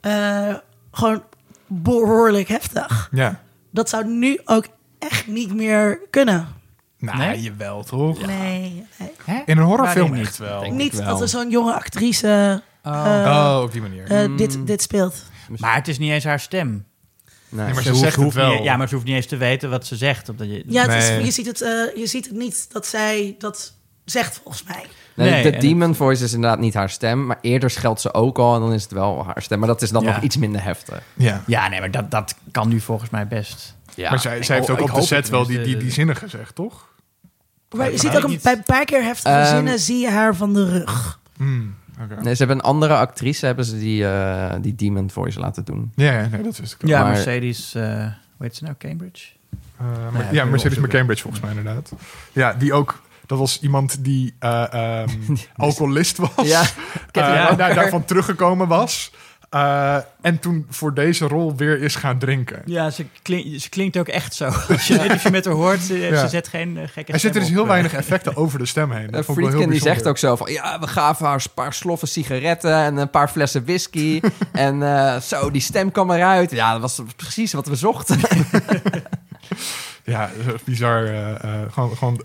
eh, 0.00 0.54
gewoon 0.90 1.22
behoorlijk 1.66 2.48
heftig. 2.48 3.08
Ja. 3.12 3.40
Dat 3.70 3.88
zou 3.88 4.04
nu 4.06 4.40
ook 4.44 4.66
echt 4.98 5.26
niet 5.26 5.54
meer 5.54 6.00
kunnen. 6.10 6.48
Nou, 6.98 7.18
Nee? 7.18 7.40
jawel, 7.40 7.82
toch? 7.84 8.26
Nee, 8.26 8.86
nee. 9.26 9.42
In 9.46 9.58
een 9.58 9.64
horrorfilm 9.64 10.14
echt 10.14 10.38
wel. 10.38 10.62
Niet 10.72 10.94
wel. 10.96 11.06
dat 11.06 11.20
er 11.20 11.28
zo'n 11.28 11.50
jonge 11.50 11.74
actrice 11.74 12.62
Oh. 12.82 13.22
Oh, 13.26 13.60
op 13.62 13.72
die 13.72 13.80
manier. 13.82 14.10
eh, 14.10 14.36
dit, 14.36 14.66
dit 14.66 14.82
speelt. 14.82 15.22
Maar 15.56 15.74
het 15.74 15.88
is 15.88 15.98
niet 15.98 16.10
eens 16.10 16.24
haar 16.24 16.40
stem. 16.40 16.86
Nee. 17.56 17.64
Nee, 17.64 17.74
maar 17.74 17.82
Ze 17.82 17.82
ze 17.82 17.88
hoeft- 17.88 18.02
zegt 18.02 18.16
het 18.16 18.34
wel. 18.34 18.54
Niet, 18.54 18.62
ja, 18.64 18.76
maar 18.76 18.88
ze 18.88 18.94
hoeft 18.94 19.06
niet 19.06 19.16
eens 19.16 19.26
te 19.26 19.36
weten 19.36 19.70
wat 19.70 19.86
ze 19.86 19.96
zegt. 19.96 20.28
Omdat 20.28 20.46
je, 20.46 20.62
Ja, 20.66 20.88
het 20.88 21.02
is, 21.02 21.24
je, 21.24 21.30
ziet 21.30 21.46
het, 21.46 21.62
eh, 21.62 21.96
je 21.96 22.06
ziet 22.06 22.24
het 22.26 22.34
niet 22.36 22.66
dat 22.72 22.86
zij 22.86 23.34
dat 23.38 23.72
zegt, 24.04 24.40
volgens 24.42 24.64
mij. 24.64 24.84
Nee, 25.14 25.30
Nee, 25.30 25.52
de 25.52 25.58
demon 25.58 25.94
voice 25.94 26.24
is 26.24 26.32
inderdaad 26.32 26.58
niet 26.58 26.74
haar 26.74 26.90
stem. 26.90 27.26
Maar 27.26 27.38
eerder 27.40 27.70
scheldt 27.70 28.00
ze 28.00 28.14
ook 28.14 28.38
al 28.38 28.54
en 28.54 28.60
dan 28.60 28.72
is 28.72 28.82
het 28.82 28.92
wel 28.92 29.24
haar 29.24 29.42
stem. 29.42 29.58
Maar 29.58 29.68
dat 29.68 29.82
is 29.82 29.90
dan 29.90 30.04
Ja. 30.04 30.12
nog 30.14 30.22
iets 30.22 30.36
minder 30.36 30.62
heftig. 30.62 31.02
Ja. 31.14 31.42
Ja, 31.46 31.68
nee, 31.68 31.80
maar 31.80 31.90
dat, 31.90 32.10
dat 32.10 32.34
kan 32.50 32.68
nu 32.68 32.80
volgens 32.80 33.10
mij 33.10 33.26
best. 33.28 33.74
Ja. 33.94 34.10
maar 34.10 34.20
zij, 34.20 34.42
zij 34.42 34.56
heeft 34.56 34.70
ook 34.70 34.80
op 34.80 34.94
de 34.94 35.02
set 35.02 35.28
wel 35.28 35.46
die, 35.46 35.60
die, 35.60 35.76
die 35.76 35.90
zinnen 35.90 36.16
gezegd, 36.16 36.54
toch? 36.54 36.88
Maar 37.76 37.90
je 37.90 37.98
ziet 37.98 38.16
ook 38.16 38.22
een, 38.22 38.30
niet- 38.30 38.42
bij 38.42 38.52
een 38.52 38.62
paar 38.62 38.84
keer 38.84 39.02
heftige 39.02 39.34
Ehm, 39.34 39.54
zinnen 39.54 39.78
zie 39.78 39.98
je 39.98 40.10
haar 40.10 40.34
van 40.36 40.52
de 40.54 40.68
rug. 40.68 41.18
Hmm, 41.36 41.74
oké. 42.02 42.14
Nee, 42.22 42.32
ze 42.32 42.38
hebben 42.38 42.56
een 42.56 42.62
andere 42.70 42.96
actrice 42.96 43.46
hebben 43.46 43.64
ze 43.64 43.78
die, 43.78 44.06
eh, 44.08 44.54
die 44.60 44.74
demon 44.74 45.10
voice 45.10 45.40
laten 45.40 45.64
doen. 45.64 45.92
Ja, 45.94 46.12
ja, 46.20 46.26
nee, 46.26 46.42
dat 46.42 46.56
wist 46.58 46.72
ik 46.72 46.80
wel. 46.80 46.90
Ja, 46.90 47.02
Maar- 47.02 47.12
Mercedes, 47.12 47.74
eh 47.74 47.82
hoe 48.36 48.46
heet 48.46 48.56
ze 48.56 48.64
nou? 48.64 48.76
Cambridge? 48.78 49.26
Eh, 49.76 49.86
maar- 49.86 50.12
Nee, 50.12 50.32
ja, 50.32 50.42
wil 50.42 50.50
Mercedes. 50.50 50.78
McCambridge 50.78 51.22
volgens 51.22 51.42
mij 51.42 51.54
inderdaad. 51.54 51.92
Ja, 52.32 52.52
die 52.52 52.72
ook... 52.72 53.04
Dat 53.26 53.38
was 53.38 53.60
iemand 53.60 54.04
die 54.04 54.34
eh, 54.38 55.02
ehm, 55.02 55.10
alcoholist 55.56 56.16
was. 56.16 56.30
Ja, 56.48 56.62
daar, 57.10 57.56
daarvan 57.56 58.04
teruggekomen 58.04 58.68
was. 58.68 59.12
Eh, 59.50 59.96
en 60.20 60.38
toen 60.38 60.66
voor 60.70 60.94
deze 60.94 61.26
rol 61.26 61.56
weer 61.56 61.82
is 61.82 61.94
gaan 61.94 62.18
drinken. 62.18 62.62
Ja, 62.64 62.90
ze, 62.90 63.06
klink- 63.22 63.60
ze 63.60 63.68
klinkt 63.68 63.96
ook 63.96 64.08
echt 64.08 64.34
zo. 64.34 64.44
Als 64.68 64.86
je 64.86 65.28
met 65.30 65.44
haar 65.44 65.54
hoort, 65.54 65.80
ze, 65.80 65.98
Ja. 65.98 66.20
ze 66.20 66.28
zet 66.28 66.48
geen 66.48 66.76
eh, 66.78 66.88
gekke 66.88 67.12
Er 67.12 67.18
zitten 67.20 67.40
dus 67.40 67.50
heel 67.50 67.60
op, 67.62 67.66
weinig 67.68 67.92
eh. 67.92 67.98
effecten 67.98 68.36
over 68.36 68.58
de 68.58 68.66
stem 68.66 68.90
heen. 68.90 69.06
Uh, 69.06 69.12
Dat 69.12 69.24
vond 69.24 69.38
ik 69.38 69.44
wel 69.44 69.52
heel 69.52 69.62
Friedkin 69.62 69.70
die 69.70 69.92
zegt 69.94 70.06
ook 70.06 70.18
zo 70.18 70.36
van... 70.36 70.52
Ja, 70.52 70.78
we 70.80 70.86
gaven 70.86 71.26
haar 71.26 71.34
een 71.44 71.50
paar 71.54 71.72
sloffen 71.72 72.08
sigaretten 72.08 72.74
en 72.74 72.96
een 72.96 73.10
paar 73.10 73.28
flessen 73.28 73.64
whisky. 73.64 74.20
en 74.52 74.82
eh, 74.82 75.20
zo, 75.20 75.50
die 75.50 75.60
stem 75.60 75.92
kwam 75.92 76.10
eruit. 76.10 76.50
Ja, 76.50 76.72
dat 76.72 76.80
was 76.80 77.02
precies 77.16 77.52
wat 77.52 77.66
we 77.66 77.74
zochten. 77.76 78.18
Ja, 80.04 80.30
dat 80.46 80.54
is 80.54 80.62
bizar. 80.64 81.04
eh, 81.04 81.30
eh, 81.44 81.72
gewoon, 81.72 81.96
gewoon 81.96 82.22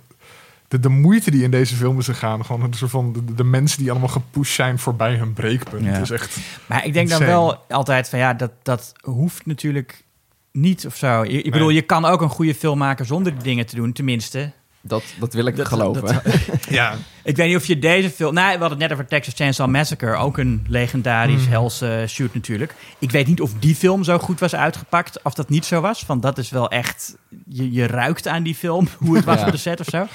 de, 0.71 0.79
de 0.79 0.89
moeite 0.89 1.31
die 1.31 1.43
in 1.43 1.51
deze 1.51 1.75
film 1.75 1.99
is 1.99 2.05
gegaan. 2.05 2.45
Gewoon 2.45 2.63
een 2.63 2.73
soort 2.73 2.91
van 2.91 3.13
de, 3.13 3.33
de 3.33 3.43
mensen 3.43 3.79
die 3.79 3.91
allemaal 3.91 4.09
gepusht 4.09 4.53
zijn 4.53 4.79
voorbij 4.79 5.15
hun 5.15 5.33
breekpunt. 5.33 5.85
Ja. 5.85 5.97
Is 5.97 6.09
echt... 6.09 6.37
Maar 6.65 6.85
ik 6.85 6.93
denk 6.93 7.09
dan 7.09 7.19
wel 7.19 7.65
altijd 7.69 8.09
van 8.09 8.19
ja, 8.19 8.33
dat, 8.33 8.51
dat 8.61 8.93
hoeft 9.01 9.45
natuurlijk 9.45 10.03
niet 10.51 10.85
of 10.85 10.95
zo. 10.95 11.21
Ik 11.21 11.51
bedoel, 11.51 11.69
je 11.69 11.81
kan 11.81 12.05
ook 12.05 12.21
een 12.21 12.29
goede 12.29 12.55
film 12.55 12.77
maken 12.77 13.05
zonder 13.05 13.33
die 13.33 13.43
dingen 13.43 13.65
te 13.65 13.75
doen, 13.75 13.93
tenminste. 13.93 14.51
Dat, 14.83 15.03
dat 15.19 15.33
wil 15.33 15.45
ik 15.45 15.55
Dat- 15.55 15.67
geloven. 15.67 16.01
dat- 16.01 16.23
Ja, 16.69 16.95
Ik 17.23 17.35
weet 17.35 17.47
niet 17.47 17.55
of 17.57 17.65
je 17.65 17.79
deze 17.79 18.09
film... 18.09 18.33
Nou, 18.33 18.45
we 18.53 18.59
hadden 18.59 18.69
het 18.69 18.79
net 18.79 18.91
over 18.91 19.05
Texas 19.05 19.33
Chainsaw 19.33 19.69
Massacre. 19.69 20.15
Ook 20.15 20.37
een 20.37 20.65
legendarisch 20.67 21.43
Mm. 21.45 21.49
helse 21.51 22.05
shoot 22.07 22.33
natuurlijk. 22.33 22.73
Ik 22.99 23.11
weet 23.11 23.27
niet 23.27 23.41
of 23.41 23.51
die 23.59 23.75
film 23.75 24.03
zo 24.03 24.17
goed 24.17 24.39
was 24.39 24.55
uitgepakt. 24.55 25.21
Of 25.23 25.33
dat 25.33 25.49
niet 25.49 25.65
zo 25.65 25.81
was. 25.81 26.05
Want 26.05 26.21
dat 26.21 26.37
is 26.37 26.49
wel 26.49 26.69
echt... 26.69 27.15
Je, 27.47 27.71
je 27.71 27.87
ruikt 27.87 28.27
aan 28.27 28.43
die 28.43 28.55
film, 28.55 28.87
hoe 29.05 29.15
het 29.15 29.25
was 29.25 29.39
Ja. 29.39 29.45
op 29.45 29.51
de 29.51 29.57
set 29.57 29.79
of 29.79 29.87
zo. 29.87 30.05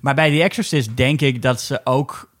Maar 0.00 0.14
bij 0.14 0.30
The 0.30 0.42
Exorcist 0.42 0.96
denk 0.96 1.20
ik 1.20 1.42
dat 1.42 1.60
ze 1.60 1.80
ook... 1.84 2.32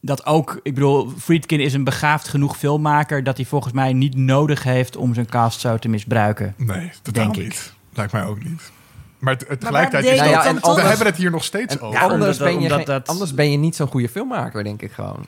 Dat 0.00 0.26
ook, 0.26 0.60
ik 0.62 0.74
bedoel, 0.74 1.12
Friedkin 1.18 1.60
is 1.60 1.72
een 1.74 1.84
begaafd 1.84 2.28
genoeg 2.28 2.56
filmmaker... 2.56 3.24
dat 3.24 3.36
hij 3.36 3.46
volgens 3.46 3.72
mij 3.72 3.92
niet 3.92 4.14
nodig 4.16 4.62
heeft 4.62 4.96
om 4.96 5.14
zijn 5.14 5.26
cast 5.26 5.60
zo 5.60 5.76
te 5.78 5.88
misbruiken. 5.88 6.54
nee, 6.56 6.90
totaal 7.02 7.24
Denk 7.24 7.36
ik. 7.36 7.42
niet. 7.42 7.72
Lijkt 7.94 8.12
mij 8.12 8.24
ook 8.24 8.44
niet. 8.44 8.72
Maar 9.26 9.36
tegelijkertijd 9.58 10.04
is 10.04 10.18
Nou 10.20 10.60
dat- 10.60 10.74
we 10.76 10.80
hebben 10.82 11.06
het 11.06 11.16
hier 11.16 11.30
nog 11.30 11.44
steeds 11.44 11.80
over. 11.80 11.98
Ja, 12.00 12.06
anders, 12.06 12.38
ben 12.38 12.60
je 12.60 13.02
anders 13.06 13.34
ben 13.34 13.50
je 13.50 13.56
niet 13.56 13.76
zo'n 13.76 13.86
goede 13.88 14.08
filmmaker, 14.08 14.64
denk 14.64 14.82
ik 14.82 14.92
gewoon. 14.92 15.26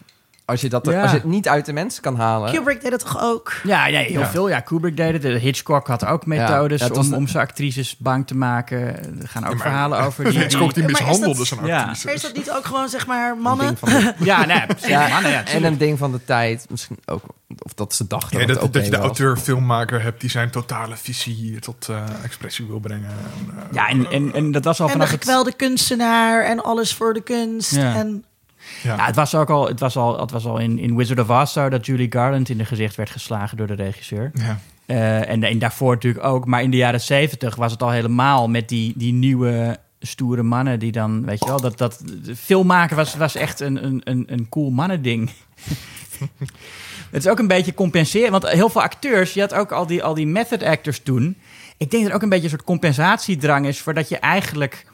Als 0.48 0.60
je, 0.60 0.68
dat, 0.68 0.86
Ja. 0.86 1.00
als 1.02 1.10
je 1.10 1.16
het 1.16 1.26
niet 1.26 1.48
uit 1.48 1.66
de 1.66 1.72
mensen 1.72 2.02
kan 2.02 2.16
halen... 2.16 2.52
Kubrick 2.52 2.80
deed 2.82 2.92
het 2.92 3.00
toch 3.00 3.22
ook? 3.22 3.52
Ja, 3.64 3.86
ja 3.86 4.00
heel 4.00 4.20
Ja. 4.20 4.26
veel. 4.28 4.48
Ja, 4.48 4.60
Kubrick 4.60 4.96
deed 4.96 5.12
het. 5.12 5.22
De 5.22 5.28
Hitchcock 5.38 5.86
had 5.86 6.04
ook 6.04 6.26
methodes 6.26 6.80
Ja, 6.80 6.88
om, 6.88 7.10
de- 7.10 7.16
om 7.16 7.28
zijn 7.28 7.42
actrices 7.42 7.96
bang 7.98 8.26
te 8.26 8.36
maken. 8.36 8.78
Er 9.20 9.28
gaan 9.28 9.44
ook 9.44 9.48
maar- 9.54 9.58
verhalen 9.62 10.00
over 10.00 10.24
die... 10.30 10.38
Hitchcock 10.38 10.74
die 10.74 10.84
mishandelde 10.84 11.44
zijn 11.44 11.66
Ja. 11.66 11.78
actrices. 11.78 12.04
Maar 12.04 12.14
is 12.14 12.22
dat 12.22 12.34
niet 12.36 12.50
ook 12.50 12.64
gewoon, 12.64 12.88
zeg 12.88 13.06
maar, 13.06 13.36
mannen? 13.36 13.76
de- 13.80 14.14
Ja, 14.24 14.44
nee, 14.46 14.66
precies. 14.66 14.88
Ja, 14.88 15.08
mannen, 15.08 15.30
ja, 15.30 15.44
en 15.44 15.64
een 15.64 15.78
ding 15.78 15.98
van 15.98 16.12
de 16.12 16.24
tijd. 16.24 16.66
Misschien 16.70 16.98
ook... 17.06 17.22
Of 17.58 17.74
dat 17.74 17.94
ze 17.94 18.06
dachten 18.06 18.40
Ja, 18.40 18.46
dat, 18.46 18.54
dat, 18.54 18.64
het 18.64 18.72
dat 18.72 18.84
je 18.84 18.90
de 18.90 18.96
was. 18.96 19.06
auteur-filmmaker 19.06 20.02
hebt 20.02 20.20
die 20.20 20.30
zijn 20.30 20.50
totale 20.50 20.96
visie 20.96 21.58
tot 21.58 21.88
eh, 21.88 22.02
expressie 22.22 22.66
wil 22.66 22.78
brengen. 22.80 23.10
En, 23.10 23.54
eh, 23.56 23.62
Ja, 23.72 23.88
en, 23.88 24.10
en, 24.10 24.34
en 24.34 24.52
dat 24.52 24.64
was 24.64 24.80
al 24.80 24.86
En 24.86 24.92
de 24.92 24.98
vanaf 24.98 25.12
het... 25.14 25.24
gekwelde 25.24 25.52
kunstenaar 25.56 26.44
en 26.44 26.62
alles 26.64 26.94
voor 26.94 27.14
de 27.14 27.22
kunst. 27.22 27.74
Ja. 27.74 27.94
En 27.94 28.24
ja. 28.82 28.96
Ja, 28.96 29.04
het 29.04 29.14
was 29.14 29.34
ook 29.34 29.50
al, 29.50 29.68
het 29.68 29.80
was 29.80 29.96
al, 29.96 30.20
het 30.20 30.30
was 30.30 30.44
al 30.44 30.58
in, 30.58 30.78
in 30.78 30.96
Wizard 30.96 31.20
of 31.20 31.28
Oz 31.28 31.52
zo 31.52 31.68
dat 31.68 31.86
Julie 31.86 32.12
Garland 32.12 32.48
in 32.48 32.58
de 32.58 32.64
gezicht 32.64 32.94
werd 32.94 33.10
geslagen 33.10 33.56
door 33.56 33.66
de 33.66 33.74
regisseur. 33.74 34.30
Ja. 34.34 34.58
Eh, 34.86 35.28
en, 35.28 35.44
en 35.44 35.58
daarvoor 35.58 35.94
natuurlijk 35.94 36.24
ook. 36.24 36.46
Maar 36.46 36.62
in 36.62 36.70
de 36.70 36.76
jaren 36.76 37.00
zeventig 37.00 37.56
was 37.56 37.72
het 37.72 37.82
al 37.82 37.90
helemaal 37.90 38.48
met 38.48 38.68
die, 38.68 38.92
die 38.96 39.12
nieuwe 39.12 39.78
stoere 40.00 40.42
mannen 40.42 40.78
die 40.78 40.92
dan, 40.92 41.24
weet 41.24 41.38
je 41.38 41.48
wel, 41.48 41.60
dat, 41.60 41.78
dat 41.78 42.02
filmmaken 42.36 42.96
was, 42.96 43.16
was 43.16 43.34
echt 43.34 43.60
een, 43.60 43.84
een, 43.84 44.00
een, 44.04 44.24
een 44.26 44.48
cool 44.48 44.70
mannending. 44.70 45.30
het 47.10 47.24
is 47.24 47.28
ook 47.28 47.38
een 47.38 47.46
beetje 47.46 47.74
compenseren, 47.74 48.30
want 48.30 48.48
heel 48.48 48.68
veel 48.68 48.82
acteurs, 48.82 49.34
je 49.34 49.40
had 49.40 49.54
ook 49.54 49.72
al 49.72 49.86
die, 49.86 50.02
al 50.02 50.14
die 50.14 50.26
method 50.26 50.62
actors 50.62 51.00
toen. 51.00 51.36
Ik 51.76 51.90
denk 51.90 52.02
dat 52.02 52.10
er 52.10 52.16
ook 52.16 52.22
een 52.22 52.28
beetje 52.28 52.44
een 52.44 52.50
soort 52.50 52.64
compensatiedrang 52.64 53.66
is 53.66 53.80
voordat 53.80 54.08
je 54.08 54.18
eigenlijk 54.18 54.86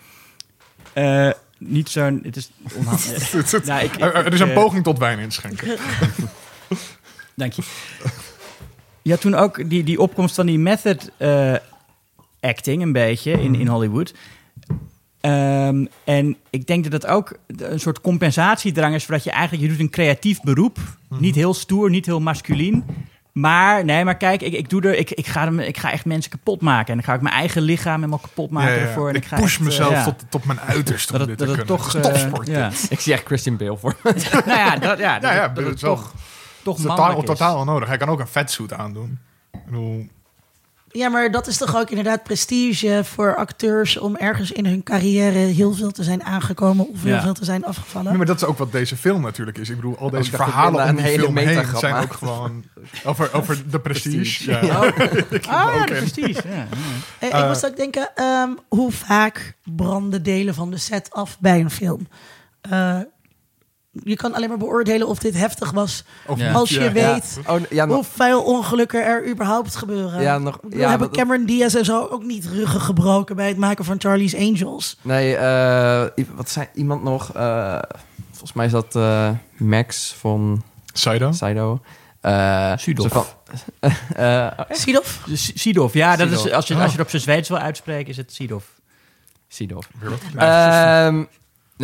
eh, 0.92 1.30
niet 1.58 1.88
zo'n. 1.88 2.20
Het 2.22 2.36
is 2.36 2.50
onhandig. 2.74 3.32
Nou, 3.64 3.84
ik- 3.84 3.92
ik- 3.94 4.00
er, 4.00 4.14
er 4.14 4.32
is 4.32 4.40
een 4.40 4.48
eh, 4.48 4.54
poging 4.54 4.84
tot 4.84 4.98
wijn 4.98 5.18
inschenken. 5.18 5.68
Dank 7.36 7.52
je. 7.52 7.62
Je 9.02 9.10
had 9.10 9.20
toen 9.20 9.34
ook 9.34 9.70
die, 9.70 9.84
die 9.84 10.00
opkomst 10.00 10.34
van 10.34 10.46
die 10.46 10.58
method 10.58 11.10
eh, 11.16 11.54
acting 12.40 12.82
een 12.82 12.92
beetje 12.92 13.32
in, 13.32 13.54
in 13.54 13.66
Hollywood. 13.66 14.14
Ehm, 15.20 15.86
en 16.04 16.36
ik 16.50 16.66
denk 16.66 16.84
dat 16.84 16.92
het 16.92 17.06
ook 17.06 17.36
een 17.46 17.80
soort 17.80 18.00
compensatiedrang 18.00 18.94
is... 18.94 19.04
voordat 19.04 19.24
je 19.24 19.30
eigenlijk... 19.30 19.62
je 19.62 19.68
doet 19.68 19.80
een 19.80 19.90
creatief 19.90 20.40
beroep. 20.40 20.78
Niet 21.08 21.34
heel 21.34 21.54
stoer, 21.54 21.90
niet 21.90 22.06
heel 22.06 22.20
masculien. 22.20 22.84
Maar, 23.34 23.84
nee, 23.84 24.04
maar 24.04 24.16
kijk, 24.16 24.42
ik, 24.42 24.52
ik, 24.52 24.68
doe 24.68 24.82
er, 24.82 24.96
ik, 24.98 25.10
ik, 25.10 25.26
ga 25.26 25.44
hem, 25.44 25.60
ik 25.60 25.76
ga 25.78 25.90
echt 25.92 26.04
mensen 26.04 26.30
kapot 26.30 26.60
maken. 26.60 26.86
En 26.88 26.94
dan 26.94 27.04
ga 27.04 27.14
ik 27.14 27.20
mijn 27.20 27.34
eigen 27.34 27.62
lichaam 27.62 27.94
helemaal 27.94 28.18
kapot 28.18 28.50
maken 28.50 28.72
Ja, 28.72 28.80
ja. 28.80 28.86
ervoor. 28.86 29.08
En 29.08 29.14
Ik, 29.14 29.24
ga 29.24 29.36
push 29.36 29.44
echt, 29.50 29.58
eh, 29.58 29.64
mezelf 29.64 29.90
ja. 29.92 30.04
tot, 30.04 30.24
tot 30.28 30.44
mijn 30.44 30.60
uiterste 30.60 31.12
om 31.12 31.18
Dat 31.18 31.28
te 31.28 31.34
dat 31.34 31.46
het 31.46 31.56
kunnen. 31.56 31.76
toch... 31.76 31.92
Dat 31.92 32.04
is 32.04 32.10
eh, 32.10 32.28
topsport. 32.28 32.46
ja. 32.48 32.70
Ik 32.88 33.00
zie 33.00 33.12
echt 33.12 33.24
Christian 33.24 33.56
Bale 33.56 33.76
voor. 33.76 33.96
nou 34.46 34.58
ja, 34.58 34.76
dat, 34.76 34.98
ja, 34.98 35.18
dat, 35.18 35.54
dat 35.54 35.64
dat 35.64 35.78
toch, 35.78 36.12
toch 36.12 36.12
Dat 36.62 36.78
is 36.78 36.84
mannelijk 36.84 37.14
totaal, 37.18 37.32
is. 37.32 37.38
totaal 37.38 37.58
onnodig. 37.58 37.88
Hij 37.88 37.96
kan 37.96 38.08
ook 38.08 38.20
een 38.20 38.26
vetsuit 38.28 38.72
aandoen. 38.72 39.18
Ik 39.52 39.64
bedoel, 39.64 40.06
Ja, 40.96 41.08
maar 41.08 41.30
dat 41.30 41.46
is 41.46 41.56
toch 41.56 41.76
ook 41.76 41.88
inderdaad 41.90 42.22
prestige 42.22 43.00
voor 43.04 43.36
acteurs 43.36 43.96
om 43.98 44.16
ergens 44.16 44.52
in 44.52 44.66
hun 44.66 44.82
carrière 44.82 45.38
heel 45.38 45.72
veel 45.72 45.90
te 45.90 46.02
zijn 46.02 46.22
aangekomen 46.24 46.88
of 46.88 47.02
heel 47.02 47.12
Ja. 47.14 47.22
veel 47.22 47.32
te 47.34 47.44
zijn 47.44 47.64
afgevallen. 47.64 48.08
Nee, 48.08 48.16
maar 48.16 48.26
dat 48.26 48.36
is 48.36 48.44
ook 48.44 48.58
wat 48.58 48.72
deze 48.72 48.96
film 48.96 49.22
natuurlijk 49.22 49.58
is. 49.58 49.68
Ik 49.68 49.76
bedoel, 49.76 49.98
al 49.98 50.10
deze 50.10 50.30
verhalen 50.30 50.82
om 50.82 50.88
een 50.88 50.96
die 50.96 51.04
hele 51.04 51.22
film 51.22 51.36
heen 51.36 51.66
zijn 51.76 51.94
ook 51.94 52.12
gewoon 52.12 52.64
over, 53.04 53.32
over 53.32 53.70
de 53.70 53.80
prestige. 53.80 54.16
Prestige. 54.16 54.50
Ja. 54.50 54.58
ah, 54.58 54.82
ja, 54.82 54.86
ook 55.80 55.86
de 55.86 55.94
in. 55.94 55.98
prestige. 55.98 56.48
Ja, 56.48 56.54
ja. 56.54 56.66
Eh, 57.30 57.40
ik 57.40 57.46
moest 57.46 57.66
ook 57.66 57.76
denken, 57.76 58.10
ehm, 58.14 58.48
hoe 58.68 58.92
vaak 58.92 59.54
branden 59.64 60.22
delen 60.22 60.54
van 60.54 60.70
de 60.70 60.76
set 60.78 61.10
af 61.12 61.36
bij 61.40 61.60
een 61.60 61.70
film? 61.70 62.08
Eh, 62.60 62.98
je 64.02 64.16
kan 64.16 64.34
alleen 64.34 64.48
maar 64.48 64.58
beoordelen 64.58 65.08
of 65.08 65.18
dit 65.18 65.34
heftig 65.36 65.70
was 65.70 66.04
Of 66.26 66.38
Ja. 66.38 66.52
als 66.52 66.70
je 66.70 66.80
ja. 66.80 66.92
weet 66.92 67.40
Oh, 67.46 67.60
ja, 67.70 67.84
nog, 67.84 67.94
hoeveel 67.96 68.42
ongelukken 68.42 69.04
er 69.04 69.28
überhaupt 69.28 69.76
gebeuren. 69.76 70.22
Ja, 70.22 70.38
nog- 70.38 70.58
ja, 70.70 70.88
hebben 70.88 71.08
dat- 71.08 71.16
Cameron 71.16 71.46
Diaz 71.46 71.74
en 71.74 71.84
zo 71.84 72.06
ook 72.10 72.22
niet 72.24 72.46
ruggen 72.46 72.80
gebroken 72.80 73.36
bij 73.36 73.48
het 73.48 73.56
maken 73.56 73.84
van 73.84 74.00
Charlie's 74.00 74.34
Angels. 74.36 74.96
nee, 75.02 75.36
eh, 75.36 76.04
wat 76.34 76.50
zei 76.50 76.66
iemand 76.74 77.02
nog? 77.02 77.32
Eh, 77.34 77.78
volgens 78.30 78.52
mij 78.52 78.66
is 78.66 78.72
dat 78.72 78.96
eh, 78.96 79.30
Max 79.56 80.14
van 80.18 80.62
Saido? 80.92 81.30
Eh, 82.20 82.72
van- 82.96 83.24
eh, 84.14 84.50
Sidov? 84.70 85.16
Sidov, 85.54 85.94
ja, 85.94 86.16
dat 86.16 86.30
is, 86.30 86.38
Sidov. 86.38 86.52
als, 86.54 86.66
je, 86.66 86.74
Oh. 86.74 86.80
als 86.80 86.90
je 86.90 86.96
het 86.96 87.04
op 87.06 87.10
zijn 87.10 87.22
Zweeds 87.22 87.48
wil 87.48 87.58
uitspreken, 87.58 88.10
is 88.10 88.16
het 88.16 88.32
Sidov. 88.32 88.64
Wat? 90.08 90.18
Ehm, 90.36 91.24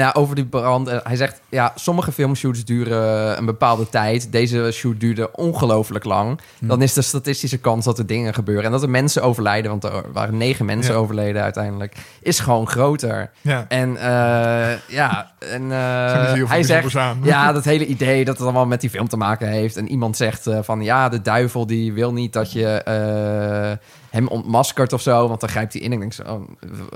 nou, 0.01 0.15
over 0.15 0.35
die 0.35 0.45
brand. 0.47 0.89
eh, 0.89 0.99
hij 1.03 1.17
zegt, 1.17 1.41
ja, 1.49 1.73
sommige 1.75 2.13
filmshoots 2.13 2.65
duren 2.65 3.39
een 3.39 3.45
bepaalde 3.45 3.89
tijd. 3.89 4.33
Deze 4.33 4.71
shoot 4.73 5.01
duurde 5.01 5.33
ongelooflijk 5.33 6.05
lang. 6.05 6.41
Hm. 6.59 6.67
Dan 6.67 6.83
is 6.83 6.93
de 6.93 7.03
statistische 7.03 7.59
kans 7.59 7.85
dat 7.85 7.99
er 7.99 8.07
dingen 8.07 8.35
gebeuren. 8.35 8.65
En 8.65 8.71
dat 8.71 8.83
er 8.83 8.91
mensen 8.91 9.23
overlijden, 9.23 9.71
want 9.71 9.85
er 9.85 10.03
waren 10.13 10.37
negen 10.37 10.65
mensen 10.65 10.95
Ja. 10.95 10.99
overleden 11.01 11.43
uiteindelijk. 11.43 11.95
Is 12.23 12.39
gewoon 12.41 12.69
groter. 12.69 13.31
Ja. 13.41 13.65
En 13.69 13.97
eh, 13.97 14.79
ja, 14.87 15.31
en 15.39 15.73
eh, 15.73 16.33
veel 16.33 16.49
hij 16.49 16.63
zegt... 16.63 16.93
Ja, 17.23 17.53
dat 17.53 17.65
hele 17.65 17.87
idee 17.87 18.25
dat 18.25 18.35
het 18.35 18.43
allemaal 18.45 18.67
met 18.67 18.81
die 18.81 18.91
film 18.91 19.09
te 19.09 19.17
maken 19.17 19.49
heeft. 19.49 19.77
En 19.77 19.89
iemand 19.91 20.17
zegt 20.17 20.47
eh, 20.47 20.59
van 20.63 20.83
ja, 20.83 21.09
de 21.09 21.23
duivel 21.23 21.67
die 21.67 21.93
wil 21.93 22.13
niet 22.13 22.33
dat 22.33 22.53
je 22.53 22.67
eh, 22.67 23.77
hem 24.11 24.27
ontmaskert 24.29 24.93
of 24.93 25.01
zo. 25.03 25.29
Want 25.29 25.41
dan 25.41 25.49
grijpt 25.49 25.73
hij 25.73 25.83
in. 25.83 25.93
En 25.93 25.93
ik 25.93 26.01
denk 26.01 26.13
zo, 26.13 26.23
oh, 26.23 26.49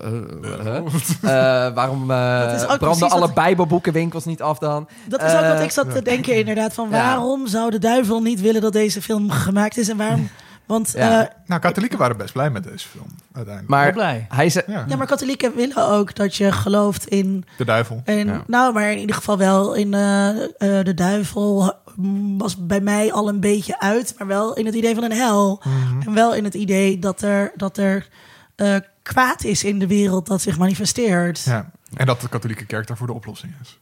eh, 0.03 0.77
eh, 1.23 1.67
eh, 1.67 1.75
waarom 1.75 2.09
Dat 2.09 2.79
branden 2.79 3.11
alle 3.11 3.21
wat- 3.21 3.35
bijbelboekenwinkels 3.35 4.25
niet 4.25 4.43
af 4.43 4.59
dan? 4.59 4.89
Dat 5.09 5.23
is 5.23 5.35
ook 5.35 5.47
wat 5.47 5.61
ik 5.61 5.71
zat 5.71 5.91
te 5.95 6.03
denken 6.03 6.35
inderdaad. 6.37 6.75
Van 6.75 6.89
ja. 6.91 6.97
waarom 6.97 7.47
zou 7.47 7.71
de 7.71 7.79
duivel 7.79 8.21
niet 8.21 8.41
willen 8.41 8.61
dat 8.61 8.73
deze 8.73 9.03
film 9.03 9.31
gemaakt 9.31 9.77
is? 9.77 9.89
En 9.89 9.97
waarom... 9.97 10.29
Want 10.67 10.93
Ja. 10.97 11.23
eh, 11.23 11.29
Nou, 11.47 11.61
katholieken 11.61 11.99
waren 11.99 12.17
best 12.17 12.33
blij 12.33 12.51
met 12.51 12.65
deze 12.65 12.89
film, 12.89 13.07
uiteindelijk. 13.33 13.69
Maar 13.75 13.93
blij. 13.93 14.27
hij 14.29 14.49
zegt... 14.51 14.67
ja, 14.67 14.85
ja, 14.89 14.97
maar 14.97 15.07
katholieken 15.07 15.55
willen 15.57 15.89
ook 15.89 16.15
dat 16.15 16.37
je 16.37 16.53
gelooft 16.53 17.07
in... 17.07 17.45
de 17.57 17.65
duivel. 17.65 18.03
in 18.05 18.27
Ja. 18.27 18.43
Nou, 18.47 18.73
maar 18.73 18.91
in 18.93 18.99
ieder 18.99 19.17
geval 19.17 19.39
wel 19.39 19.75
in 19.75 19.95
eh, 19.95 20.29
eh, 20.29 20.45
de 20.85 20.95
duivel 20.95 21.73
was 22.39 22.67
bij 22.67 22.81
mij 22.81 23.13
al 23.13 23.29
een 23.29 23.41
beetje 23.41 23.81
uit. 23.81 24.15
Maar 24.19 24.27
wel 24.27 24.55
in 24.57 24.67
het 24.67 24.75
idee 24.75 24.95
van 24.95 25.05
een 25.05 25.13
hel. 25.13 25.63
Mhm. 25.65 26.01
En 26.01 26.15
wel 26.15 26.35
in 26.35 26.45
het 26.45 26.55
idee 26.55 26.99
dat 26.99 27.23
er, 27.23 27.53
dat 27.57 27.77
er 27.79 28.09
eh, 28.57 28.77
kwaad 29.03 29.45
is 29.45 29.65
in 29.65 29.79
de 29.79 29.87
wereld 29.87 30.27
dat 30.27 30.41
zich 30.43 30.59
manifesteert. 30.59 31.39
Ja, 31.45 31.53
Ja. 31.53 31.71
En 31.97 32.07
dat 32.07 32.21
de 32.21 32.29
katholieke 32.29 32.67
kerk 32.67 32.87
daarvoor 32.87 33.07
de 33.07 33.13
oplossing 33.13 33.53
is. 33.63 33.79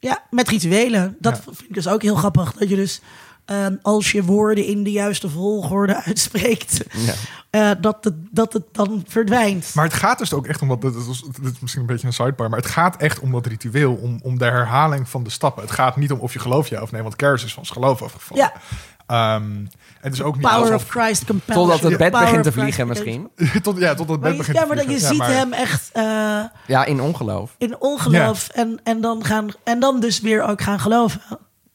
ja, 0.00 0.22
met 0.30 0.48
rituelen. 0.48 1.16
Dat 1.18 1.36
Ja. 1.36 1.42
vind 1.42 1.68
ik 1.68 1.74
dus 1.74 1.88
ook 1.88 2.02
heel 2.02 2.14
grappig. 2.16 2.52
Dat 2.52 2.68
je 2.68 2.76
dus 2.76 3.00
als 3.82 4.12
je 4.12 4.22
woorden 4.24 4.64
in 4.64 4.82
de 4.84 4.90
juiste 4.90 5.28
volgorde 5.30 6.02
uitspreekt, 6.06 6.84
Ja. 6.92 7.12
eh, 7.50 7.70
dat, 7.80 8.04
het, 8.04 8.14
dat 8.30 8.52
het 8.52 8.64
dan 8.72 9.04
verdwijnt. 9.08 9.70
Maar 9.74 9.84
het 9.84 9.94
gaat 9.94 10.18
dus 10.18 10.32
ook 10.32 10.46
echt 10.46 10.62
om 10.62 10.68
dat. 10.68 10.80
Dit 10.80 10.94
is, 10.94 11.22
dit 11.40 11.52
is 11.52 11.60
misschien 11.60 11.80
een 11.82 11.88
beetje 11.88 12.06
een 12.06 12.12
sidebar. 12.12 12.48
Maar 12.48 12.58
het 12.58 12.68
gaat 12.70 12.96
echt 12.96 13.20
om 13.20 13.32
dat 13.32 13.46
ritueel. 13.46 13.94
Om, 13.94 14.20
om 14.22 14.38
de 14.38 14.44
herhaling 14.44 15.08
van 15.08 15.22
de 15.24 15.30
stappen. 15.30 15.62
Het 15.62 15.72
gaat 15.72 15.96
niet 15.96 16.12
om 16.12 16.18
of 16.18 16.32
je 16.32 16.38
gelooft 16.38 16.68
ja 16.68 16.82
of 16.82 16.90
nee. 16.92 17.02
Want 17.02 17.16
Kerst 17.16 17.44
is 17.44 17.54
van 17.54 17.64
zijn 17.66 17.78
geloof 17.78 18.02
afgevallen. 18.02 18.42
Ja. 18.44 18.52
Ehm, 19.06 19.66
het 20.00 20.12
is 20.12 20.22
ook 20.22 20.34
niet 20.36 20.42
Power 20.46 20.58
alsof- 20.60 20.74
of 20.74 20.88
Christ 20.88 21.24
compels. 21.24 21.56
Totdat 21.58 21.80
het 21.90 21.98
bed 21.98 22.10
begint 22.12 22.42
te 22.42 22.52
vliegen 22.52 22.86
misschien. 22.88 23.28
tot, 23.62 23.78
ja, 23.78 23.94
tot 23.94 24.08
het 24.08 24.20
Maar 24.20 24.30
bed 24.30 24.30
je, 24.30 24.36
begint 24.36 24.56
ja, 24.56 24.62
te 24.62 24.68
maar 24.68 24.76
dat 24.76 24.86
je. 24.86 25.00
Ja, 25.00 25.08
ziet 25.08 25.18
maar- 25.18 25.30
hem 25.30 25.52
echt 25.52 25.90
eh, 25.92 26.02
Ja, 26.66 26.84
in 26.84 27.00
ongeloof. 27.00 27.54
in 27.58 27.80
ongeloof 27.80 28.48
en, 28.48 28.80
en, 28.84 29.00
dan 29.00 29.24
gaan, 29.24 29.48
en 29.64 29.80
dan 29.80 30.00
dus 30.00 30.20
weer 30.20 30.42
ook 30.42 30.60
gaan 30.62 30.80
geloven. 30.80 31.20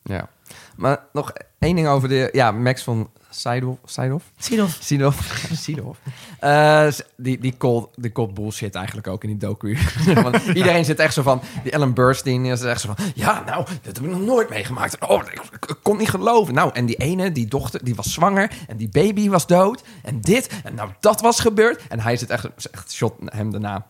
Ja. 0.04 0.30
Maar 0.76 1.00
nog 1.14 1.32
één 1.60 1.76
ding 1.76 1.88
over 1.88 2.10
de... 2.10 2.30
Ja, 2.32 2.52
Max 2.52 2.84
van 2.84 3.10
Seidhoff. 3.30 3.80
Seidhoff? 3.86 4.32
Sidolf. 4.38 4.78
Sidolf. 4.82 5.16
Sidolf. 5.64 5.98
Eh, 6.40 6.88
die, 7.16 7.40
die 7.40 7.58
called, 7.58 7.90
die 7.96 8.12
bullshit 8.34 8.76
eigenlijk 8.76 9.08
ook 9.08 9.24
in 9.24 9.30
die 9.30 9.38
docu. 9.38 9.78
Want 10.24 10.44
iedereen 10.46 10.86
zit 10.86 11.00
echt 11.00 11.14
zo 11.14 11.22
van... 11.22 11.42
Die 11.64 11.72
Ellen 11.72 11.94
Burstyn 11.94 12.46
is 12.46 12.62
echt 12.62 12.82
zo 12.82 12.94
van... 12.96 13.06
Ja, 13.16 13.44
nou, 13.46 13.66
dat 13.66 13.96
heb 13.96 14.06
ik 14.06 14.12
nog 14.12 14.22
nooit 14.22 14.50
meegemaakt. 14.50 15.08
Oh, 15.08 15.24
ik, 15.26 15.42
ik, 15.52 15.70
ik 15.70 15.78
kon 15.82 15.98
niet 15.98 16.10
geloven. 16.10 16.54
Nou, 16.54 16.70
en 16.74 16.86
die 16.86 16.96
ene, 16.96 17.32
die 17.32 17.48
dochter, 17.48 17.84
die 17.84 17.96
was 17.96 18.14
zwanger. 18.14 18.52
En 18.68 18.78
die 18.78 18.90
baby 18.90 19.30
was 19.30 19.48
dood. 19.48 19.84
En 20.04 20.22
dit. 20.22 20.50
En 20.64 20.76
nou, 20.76 20.90
dat 21.00 21.22
was 21.22 21.40
gebeurd. 21.40 21.88
En 21.88 22.00
hij 22.00 22.18
zit 22.18 22.30
echt... 22.30 22.70
echt 22.72 22.92
shot 22.92 23.14
hem 23.26 23.52
daarna. 23.52 23.86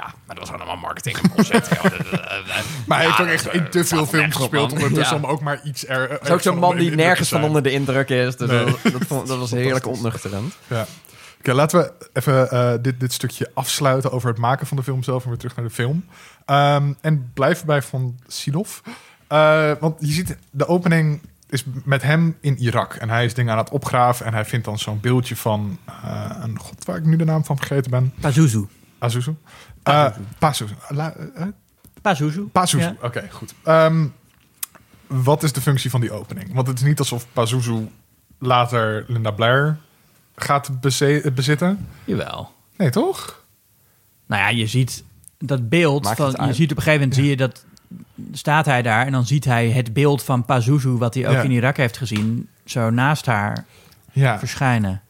Ja, 0.00 0.14
maar 0.26 0.36
dat 0.36 0.48
was 0.48 0.56
allemaal 0.56 0.76
marketing 0.76 1.16
en 1.18 1.30
bullshit. 1.34 1.68
Maar 2.86 2.98
hij 2.98 3.06
heeft 3.06 3.20
ook 3.20 3.26
echt 3.26 3.52
in 3.52 3.62
dat 3.62 3.72
te 3.72 3.84
veel 3.84 4.06
films 4.06 4.36
gespeeld 4.36 4.72
ondertussen 4.72 5.16
Ja. 5.16 5.22
om 5.22 5.30
ook 5.30 5.40
maar 5.40 5.60
iets 5.64 5.86
er. 5.88 6.10
Het 6.10 6.22
is 6.22 6.30
ook 6.30 6.40
zo'n 6.40 6.58
man 6.58 6.76
die 6.76 6.90
nergens 6.90 7.28
van 7.28 7.44
onder 7.44 7.62
de 7.62 7.70
indruk 7.72 8.08
is. 8.08 8.36
Dus 8.36 8.48
Nee. 8.48 8.64
dat, 8.64 8.78
dat, 8.92 9.02
vond- 9.06 9.26
dat 9.26 9.38
was 9.38 9.50
heerlijk 9.60 9.86
ontnuchterend. 9.86 10.54
Ja. 10.66 10.86
Oké, 11.38 11.52
laten 11.52 11.78
we 11.80 11.92
even 12.12 12.50
eh, 12.50 12.72
dit, 12.82 13.00
dit 13.00 13.12
stukje 13.12 13.50
afsluiten 13.54 14.12
over 14.12 14.28
het 14.28 14.38
maken 14.38 14.66
van 14.66 14.76
de 14.76 14.82
film 14.82 15.02
zelf 15.02 15.22
en 15.22 15.28
weer 15.28 15.38
terug 15.38 15.56
naar 15.56 15.64
de 15.64 15.70
film. 15.70 16.04
Ehm, 16.46 16.92
en 17.00 17.30
blijven 17.34 17.66
bij 17.66 17.82
Van 17.82 18.18
Sydow. 18.26 18.66
Eh, 19.26 19.70
want 19.80 19.96
je 19.98 20.12
ziet, 20.12 20.36
de 20.50 20.66
opening 20.68 21.20
is 21.48 21.64
met 21.84 22.02
hem 22.02 22.36
in 22.40 22.58
Irak. 22.58 22.94
En 22.94 23.10
hij 23.10 23.24
is 23.24 23.34
dingen 23.34 23.52
aan 23.52 23.58
het 23.58 23.70
opgraven 23.70 24.26
en 24.26 24.32
hij 24.34 24.44
vindt 24.44 24.64
dan 24.64 24.78
zo'n 24.78 25.00
beeldje 25.00 25.36
van 25.36 25.78
eh, 26.04 26.30
een 26.42 26.58
god 26.58 26.84
waar 26.84 26.96
ik 26.96 27.04
nu 27.04 27.16
de 27.16 27.24
naam 27.24 27.44
van 27.44 27.56
vergeten 27.56 27.90
ben. 27.90 28.12
Pazuzu. 28.20 28.64
Azuzu. 29.00 29.34
Uh, 29.88 30.06
Pazuzu. 30.38 30.74
La- 30.88 31.14
eh, 31.34 31.46
Pazuzu. 32.02 32.48
Pazuzu, 32.52 32.84
Ja. 32.84 32.94
oké, 33.02 33.28
goed. 33.30 33.54
Ehm, 33.64 34.06
wat 35.06 35.42
is 35.42 35.52
de 35.52 35.60
functie 35.60 35.90
van 35.90 36.00
die 36.00 36.12
opening? 36.12 36.54
Want 36.54 36.66
het 36.66 36.78
is 36.78 36.84
niet 36.84 36.98
alsof 36.98 37.26
Pazuzu 37.32 37.88
later 38.38 39.04
Linda 39.08 39.30
Blair 39.30 39.78
gaat 40.36 40.80
beze- 40.80 41.30
bezitten. 41.34 41.88
Jawel. 42.04 42.52
Nee, 42.76 42.90
toch? 42.90 43.44
Nou 44.26 44.42
ja, 44.42 44.48
je 44.48 44.66
ziet 44.66 45.04
dat 45.38 45.68
beeld 45.68 46.04
Maakt 46.04 46.16
van. 46.16 46.46
Je 46.46 46.52
ziet 46.54 46.70
op 46.70 46.76
een 46.76 46.82
gegeven 46.82 47.00
moment 47.08 47.14
zie 47.14 47.28
je 47.30 47.36
dat 47.36 47.64
staat 48.32 48.66
hij 48.66 48.82
daar 48.82 49.06
en 49.06 49.12
dan 49.12 49.26
ziet 49.26 49.44
hij 49.44 49.70
het 49.70 49.92
beeld 49.92 50.22
van 50.22 50.44
Pazuzu 50.44 50.88
wat 50.88 51.14
hij 51.14 51.26
ook 51.28 51.32
Ja. 51.34 51.42
in 51.42 51.50
Irak 51.50 51.76
heeft 51.76 51.96
gezien, 51.96 52.48
zo 52.64 52.90
naast 52.90 53.26
haar 53.26 53.64
Ja. 54.12 54.38
verschijnen. 54.38 55.00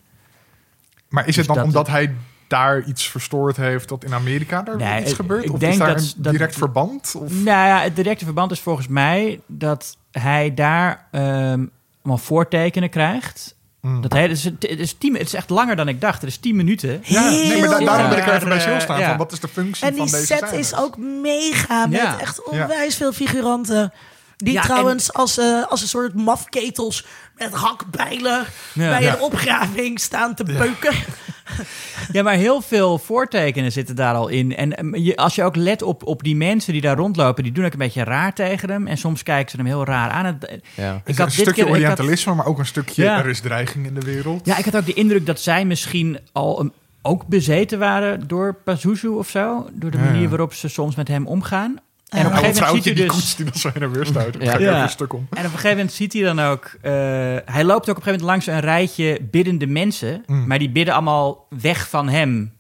Maar 1.08 1.22
is 1.26 1.34
Dus 1.34 1.36
het 1.36 1.46
dan 1.46 1.56
dat- 1.56 1.64
omdat 1.64 1.86
hij 1.88 2.14
daar 2.50 2.82
iets 2.84 3.08
verstoord 3.10 3.56
heeft 3.56 3.88
dat 3.88 4.04
in 4.04 4.14
Amerika 4.14 4.62
daar 4.62 4.76
Nee, 4.76 5.00
iets 5.02 5.12
gebeurt? 5.12 5.44
ik 5.44 5.52
of 5.52 5.58
denk 5.58 5.72
is 5.72 5.78
daar 5.78 5.88
dat- 5.94 5.98
een 6.02 6.12
dat- 6.16 6.32
direct 6.32 6.56
verband? 6.56 7.14
Of? 7.16 7.30
Nou 7.32 7.44
ja, 7.66 7.80
het 7.80 7.96
directe 7.96 8.24
verband 8.24 8.50
is 8.50 8.60
volgens 8.60 8.88
mij 8.88 9.40
dat 9.46 9.96
hij 10.10 10.54
daar 10.54 11.06
ehm 11.10 11.64
allemaal 12.02 12.18
voortekenen 12.24 12.90
krijgt. 12.90 13.54
Mm. 13.80 14.00
Dat 14.00 14.12
hele, 14.12 14.28
het, 14.28 14.36
is, 14.38 14.44
het, 14.44 14.64
is 14.64 14.92
tien, 14.92 15.12
het 15.16 15.26
is 15.26 15.34
echt 15.34 15.50
langer 15.50 15.76
dan 15.76 15.88
ik 15.88 16.00
dacht. 16.00 16.20
Het 16.20 16.30
is 16.30 16.36
10 16.38 16.56
minuten. 16.56 17.00
Ja, 17.04 17.28
nee, 17.30 17.60
maar 17.66 17.84
daarom 17.84 18.08
wil 18.08 18.18
ik 18.18 18.26
er 18.26 18.34
even 18.34 18.48
bij 18.48 18.60
stilstaan. 18.60 18.98
Ja. 18.98 19.08
Van 19.08 19.16
wat 19.16 19.32
is 19.32 19.40
de 19.40 19.48
functie 19.48 19.86
En 19.86 19.96
van 19.96 20.04
die 20.04 20.14
deze 20.14 20.26
set 20.26 20.38
scènes? 20.46 20.58
is 20.72 20.76
ook 20.76 20.96
mega 20.98 21.86
met 21.86 22.00
Ja. 22.00 22.20
echt 22.20 22.44
onwijs 22.44 22.96
veel 22.96 23.12
figuranten. 23.12 23.92
Die 24.44 24.52
Ja, 24.52 24.62
trouwens 24.62 25.12
als, 25.12 25.38
eh, 25.38 25.66
als 25.68 25.82
een 25.82 25.88
soort 25.88 26.14
mafketels 26.14 27.06
met 27.36 27.52
hakbijlen 27.54 28.44
Ja. 28.72 28.88
bij 28.88 29.02
Ja. 29.02 29.14
een 29.14 29.20
opgraving 29.20 30.00
staan 30.00 30.34
te 30.34 30.44
beuken. 30.44 30.94
Ja, 32.12 32.22
maar 32.22 32.34
heel 32.34 32.60
veel 32.60 32.98
voortekenen 32.98 33.72
zitten 33.72 33.96
daar 33.96 34.14
al 34.14 34.28
in. 34.28 34.56
En 34.56 34.76
ehm, 34.76 34.94
je, 34.96 35.16
als 35.16 35.34
je 35.34 35.42
ook 35.44 35.56
let 35.56 35.82
op, 35.82 36.06
op 36.06 36.22
die 36.22 36.36
mensen 36.36 36.72
die 36.72 36.82
daar 36.82 36.96
rondlopen, 36.96 37.42
die 37.42 37.52
doen 37.52 37.64
ook 37.64 37.72
een 37.72 37.78
beetje 37.78 38.04
raar 38.04 38.32
tegen 38.34 38.70
hem. 38.70 38.86
En 38.86 38.96
soms 38.96 39.22
kijken 39.22 39.50
ze 39.50 39.56
hem 39.56 39.66
heel 39.66 39.84
raar 39.84 40.10
aan. 40.10 40.24
Het- 40.24 40.60
Ja. 40.74 40.92
Het 40.92 41.00
Ik 41.04 41.08
is 41.08 41.16
had 41.18 41.26
een 41.30 41.32
dit 41.32 41.32
stukje 41.32 41.52
keer- 41.52 41.62
ik 41.62 41.68
had- 41.68 41.76
Orientalisme, 41.80 42.34
maar 42.34 42.46
ook 42.46 42.58
een 42.58 42.66
stukje 42.66 43.02
Ja. 43.02 43.18
er 43.18 43.28
is 43.28 43.40
dreiging 43.40 43.86
in 43.86 43.94
de 43.94 44.00
wereld. 44.00 44.46
Ja, 44.46 44.56
ik 44.58 44.64
had 44.64 44.76
ook 44.76 44.86
de 44.86 44.92
indruk 44.94 45.26
dat 45.26 45.40
zij 45.40 45.64
misschien 45.64 46.18
al 46.32 46.60
een, 46.60 46.72
ook 47.02 47.26
bezeten 47.26 47.78
waren 47.78 48.28
door 48.28 48.54
Pazuzu 48.64 49.08
of 49.08 49.28
zo. 49.28 49.68
Door 49.72 49.90
de 49.90 49.98
manier 49.98 50.28
waarop 50.28 50.54
ze 50.54 50.68
soms 50.68 50.94
met 50.96 51.08
hem 51.08 51.26
omgaan. 51.26 51.76
En 52.10 52.26
op 52.26 52.32
een 52.32 52.38
gegeven 52.38 52.62
moment 52.66 52.84
ziet 52.84 52.94
die 52.96 53.04
hij 53.04 53.12
koets 53.14 53.36
dus... 53.36 53.36
die 53.36 53.44
dan 53.44 53.54
zo 53.84 53.90
weer 53.90 54.06
stuit. 54.06 54.36
Ja. 54.40 54.58
Ja. 54.58 54.82
een 54.82 54.88
stuk 54.88 55.12
om. 55.12 55.26
En 55.30 55.38
op 55.38 55.44
een 55.44 55.50
gegeven 55.50 55.70
moment 55.70 55.92
ziet 55.92 56.12
hij 56.12 56.22
dan 56.22 56.40
ook... 56.40 56.64
eh, 56.82 56.92
hij 57.44 57.64
loopt 57.64 57.88
ook 57.90 57.96
op 57.96 57.96
een 57.96 58.02
gegeven 58.02 58.04
moment 58.04 58.22
langs 58.22 58.46
een 58.46 58.60
rijtje 58.60 59.18
biddende 59.30 59.66
mensen. 59.66 60.22
Mm. 60.26 60.46
Maar 60.46 60.58
die 60.58 60.70
bidden 60.70 60.94
allemaal 60.94 61.46
weg 61.48 61.88
van 61.88 62.08
hem. 62.08 62.52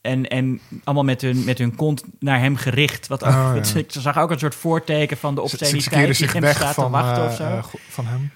En, 0.00 0.28
en 0.28 0.60
allemaal 0.84 1.04
met 1.04 1.20
hun, 1.20 1.44
met 1.44 1.58
hun 1.58 1.74
kont 1.76 2.02
naar 2.18 2.38
hem 2.38 2.56
gericht. 2.56 3.06
Wat 3.06 3.24
ook, 3.24 3.30
Oh, 3.30 3.34
ja. 3.54 3.54
het- 3.60 3.74
ik 3.74 3.90
zag 3.92 4.18
ook 4.18 4.30
een 4.30 4.38
soort 4.38 4.54
voorteken 4.54 5.16
van 5.16 5.34
de 5.34 5.40
Ze, 5.40 5.48
ze 5.48 5.54
obsceniteit 5.64 6.06
die 6.06 6.14
zich 6.14 6.32
hem 6.32 6.42
weg 6.42 6.56
staat 6.56 6.74
van, 6.74 6.84
te 6.84 6.90
wachten 6.90 7.22
eh, 7.24 7.28
of 7.30 7.34
zo. 7.36 7.42
eh, 7.44 7.64
van 7.88 8.06
hem. 8.06 8.30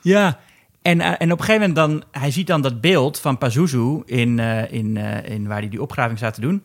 Ja, 0.00 0.38
En, 0.82 1.00
en 1.00 1.32
op 1.32 1.38
een 1.38 1.44
gegeven 1.44 1.68
moment 1.68 1.76
dan, 1.76 2.04
hij 2.22 2.30
ziet 2.30 2.46
dan 2.46 2.62
dat 2.62 2.80
beeld 2.80 3.18
van 3.20 3.38
Pazuzu 3.38 4.02
in, 4.04 4.38
eh, 4.38 4.72
in, 4.72 4.96
eh, 4.96 5.30
in 5.34 5.46
waar 5.48 5.58
hij 5.58 5.68
die 5.68 5.82
opgraving 5.82 6.18
staat 6.18 6.34
te 6.34 6.40
doen. 6.40 6.64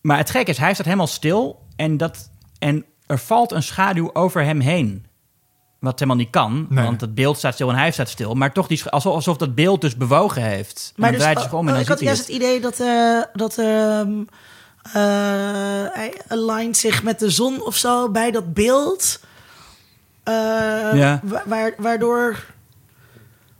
Maar 0.00 0.16
het 0.18 0.30
gekke 0.30 0.50
is, 0.50 0.58
hij 0.58 0.72
staat 0.74 0.86
helemaal 0.86 1.06
stil 1.06 1.66
en, 1.76 1.96
dat, 1.96 2.30
en 2.58 2.84
er 3.06 3.18
valt 3.18 3.52
een 3.52 3.62
schaduw 3.62 4.10
over 4.12 4.44
hem 4.44 4.60
heen. 4.60 5.06
Wat 5.78 5.98
helemaal 5.98 6.20
niet 6.20 6.30
kan, 6.30 6.66
Nee. 6.68 6.84
want 6.84 7.00
het 7.00 7.14
beeld 7.14 7.38
staat 7.38 7.54
stil 7.54 7.68
en 7.68 7.74
hij 7.76 7.90
staat 7.90 8.08
stil. 8.08 8.34
Maar 8.34 8.52
toch 8.52 8.66
die, 8.66 8.84
alsof, 8.84 9.14
alsof 9.14 9.36
dat 9.36 9.54
beeld 9.54 9.80
dus 9.80 9.96
bewogen 9.96 10.42
heeft. 10.42 10.92
En 10.96 11.00
Maar 11.00 11.10
dan 11.10 11.18
dus, 11.20 11.28
draait 11.28 11.40
zich 11.44 11.52
om 11.52 11.58
en 11.60 11.66
oh, 11.66 11.72
dan 11.72 11.80
ik 11.82 11.88
had 11.88 12.00
juist 12.00 12.20
het. 12.26 12.28
idee 12.36 12.60
dat, 12.60 12.80
eh 12.80 13.20
dat 13.32 13.58
ehm, 13.58 14.12
eh, 14.82 14.92
hij 15.92 16.12
aligned 16.28 16.76
zich 16.76 17.02
met 17.02 17.18
de 17.18 17.30
zon 17.30 17.62
of 17.64 17.76
zo 17.76 18.10
bij 18.10 18.30
dat 18.30 18.54
beeld. 18.54 19.20
Eh, 20.22 20.34
Ja. 20.94 21.20
wa- 21.24 21.42
waar, 21.46 21.74
waardoor... 21.78 22.44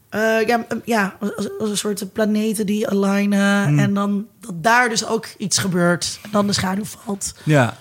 eh, 0.09 0.47
ja, 0.47 0.67
ja 0.85 1.17
als, 1.21 1.49
als 1.59 1.71
een 1.71 1.77
soort 1.77 2.13
planeten 2.13 2.67
die 2.67 2.89
alignen. 2.89 3.65
Hmm. 3.67 3.79
En 3.79 3.95
dan 3.95 4.27
dat 4.41 4.63
daar 4.63 4.89
dus 4.89 5.07
ook 5.07 5.27
iets 5.39 5.59
gebeurt. 5.59 6.19
En 6.23 6.31
dan 6.31 6.47
de 6.47 6.53
schaduw 6.53 6.85
valt. 6.85 7.35
Ja. 7.45 7.77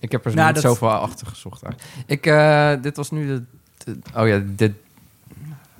Ik 0.00 0.12
heb 0.12 0.24
er 0.26 0.34
Nou, 0.34 0.46
niet 0.52 0.62
dat- 0.62 0.72
zoveel 0.72 0.88
achter 0.88 1.26
gezocht. 1.26 1.62
Ik, 2.06 2.26
eh, 2.26 2.72
dit 2.82 2.96
was 2.96 3.10
nu 3.10 3.26
de, 3.26 3.42
de- 3.84 3.98
Oh 4.20 4.28
ja, 4.28 4.42
dit... 4.46 4.72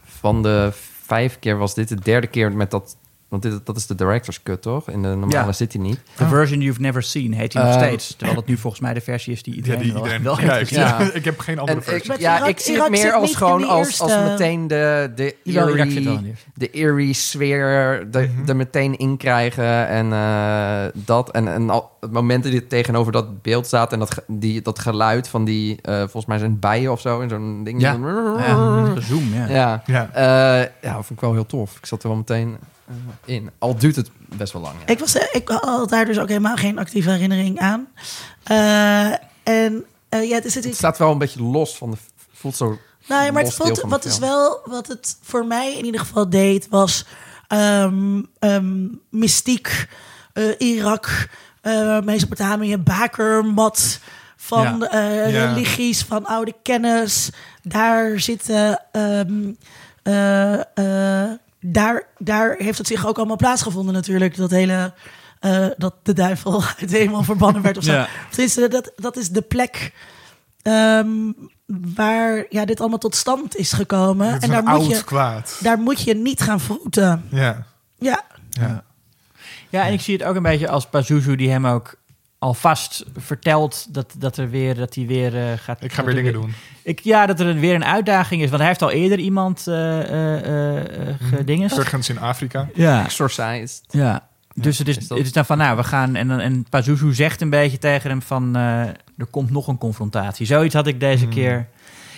Van 0.04 0.42
de 0.42 0.70
vijf 1.02 1.38
keer 1.38 1.56
was 1.58 1.74
dit 1.74 1.88
de 1.88 1.94
derde 2.00 2.26
keer 2.26 2.52
met 2.52 2.70
dat... 2.70 2.96
Want 3.28 3.42
dit, 3.42 3.60
dat 3.66 3.76
is 3.76 3.86
de 3.86 3.94
director's 3.94 4.42
cut, 4.42 4.62
toch? 4.62 4.88
In 4.90 5.02
de 5.02 5.08
normale 5.08 5.46
Ja. 5.46 5.52
zit 5.52 5.72
hij 5.72 5.82
niet. 5.82 6.00
The 6.16 6.26
version 6.28 6.60
you've 6.60 6.80
never 6.80 7.02
seen 7.02 7.32
heet 7.34 7.52
hij 7.52 7.62
nog 7.62 7.72
Eh, 7.74 7.78
steeds. 7.82 8.14
Terwijl 8.16 8.38
het 8.38 8.46
nu 8.48 8.56
volgens 8.56 8.82
mij 8.82 8.94
de 8.94 9.00
versie 9.00 9.32
is 9.32 9.42
die 9.42 9.52
Ja, 9.54 9.58
iedereen 9.58 9.82
die 9.82 9.92
wel, 9.92 10.02
iedereen 10.02 10.22
wel 10.22 10.36
heeft. 10.36 10.70
Ja. 10.70 11.00
ik 11.12 11.24
heb 11.24 11.38
geen 11.38 11.58
andere 11.58 11.78
En 11.78 11.84
versie. 11.84 12.12
ik, 12.12 12.20
ja, 12.20 12.36
Irak- 12.36 12.48
ik 12.48 12.58
zie 12.58 12.74
Irak 12.74 12.88
het 12.90 13.00
meer 13.02 13.12
als 13.12 13.34
gewoon 13.34 13.64
als, 13.64 14.00
als 14.00 14.18
meteen 14.18 14.66
de, 14.66 15.12
de 15.14 15.36
eerie, 15.44 16.34
de 16.54 16.70
eerie 16.70 17.12
sfeer 17.14 18.06
de, 18.10 18.18
Mhm. 18.36 18.48
er 18.48 18.56
meteen 18.56 18.98
in 18.98 19.16
krijgen. 19.16 19.88
En 19.88 20.12
eh, 20.12 20.84
dat. 20.94 21.30
En, 21.30 21.48
en 21.48 21.70
al, 21.70 21.90
het 22.00 22.12
moment 22.12 22.42
dat 22.42 22.52
hij 22.52 22.60
tegenover 22.60 23.12
dat 23.12 23.42
beeld 23.42 23.66
staat 23.66 23.92
en 23.92 23.98
dat, 23.98 24.22
die, 24.26 24.62
dat 24.62 24.78
geluid 24.78 25.28
van 25.28 25.44
die, 25.44 25.78
eh, 25.82 25.98
volgens 25.98 26.26
mij 26.26 26.38
zijn 26.38 26.58
bijen 26.58 26.92
of 26.92 27.00
zo. 27.00 27.20
En 27.20 27.28
zo'n 27.28 27.64
ding. 27.64 27.80
Ja. 27.80 27.92
Ja, 28.38 28.84
gezoom, 28.94 29.34
ja. 29.34 29.46
Ja. 29.48 29.82
Ja. 29.86 30.10
Eh, 30.12 30.68
ja, 30.82 30.92
vond 30.94 31.10
ik 31.10 31.20
wel 31.20 31.32
heel 31.32 31.46
tof. 31.46 31.76
Ik 31.76 31.86
zat 31.86 32.02
er 32.02 32.08
wel 32.08 32.16
meteen 32.16 32.56
in. 33.24 33.50
Al 33.58 33.76
duurt 33.78 33.96
het 33.96 34.10
best 34.16 34.52
wel 34.52 34.62
lang. 34.62 34.74
ja. 34.78 34.92
Ik, 34.92 34.98
was, 34.98 35.14
ik 35.14 35.48
had 35.48 35.88
daar 35.88 36.04
dus 36.04 36.18
ook 36.18 36.28
helemaal 36.28 36.56
geen 36.56 36.78
actieve 36.78 37.10
herinnering 37.10 37.58
aan. 37.58 37.88
Eh, 38.42 39.06
en 39.42 39.84
eh, 40.08 40.28
ja, 40.28 40.34
het 40.34 40.44
is 40.44 40.54
het 40.54 40.64
Het 40.64 40.74
staat 40.74 40.98
wel 40.98 41.10
een 41.10 41.18
beetje 41.18 41.42
los 41.42 41.76
van 41.76 41.90
de... 41.90 41.96
Voelt 42.32 42.56
zo... 42.56 42.78
Nou 43.08 43.24
ja, 43.24 43.32
maar 43.32 43.42
het 43.42 43.54
voelt, 43.54 43.80
wat 43.80 44.04
is 44.04 44.18
wel, 44.18 44.60
wat 44.64 44.86
het 44.86 45.16
voor 45.22 45.46
mij 45.46 45.74
in 45.74 45.84
ieder 45.84 46.00
geval 46.00 46.30
deed, 46.30 46.68
was 46.68 47.04
ehm, 47.48 48.22
ehm, 48.38 48.86
mystiek, 49.10 49.88
eh, 50.32 50.44
Irak, 50.58 51.28
eh, 51.60 52.00
Mesopotamië, 52.00 52.76
bakermat 52.76 54.00
van 54.36 54.78
Ja. 54.78 54.88
eh, 54.90 55.32
Ja. 55.32 55.44
religies, 55.46 56.02
van 56.02 56.26
oude 56.26 56.54
kennis. 56.62 57.30
Daar 57.62 58.20
zitten. 58.20 58.80
ehm, 58.92 59.52
eh, 60.02 60.54
eh, 61.24 61.30
daar, 61.72 62.06
daar 62.18 62.54
heeft 62.58 62.78
het 62.78 62.86
zich 62.86 63.06
ook 63.06 63.16
allemaal 63.16 63.36
plaatsgevonden, 63.36 63.94
natuurlijk. 63.94 64.36
Dat 64.36 64.50
hele. 64.50 64.92
eh, 65.40 65.66
dat 65.76 65.94
de 66.02 66.12
duivel 66.12 66.62
uit 66.80 66.88
de 66.88 66.96
hemel 66.98 67.22
verbannen 67.22 67.62
werd 67.62 67.76
of 67.76 67.84
zo. 67.84 67.92
Ja. 67.92 68.08
Tenminste, 68.30 68.68
dat, 68.68 68.92
dat 68.96 69.16
is 69.16 69.28
de 69.28 69.42
plek 69.42 69.92
ehm, 70.62 71.08
waar 71.94 72.44
ja, 72.50 72.64
dit 72.64 72.80
allemaal 72.80 72.98
tot 72.98 73.14
stand 73.14 73.56
is 73.56 73.72
gekomen. 73.72 74.34
Is 74.36 74.42
en 74.42 74.50
daar 74.50 74.62
moet, 74.62 74.72
oud 74.72 74.86
je, 74.86 75.04
kwaad. 75.04 75.58
daar 75.62 75.78
moet 75.78 76.00
je 76.02 76.14
niet 76.14 76.40
gaan 76.40 76.60
vroeten. 76.60 77.24
Ja. 77.30 77.66
Ja, 77.98 78.22
Ja. 78.50 78.84
Ja, 79.68 79.86
en 79.86 79.92
ik 79.92 80.00
zie 80.00 80.16
het 80.16 80.26
ook 80.26 80.36
een 80.36 80.42
beetje 80.42 80.68
als 80.68 80.86
Pazuzu 80.88 81.36
die 81.36 81.50
hem 81.50 81.66
ook 81.66 81.94
alvast 82.38 83.04
vertelt 83.16 83.86
dat, 83.94 84.14
dat, 84.18 84.36
er 84.36 84.50
weer, 84.50 84.74
dat 84.74 84.94
hij 84.94 85.06
weer 85.06 85.36
eh, 85.36 85.52
gaat... 85.58 85.84
Ik 85.84 85.92
ga 85.92 86.00
weer 86.04 86.16
er 86.16 86.22
dingen 86.22 86.32
doen. 86.40 86.52
Ik, 86.82 87.00
ja, 87.00 87.26
dat 87.26 87.40
er 87.40 87.54
weer 87.54 87.74
een 87.74 87.84
uitdaging 87.84 88.42
is. 88.42 88.48
Want 88.48 88.58
hij 88.60 88.68
heeft 88.68 88.82
al 88.82 88.90
eerder 88.90 89.18
iemand 89.18 89.66
eh 89.66 90.00
eh 90.00 90.44
eh, 90.46 91.08
eh, 91.08 91.14
gedingest. 91.20 91.74
Surgens 91.74 92.08
in 92.08 92.18
Afrika. 92.18 92.68
Ja, 92.74 93.04
Exorcised. 93.04 93.80
ja. 93.88 94.28
Dus 94.54 94.78
het 94.78 94.88
is, 94.88 94.96
is 94.96 95.08
dat- 95.08 95.18
het 95.18 95.26
is 95.26 95.32
dan 95.32 95.44
van, 95.46 95.58
nou, 95.58 95.76
we 95.76 95.84
gaan... 95.84 96.14
En, 96.16 96.28
dan- 96.28 96.40
en 96.40 96.66
Pazuzu 96.70 97.14
zegt 97.14 97.40
een 97.40 97.50
beetje 97.50 97.78
tegen 97.78 98.10
hem 98.10 98.22
van... 98.22 98.56
eh, 98.56 98.80
er 99.18 99.26
komt 99.30 99.50
nog 99.50 99.66
een 99.68 99.78
confrontatie. 99.78 100.46
Zoiets 100.46 100.74
had 100.74 100.86
ik 100.86 101.00
deze 101.00 101.24
Hmm. 101.24 101.32
keer... 101.34 101.68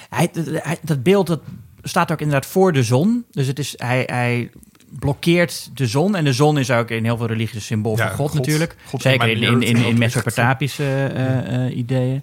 Hij, 0.08 0.28
dat- 0.32 0.46
hij, 0.64 0.78
dat 0.82 1.02
beeld 1.02 1.26
dat 1.26 1.40
staat 1.82 2.12
ook 2.12 2.20
inderdaad 2.20 2.46
voor 2.50 2.72
de 2.72 2.82
zon. 2.82 3.24
Dus 3.30 3.46
het 3.46 3.58
is, 3.58 3.74
hij, 3.76 4.02
hij 4.06 4.50
blokkeert 4.90 5.70
de 5.74 5.86
zon. 5.86 6.16
En 6.16 6.24
de 6.24 6.32
zon 6.32 6.58
is 6.58 6.70
ook 6.70 6.90
in 6.90 7.04
heel 7.04 7.16
veel 7.16 7.26
religies 7.26 7.54
een 7.54 7.60
symbool 7.60 7.96
Ja, 7.96 8.06
van 8.06 8.16
God, 8.16 8.28
God. 8.30 8.38
natuurlijk. 8.38 8.76
God 8.86 9.02
Zeker 9.02 9.28
in, 9.28 9.42
in, 9.42 9.62
in, 9.62 9.76
in. 9.76 9.98
Mesopotamische 9.98 10.84
eh, 11.14 11.64
eh, 11.66 11.76
ideeën. 11.76 12.22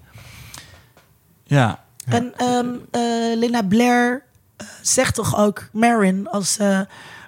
Ja. 1.44 1.80
Ja. 2.06 2.14
en 2.14 2.34
ehm 2.38 2.68
eh, 2.92 3.02
Linda 3.38 3.62
Blair 3.64 4.24
zegt 4.82 5.16
toch 5.16 5.38
ook 5.38 5.68
Marin 5.72 6.28
als... 6.30 6.58
eh, 6.58 6.68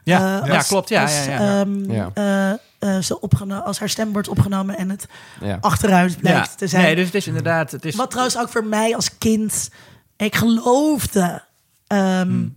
Ja, 0.04 0.42
ja, 0.46 0.56
als- 0.56 0.68
klopt. 0.68 0.90
Ja, 0.90 1.02
als, 1.02 1.26
ja, 1.26 1.32
ja. 1.32 1.60
ehm, 1.60 1.92
Ja. 1.92 2.10
eh, 2.14 2.96
eh, 2.96 3.02
ze 3.04 3.20
opgeno- 3.22 3.60
als 3.60 3.80
haar 3.80 3.90
stem 3.90 4.12
wordt 4.12 4.28
opgenomen 4.28 4.78
en 4.78 4.90
het 4.90 5.08
Ja. 5.42 5.58
achteruit 5.62 6.18
blijkt 6.20 6.50
ja. 6.50 6.56
te 6.56 6.68
zijn. 6.68 6.84
Nee, 6.84 6.96
dus 6.96 7.06
het 7.06 7.16
is 7.16 7.28
inderdaad... 7.28 7.72
Het 7.72 7.86
is, 7.86 7.96
Wat 7.96 8.10
trouwens 8.10 8.38
ook 8.38 8.50
voor 8.50 8.66
mij 8.66 8.96
als 8.96 9.18
kind, 9.18 9.70
ik 10.18 10.36
geloofde. 10.36 11.42
ehm, 11.88 12.22
Hmm. 12.22 12.56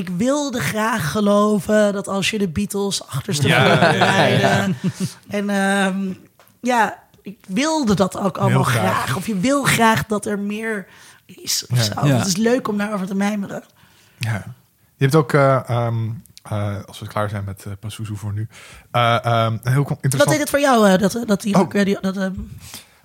Ik 0.00 0.08
wilde 0.16 0.60
graag 0.60 1.10
geloven 1.10 1.92
dat 1.92 2.08
als 2.08 2.30
je 2.30 2.38
de 2.38 2.48
Beatles 2.48 3.06
achterstevoren 3.06 3.64
Ja, 3.66 3.92
ja, 3.92 3.92
ja, 3.92 3.94
ja, 3.94 4.26
ja. 4.26 4.38
rijden. 4.56 4.76
En 5.28 5.50
ehm, 5.50 6.12
ja, 6.60 6.98
ik 7.22 7.38
wilde 7.48 7.94
dat 7.94 8.18
ook 8.18 8.38
allemaal 8.38 8.62
graag. 8.62 9.02
graag. 9.02 9.16
Of 9.16 9.26
je 9.26 9.38
wil 9.38 9.62
graag 9.62 10.06
dat 10.06 10.26
er 10.26 10.38
meer 10.38 10.86
is. 11.26 11.66
Of 11.70 11.76
Ja. 11.76 11.82
zo. 12.00 12.06
Ja. 12.06 12.16
Het 12.16 12.26
is 12.26 12.36
leuk 12.36 12.68
om 12.68 12.78
daarover 12.78 13.06
te 13.06 13.14
mijmeren. 13.14 13.62
Ja. 14.18 14.44
Je 14.96 15.04
hebt 15.04 15.14
ook, 15.14 15.32
eh, 15.32 15.68
ehm, 15.68 16.08
eh, 16.42 16.76
als 16.86 16.98
we 17.00 17.06
klaar 17.06 17.28
zijn 17.28 17.44
met 17.44 17.64
uh, 17.68 17.90
voor 18.16 18.32
nu, 18.32 18.48
eh, 18.90 19.24
ehm, 19.24 19.56
een 19.62 19.72
heel 19.72 19.84
con- 19.84 19.94
Wat 19.94 20.04
interessant... 20.04 20.30
deed 20.30 20.38
het 20.40 20.50
voor 20.50 20.60
jou? 20.60 20.88
eh, 20.90 20.98
dat, 20.98 21.22
dat 21.26 21.40
die 21.42 21.54
Oh. 21.54 21.60
ook, 21.60 21.72
die, 21.84 21.98
dat, 22.00 22.30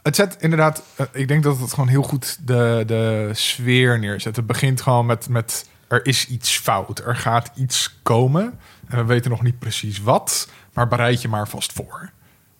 Het 0.01 0.15
zet 0.15 0.37
inderdaad, 0.39 0.83
ik 1.11 1.27
denk 1.27 1.43
dat 1.43 1.59
het 1.59 1.69
gewoon 1.73 1.89
heel 1.89 2.03
goed 2.03 2.37
de, 2.47 2.83
de 2.87 3.29
sfeer 3.33 3.99
neerzet. 3.99 4.35
Het 4.35 4.45
begint 4.47 4.81
gewoon 4.81 5.05
met, 5.05 5.29
met 5.29 5.65
er 5.87 6.05
is 6.05 6.27
iets 6.27 6.57
fout, 6.57 6.99
er 6.99 7.15
gaat 7.15 7.51
iets 7.55 7.99
komen. 8.03 8.59
En 8.87 8.97
we 8.97 9.03
weten 9.03 9.31
nog 9.31 9.41
niet 9.43 9.59
precies 9.59 9.99
wat, 10.01 10.49
maar 10.73 10.87
bereid 10.87 11.21
je 11.21 11.27
maar 11.27 11.47
vast 11.47 11.73
voor. 11.73 12.09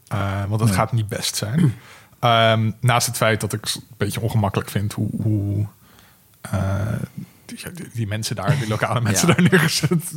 Eh, 0.08 0.44
want 0.48 0.62
het 0.62 0.72
gaat 0.72 0.92
niet 0.92 1.08
best 1.08 1.36
zijn. 1.36 1.74
Ehm, 2.20 2.72
naast 2.80 3.08
het 3.08 3.18
feit 3.18 3.42
dat 3.42 3.54
ik 3.54 3.66
s- 3.66 3.76
een 3.76 3.84
beetje 3.98 4.22
ongemakkelijk 4.22 4.70
vind 4.70 4.94
hoe, 4.94 5.10
hoe 5.22 5.66
eh, 6.42 6.86
die, 7.46 7.72
die- 7.74 7.90
die 7.94 8.08
mensen 8.08 8.36
daar, 8.36 8.58
die 8.58 8.68
lokale 8.68 9.02
mensen 9.08 9.28
Ja. 9.28 9.34
daar 9.34 9.44
neergezet 9.52 10.12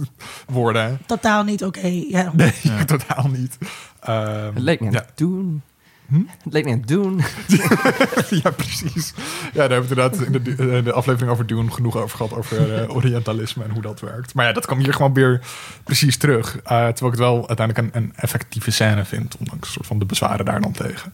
worden. 0.46 0.98
totaal 1.06 1.44
niet 1.44 1.64
oké. 1.64 1.86
ja. 2.08 2.30
Nee, 2.34 2.52
totaal 2.84 3.28
niet. 3.28 3.58
Ehm, 4.00 4.44
Het 4.54 4.58
leek 4.58 4.80
me 4.80 4.90
ja. 4.90 4.98
het 4.98 5.10
doen. 5.14 5.62
Hm? 6.08 6.22
Het 6.44 6.52
leek 6.52 6.68
het 6.68 6.88
doen. 6.88 7.16
ja, 8.42 8.50
precies. 8.50 9.12
Ja, 9.52 9.68
daar 9.68 9.70
hebben 9.70 9.88
we 9.88 10.02
inderdaad 10.02 10.20
in 10.20 10.32
de, 10.32 10.76
eh, 10.76 10.84
de 10.84 10.92
aflevering 10.92 11.32
over 11.32 11.46
Dune 11.46 11.70
genoeg 11.70 11.96
over 11.96 12.16
gehad. 12.16 12.32
Over 12.32 12.74
eh, 12.74 12.94
Orientalisme 12.96 13.64
en 13.64 13.70
hoe 13.70 13.82
dat 13.82 14.00
werkt. 14.00 14.34
Maar 14.34 14.46
ja, 14.46 14.52
dat 14.52 14.66
kwam 14.66 14.78
hier 14.78 14.94
gewoon 14.94 15.14
weer 15.14 15.40
precies 15.84 16.16
terug. 16.16 16.56
Eh, 16.56 16.62
terwijl 16.62 16.88
ik 16.88 17.00
het 17.00 17.18
wel 17.18 17.48
uiteindelijk 17.48 17.94
een, 17.94 18.02
een 18.02 18.12
effectieve 18.16 18.70
scène 18.70 19.04
vind. 19.04 19.36
Ondanks 19.36 19.66
een 19.66 19.72
soort 19.72 19.86
van 19.86 19.98
de 19.98 20.04
bezwaren 20.04 20.44
daar 20.44 20.60
dan 20.60 20.72
tegen. 20.72 21.12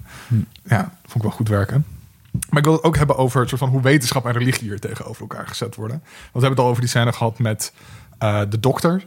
Ja, 0.64 0.98
vond 1.02 1.14
ik 1.14 1.22
wel 1.22 1.30
goed 1.30 1.48
werken. 1.48 1.84
Maar 2.48 2.58
ik 2.58 2.64
wil 2.64 2.72
het 2.72 2.82
ook 2.82 2.96
hebben 2.96 3.16
over 3.16 3.40
het 3.40 3.48
soort 3.48 3.60
van 3.60 3.70
hoe 3.70 3.82
wetenschap 3.82 4.26
en 4.26 4.32
religie 4.32 4.68
hier 4.68 4.80
tegenover 4.80 5.20
elkaar 5.20 5.46
gezet 5.46 5.74
worden. 5.74 5.96
Want 5.98 6.12
we 6.22 6.30
hebben 6.30 6.50
het 6.50 6.58
al 6.58 6.68
over 6.68 6.80
die 6.80 6.90
scène 6.90 7.12
gehad 7.12 7.38
met 7.38 7.72
eh, 8.18 8.40
de 8.48 8.60
dokter. 8.60 9.06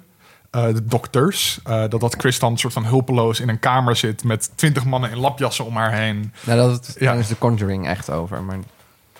Eh, 0.51 0.65
de 0.65 0.85
dokters. 0.85 1.59
eh, 1.63 1.83
dat 1.89 2.01
dat 2.01 2.15
Chris 2.17 2.39
dan 2.39 2.57
soort 2.57 2.73
van 2.73 2.85
hulpeloos 2.85 3.39
in 3.39 3.49
een 3.49 3.59
kamer 3.59 3.95
zit 3.95 4.23
met 4.23 4.51
twintig 4.55 4.85
mannen 4.85 5.11
in 5.11 5.17
lapjassen 5.17 5.65
om 5.65 5.75
haar 5.75 5.93
heen. 5.93 6.33
Nou, 6.45 6.57
dat 6.59 6.95
Ja. 6.99 7.13
is 7.13 7.27
de 7.27 7.37
Conjuring 7.37 7.87
echt 7.87 8.09
over, 8.09 8.43
maar 8.43 8.57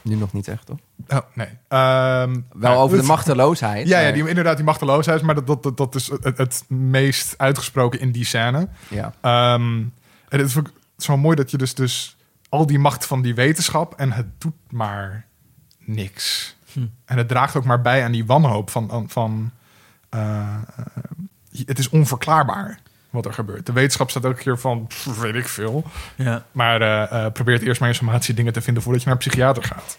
nu 0.02 0.16
nog 0.16 0.34
niet 0.34 0.48
echt, 0.48 0.66
toch? 0.66 0.78
Oh, 1.08 1.18
nee. 1.34 1.48
Ehm, 1.68 2.40
Wel 2.54 2.72
ja, 2.72 2.78
over 2.78 2.98
de 2.98 3.04
machteloosheid. 3.04 3.88
Ja, 3.88 4.00
ja 4.00 4.12
die, 4.12 4.28
inderdaad, 4.28 4.56
die 4.56 4.66
machteloosheid. 4.66 5.22
Maar 5.22 5.36
dat, 5.36 5.48
dat, 5.48 5.64
dat, 5.64 5.78
dat 5.78 5.96
is 5.96 6.08
het, 6.22 6.38
het 6.38 6.64
meest 6.68 7.34
uitgesproken 7.38 8.00
in 8.00 8.12
die 8.12 8.26
scène. 8.26 8.68
ja. 8.88 9.14
Ehm, 9.22 9.78
en 10.30 10.40
het 10.40 10.42
is, 10.50 10.58
ook- 10.58 10.72
wel 11.06 11.18
mooi 11.18 11.36
dat 11.36 11.52
je 11.52 11.58
dus, 11.58 11.74
dus 11.76 12.18
al 12.50 12.66
die 12.66 12.80
macht 12.80 13.06
van 13.06 13.22
die 13.22 13.36
wetenschap... 13.36 13.94
en 13.96 14.12
het 14.12 14.42
doet 14.42 14.54
maar 14.70 15.26
niks. 15.80 16.56
Hm. 16.74 16.86
En 17.06 17.18
het 17.18 17.28
draagt 17.28 17.56
ook 17.56 17.66
maar 17.66 17.82
bij 17.82 18.04
aan 18.04 18.12
die 18.12 18.26
wanhoop 18.26 18.70
van... 18.70 19.06
van 19.08 19.52
eh, 20.10 20.56
het 21.66 21.80
is 21.80 21.90
onverklaarbaar 21.90 22.80
wat 23.10 23.26
er 23.26 23.34
gebeurt. 23.34 23.66
De 23.66 23.72
wetenschap 23.72 24.10
staat 24.10 24.24
elke 24.24 24.42
keer 24.42 24.58
van, 24.60 24.88
pff, 24.88 25.20
weet 25.20 25.36
ik 25.36 25.48
veel. 25.48 25.84
Ja. 26.16 26.46
Maar 26.52 26.82
eh, 26.82 27.26
eh, 27.26 27.32
probeert 27.32 27.62
eerst 27.62 27.80
maar 27.80 27.90
informatie 27.90 28.34
dingen 28.34 28.54
te 28.54 28.62
vinden 28.62 28.84
voordat 28.84 29.02
je 29.02 29.08
naar 29.08 29.18
een 29.18 29.28
psychiater 29.28 29.64
gaat. 29.64 29.98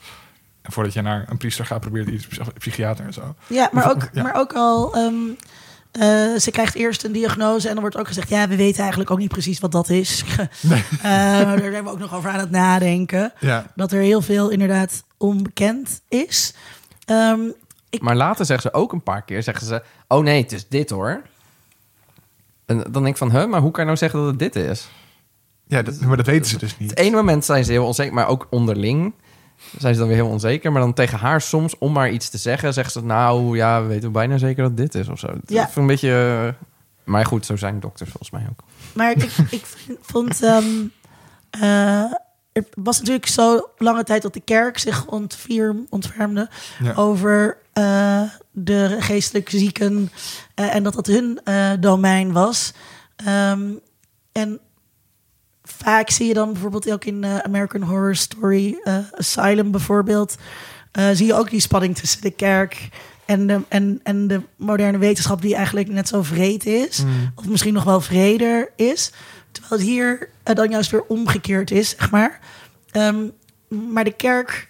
En 0.63 0.73
voordat 0.73 0.93
je 0.93 1.03
naar 1.03 1.25
een 1.29 1.37
priester 1.37 1.67
gaat, 1.67 1.81
probeert 1.81 2.09
iets 2.09 2.29
psychiater 2.59 3.05
en 3.05 3.13
zo. 3.13 3.35
Ja, 3.47 3.69
maar 3.73 3.91
ook, 3.91 4.09
ja. 4.13 4.23
maar 4.23 4.35
ook 4.37 4.53
al. 4.53 4.95
ehm, 4.95 5.15
eh, 5.93 6.39
ze 6.39 6.51
krijgt 6.51 6.75
eerst 6.75 7.05
een 7.05 7.13
diagnose 7.13 7.67
en 7.67 7.73
dan 7.73 7.83
wordt 7.83 7.97
ook 7.97 8.07
gezegd: 8.07 8.29
ja, 8.29 8.49
we 8.49 8.57
weten 8.57 8.81
eigenlijk 8.81 9.11
ook 9.11 9.19
niet 9.19 9.29
precies 9.29 9.59
wat 9.59 9.73
dat 9.73 9.89
is. 9.89 10.25
Eh, 11.03 11.11
daar 11.43 11.59
zijn 11.59 11.85
we 11.85 11.91
ook 11.91 11.99
nog 11.99 12.15
over 12.15 12.31
aan 12.31 12.39
het 12.39 12.51
nadenken. 12.51 13.33
Ja, 13.41 13.67
Dat 13.75 13.93
er 13.93 14.01
heel 14.01 14.21
veel 14.23 14.49
inderdaad 14.49 15.03
onbekend 15.17 16.01
is. 16.09 16.55
Ehm, 17.05 17.41
Maar 17.99 18.17
later 18.17 18.45
zeggen 18.45 18.71
ze 18.71 18.77
ook 18.77 18.93
een 18.93 19.03
paar 19.03 19.23
keer, 19.23 19.43
zeggen 19.43 19.67
ze... 19.67 19.83
Oh 20.09 20.23
nee, 20.23 20.43
het 20.43 20.53
is 20.53 20.69
dit 20.69 20.91
hoor. 20.91 21.23
En 22.69 22.79
dan 22.79 22.93
denk 23.03 23.07
ik 23.07 23.17
van, 23.17 23.31
huh, 23.31 23.47
maar 23.47 23.61
hoe 23.61 23.71
kan 23.71 23.81
je 23.81 23.87
nou 23.87 23.97
zeggen 23.99 24.19
dat 24.19 24.29
het 24.29 24.39
dit 24.39 24.57
is? 24.57 24.89
ja 25.67 25.83
dat, 25.83 26.01
maar 26.01 26.17
dat 26.17 26.27
weten 26.27 26.51
ze 26.51 26.59
dus 26.59 26.79
niet. 26.79 26.91
Het 26.91 26.99
ene 26.99 27.17
moment 27.17 27.45
zijn 27.45 27.65
ze 27.65 27.73
heel 27.73 27.87
onzeker, 27.87 28.15
maar 28.15 28.29
ook 28.29 28.47
onderling 28.51 29.13
zijn 29.79 29.95
ze 29.95 29.99
dan 30.01 30.09
weer 30.09 30.17
heel 30.19 30.29
onzeker. 30.29 30.73
Maar 30.73 30.81
dan 30.81 30.93
tegen 30.93 31.19
haar 31.19 31.41
soms, 31.41 31.79
om 31.79 31.93
maar 31.93 32.11
iets 32.11 32.29
te 32.29 32.39
zeggen, 32.39 32.73
zeggen 32.73 32.93
ze... 32.93 33.05
Nou 33.05 33.57
ja, 33.57 33.83
we 33.83 33.89
weten 33.89 34.13
bijna 34.13 34.39
zeker 34.39 34.63
dat 34.63 34.77
dit 34.77 34.95
is 34.95 35.09
of 35.09 35.19
zo. 35.19 35.27
Dat 35.27 35.37
Ja. 35.47 35.57
vind 35.63 35.71
ik 35.71 35.77
een 35.77 35.87
beetje... 35.87 36.45
eh, 36.59 36.67
Maar 37.05 37.27
goed, 37.27 37.47
zo 37.47 37.57
zijn 37.57 37.81
dokters 37.81 38.11
volgens 38.11 38.31
mij 38.31 38.47
ook. 38.51 38.61
Maar 38.95 39.11
ik, 39.11 39.23
ik 39.51 39.65
vond. 40.01 40.43
ehm, 40.43 40.65
eh, 41.51 42.13
er 42.59 42.83
was 42.83 42.99
natuurlijk 42.99 43.27
zo 43.27 43.69
lange 43.77 44.05
tijd 44.05 44.23
dat 44.23 44.33
de 44.35 44.41
kerk 44.41 44.79
zich 44.79 45.07
ontvier, 45.07 45.77
ontfermde 45.89 46.49
Ja. 46.83 46.95
over 46.95 47.59
eh, 47.73 48.23
de 48.51 48.97
geestelijk 49.01 49.51
zieken 49.51 50.11
eh, 50.55 50.75
en 50.75 50.83
dat 50.83 50.95
dat 50.95 51.07
hun 51.07 51.41
eh, 51.45 51.71
domein 51.81 52.33
was. 52.33 52.73
Ehm, 53.17 53.71
en 54.33 54.61
vaak 55.63 56.11
zie 56.11 56.27
je 56.27 56.35
dan 56.35 56.53
bijvoorbeeld 56.53 56.91
ook 56.91 57.05
in 57.05 57.25
American 57.25 57.83
Horror 57.83 58.17
Story 58.17 58.79
Asylum 59.19 59.71
bijvoorbeeld, 59.71 60.37
zie 61.13 61.27
je 61.27 61.35
ook 61.35 61.51
die 61.51 61.61
spanning 61.61 61.97
tussen 61.97 62.21
de 62.21 62.31
kerk 62.31 62.89
en 63.25 63.47
de, 63.47 63.61
en, 63.69 64.01
en 64.03 64.27
de 64.27 64.41
moderne 64.57 64.99
wetenschap 64.99 65.43
die 65.43 65.55
eigenlijk 65.55 65.89
net 65.89 66.09
zo 66.09 66.23
vreed 66.23 66.67
is, 66.67 67.03
Mm. 67.03 67.33
of 67.35 67.47
misschien 67.49 67.75
nog 67.75 67.85
wel 67.85 68.01
vreder 68.01 68.73
is, 68.77 69.13
terwijl 69.61 69.81
het 69.81 69.91
hier 69.91 70.29
eh, 70.43 70.55
dan 70.55 70.71
juist 70.71 70.91
weer 70.91 71.05
omgekeerd 71.05 71.71
is, 71.71 71.91
zeg 71.99 72.11
maar. 72.11 72.41
Ehm, 72.91 73.27
maar 73.69 74.05
de 74.05 74.17
kerk 74.17 74.69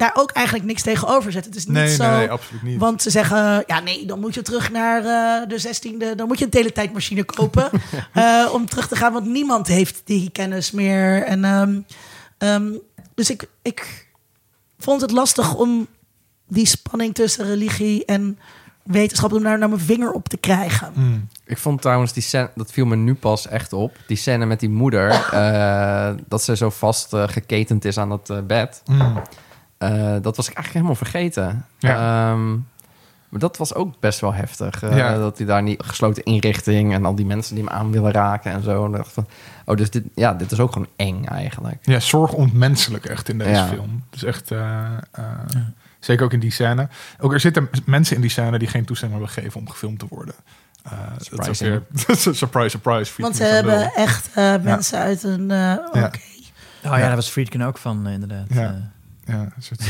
daar 0.00 0.12
ook 0.14 0.30
eigenlijk 0.30 0.66
niks 0.66 0.82
tegenover 0.82 1.32
zet. 1.32 1.44
Het 1.44 1.56
is 1.56 1.66
niet 1.66 1.74
Nee, 1.74 1.94
zo... 1.94 2.08
nee, 2.08 2.18
nee, 2.18 2.30
absoluut 2.30 2.62
niet. 2.62 2.78
Want 2.78 3.02
ze 3.02 3.10
zeggen, 3.10 3.64
ja 3.66 3.80
nee, 3.80 4.06
dan 4.06 4.20
moet 4.20 4.34
je 4.34 4.42
terug 4.42 4.70
naar 4.70 4.98
eh, 4.98 5.48
de 5.48 5.60
16e. 5.60 6.14
Dan 6.16 6.26
moet 6.26 6.38
je 6.38 6.44
een 6.44 6.50
teletijdmachine 6.50 7.24
kopen 7.24 7.70
eh, 8.12 8.48
om 8.52 8.68
terug 8.68 8.88
te 8.88 8.96
gaan. 8.96 9.12
Want 9.12 9.26
niemand 9.26 9.66
heeft 9.66 10.00
die 10.04 10.30
kennis 10.30 10.70
meer. 10.70 11.22
En, 11.22 11.44
ehm, 11.44 11.80
ehm, 12.38 12.72
dus 13.14 13.30
ik, 13.30 13.48
ik 13.62 14.08
vond 14.78 15.00
het 15.00 15.10
lastig 15.10 15.54
om 15.54 15.86
die 16.48 16.66
spanning 16.66 17.14
tussen 17.14 17.44
religie 17.44 18.04
en 18.04 18.38
wetenschap... 18.82 19.32
om 19.32 19.42
daar 19.42 19.58
naar 19.58 19.68
mijn 19.68 19.80
vinger 19.80 20.12
op 20.12 20.28
te 20.28 20.36
krijgen. 20.36 20.90
Mm. 20.94 21.28
Ik 21.44 21.58
vond 21.58 21.82
trouwens 21.82 22.12
die 22.12 22.22
scène, 22.22 22.50
dat 22.54 22.72
viel 22.72 22.86
me 22.86 22.96
nu 22.96 23.14
pas 23.14 23.46
echt 23.48 23.72
op. 23.72 23.96
Die 24.06 24.16
scène 24.16 24.46
met 24.46 24.60
die 24.60 24.70
moeder, 24.70 25.10
eh, 25.10 26.10
dat 26.28 26.42
ze 26.42 26.56
zo 26.56 26.70
vast 26.70 27.12
eh, 27.12 27.28
geketend 27.28 27.84
is 27.84 27.98
aan 27.98 28.08
dat 28.08 28.30
eh, 28.30 28.38
bed. 28.46 28.82
Mm. 28.86 29.22
Eh, 29.78 30.16
dat 30.22 30.36
was 30.36 30.48
ik 30.48 30.54
eigenlijk 30.54 30.72
helemaal 30.72 30.94
vergeten. 30.94 31.66
Ja. 31.78 32.30
Ehm, 32.32 32.50
maar 33.28 33.40
dat 33.40 33.56
was 33.56 33.74
ook 33.74 34.00
best 34.00 34.20
wel 34.20 34.32
heftig. 34.34 34.82
eh, 34.82 34.96
Ja. 34.96 35.18
Dat 35.18 35.36
hij 35.38 35.46
daar 35.46 35.62
niet 35.62 35.82
gesloten 35.82 36.22
inrichting 36.24 36.92
en 36.94 37.04
al 37.04 37.14
die 37.14 37.26
mensen 37.26 37.54
die 37.54 37.64
hem 37.64 37.72
aan 37.72 37.90
willen 37.90 38.12
raken 38.12 38.52
en 38.52 38.62
zo. 38.62 38.84
En 38.84 38.92
dacht 38.92 39.12
van, 39.12 39.26
oh, 39.64 39.76
dus 39.76 39.90
dit, 39.90 40.04
ja, 40.14 40.34
dit 40.34 40.52
is 40.52 40.60
ook 40.60 40.72
gewoon 40.72 40.88
eng 40.96 41.24
eigenlijk. 41.24 41.76
Ja, 41.82 42.00
zorg 42.00 42.32
ontmenselijk 42.32 43.04
echt 43.04 43.28
in 43.28 43.38
deze 43.38 43.50
Ja. 43.50 43.66
film. 43.66 44.04
Dus 44.10 44.24
echt, 44.24 44.50
eh, 44.50 44.86
eh, 45.12 45.24
zeker 46.00 46.24
ook 46.24 46.32
in 46.32 46.40
die 46.40 46.50
scène. 46.50 46.88
Ook 47.18 47.32
er 47.32 47.40
zitten 47.40 47.68
mensen 47.86 48.14
in 48.16 48.20
die 48.22 48.30
scène 48.30 48.58
die 48.58 48.68
geen 48.68 48.84
toestemming 48.84 49.20
hebben 49.20 49.36
gegeven 49.36 49.60
om 49.60 49.68
gefilmd 49.70 49.98
te 49.98 50.06
worden. 50.08 50.34
Eh, 50.82 50.92
dat 51.30 51.48
is 51.48 51.60
weer, 51.60 51.82
surprise, 52.34 52.68
surprise. 52.68 53.12
Want 53.22 53.36
ze 53.36 53.44
hebben 53.44 53.92
echt 53.94 54.28
eh, 54.34 54.54
mensen 54.62 54.98
uit 54.98 55.22
een... 55.22 55.50
eh, 55.50 55.76
Oké. 55.86 55.98
Ja. 56.82 56.92
Oh 56.92 56.98
ja, 56.98 57.06
daar 57.06 57.14
was 57.14 57.28
Friedkin 57.30 57.62
ook 57.62 57.78
van, 57.78 58.08
inderdaad. 58.08 58.46
Ja. 58.48 58.90
Ja, 59.30 59.40
een 59.56 59.62
soort 59.62 59.82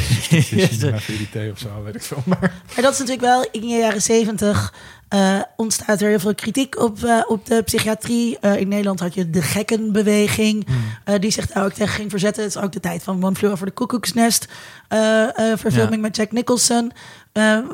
verité 1.03 1.49
of 1.53 1.59
zo, 1.59 1.83
weet 1.85 1.95
ik 1.95 2.03
veel. 2.03 2.23
Maar, 2.27 2.39
Maar 2.41 2.83
dat 2.83 2.93
is 2.93 2.99
natuurlijk 2.99 3.27
wel 3.27 3.49
in 3.53 3.61
de 3.61 3.67
jaren 3.67 4.03
zeventig 4.03 4.75
eh, 5.09 5.41
ontstaat 5.57 6.01
er 6.01 6.09
heel 6.09 6.19
veel 6.19 6.35
kritiek 6.35 6.79
op, 6.79 7.05
eh, 7.05 7.21
op 7.27 7.47
de 7.47 7.63
psychiatrie. 7.63 8.39
Eh, 8.39 8.57
in 8.57 8.69
Nederland 8.69 9.01
had 9.01 9.15
je 9.15 9.31
de 9.31 9.43
gekkenbeweging, 9.43 10.67
eh, 11.05 11.15
die 11.21 11.31
zich 11.31 11.47
daar 11.47 11.65
ook 11.65 11.73
tegen 11.73 11.95
ging 11.95 12.11
verzetten. 12.11 12.43
Het 12.43 12.57
is 12.57 12.63
ook 12.63 12.73
de 12.73 12.81
tijd 12.81 13.03
van 13.03 13.25
One 13.25 13.35
Flew 13.35 13.51
Over 13.51 13.67
the 13.67 13.75
Cuckoo's 13.75 14.13
Nest, 14.13 14.49
eh, 14.89 15.23
eh, 15.53 15.59
verfilming 15.59 15.95
Ja. 15.95 16.01
met 16.01 16.17
Jack 16.17 16.33
Nicholson. 16.33 16.93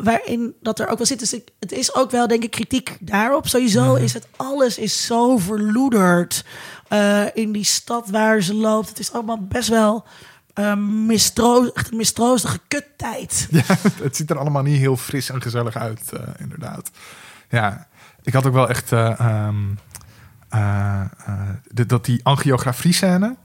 waarin 0.03 0.55
dat 0.63 0.79
er 0.79 0.89
ook 0.89 0.97
wel 0.99 1.07
zit. 1.07 1.19
Dus 1.19 1.33
ik, 1.33 1.49
het 1.61 1.73
is 1.73 1.95
ook 1.95 2.11
wel, 2.11 2.27
denk 2.27 2.43
ik, 2.43 2.51
kritiek 2.51 2.97
daarop. 3.01 3.47
Sowieso 3.49 3.95
is 3.95 4.13
het, 4.13 4.27
alles 4.37 4.79
is 4.79 5.07
zo 5.07 5.37
verloederd 5.39 6.45
in 7.35 7.53
die 7.53 7.65
stad 7.65 8.09
waar 8.11 8.43
ze 8.43 8.55
loopt. 8.55 8.89
Het 8.89 8.99
is 8.99 9.13
allemaal 9.13 9.41
best 9.47 9.69
wel 9.69 10.05
eh, 10.57 10.77
mistroos, 11.07 11.73
echt 11.73 11.91
een 11.91 11.97
mistroostige 11.97 12.61
kuttijd. 12.69 13.49
ja, 13.51 13.63
het 14.03 14.17
ziet 14.17 14.31
er 14.31 14.39
allemaal 14.39 14.63
niet 14.63 14.79
heel 14.79 14.97
fris 14.97 15.31
en 15.31 15.43
gezellig 15.43 15.77
uit, 15.77 16.13
eh, 16.13 16.21
inderdaad. 16.39 16.91
Ja, 17.49 17.87
ik 18.23 18.33
had 18.33 18.47
ook 18.47 18.53
wel 18.53 18.69
echt... 18.69 18.93
eh, 18.93 19.21
ehm, 19.21 19.57
eh, 20.49 21.01
eh, 21.01 21.41
de- 21.71 21.87
dat 21.87 22.05
die 22.05 22.21
angiografie-scène... 22.25 23.37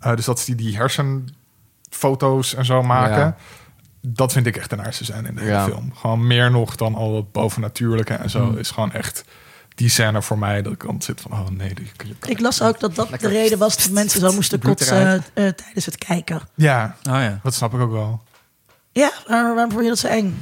eh, 0.00 0.14
dus 0.16 0.24
dat 0.24 0.40
ze 0.40 0.44
die, 0.54 0.54
die 0.66 0.76
hersenfoto's 0.76 2.54
en 2.54 2.64
zo 2.64 2.82
maken... 2.82 3.18
Ja. 3.18 3.36
Dat 4.08 4.32
vind 4.32 4.46
ik 4.46 4.56
echt 4.56 4.72
een 4.72 4.80
aardige 4.80 5.04
scène 5.04 5.28
in 5.28 5.34
de 5.34 5.40
hele 5.40 5.60
film. 5.64 5.92
Gewoon 5.94 6.26
meer 6.26 6.50
nog 6.50 6.76
dan 6.76 6.94
al 6.94 7.16
het 7.16 7.32
bovennatuurlijke 7.32 8.14
en 8.14 8.30
zo. 8.30 8.44
Mm. 8.50 8.58
Is 8.58 8.70
gewoon 8.70 8.92
echt 8.92 9.24
die 9.76 9.88
scène 9.88 10.22
voor 10.22 10.38
mij 10.38 10.62
dat 10.62 10.72
ik 10.72 10.82
dan 10.82 11.02
zit 11.02 11.20
van... 11.20 11.32
Oh 11.32 11.48
nee, 11.48 11.74
die, 11.74 11.90
die- 11.96 12.30
Ik 12.30 12.40
las 12.40 12.62
ook 12.62 12.80
dat 12.80 12.94
dat 12.94 13.08
de 13.20 13.28
reden 13.28 13.58
was 13.58 13.76
dat 13.76 13.90
mensen 13.90 14.20
zo 14.20 14.32
moesten 14.32 14.58
kotsen 14.60 15.24
eh, 15.34 15.48
tijdens 15.48 15.86
het 15.86 15.98
kijken. 15.98 16.40
Ja, 16.54 16.96
Oh 17.08 17.12
ja. 17.14 17.40
dat 17.42 17.54
snap 17.54 17.74
ik 17.74 17.80
ook 17.80 17.92
wel. 17.92 18.22
Ja, 18.92 19.12
maar 19.28 19.54
waarom 19.54 19.70
vond 19.70 19.82
je 19.82 19.88
dat 19.88 19.98
zo 19.98 20.06
eng? 20.06 20.38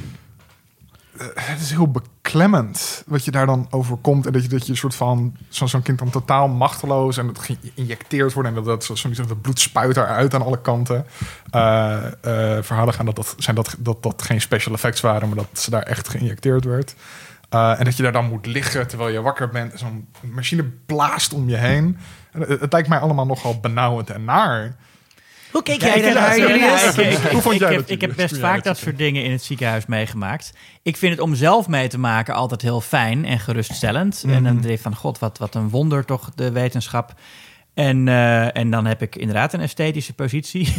het 1.34 1.60
is 1.60 1.70
heel 1.70 1.90
beklemmend 1.90 3.02
wat 3.06 3.24
je 3.24 3.30
daar 3.30 3.46
dan 3.46 3.66
overkomt. 3.70 4.26
En 4.26 4.32
dat 4.32 4.42
je, 4.42 4.48
dat 4.48 4.64
je 4.66 4.70
een 4.72 4.76
soort 4.78 4.94
van 4.94 5.36
zo- 5.48 5.66
zo'n 5.66 5.82
kind 5.82 5.98
dan 5.98 6.10
totaal 6.10 6.48
machteloos 6.48 7.16
en 7.16 7.26
dat 7.26 7.38
geïnjecteerd 7.38 8.32
wordt. 8.32 8.48
En 8.48 8.54
dat, 8.54 8.64
dat, 8.64 8.84
zo, 8.84 9.10
dat 9.10 9.40
bloed 9.42 9.60
spuit 9.60 9.96
eruit 9.96 10.34
aan 10.34 10.42
alle 10.42 10.60
kanten. 10.60 11.06
Eh, 11.50 11.96
eh, 12.06 12.62
verhalen 12.64 12.94
gaan 12.94 13.06
dat 13.06 13.16
dat, 13.16 13.34
zijn 13.38 13.56
dat, 13.56 13.76
dat 13.78 14.02
dat 14.02 14.22
geen 14.22 14.40
special 14.40 14.74
effects 14.74 15.00
waren, 15.00 15.28
maar 15.28 15.36
dat 15.36 15.60
ze 15.60 15.70
daar 15.70 15.82
echt 15.82 16.08
geïnjecteerd 16.08 16.64
werd. 16.64 16.94
Eh, 17.48 17.78
en 17.78 17.84
dat 17.84 17.96
je 17.96 18.02
daar 18.02 18.12
dan 18.12 18.28
moet 18.28 18.46
liggen 18.46 18.86
terwijl 18.86 19.10
je 19.12 19.20
wakker 19.22 19.48
bent. 19.48 19.72
En 19.72 19.78
zo'n 19.78 20.08
machine 20.20 20.62
blaast 20.86 21.32
om 21.32 21.48
je 21.48 21.56
heen. 21.56 21.98
En 22.32 22.40
het, 22.40 22.60
het 22.60 22.72
lijkt 22.72 22.88
mij 22.88 22.98
allemaal 22.98 23.26
nogal 23.26 23.60
benauwend 23.60 24.10
en 24.10 24.24
naar. 24.24 24.76
Hoe 25.50 25.62
keek 25.62 25.80
jij 25.80 25.96
ik, 25.96 26.04
heb- 26.04 26.14
daarnaar, 26.14 26.38
ja, 26.38 26.46
Julius? 26.48 26.84
ik, 26.84 26.94
heb, 26.94 27.58
dat, 27.58 27.90
ik 27.90 28.00
heb 28.00 28.10
Julius, 28.10 28.16
best 28.30 28.38
vaak 28.38 28.64
dat 28.64 28.78
soort 28.78 28.98
dingen 28.98 29.24
in 29.24 29.30
het 29.30 29.42
ziekenhuis 29.42 29.86
meegemaakt. 29.86 30.52
Ik 30.82 30.96
vind 30.96 31.12
het 31.12 31.20
om 31.20 31.34
zelf 31.34 31.68
mee 31.68 31.88
te 31.88 31.98
maken 31.98 32.34
altijd 32.34 32.62
heel 32.62 32.80
fijn 32.80 33.24
en 33.24 33.38
geruststellend. 33.40 34.22
En 34.26 34.42
dan 34.42 34.52
Mhm. 34.54 34.62
denk 34.62 34.74
ik 34.74 34.80
van, 34.80 34.96
god, 34.96 35.18
wat, 35.18 35.38
wat 35.38 35.54
een 35.54 35.68
wonder 35.70 36.04
toch, 36.04 36.30
de 36.34 36.52
wetenschap. 36.52 37.12
En, 37.74 38.08
eh, 38.08 38.56
en 38.56 38.70
dan 38.70 38.86
heb 38.86 39.02
ik 39.02 39.16
inderdaad 39.16 39.52
een 39.52 39.60
esthetische 39.60 40.12
positie. 40.14 40.68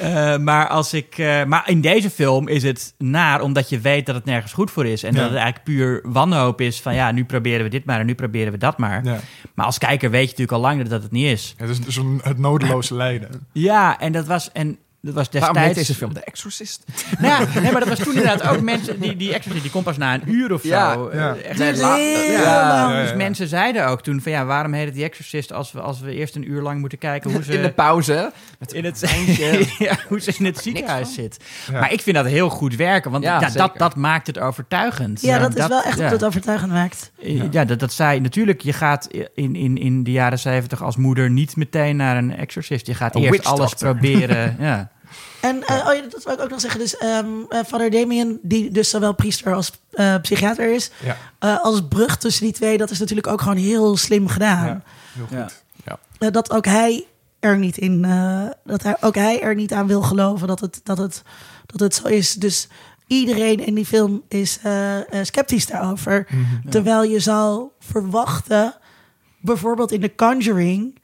Eh, 0.00 0.36
maar, 0.36 0.68
als 0.68 0.94
ik, 0.94 1.18
eh, 1.18 1.44
maar 1.44 1.68
in 1.68 1.80
deze 1.80 2.10
film 2.10 2.48
is 2.48 2.62
het 2.62 2.94
naar, 2.98 3.40
omdat 3.40 3.68
je 3.68 3.80
weet 3.80 4.06
dat 4.06 4.14
het 4.14 4.24
nergens 4.24 4.52
goed 4.52 4.70
voor 4.70 4.86
is. 4.86 5.02
En 5.02 5.12
Ja. 5.12 5.16
dat 5.20 5.28
het 5.28 5.38
eigenlijk 5.38 5.64
puur 5.64 6.00
wanhoop 6.04 6.60
is 6.60 6.80
van, 6.80 6.94
ja, 6.94 7.12
nu 7.12 7.24
proberen 7.24 7.62
we 7.64 7.70
dit 7.70 7.84
maar 7.84 8.00
en 8.00 8.06
nu 8.06 8.14
proberen 8.14 8.52
we 8.52 8.58
dat 8.58 8.78
maar. 8.78 9.04
Ja. 9.04 9.18
Maar 9.54 9.66
als 9.66 9.78
kijker 9.78 10.10
weet 10.10 10.20
je 10.20 10.26
natuurlijk 10.28 10.52
al 10.52 10.60
lang 10.60 10.88
dat 10.88 11.02
het 11.02 11.12
niet 11.12 11.26
is. 11.26 11.54
Het 11.56 11.68
is 11.68 11.80
dus 11.80 11.96
een, 11.96 12.20
het 12.22 12.38
nodeloze 12.38 12.94
lijden. 12.94 13.46
Ja, 13.52 13.98
en 14.00 14.12
dat 14.12 14.26
was, 14.26 14.52
en 14.52 14.78
dat 15.02 15.14
was 15.14 15.28
Waarom 15.30 15.56
heet 15.56 15.66
destijds... 15.66 15.88
deze 15.88 15.98
film 15.98 16.12
The 16.12 16.20
Exorcist? 16.20 16.84
Nou, 17.18 17.46
ja, 17.52 17.60
nee, 17.60 17.72
maar 17.72 17.80
dat 17.80 17.88
was 17.88 17.98
toen 17.98 18.16
inderdaad 18.16 18.42
ook 18.42 18.60
mensen... 18.60 19.00
Die, 19.00 19.16
die 19.16 19.34
Exorcist, 19.34 19.62
die 19.62 19.70
komt 19.70 19.84
pas 19.84 19.96
na 19.96 20.14
een 20.14 20.22
uur 20.26 20.52
of 20.52 20.60
zo. 20.60 20.68
Ja, 20.68 21.08
ja. 21.12 21.36
echt 21.36 21.78
lang. 21.78 23.02
Dus 23.02 23.14
mensen 23.14 23.48
zeiden 23.48 23.86
ook 23.86 24.02
toen 24.02 24.20
van... 24.20 24.32
Ja, 24.32 24.44
waarom 24.44 24.72
heet 24.72 24.84
het 24.84 24.94
die 24.94 25.04
Exorcist 25.04 25.52
als 25.52 25.72
we, 25.72 25.80
als 25.80 26.00
we 26.00 26.14
eerst 26.14 26.36
een 26.36 26.50
uur 26.50 26.62
lang 26.62 26.80
moeten 26.80 26.98
kijken 26.98 27.30
hoe 27.30 27.42
ze... 27.42 27.52
In 27.60 27.62
de 27.62 27.72
pauze. 27.72 28.32
in 28.68 28.84
het, 28.84 29.00
ja, 29.78 29.96
hoe 30.08 30.20
ze 30.20 30.34
in 30.38 30.44
het 30.44 30.58
ziekenhuis 30.58 31.14
zit. 31.14 31.44
Ja. 31.72 31.80
Maar 31.80 31.92
ik 31.92 32.00
vind 32.00 32.16
dat 32.16 32.26
heel 32.26 32.48
goed 32.48 32.76
werken. 32.76 33.10
Want 33.10 33.24
Ja, 33.24 33.50
dat, 33.50 33.78
dat 33.78 33.96
maakt 33.96 34.26
het 34.26 34.38
overtuigend. 34.38 35.20
Ja, 35.20 35.38
dat 35.38 35.56
is 35.56 35.66
wel 35.66 35.82
echt 35.82 35.96
ja. 35.96 36.02
wat 36.02 36.12
het 36.12 36.24
overtuigend 36.24 36.72
maakt. 36.72 37.12
Eh, 37.22 37.52
Ja, 37.52 37.64
dat, 37.64 37.78
dat 37.78 37.92
zei 37.92 38.20
natuurlijk. 38.20 38.60
Je 38.60 38.72
gaat 38.72 39.08
in, 39.34 39.54
in, 39.54 39.78
in 39.78 40.04
de 40.04 40.10
jaren 40.10 40.38
zeventig 40.38 40.82
als 40.82 40.96
moeder 40.96 41.30
niet 41.30 41.56
meteen 41.56 41.96
naar 41.96 42.16
een 42.16 42.36
exorcist. 42.36 42.86
Je 42.86 42.94
gaat 42.94 43.14
eerst 43.14 43.44
alles 43.44 43.70
doctor. 43.70 43.94
proberen. 43.94 44.56
Ja. 44.58 44.89
En 45.40 45.62
eh, 45.66 45.86
oh 45.88 45.94
ja, 45.94 46.02
dat 46.08 46.24
wil 46.24 46.32
ik 46.32 46.40
ook 46.40 46.50
nog 46.50 46.60
zeggen. 46.60 46.80
Dus 46.80 46.96
ehm 46.96 47.26
eh, 47.48 47.60
vader 47.66 47.90
Damien, 47.90 48.38
die 48.42 48.70
dus 48.70 48.90
zowel 48.90 49.14
priester 49.14 49.54
als 49.54 49.72
eh, 49.90 50.14
psychiater 50.22 50.74
is... 50.74 50.90
Ja, 51.04 51.16
eh, 51.38 51.64
als 51.64 51.80
brug 51.88 52.16
tussen 52.16 52.44
die 52.44 52.52
twee, 52.52 52.78
dat 52.78 52.90
is 52.90 52.98
natuurlijk 52.98 53.26
ook 53.26 53.40
gewoon 53.40 53.56
heel 53.56 53.96
slim 53.96 54.28
gedaan. 54.28 54.66
ja 54.66 54.82
heel 55.12 55.26
goed. 55.26 55.62
Ja. 55.84 55.98
Eh, 56.18 56.30
dat 56.30 56.50
ook 56.50 56.64
hij 56.64 57.06
er 57.40 57.58
niet 57.58 57.78
in, 57.78 58.04
eh, 58.04 58.46
dat 58.64 58.82
hij, 58.82 58.96
ook 59.00 59.14
hij 59.14 59.42
er 59.42 59.54
niet 59.54 59.72
aan 59.72 59.86
wil 59.86 60.02
geloven 60.02 60.48
dat 60.48 60.60
het, 60.60 60.80
dat 60.82 60.98
het, 60.98 61.22
dat 61.66 61.80
het 61.80 61.94
zo 61.94 62.06
is. 62.06 62.34
Dus 62.34 62.68
iedereen 63.06 63.66
in 63.66 63.74
die 63.74 63.86
film 63.86 64.22
is 64.28 64.58
eh, 64.62 64.96
eh, 64.96 65.24
sceptisch 65.24 65.66
daarover. 65.66 66.26
Terwijl 66.68 67.02
je 67.04 67.20
zou 67.20 67.68
verwachten, 67.78 68.74
bijvoorbeeld 69.40 69.92
in 69.92 70.00
The 70.00 70.14
Conjuring, 70.14 70.98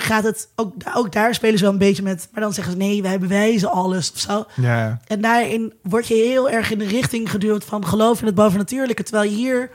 gaat 0.00 0.24
het 0.24 0.48
ook, 0.56 0.72
ook 0.94 1.12
daar 1.12 1.34
spelen 1.34 1.58
ze 1.58 1.64
wel 1.64 1.72
een 1.72 1.78
beetje 1.78 2.02
met, 2.02 2.28
maar 2.32 2.42
dan 2.42 2.52
zeggen 2.52 2.72
ze 2.72 2.78
nee, 2.78 3.02
wij 3.02 3.18
bewijzen 3.18 3.70
alles 3.70 4.12
of 4.12 4.18
zo. 4.18 4.44
Ja, 4.54 5.00
En 5.06 5.20
daarin 5.20 5.72
word 5.82 6.06
je 6.08 6.14
heel 6.14 6.50
erg 6.50 6.70
in 6.70 6.78
de 6.78 6.86
richting 6.86 7.30
geduwd 7.30 7.64
van 7.64 7.86
geloof 7.86 8.20
in 8.20 8.26
het 8.26 8.34
bovennatuurlijke. 8.34 9.02
Terwijl 9.02 9.30
hier 9.30 9.70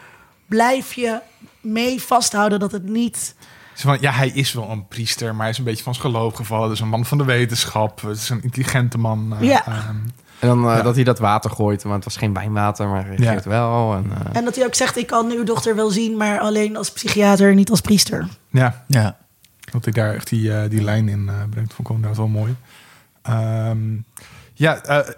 blijf 0.47 0.93
je 0.93 1.19
mee 1.61 2.01
vasthouden 2.01 2.59
dat 2.59 2.71
het 2.71 2.83
niet. 2.89 3.35
Van, 3.75 3.97
ja, 4.01 4.11
hij 4.11 4.27
is 4.29 4.53
wel 4.53 4.69
een 4.69 4.87
priester, 4.87 5.31
maar 5.33 5.41
hij 5.41 5.49
is 5.49 5.57
een 5.57 5.63
beetje 5.63 5.83
van 5.83 5.93
zijn 5.95 6.05
geloof 6.11 6.33
gevallen. 6.35 6.69
Dus 6.69 6.79
een 6.79 6.87
man 6.89 7.05
van 7.05 7.17
de 7.17 7.25
wetenschap. 7.25 8.01
Het 8.01 8.17
is 8.17 8.29
een 8.29 8.43
intelligente 8.43 8.97
man. 8.97 9.35
eh, 9.39 9.47
Ja. 9.47 9.65
ehm, 9.67 9.95
En 10.39 10.47
dan 10.47 10.69
eh, 10.69 10.75
Ja. 10.75 10.81
dat 10.81 10.95
hij 10.95 11.03
dat 11.03 11.19
water 11.19 11.49
gooit, 11.51 11.83
want 11.83 11.95
het 11.95 12.03
was 12.03 12.17
geen 12.17 12.33
wijnwater, 12.33 12.87
maar 12.87 13.05
hij 13.05 13.11
Ja. 13.11 13.17
reageert 13.21 13.45
wel. 13.45 13.93
En, 13.93 14.11
eh, 14.11 14.35
En 14.37 14.45
dat 14.45 14.55
hij 14.55 14.65
ook 14.65 14.75
zegt: 14.75 14.97
Ik 14.97 15.07
kan 15.07 15.31
uw 15.31 15.43
dochter 15.43 15.75
wel 15.75 15.89
zien, 15.89 16.17
maar 16.17 16.39
alleen 16.39 16.77
als 16.77 16.91
psychiater, 16.91 17.53
niet 17.55 17.69
als 17.69 17.81
priester. 17.81 18.27
ja, 18.49 18.83
Ja. 18.87 19.17
Dat 19.71 19.83
hij 19.83 19.93
daar 19.93 20.13
echt 20.13 20.29
die, 20.29 20.53
eh, 20.57 20.69
die 20.69 20.81
lijn 20.83 21.09
in 21.09 21.29
eh, 21.29 21.35
brengt. 21.49 21.73
Vond 21.73 21.87
ik 21.89 21.95
inderdaad 21.95 22.17
wel 22.17 22.27
mooi. 22.27 22.55
Ehm, 23.21 23.79
ja, 24.53 24.81
eh, 24.83 25.09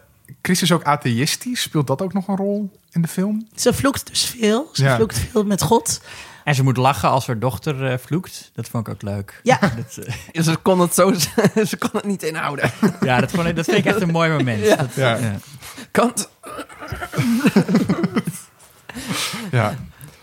Chris 0.41 0.61
is 0.61 0.71
ook 0.71 0.83
atheïstisch. 0.83 1.61
Speelt 1.61 1.87
dat 1.87 2.01
ook 2.01 2.13
nog 2.13 2.27
een 2.27 2.35
rol 2.35 2.71
in 2.91 3.01
de 3.01 3.07
film? 3.07 3.47
Ze 3.55 3.73
vloekt 3.73 4.07
dus 4.07 4.25
veel. 4.25 4.69
Ze 4.73 4.83
Ja. 4.83 4.95
vloekt 4.95 5.17
veel 5.19 5.43
met 5.45 5.61
God. 5.61 6.01
En 6.43 6.55
ze 6.55 6.63
moet 6.63 6.77
lachen 6.77 7.09
als 7.09 7.27
haar 7.27 7.39
dochter 7.39 7.91
eh, 7.91 7.97
vloekt. 7.97 8.51
Dat 8.53 8.67
vond 8.67 8.87
ik 8.87 8.93
ook 8.93 9.01
leuk. 9.01 9.39
Ja. 9.43 9.59
Dat, 9.75 9.99
ze 10.45 10.55
kon 10.61 10.79
het 10.79 10.93
zo, 10.93 11.13
ze 11.71 11.77
kon 11.79 11.89
het 11.93 12.05
niet 12.05 12.23
inhouden. 12.23 12.71
ja, 13.01 13.19
dat, 13.19 13.31
vond 13.31 13.47
ik, 13.47 13.55
dat 13.55 13.65
vind 13.65 13.77
ik 13.77 13.85
echt 13.85 14.01
een 14.01 14.09
mooi 14.11 14.29
moment. 14.31 14.77
Dat, 14.77 14.93
Ja. 14.95 15.15
ja. 15.15 15.35
Kant. 15.91 16.29
Ja, 19.51 19.75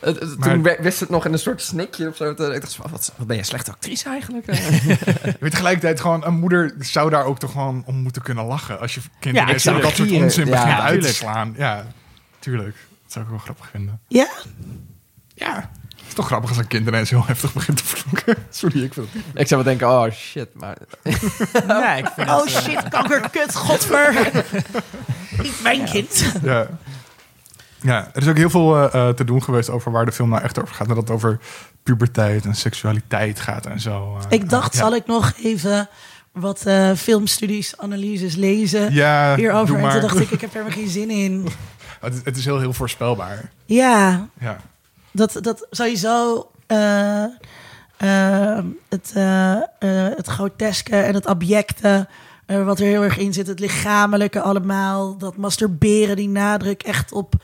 Het- 0.05 0.21
het- 0.21 0.39
Maar- 0.39 0.49
Toen 0.49 0.63
wist 0.81 1.01
het 1.01 1.09
nog 1.09 1.25
in 1.27 1.33
een 1.33 1.39
soort 1.39 1.63
snikje 1.63 2.09
of 2.09 2.17
zo. 2.17 2.31
Ik 2.31 2.37
dacht, 2.37 2.75
van, 2.75 2.91
wat, 2.91 3.13
wat 3.17 3.27
ben 3.27 3.37
je 3.37 3.43
een 3.43 3.49
slechte 3.49 3.71
actrice 3.71 4.09
eigenlijk? 4.09 4.47
Eh, 4.55 4.81
Je 5.25 5.37
weet 5.41 5.51
tegelijkertijd 5.51 6.01
gewoon, 6.01 6.25
een 6.27 6.35
moeder 6.39 6.75
zou 6.79 7.11
daar 7.11 7.25
ook 7.25 7.39
toch 7.39 7.51
gewoon 7.53 7.83
om 7.87 7.97
moeten 7.97 8.23
kunnen 8.23 8.45
lachen. 8.45 8.81
Als 8.81 8.95
je 8.95 9.01
kinderen 9.21 9.47
Ja, 9.49 9.53
dat 9.53 9.63
soort 9.63 10.13
onzin 10.13 10.47
Ja, 10.47 10.51
begint 10.51 10.81
uit 10.81 10.87
te 10.89 10.93
tuurlijk. 10.95 11.15
slaan. 11.15 11.55
Ja, 11.57 11.85
tuurlijk. 12.39 12.77
Dat 13.03 13.13
zou 13.13 13.25
ik 13.25 13.31
wel 13.31 13.41
grappig 13.41 13.69
vinden. 13.71 14.01
Ja, 14.09 14.29
Ja, 15.35 15.71
het 15.89 16.07
is 16.09 16.15
toch 16.15 16.27
grappig 16.27 16.49
als 16.49 16.59
een 16.59 16.67
kind 16.67 16.87
ineens 16.89 17.11
heel 17.11 17.27
heftig 17.27 17.53
begint 17.53 17.77
te 17.77 17.85
vloeken. 17.85 18.37
Sorry, 18.51 18.83
ik 18.85 18.93
vind 18.95 19.07
het 19.13 19.23
ik 19.41 19.49
zou 19.49 19.65
wel 19.65 19.75
denken, 19.77 19.89
oh 19.99 20.11
shit. 20.13 20.49
Maar 20.55 20.77
Ja, 21.67 21.95
ik 21.95 22.07
vind 22.17 22.29
oh 22.29 22.45
het, 22.45 22.55
eh, 22.55 22.61
shit, 22.63 22.89
kanker, 22.89 23.31
kut, 23.31 23.55
godver. 23.55 24.31
Niet 25.43 25.63
mijn 25.63 25.85
kind. 25.85 26.33
Ja. 26.43 26.67
Ja, 27.85 28.09
er 28.13 28.23
is 28.23 28.29
ook 28.29 28.37
heel 28.37 28.51
veel 28.51 28.77
eh, 28.77 29.09
eh, 29.09 29.15
te 29.15 29.25
doen 29.25 29.43
geweest 29.43 29.71
over 29.71 29.93
waar 29.93 30.05
de 30.05 30.13
film 30.13 30.29
nou 30.29 30.43
echt 30.43 30.61
over 30.63 30.75
gaat. 30.75 30.89
En 30.89 30.95
dat 30.95 31.03
het 31.03 31.11
over 31.17 31.39
puberteit 31.83 32.45
en 32.45 32.55
seksualiteit 32.55 33.41
gaat 33.41 33.67
en 33.67 33.81
zo. 33.81 34.17
eh. 34.17 34.23
Ik 34.29 34.51
dacht, 34.51 34.73
ja. 34.73 34.79
zal 34.79 34.95
ik 34.95 35.07
nog 35.07 35.33
even 35.43 35.89
wat 36.33 36.67
eh, 36.67 36.91
filmstudies, 36.93 37.79
analyses 37.79 38.35
lezen 38.35 38.93
Ja, 38.93 39.37
hierover? 39.37 39.75
En 39.75 39.81
maar. 39.81 39.93
toen 39.93 40.01
dacht 40.01 40.21
ik, 40.21 40.31
ik 40.31 40.41
heb 40.41 40.55
er 40.57 40.63
maar 40.63 40.73
geen 40.73 40.89
zin 40.89 41.11
in. 41.11 41.49
het, 42.01 42.15
is- 42.15 42.21
het 42.25 42.37
is 42.37 42.45
heel, 42.45 42.59
heel 42.61 42.73
voorspelbaar. 42.73 43.51
Ja, 43.65 44.29
Ja. 44.41 44.57
dat, 45.11 45.39
dat 45.41 45.67
sowieso 45.71 46.49
het, 48.89 49.13
het 50.17 50.27
groteske 50.27 50.97
en 50.97 51.15
het 51.15 51.27
abjecte, 51.27 52.09
wat 52.47 52.79
er 52.79 52.87
heel 52.87 53.03
erg 53.03 53.19
in 53.19 53.33
zit, 53.33 53.47
het 53.47 53.61
lichamelijke 53.61 54.41
allemaal, 54.41 55.17
dat 55.19 55.37
masturberen, 55.37 56.17
die 56.17 56.29
nadruk 56.29 56.83
echt 56.83 57.13
op 57.13 57.35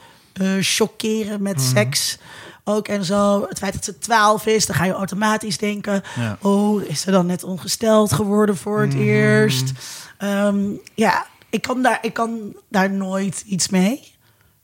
eh 0.40 0.48
chockeren 0.60 1.42
met 1.42 1.60
seks. 1.60 2.18
Ook 2.64 2.88
en 2.88 3.04
zo. 3.04 3.46
Het 3.48 3.58
feit 3.58 3.72
dat 3.72 3.84
ze 3.84 3.98
12 3.98 4.46
is, 4.46 4.66
dan 4.66 4.76
ga 4.76 4.84
je 4.84 4.92
automatisch 4.92 5.58
denken: 5.58 6.02
Ja. 6.16 6.36
oh, 6.40 6.82
is 6.82 7.00
ze 7.00 7.10
dan 7.10 7.26
net 7.26 7.44
ongesteld 7.44 8.12
geworden 8.12 8.56
voor 8.56 8.80
het 8.80 8.94
eerst? 8.94 9.72
Ehm, 10.18 10.60
ja, 10.94 11.26
ik 11.50 11.62
kan, 11.62 11.82
daar, 11.82 11.98
ik 12.02 12.12
kan 12.12 12.56
daar 12.68 12.90
nooit 12.90 13.42
iets 13.46 13.68
mee. 13.68 14.12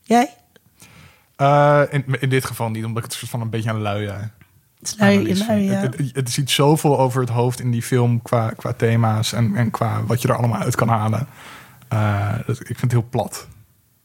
Jij? 0.03 0.35
Eh, 1.36 1.82
in, 1.90 2.05
in 2.20 2.28
dit 2.28 2.44
geval 2.44 2.70
niet, 2.70 2.85
omdat 2.85 3.05
ik 3.05 3.11
het 3.11 3.19
soort 3.19 3.31
van 3.31 3.40
een 3.40 3.51
beetje 3.51 3.70
aan 3.70 3.81
lui. 3.81 4.03
ja, 4.03 4.31
is 4.78 4.97
lui- 5.47 5.62
ja. 5.62 5.73
het, 5.73 5.97
het, 5.97 6.11
het 6.12 6.31
ziet 6.31 6.51
zoveel 6.51 6.98
over 6.98 7.20
het 7.20 7.31
hoofd 7.31 7.61
in 7.61 7.70
die 7.70 7.82
film 7.82 8.23
qua, 8.23 8.51
qua 8.51 8.73
thema's 8.73 9.32
en, 9.32 9.57
en 9.57 9.70
qua 9.70 10.05
wat 10.05 10.23
je 10.23 10.28
er 10.28 10.36
allemaal 10.36 10.61
uit 10.61 10.74
kan 10.74 10.89
halen. 10.89 11.28
Eh, 11.89 12.35
dat, 12.47 12.61
ik 12.61 12.66
vind 12.66 12.81
het 12.81 12.93
heel 12.93 13.07
plat. 13.11 13.47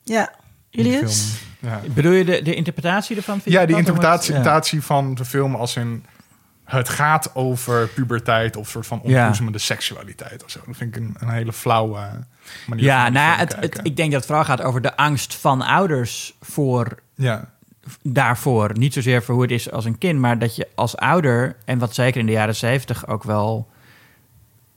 Ja, 0.03 0.33
Julius? 0.69 1.41
Ja. 1.61 1.81
Bedoel 1.93 2.11
je 2.11 2.25
de, 2.25 2.41
de 2.41 2.55
interpretatie 2.55 3.15
ervan? 3.15 3.41
Ja? 3.43 3.61
Omdat- 3.61 3.77
interpretatie 3.77 4.77
ja. 4.77 4.81
van 4.81 5.15
de 5.15 5.25
film 5.25 5.55
als 5.55 5.75
in... 5.75 6.05
Het 6.65 6.89
gaat 6.89 7.35
over 7.35 7.87
puberteit 7.87 8.55
of 8.55 8.69
soort 8.69 8.87
van 8.87 9.01
ontboezemende 9.01 9.59
seksualiteit 9.59 10.43
of 10.43 10.49
zo. 10.49 10.59
Dat 10.65 10.77
vind 10.77 10.95
ik 10.95 11.01
een, 11.01 11.15
een 11.19 11.29
hele 11.29 11.53
flauwe 11.53 11.99
manier 12.67 12.83
Ja, 12.83 13.03
van 13.03 13.13
nou 13.13 13.37
het, 13.37 13.55
het, 13.55 13.79
ik 13.83 13.95
denk 13.95 14.11
dat 14.11 14.19
het 14.19 14.25
vooral 14.25 14.45
gaat 14.45 14.61
over 14.61 14.81
de 14.81 14.95
angst 14.95 15.35
van 15.35 15.61
ouders 15.61 16.33
voor 16.41 16.97
Ja, 17.15 17.49
daarvoor. 18.03 18.71
Niet 18.77 18.93
zozeer 18.93 19.23
voor 19.23 19.33
hoe 19.33 19.43
het 19.43 19.51
is 19.51 19.71
als 19.71 19.85
een 19.85 19.97
kind, 19.97 20.19
maar 20.19 20.39
dat 20.39 20.55
je 20.55 20.67
als 20.75 20.97
ouder, 20.97 21.55
en 21.65 21.79
wat 21.79 21.95
zeker 21.95 22.19
in 22.19 22.25
de 22.25 22.31
jaren 22.31 22.55
zeventig 22.55 23.07
ook 23.07 23.23
wel 23.23 23.69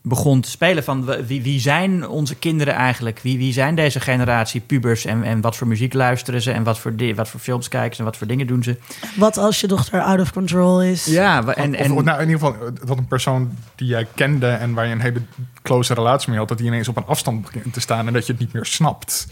begon 0.06 0.40
te 0.40 0.50
spelen 0.50 0.84
van 0.84 1.04
wie, 1.26 1.42
wie 1.42 1.60
zijn 1.60 2.08
onze 2.08 2.34
kinderen 2.34 2.74
eigenlijk? 2.74 3.20
Wie, 3.22 3.38
wie 3.38 3.52
zijn 3.52 3.74
deze 3.74 4.00
generatie 4.00 4.60
pubers 4.60 5.04
en, 5.04 5.22
en 5.22 5.40
wat 5.40 5.56
voor 5.56 5.66
muziek 5.66 5.92
luisteren 5.92 6.42
ze 6.42 6.50
en 6.52 6.62
wat 6.62 6.78
voor, 6.78 6.96
di- 6.96 7.14
wat 7.14 7.28
voor 7.28 7.40
films 7.40 7.68
kijken 7.68 7.92
ze 7.94 7.98
en 7.98 8.04
wat 8.06 8.16
voor 8.16 8.26
dingen 8.26 8.46
doen 8.46 8.62
ze? 8.62 8.76
Wat 9.16 9.36
als 9.38 9.60
je 9.60 9.66
dochter 9.66 10.00
out 10.02 10.20
of 10.20 10.32
control 10.32 10.82
is? 10.82 11.04
Ja, 11.04 11.44
en, 11.54 11.70
of, 11.74 11.80
en 11.80 11.92
of, 11.92 12.02
nou, 12.04 12.22
in 12.22 12.28
ieder 12.28 12.46
geval 12.46 12.70
dat 12.86 12.98
een 12.98 13.06
persoon 13.06 13.50
die 13.74 13.86
jij 13.88 14.06
kende 14.14 14.46
en 14.48 14.74
waar 14.74 14.86
je 14.86 14.92
een 14.92 15.00
hele 15.00 15.22
close 15.62 15.94
relatie 15.94 16.28
mee 16.30 16.38
had, 16.38 16.48
dat 16.48 16.58
die 16.58 16.66
ineens 16.66 16.88
op 16.88 16.96
een 16.96 17.06
afstand 17.06 17.42
begint 17.42 17.72
te 17.72 17.80
staan 17.80 18.06
en 18.06 18.12
dat 18.12 18.26
je 18.26 18.32
het 18.32 18.40
niet 18.40 18.52
meer 18.52 18.64
snapt. 18.66 19.26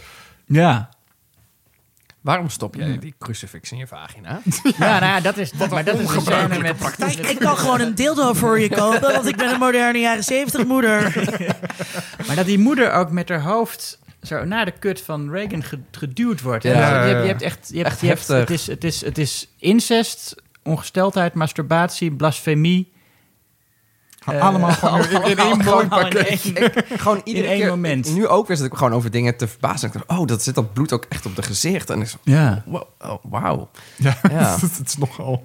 ja. 0.47 0.89
Waarom 2.23 2.49
stop 2.49 2.75
jij 2.75 2.99
die 2.99 3.15
crucifix 3.19 3.73
in 3.73 3.79
je 3.79 3.87
vagina? 3.87 4.41
Ja, 4.79 4.99
nou 4.99 5.05
ja, 5.05 5.21
dat 5.21 5.37
is, 5.37 5.53
maar 5.53 5.85
dat 5.85 5.99
is 5.99 6.07
de 6.07 6.59
met, 6.61 7.31
Ik 7.31 7.39
kan 7.39 7.57
gewoon 7.57 7.81
een 7.81 7.95
dildo 7.95 8.33
voor 8.33 8.61
je 8.61 8.69
kopen, 8.69 9.13
want 9.13 9.27
ik 9.27 9.37
ben 9.37 9.49
een 9.53 9.59
moderne 9.59 9.99
jaren 9.99 10.25
70 10.25 10.67
moeder. 10.67 11.13
Maar 12.27 12.37
dat 12.37 12.47
die 12.47 12.59
moeder 12.59 12.93
ook 12.93 13.11
met 13.11 13.29
haar 13.29 13.43
hoofd 13.43 13.99
zo 14.23 14.45
naar 14.45 14.65
de 14.65 14.71
kut 14.79 15.01
van 15.01 15.31
Reagan 15.31 15.63
ge- 15.63 15.79
geduwd 15.91 16.41
wordt. 16.43 16.63
Ja, 16.65 16.73
Ja, 16.73 16.79
ja, 16.89 17.05
je, 17.05 17.09
hebt, 17.15 17.23
je 17.23 17.29
hebt 17.29 17.43
echt, 17.43 17.69
je 17.73 17.77
hebt, 17.77 17.89
Echt 17.91 18.01
je 18.01 18.07
hebt- 18.07 18.19
heftig. 18.29 18.39
het, 18.49 18.51
is, 18.51 18.67
het, 18.67 18.85
is, 18.85 19.01
het 19.05 19.19
is 19.19 19.49
incest, 19.59 20.35
ongesteldheid, 20.63 21.35
masturbatie, 21.35 22.13
blasfemie. 22.13 22.93
Eh, 24.27 24.41
allemaal 24.41 24.71
gewoon 24.73 25.09
in, 25.09 25.23
in 25.23 25.39
één 25.39 25.57
mooi 25.65 25.87
in 26.55 26.99
gewoon 26.99 27.21
iedere 27.25 27.47
één 27.47 27.59
keer, 27.61 27.69
moment. 27.69 28.15
Nu 28.15 28.27
ook 28.27 28.47
weer 28.47 28.57
zit 28.57 28.67
ik 28.67 28.75
gewoon 28.75 28.93
over 28.93 29.11
dingen 29.11 29.37
te 29.37 29.49
verbazen. 29.49 29.87
Ik 29.89 29.93
dacht, 29.95 30.21
oh, 30.21 30.27
dat 30.27 30.43
zit 30.43 30.55
dat 30.55 30.73
bloed 30.73 30.93
ook 30.93 31.05
echt 31.09 31.27
op 31.27 31.37
de 31.37 31.43
gezicht. 31.43 31.91
En 31.91 32.01
ik 32.01 32.09
zo, 32.09 32.17
Ja. 32.23 32.63
wow, 32.67 32.83
oh, 33.01 33.15
wauw. 33.23 33.71
Ja, 33.97 34.19
Ja. 34.31 34.57
het 34.79 34.83
is 34.89 34.97
nogal 34.97 35.43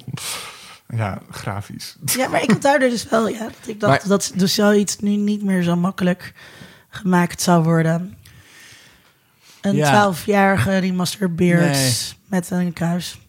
ja, 0.95 1.20
grafisch. 1.32 1.95
Ja, 2.06 2.28
maar 2.28 2.44
ik 2.44 2.52
had 2.52 2.62
daar 2.62 2.80
dus 2.80 3.10
wel, 3.10 3.28
ja, 3.28 3.40
dat 3.44 3.54
ik 3.68 3.80
dacht 3.80 3.99
Maar- 3.99 4.10
dat 4.10 4.32
dus 4.36 4.54
zoiets 4.54 4.99
nu 4.99 5.16
niet 5.16 5.44
meer 5.44 5.64
zo 5.64 5.76
makkelijk 5.76 6.34
gemaakt 6.90 7.41
zou 7.41 7.64
worden. 7.64 8.18
Een 9.62 9.76
Ja. 9.76 9.88
twaalfjarige 9.90 10.80
die 10.82 10.94
masturbeert 10.94 11.72
Nee. 11.72 11.94
met 12.26 12.49
een 12.52 12.74
kruis. 12.74 13.20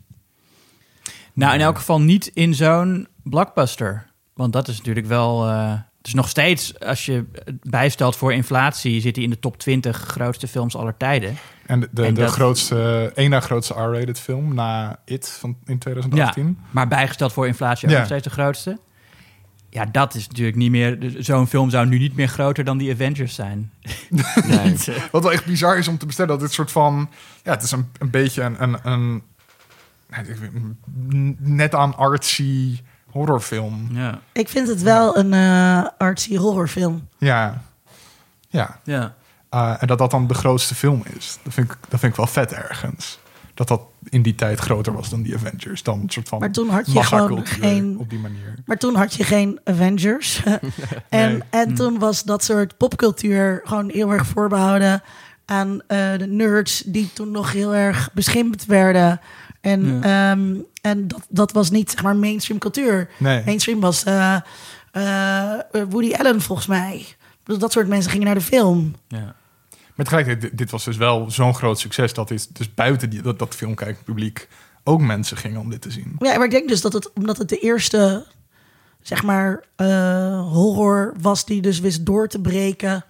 Nou, 1.32 1.54
in 1.54 1.60
elk 1.60 1.76
geval 1.76 2.00
niet 2.00 2.26
in 2.26 2.54
zo'n 2.54 3.08
blockbuster. 3.22 4.06
Want 4.38 4.52
dat 4.52 4.68
is 4.68 4.76
natuurlijk 4.78 5.06
wel... 5.06 5.46
eh, 5.48 5.70
het 5.98 6.06
is 6.06 6.14
nog 6.14 6.28
steeds, 6.28 6.80
als 6.80 7.06
je 7.06 7.24
bijstelt 7.62 8.16
voor 8.16 8.32
inflatie... 8.32 9.00
zit 9.00 9.14
hij 9.16 9.24
in 9.24 9.30
de 9.30 9.38
top 9.38 9.58
20 9.58 9.96
grootste 9.96 10.48
films 10.48 10.76
aller 10.76 10.96
tijden. 10.96 11.36
En 11.66 11.80
de, 11.80 11.88
de, 11.90 12.04
En 12.04 12.14
de 12.14 12.20
dat- 12.20 12.30
grootste, 12.30 13.12
één 13.14 13.30
na 13.30 13.40
grootste 13.40 13.74
R-rated 13.74 14.20
film 14.20 14.54
na 14.54 14.98
It 15.04 15.28
van 15.40 15.56
in 15.64 15.78
2018. 15.78 16.58
Maar 16.70 16.88
bijgesteld 16.88 17.32
voor 17.32 17.46
inflatie 17.46 17.84
ook 17.86 17.92
Ja. 17.92 17.98
nog 17.98 18.06
steeds 18.06 18.24
de 18.24 18.30
grootste. 18.30 18.78
Ja, 19.70 19.84
dat 19.84 20.14
is 20.14 20.28
natuurlijk 20.28 20.56
niet 20.56 20.70
meer... 20.70 21.00
dus 21.00 21.14
Zo'n 21.14 21.46
film 21.46 21.70
zou 21.70 21.86
nu 21.86 21.98
niet 21.98 22.16
meer 22.16 22.28
groter 22.28 22.64
dan 22.64 22.78
die 22.78 22.92
Avengers 22.92 23.34
zijn. 23.34 23.72
Nee. 24.46 24.76
Wat 25.10 25.22
wel 25.22 25.32
echt 25.32 25.44
bizar 25.46 25.78
is 25.78 25.88
om 25.88 25.98
te 25.98 26.06
bestellen. 26.06 26.30
Dat 26.30 26.40
dit 26.40 26.52
soort 26.52 26.72
van... 26.72 27.10
Ja, 27.44 27.50
het 27.52 27.62
is 27.62 27.70
een, 27.70 27.88
een 27.98 28.10
beetje 28.10 28.42
een... 28.42 28.78
een, 28.82 29.22
een 31.08 31.36
net 31.38 31.74
aan 31.74 31.96
artsy 31.96 32.78
horrorfilm. 33.10 33.88
Ja. 33.92 34.18
Ik 34.32 34.48
vind 34.48 34.68
het 34.68 34.82
wel 34.82 35.16
een 35.18 35.32
eh 35.32 35.84
artsy 35.98 36.36
horrorfilm. 36.36 37.08
Ja. 37.18 37.62
Ja. 38.48 38.80
ja. 38.84 39.14
Uh, 39.54 39.74
en 39.80 39.86
dat 39.86 39.98
dat 39.98 40.10
dan 40.10 40.26
de 40.26 40.34
grootste 40.34 40.74
film 40.74 41.02
is. 41.16 41.38
Dat 41.42 41.52
vind 41.54 41.70
ik, 41.70 41.76
dat 41.88 42.00
vind 42.00 42.12
ik 42.12 42.18
wel 42.18 42.26
vet 42.26 42.52
ergens. 42.52 43.18
dat 43.54 43.68
dat 43.68 43.80
in 44.08 44.22
die 44.22 44.34
tijd 44.34 44.58
groter 44.58 44.92
was 44.92 45.08
dan 45.08 45.22
die 45.22 45.34
Avengers. 45.34 45.82
Dan 45.82 46.00
een 46.00 46.10
soort 46.10 46.28
van 46.28 46.38
Maar 46.38 46.52
toen 46.52 46.68
had 46.68 46.92
je 46.92 47.02
gewoon 47.02 47.46
geen- 47.46 47.96
op 47.98 48.10
die 48.10 48.18
manier. 48.18 48.54
Maar 48.66 48.76
toen 48.76 48.94
had 48.94 49.14
je 49.14 49.24
geen 49.24 49.60
Avengers. 49.64 50.42
en, 50.44 50.58
Nee. 51.08 51.42
en 51.50 51.74
toen 51.74 51.98
was 51.98 52.22
dat 52.22 52.44
soort 52.44 52.76
popcultuur 52.76 53.60
gewoon 53.64 53.90
heel 53.90 54.10
erg 54.12 54.26
voorbehouden 54.26 55.02
aan 55.44 55.80
eh, 55.86 55.98
de 56.18 56.26
nerds 56.26 56.82
die 56.86 57.12
toen 57.12 57.30
nog 57.30 57.52
heel 57.52 57.74
erg 57.74 58.10
beschimpt 58.12 58.66
werden. 58.66 59.20
En, 59.60 60.02
ehm, 60.02 60.54
en 60.80 61.08
dat, 61.08 61.26
dat 61.28 61.52
was 61.52 61.70
niet 61.70 61.90
zeg 61.90 62.02
maar 62.02 62.16
mainstream 62.16 62.60
cultuur. 62.60 63.08
Nee. 63.18 63.42
Mainstream 63.44 63.80
was 63.80 64.04
eh, 64.04 64.34
eh, 64.92 65.52
Woody 65.88 66.12
Allen 66.14 66.40
volgens 66.40 66.66
mij. 66.66 67.06
Bedoel, 67.44 67.60
Dat 67.60 67.72
soort 67.72 67.88
mensen 67.88 68.10
gingen 68.10 68.26
naar 68.26 68.34
de 68.34 68.40
film. 68.40 68.94
Ja. 69.08 69.34
Maar 69.94 70.06
tegelijkertijd, 70.06 70.40
dit, 70.40 70.58
dit 70.58 70.70
was 70.70 70.84
dus 70.84 70.96
wel 70.96 71.30
zo'n 71.30 71.54
groot 71.54 71.78
succes 71.78 72.14
dat 72.14 72.28
dit 72.28 72.56
dus 72.56 72.74
buiten 72.74 73.10
die, 73.10 73.22
dat, 73.22 73.38
dat 73.38 73.54
filmkijkpubliek 73.54 74.48
ook 74.84 75.00
mensen 75.00 75.36
gingen 75.36 75.60
om 75.60 75.70
dit 75.70 75.80
te 75.80 75.90
zien. 75.90 76.16
Ja, 76.18 76.36
maar 76.36 76.44
ik 76.44 76.50
denk 76.50 76.68
dus 76.68 76.80
dat 76.80 76.92
het, 76.92 77.12
omdat 77.12 77.38
het 77.38 77.48
de 77.48 77.58
eerste, 77.58 78.26
zeg 79.02 79.22
maar, 79.22 79.64
eh, 79.76 79.86
horror 80.52 81.14
was 81.20 81.44
die 81.44 81.62
dus 81.62 81.80
wist 81.80 82.06
door 82.06 82.28
te 82.28 82.40
breken 82.40 83.04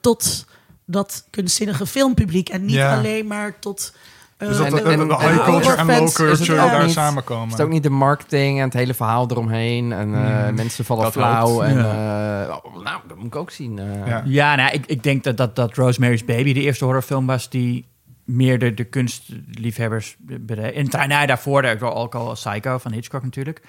tot 0.00 0.46
dat 0.84 1.26
kunstzinnige 1.30 1.86
filmpubliek. 1.86 2.48
En 2.48 2.64
niet 2.64 2.74
Ja. 2.74 2.96
alleen 2.98 3.26
maar 3.26 3.58
tot... 3.58 3.94
Dus 4.38 4.56
dat 4.56 4.66
En- 4.66 4.84
en- 4.86 5.08
high 5.08 5.44
culture 5.44 5.76
en 5.76 5.86
low 5.86 6.10
culture 6.12 6.54
daar 6.56 6.82
niet- 6.84 6.92
samenkomen. 6.92 7.46
Is 7.46 7.52
het 7.52 7.60
ook 7.62 7.68
niet 7.68 7.82
de 7.82 7.90
marketing 7.90 8.58
en 8.58 8.64
het 8.64 8.72
hele 8.72 8.94
verhaal 8.94 9.30
eromheen? 9.30 9.92
En 9.92 10.14
eh, 10.14 10.44
Hmm. 10.44 10.54
mensen 10.54 10.84
vallen 10.84 11.02
Dat 11.04 11.12
flauw. 11.12 11.62
En, 11.62 11.78
eh, 11.78 12.56
oh, 12.64 12.82
nou, 12.82 13.00
dat 13.08 13.16
moet 13.16 13.26
ik 13.26 13.36
ook 13.36 13.50
zien. 13.50 13.78
eh. 13.78 14.06
Ja. 14.06 14.22
Ja, 14.24 14.54
nou, 14.54 14.72
ik, 14.72 14.86
ik 14.86 15.02
denk 15.02 15.24
dat, 15.24 15.36
dat, 15.36 15.56
dat 15.56 15.74
Rosemary's 15.76 16.24
Baby 16.24 16.52
de 16.52 16.60
eerste 16.60 16.84
horrorfilm 16.84 17.26
was 17.26 17.50
die 17.50 17.86
meer 18.24 18.58
de, 18.58 18.74
de 18.74 18.84
kunstliefhebbers 18.84 20.16
bereid. 20.40 20.74
En 20.92 21.08
nou, 21.08 21.26
daarvoor 21.26 21.62
daar 21.62 21.82
ook 21.82 22.14
al 22.14 22.32
Psycho 22.32 22.78
van 22.78 22.92
Hitchcock 22.92 23.22
natuurlijk. 23.22 23.62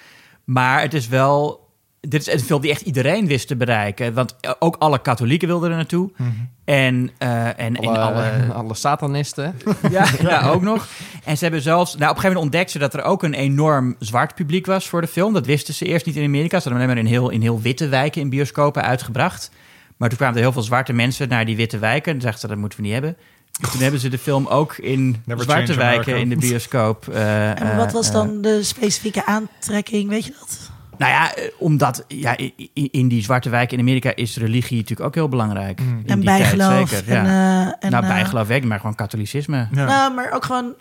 Maar 0.43 0.81
het 0.81 0.93
is 0.93 1.07
wel... 1.07 1.67
Dit 2.01 2.27
is 2.27 2.33
een 2.33 2.39
film 2.39 2.61
die 2.61 2.71
echt 2.71 2.81
iedereen 2.81 3.27
wist 3.27 3.47
te 3.47 3.55
bereiken. 3.55 4.13
Want 4.13 4.35
ook 4.59 4.75
alle 4.79 5.01
katholieken 5.01 5.47
wilden 5.47 5.69
er 5.69 5.75
naartoe. 5.75 6.09
Mhm. 6.15 6.29
En, 6.65 7.09
eh, 7.17 7.59
en, 7.59 7.77
Alle, 7.77 7.87
en 7.95 8.01
alle... 8.01 8.53
alle 8.53 8.73
satanisten. 8.75 9.55
Ja, 9.91 10.05
ja, 10.21 10.47
ook 10.53 10.61
nog. 10.61 10.87
En 11.23 11.37
ze 11.37 11.43
hebben 11.43 11.61
zelfs... 11.61 11.95
Nou, 11.95 12.09
op 12.09 12.15
een 12.15 12.21
gegeven 12.21 12.35
moment 12.35 12.43
ontdekten 12.45 12.71
ze 12.71 12.79
dat 12.79 12.93
er 12.93 13.03
ook 13.03 13.23
een 13.23 13.33
enorm 13.33 13.95
zwart 13.99 14.35
publiek 14.35 14.65
was 14.65 14.87
voor 14.89 15.01
de 15.01 15.07
film. 15.07 15.33
Dat 15.33 15.45
wisten 15.45 15.73
ze 15.73 15.85
eerst 15.85 16.05
niet 16.05 16.15
in 16.15 16.25
Amerika. 16.25 16.59
Ze 16.59 16.69
hadden 16.69 16.81
hem 16.81 16.91
alleen 16.91 17.03
maar 17.03 17.13
in 17.13 17.19
heel, 17.19 17.29
in 17.29 17.41
heel 17.41 17.61
witte 17.61 17.87
wijken 17.87 18.21
in 18.21 18.29
bioscopen 18.29 18.83
uitgebracht. 18.83 19.51
Maar 19.97 20.09
toen 20.09 20.17
kwamen 20.17 20.35
er 20.35 20.41
heel 20.41 20.51
veel 20.51 20.61
zwarte 20.61 20.93
mensen 20.93 21.29
naar 21.29 21.45
die 21.45 21.55
witte 21.55 21.77
wijken. 21.77 22.11
En 22.13 22.19
dachten 22.19 22.39
ze, 22.39 22.47
dat 22.47 22.57
moeten 22.57 22.77
we 22.79 22.83
niet 22.83 22.93
hebben. 22.93 23.17
Dus 23.61 23.71
toen 23.71 23.81
hebben 23.81 23.99
ze 23.99 24.09
de 24.09 24.17
film 24.17 24.47
ook 24.47 24.77
in 24.77 25.21
Never 25.25 25.43
zwarte 25.43 25.73
wijken 25.73 26.13
America. 26.13 26.21
in 26.21 26.29
de 26.29 26.47
bioscoop. 26.47 27.07
eh, 27.07 27.61
en 27.61 27.77
wat 27.77 27.87
eh, 27.87 27.93
was 27.93 28.11
dan 28.11 28.41
de 28.41 28.63
specifieke 28.63 29.25
aantrekking, 29.25 30.09
weet 30.09 30.25
je 30.25 30.33
dat? 30.39 30.68
Nou 30.99 31.11
ja, 31.11 31.35
eh, 31.35 31.43
omdat 31.57 32.05
ja, 32.07 32.37
in 32.73 33.07
die 33.07 33.23
zwarte 33.23 33.49
wijken 33.49 33.77
in 33.77 33.83
Amerika 33.83 34.15
is 34.15 34.37
religie 34.37 34.77
natuurlijk 34.77 35.07
ook 35.07 35.15
heel 35.15 35.29
belangrijk. 35.29 35.79
Mm. 35.81 35.87
En 36.05 36.19
die 36.19 36.25
tijd 36.29 36.57
bijgeloof. 36.57 36.89
zeker, 36.89 37.13
En, 37.15 37.23
ja. 37.25 37.65
eh, 37.71 37.73
en, 37.79 37.91
nou, 37.91 38.03
eh, 38.03 38.09
bijgeloof 38.09 38.47
weet 38.47 38.59
niet, 38.59 38.69
maar 38.69 38.79
gewoon 38.79 38.95
katholicisme. 38.95 39.67
Ja. 39.71 39.85
Nou, 39.85 40.13
maar 40.13 40.31
ook 40.31 40.45
gewoon 40.45 40.73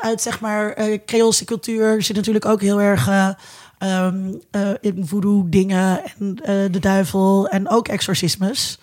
uit 0.00 0.20
zeg 0.20 0.40
maar 0.40 0.70
eh 0.72 0.98
Creoolse 1.06 1.44
cultuur 1.44 2.02
zit 2.02 2.16
natuurlijk 2.16 2.44
ook 2.44 2.60
heel 2.60 2.80
erg 2.80 3.08
eh, 3.78 4.70
in 4.80 5.06
voodoo 5.06 5.46
dingen 5.48 6.00
en 6.18 6.38
eh, 6.42 6.72
de 6.72 6.78
duivel 6.80 7.48
en 7.48 7.68
ook 7.68 7.88
exorcismes. 7.88 8.78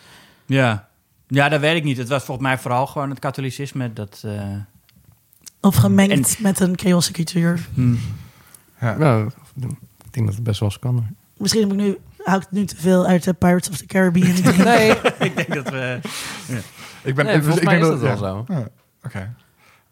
Ja. 0.45 0.87
ja, 1.27 1.49
dat 1.49 1.59
weet 1.59 1.75
ik 1.75 1.83
niet. 1.83 1.97
Het 1.97 2.07
was 2.07 2.23
volgens 2.23 2.47
mij 2.47 2.57
vooral 2.57 2.87
gewoon 2.87 3.09
het 3.09 3.19
katholicisme. 3.19 3.93
Dat, 3.93 4.21
eh, 4.25 4.41
Of 5.61 5.75
gemengd 5.75 6.39
met 6.39 6.59
een 6.59 6.75
Creoolse 6.75 7.11
cultuur. 7.11 7.67
hm. 7.73 7.95
Ja. 8.81 8.97
Nou, 8.97 9.29
ik 10.13 10.19
denk 10.19 10.25
dat 10.25 10.35
het 10.35 10.43
best 10.43 10.59
wel 10.59 10.69
eens 10.69 10.79
kan. 10.79 11.15
Misschien 11.37 11.61
heb 11.61 11.71
ik 11.71 11.77
nu, 11.77 11.97
hou 12.17 12.41
ik 12.41 12.47
nu 12.49 12.65
te 12.65 12.75
veel 12.75 13.05
uit 13.05 13.23
de 13.23 13.33
Pirates 13.33 13.69
of 13.69 13.77
the 13.77 13.85
Caribbean. 13.85 14.35
Nee, 14.65 14.89
ik 15.27 15.35
denk 15.35 15.53
dat 15.53 15.69
we... 15.69 15.99
Ik 17.03 17.15
ben, 17.15 17.25
Nee, 17.25 17.35
ik, 17.35 17.41
volgens 17.41 17.61
ik 17.61 17.69
mij 17.69 17.79
denk 17.79 17.93
is 17.93 17.99
dat 17.99 18.19
wel 18.19 18.45
ja. 18.47 18.55
Ja, 18.55 18.67
Oké. 19.03 19.35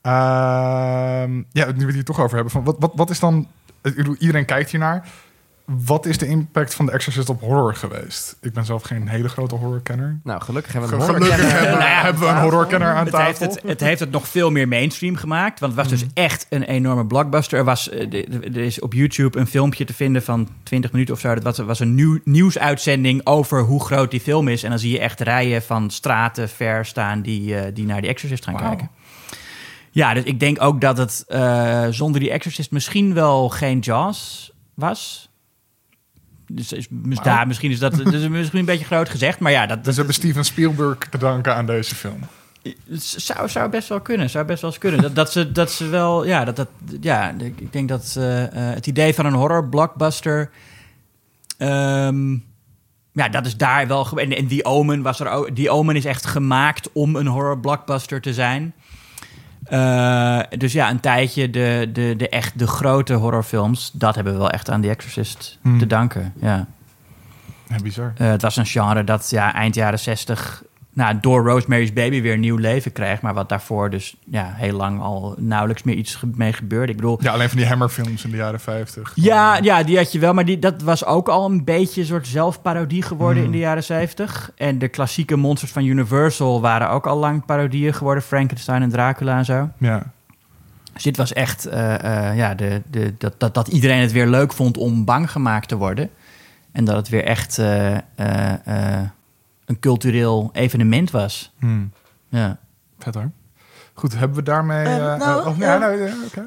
Ehm, 0.01 1.43
ja, 1.51 1.65
nu 1.65 1.79
we 1.79 1.85
het 1.85 1.93
hier 1.93 2.03
toch 2.03 2.19
over 2.19 2.33
hebben. 2.33 2.51
Van 2.51 2.63
wat, 2.63 2.75
wat, 2.79 2.91
wat 2.95 3.09
is 3.09 3.19
dan... 3.19 3.47
ik 3.81 3.95
bedoel, 3.95 4.15
Iedereen 4.15 4.45
kijkt 4.45 4.69
hiernaar. 4.69 5.07
Wat 5.85 6.05
is 6.05 6.17
de 6.17 6.27
impact 6.27 6.73
van 6.73 6.85
The 6.85 6.91
Exorcist 6.91 7.29
op 7.29 7.41
horror 7.41 7.75
geweest? 7.75 8.37
Ik 8.41 8.53
ben 8.53 8.65
zelf 8.65 8.83
geen 8.83 9.07
hele 9.07 9.29
grote 9.29 9.55
horrorkenner. 9.55 10.19
nou 10.23 10.41
gelukkig 10.41 10.71
hebben 10.71 10.89
we 10.89 10.95
een 10.95 11.01
Gelukkig 11.01 11.27
horrorkenner. 11.27 11.61
hebben, 11.67 11.87
ja, 11.87 12.01
hebben 12.01 12.21
we 12.21 12.27
een 12.27 12.41
horrorkenner 12.41 12.93
aan 12.93 13.05
Het 13.05 13.17
heeft, 13.17 13.39
tafel. 13.39 13.55
het, 13.55 13.63
het 13.63 13.79
heeft 13.79 13.99
het 13.99 14.11
nog 14.11 14.27
veel 14.27 14.51
meer 14.51 14.67
mainstream 14.67 15.15
gemaakt. 15.15 15.59
Want 15.59 15.75
het 15.75 15.81
was 15.81 15.99
dus 15.99 16.09
echt 16.13 16.45
een 16.49 16.63
enorme 16.63 17.05
blockbuster. 17.05 17.59
Er, 17.59 17.65
was, 17.65 17.89
eh, 17.89 18.13
er 18.43 18.57
is 18.57 18.79
op 18.79 18.93
YouTube 18.93 19.39
een 19.39 19.47
filmpje 19.47 19.85
te 19.85 19.93
vinden 19.93 20.23
van 20.23 20.47
20 20.63 20.91
minuten 20.91 21.13
of 21.13 21.19
zo. 21.19 21.33
Dat 21.33 21.43
was, 21.43 21.57
was 21.57 21.79
een 21.79 21.95
nieuw, 21.95 22.19
nieuwsuitzending 22.23 23.21
over 23.23 23.61
hoe 23.61 23.83
groot 23.83 24.11
die 24.11 24.19
film 24.21 24.47
is. 24.47 24.63
En 24.63 24.69
dan 24.69 24.79
zie 24.79 24.91
je 24.91 24.99
echt 24.99 25.19
rijen 25.19 25.61
van 25.61 25.89
straten 25.89 26.49
ver 26.49 26.85
staan 26.85 27.21
die, 27.21 27.55
eh, 27.55 27.73
die 27.73 27.85
naar 27.85 28.01
die 28.01 28.09
Exorcist 28.09 28.43
gaan 28.43 28.55
kijken. 28.57 28.89
Ja, 29.91 30.13
dus 30.13 30.23
ik 30.23 30.39
denk 30.39 30.61
ook 30.61 30.81
dat 30.81 30.97
het 30.97 31.23
eh, 31.27 31.87
zonder 31.89 32.19
die 32.21 32.31
Exorcist 32.31 32.71
misschien 32.71 33.13
wel 33.13 33.49
geen 33.49 33.79
Jaws 33.79 34.51
was. 34.73 35.29
Dus 36.55 36.73
is, 36.73 36.87
mis- 36.89 37.15
Wauw. 37.17 37.35
daar, 37.35 37.47
misschien 37.47 37.71
is 37.71 37.79
dat 37.79 37.95
dus 37.95 38.27
misschien 38.27 38.59
een 38.59 38.65
beetje 38.65 38.85
groot 38.85 39.09
gezegd. 39.09 39.39
Maar 39.39 39.51
ja, 39.51 39.65
dat, 39.65 39.77
Dus 39.77 39.85
dat 39.85 39.93
we 39.95 39.99
hebben 40.01 40.13
Steven 40.15 40.45
Spielberg 40.45 40.97
te 40.97 41.17
danken 41.17 41.55
aan 41.55 41.65
deze 41.65 41.95
film. 41.95 42.19
het 42.89 43.03
zou, 43.03 43.49
zou 43.49 43.69
best 43.69 43.89
wel 43.89 44.01
kunnen. 44.01 44.29
Zou 44.29 44.45
best 44.45 44.61
wel 44.61 44.69
eens 44.71 44.79
kunnen. 44.79 45.01
Dat, 45.01 45.15
dat, 45.15 45.31
ze, 45.31 45.51
dat 45.51 45.71
ze 45.71 45.87
wel, 45.87 46.25
ja, 46.25 46.45
dat, 46.45 46.55
dat, 46.55 46.67
ja, 47.01 47.33
ik 47.37 47.71
denk 47.73 47.89
dat 47.89 48.15
eh, 48.17 48.43
eh, 48.43 48.75
het 48.75 48.87
idee 48.87 49.13
van 49.13 49.25
een 49.25 49.33
horror 49.33 49.67
blockbuster. 49.69 50.49
ehm, 51.57 52.31
ja, 53.13 53.29
dat 53.29 53.45
is 53.45 53.57
daar 53.57 53.87
wel. 53.87 54.07
En, 54.15 54.35
en 54.37 54.45
die 54.47 54.65
Omen 54.65 55.01
was 55.01 55.19
er 55.19 55.29
ook. 55.29 55.55
Die 55.55 55.69
Omen 55.69 55.95
is 55.95 56.05
echt 56.05 56.25
gemaakt 56.25 56.89
om 56.93 57.15
een 57.15 57.27
horror 57.27 57.59
blockbuster 57.59 58.21
te 58.21 58.33
zijn. 58.33 58.73
Eh, 59.71 60.39
dus 60.57 60.73
ja, 60.73 60.89
een 60.89 60.99
tijdje 60.99 61.49
de, 61.49 61.89
de, 61.93 62.13
de 62.17 62.29
echt 62.29 62.59
de 62.59 62.67
grote 62.67 63.13
horrorfilms, 63.13 63.91
dat 63.93 64.15
hebben 64.15 64.33
we 64.33 64.39
wel 64.39 64.49
echt 64.49 64.69
aan 64.69 64.81
The 64.81 64.89
Exorcist 64.89 65.57
Hmm. 65.61 65.79
te 65.79 65.87
danken. 65.87 66.33
Ja. 66.41 66.67
Ja, 67.67 67.75
bizar. 67.83 68.13
Eh, 68.17 68.27
het 68.29 68.41
was 68.41 68.55
een 68.57 68.65
genre 68.65 69.03
dat 69.03 69.29
ja, 69.29 69.53
eind 69.53 69.75
jaren 69.75 69.99
60 69.99 70.63
nou, 70.93 71.17
door 71.21 71.43
Rosemary's 71.45 71.93
Baby 71.93 72.21
weer 72.21 72.37
nieuw 72.37 72.57
leven 72.57 72.91
kreeg. 72.91 73.21
Maar 73.21 73.33
wat 73.33 73.49
daarvoor 73.49 73.89
dus 73.89 74.15
ja, 74.25 74.53
heel 74.55 74.75
lang 74.77 75.01
al 75.01 75.35
nauwelijks 75.37 75.83
meer 75.83 75.95
iets 75.95 76.19
mee 76.35 76.53
gebeurde. 76.53 76.91
Ik 76.91 76.97
bedoel, 76.97 77.17
Ja, 77.21 77.31
alleen 77.31 77.49
van 77.49 77.57
die 77.57 77.67
Hammerfilms 77.67 78.23
in 78.23 78.29
de 78.31 78.37
jaren 78.37 78.59
50. 78.59 79.11
ja, 79.15 79.57
ja, 79.57 79.83
die 79.83 79.97
had 79.97 80.11
je 80.11 80.19
wel. 80.19 80.33
Maar 80.33 80.45
die, 80.45 80.59
dat 80.59 80.81
was 80.81 81.05
ook 81.05 81.27
al 81.29 81.45
een 81.49 81.63
beetje 81.63 82.01
een 82.01 82.07
soort 82.07 82.27
zelfparodie 82.27 83.01
geworden 83.01 83.37
Hmm. 83.43 83.45
in 83.45 83.51
de 83.51 83.57
jaren 83.63 83.83
70. 83.83 84.51
En 84.55 84.79
de 84.79 84.87
klassieke 84.87 85.35
monsters 85.35 85.71
van 85.71 85.85
Universal 85.85 86.61
waren 86.61 86.89
ook 86.89 87.07
al 87.07 87.17
lang 87.17 87.45
parodieën 87.45 87.93
geworden. 87.93 88.23
Frankenstein 88.23 88.81
en 88.81 88.89
Dracula 88.89 89.37
en 89.37 89.45
zo. 89.45 89.69
Ja. 89.77 90.11
Dus 90.93 91.03
dit 91.03 91.17
was 91.17 91.33
echt 91.33 91.65
eh, 91.65 92.29
eh, 92.29 92.37
ja, 92.37 92.55
de, 92.55 92.81
de, 92.89 93.13
dat, 93.17 93.33
dat, 93.39 93.53
dat 93.53 93.67
iedereen 93.67 94.01
het 94.01 94.11
weer 94.11 94.27
leuk 94.27 94.53
vond 94.53 94.77
om 94.77 95.05
bang 95.05 95.31
gemaakt 95.31 95.67
te 95.67 95.77
worden. 95.77 96.09
En 96.71 96.85
dat 96.85 96.95
het 96.95 97.09
weer 97.09 97.23
echt 97.23 97.57
eh, 97.57 97.97
een 99.71 99.79
cultureel 99.79 100.49
evenement 100.53 101.11
was. 101.11 101.51
Hmm. 101.59 101.91
Ja. 102.29 102.59
Vet 102.99 103.15
hoor. 103.15 103.31
Goed, 103.93 104.17
hebben 104.17 104.37
we 104.37 104.43
daarmee... 104.43 104.85
Nou, 104.85 105.55
ja, 105.59 105.77
nou, 105.77 106.03
ja, 106.03 106.13
oké. 106.25 106.45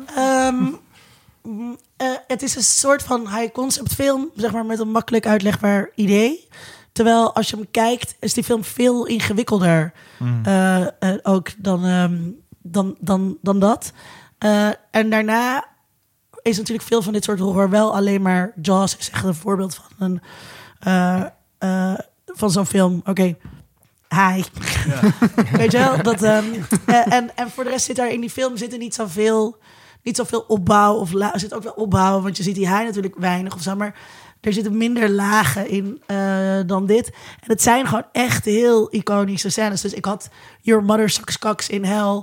Het 2.26 2.42
is 2.42 2.56
een 2.56 2.62
soort 2.62 3.02
van 3.02 3.20
high 3.28 3.52
concept 3.52 3.94
film, 3.94 4.30
zeg 4.36 4.52
maar 4.52 4.66
met 4.66 4.78
een 4.78 4.90
makkelijk 4.90 5.26
uitlegbaar 5.26 5.90
idee. 5.94 6.48
Terwijl 6.92 7.34
als 7.34 7.50
je 7.50 7.56
hem 7.56 7.70
kijkt, 7.70 8.16
is 8.20 8.34
die 8.34 8.44
film 8.44 8.64
veel 8.64 9.06
ingewikkelder 9.06 9.92
Hmm. 10.18 10.40
eh, 10.44 10.80
eh, 10.82 11.18
ook 11.22 11.48
dan, 11.58 11.84
ehm, 11.84 12.18
dan, 12.62 12.96
dan, 13.00 13.38
dan 13.42 13.58
dat. 13.58 13.92
Eh, 14.38 14.68
en 14.90 15.10
daarna 15.10 15.64
is 16.42 16.56
natuurlijk 16.56 16.88
veel 16.88 17.02
van 17.02 17.12
dit 17.12 17.24
soort 17.24 17.38
horror 17.38 17.70
wel 17.70 17.94
alleen 17.94 18.22
maar 18.22 18.52
Jaws 18.62 18.96
is 18.96 19.10
echt 19.10 19.24
een 19.24 19.34
voorbeeld 19.34 19.74
van 19.74 19.84
een 19.98 20.20
eh, 20.78 21.24
eh, 21.58 21.98
van 22.34 22.50
zo'n 22.50 22.66
film. 22.66 23.02
Oké, 23.04 23.36
hi. 24.08 24.42
Weet 25.58 25.72
je 25.72 25.78
wel? 25.78 26.02
Dat, 26.02 26.22
ehm, 26.22 26.44
eh, 26.86 27.12
en, 27.12 27.36
en 27.36 27.50
voor 27.50 27.64
de 27.64 27.70
rest 27.70 27.84
zit 27.84 27.96
daar 27.96 28.12
in 28.12 28.20
die 28.20 28.30
film 28.30 28.56
zitten 28.56 28.78
niet 28.78 28.94
zoveel, 28.94 29.56
niet 30.02 30.16
zoveel 30.16 30.44
opbouw. 30.48 30.94
Of 30.94 31.12
la, 31.12 31.32
er 31.32 31.40
zit 31.40 31.54
ook 31.54 31.62
wel 31.62 31.72
opbouw, 31.72 32.20
want 32.20 32.36
je 32.36 32.42
ziet 32.42 32.54
die 32.54 32.68
haai 32.68 32.84
natuurlijk 32.84 33.14
weinig 33.18 33.54
of 33.54 33.62
zo. 33.62 33.76
Maar 33.76 33.94
er 34.40 34.52
zitten 34.52 34.76
minder 34.76 35.10
lagen 35.10 35.68
in 35.68 36.02
eh, 36.06 36.58
dan 36.66 36.86
dit. 36.86 37.06
En 37.40 37.50
het 37.50 37.62
zijn 37.62 37.86
gewoon 37.86 38.06
echt 38.12 38.44
heel 38.44 38.88
iconische 38.90 39.48
scènes. 39.48 39.80
Dus 39.80 39.94
ik 39.94 40.04
had 40.04 40.28
Your 40.60 40.84
Mother 40.84 41.10
Sucks 41.10 41.38
Cocks 41.38 41.68
in 41.68 41.84
Hell... 41.84 42.22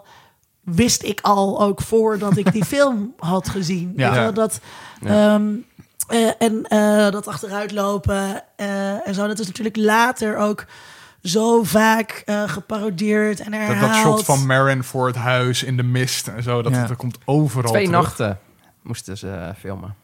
wist 0.63 1.03
ik 1.03 1.19
al 1.21 1.61
ook 1.61 1.81
voordat 1.81 2.37
ik 2.37 2.51
die 2.51 2.65
film 2.75 3.13
had 3.17 3.49
gezien. 3.49 3.93
Ja. 3.95 4.05
Weet 4.05 4.15
je 4.15 4.21
wel? 4.21 4.33
Dat, 4.33 4.59
Ja. 5.01 5.41
Eh, 6.11 6.31
en 6.39 6.65
eh, 6.67 7.11
dat 7.11 7.27
achteruitlopen 7.27 8.43
eh, 8.55 9.07
en 9.07 9.13
zo. 9.13 9.27
Dat 9.27 9.39
is 9.39 9.47
natuurlijk 9.47 9.75
later 9.77 10.37
ook 10.37 10.65
zo 11.23 11.63
vaak 11.63 12.21
eh, 12.25 12.43
geparodieerd 12.49 13.39
en 13.39 13.51
Dat, 13.51 13.59
herhaald. 13.59 13.91
dat 13.93 13.95
shot 14.01 14.25
van 14.25 14.45
Marin 14.45 14.83
voor 14.83 15.07
het 15.07 15.15
huis 15.15 15.63
in 15.63 15.77
de 15.77 15.83
mist 15.83 16.27
en 16.27 16.43
zo, 16.43 16.61
dat, 16.61 16.71
Ja. 16.73 16.85
dat 16.87 16.97
komt 16.97 17.17
overal 17.25 17.71
Twee 17.71 17.85
terug. 17.85 18.01
nachten 18.01 18.39
moesten 18.81 19.17
ze 19.17 19.29
eh, 19.31 19.49
filmen. 19.59 19.95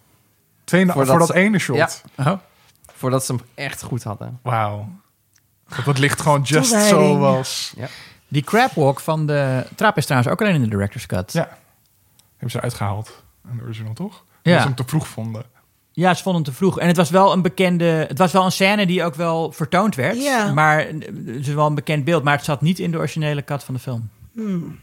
Twee 0.64 0.86
na- 0.86 0.94
Voordat 0.94 1.10
voor 1.10 1.20
dat 1.20 1.28
ze- 1.28 1.34
ene 1.42 1.60
shot. 1.60 1.78
Ja. 1.78 1.90
Oh. 2.32 2.40
Voordat 2.94 3.26
ze 3.26 3.34
hem 3.34 3.42
echt 3.56 3.84
goed 3.84 4.04
hadden. 4.04 4.40
Wauw. 4.44 4.90
Dat 5.76 5.86
dat 5.86 5.98
licht 5.98 6.22
gewoon 6.22 6.42
just 6.42 6.70
Toewijding. 6.72 7.00
zo 7.12 7.18
was. 7.18 7.74
Die 8.28 8.44
crabwalk 8.44 9.00
van 9.00 9.26
de 9.26 9.66
trap 9.76 9.98
is 9.98 10.06
trouwens 10.06 10.32
ook 10.34 10.42
alleen 10.42 10.54
in 10.56 10.62
de 10.62 10.68
director's 10.70 11.06
cut. 11.06 11.34
Ja. 11.34 11.48
Hebben 12.32 12.50
ze 12.52 12.62
uitgehaald. 12.62 13.24
In 13.52 13.58
de 13.58 13.64
original, 13.64 13.94
toch? 13.94 14.24
Ja. 14.42 14.52
Dat 14.52 14.62
ze 14.62 14.68
hem 14.68 14.76
te 14.76 14.84
vroeg 14.86 15.08
vonden. 15.08 15.44
Ja, 15.98 16.14
ze 16.14 16.24
vonden 16.24 16.42
hem 16.42 16.52
te 16.52 16.58
vroeg. 16.58 16.80
En 16.80 16.88
het 16.88 16.98
was 16.98 17.10
wel 17.10 17.32
een 17.34 17.42
bekende... 17.42 17.86
Het 17.86 18.18
was 18.18 18.32
wel 18.32 18.46
een 18.46 18.52
scène 18.52 18.86
die 18.86 19.04
ook 19.04 19.16
wel 19.16 19.52
vertoond 19.52 19.96
werd. 19.96 20.24
Ja. 20.24 20.54
Maar 20.54 20.80
eh, 20.80 20.94
het 21.26 21.48
is 21.48 21.48
wel 21.48 21.66
een 21.66 21.76
bekend 21.76 22.04
beeld. 22.04 22.24
Maar 22.24 22.36
het 22.36 22.46
zat 22.46 22.62
niet 22.62 22.80
in 22.80 22.92
de 22.92 22.98
originele 22.98 23.44
cut 23.44 23.64
van 23.64 23.74
de 23.74 23.80
film. 23.80 24.10
Hmm. 24.34 24.80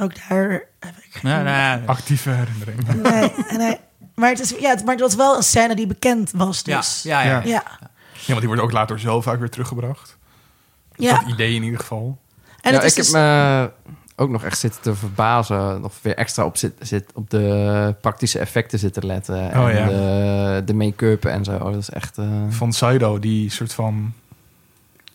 Ook 0.00 0.28
daar 0.28 0.50
heb 0.80 0.94
ik... 0.96 1.22
Nou, 1.22 1.44
nou 1.44 1.56
ja. 1.56 1.82
Actieve 1.86 2.30
herinnering. 2.30 3.02
Nee, 3.02 3.32
nee. 3.58 3.76
Maar, 4.14 4.30
het 4.30 4.40
is, 4.40 4.50
ja, 4.50 4.70
het, 4.70 4.84
maar 4.84 4.94
het 4.94 5.02
was 5.02 5.14
wel 5.14 5.36
een 5.36 5.42
scène 5.42 5.74
die 5.74 5.86
bekend 5.86 6.30
was 6.30 6.62
ja, 6.64 6.76
dus. 6.76 7.02
ja, 7.02 7.22
ja. 7.22 7.28
Ja. 7.28 7.42
Ja. 7.44 7.64
Ja, 8.12 8.26
want 8.26 8.38
die 8.38 8.48
wordt 8.48 8.62
ook 8.62 8.72
later 8.72 9.00
zo 9.00 9.20
vaak 9.20 9.38
weer 9.38 9.50
teruggebracht. 9.50 10.16
ja. 10.94 11.18
Dat 11.20 11.28
idee 11.28 11.54
in 11.54 11.62
ieder 11.62 11.78
geval. 11.78 12.18
En 12.60 12.72
ja, 12.72 12.78
het 12.78 12.84
is 12.84 12.90
ik 12.90 12.96
heb 12.96 13.04
dus- 13.04 13.14
me 13.14 13.70
ook 14.20 14.30
nog 14.30 14.44
echt 14.44 14.58
zitten 14.58 14.80
te 14.82 14.94
verbazen. 14.94 15.80
Nog 15.80 15.92
weer 16.02 16.16
extra 16.16 16.44
op, 16.44 16.56
zit, 16.56 16.72
zit, 16.80 17.04
op 17.14 17.30
de 17.30 17.94
praktische 18.00 18.38
effecten 18.38 18.78
zitten 18.78 19.06
letten. 19.06 19.50
en 19.50 19.60
Oh, 19.60 19.72
ja. 19.72 19.86
de, 19.88 20.62
de 20.64 20.74
make-up 20.74 21.24
en 21.24 21.44
zo. 21.44 21.58
Dat 21.58 21.74
is 21.76 21.90
echt... 21.90 22.18
eh, 22.18 22.26
Van 22.48 22.72
Saido, 22.72 23.18
die 23.18 23.50
soort 23.50 23.72
van... 23.72 24.12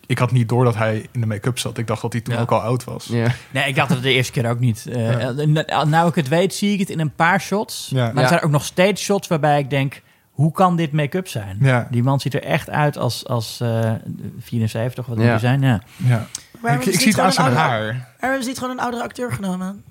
Ik 0.08 0.18
had 0.18 0.32
niet 0.32 0.50
door 0.50 0.64
dat 0.64 0.76
hij 0.76 1.08
in 1.12 1.20
de 1.22 1.28
make-up 1.28 1.60
zat. 1.60 1.78
Ik 1.78 1.88
dacht 1.88 2.02
dat 2.02 2.12
hij 2.14 2.22
toen 2.22 2.34
Ja. 2.34 2.42
ook 2.42 2.52
al 2.52 2.60
oud 2.62 2.84
was. 2.84 3.06
ja. 3.06 3.28
Nee, 3.52 3.68
ik 3.68 3.76
dacht 3.76 3.90
het 3.90 4.02
de 4.04 4.12
eerste 4.12 4.32
keer 4.32 4.50
ook 4.50 4.60
niet. 4.60 4.86
Eh, 4.88 5.30
nou, 5.46 5.88
Nou 5.88 6.08
ik 6.10 6.16
het 6.16 6.28
weet, 6.28 6.54
zie 6.54 6.74
ik 6.74 6.80
het 6.80 6.90
in 6.90 7.00
een 7.00 7.16
paar 7.16 7.42
shots. 7.42 7.90
Ja. 7.94 8.12
Maar 8.14 8.24
er 8.24 8.30
zijn 8.30 8.42
ook 8.42 8.52
nog 8.52 8.66
steeds 8.66 9.04
shots 9.04 9.28
waarbij 9.28 9.60
ik 9.60 9.70
denk... 9.70 10.02
Hoe 10.36 10.52
kan 10.52 10.76
dit 10.76 10.92
make-up 10.92 11.28
zijn? 11.28 11.58
Ja. 11.62 11.88
Die 11.92 12.04
man 12.04 12.20
ziet 12.20 12.34
er 12.34 12.44
echt 12.44 12.70
uit 12.70 12.98
als, 12.98 13.28
als 13.28 13.60
eh 13.62 13.92
74, 14.40 15.06
wat 15.06 15.18
moet 15.18 15.26
Ja. 15.26 15.38
zijn? 15.38 15.62
Ja. 15.62 15.82
ja. 15.96 16.28
waarom 16.62 16.82
Ik, 16.82 16.88
is 16.88 16.94
ik 16.94 17.00
zie 17.00 17.10
het 17.12 17.20
aan 17.20 17.32
gewoon 17.32 17.52
zijn 17.52 17.62
haar. 17.64 17.80
Waarom 17.82 18.02
hebben 18.20 18.42
ze 18.42 18.48
niet 18.48 18.58
gewoon 18.58 18.74
een 18.74 18.84
oudere 18.84 19.04
acteur 19.04 19.32
genomen? 19.32 19.84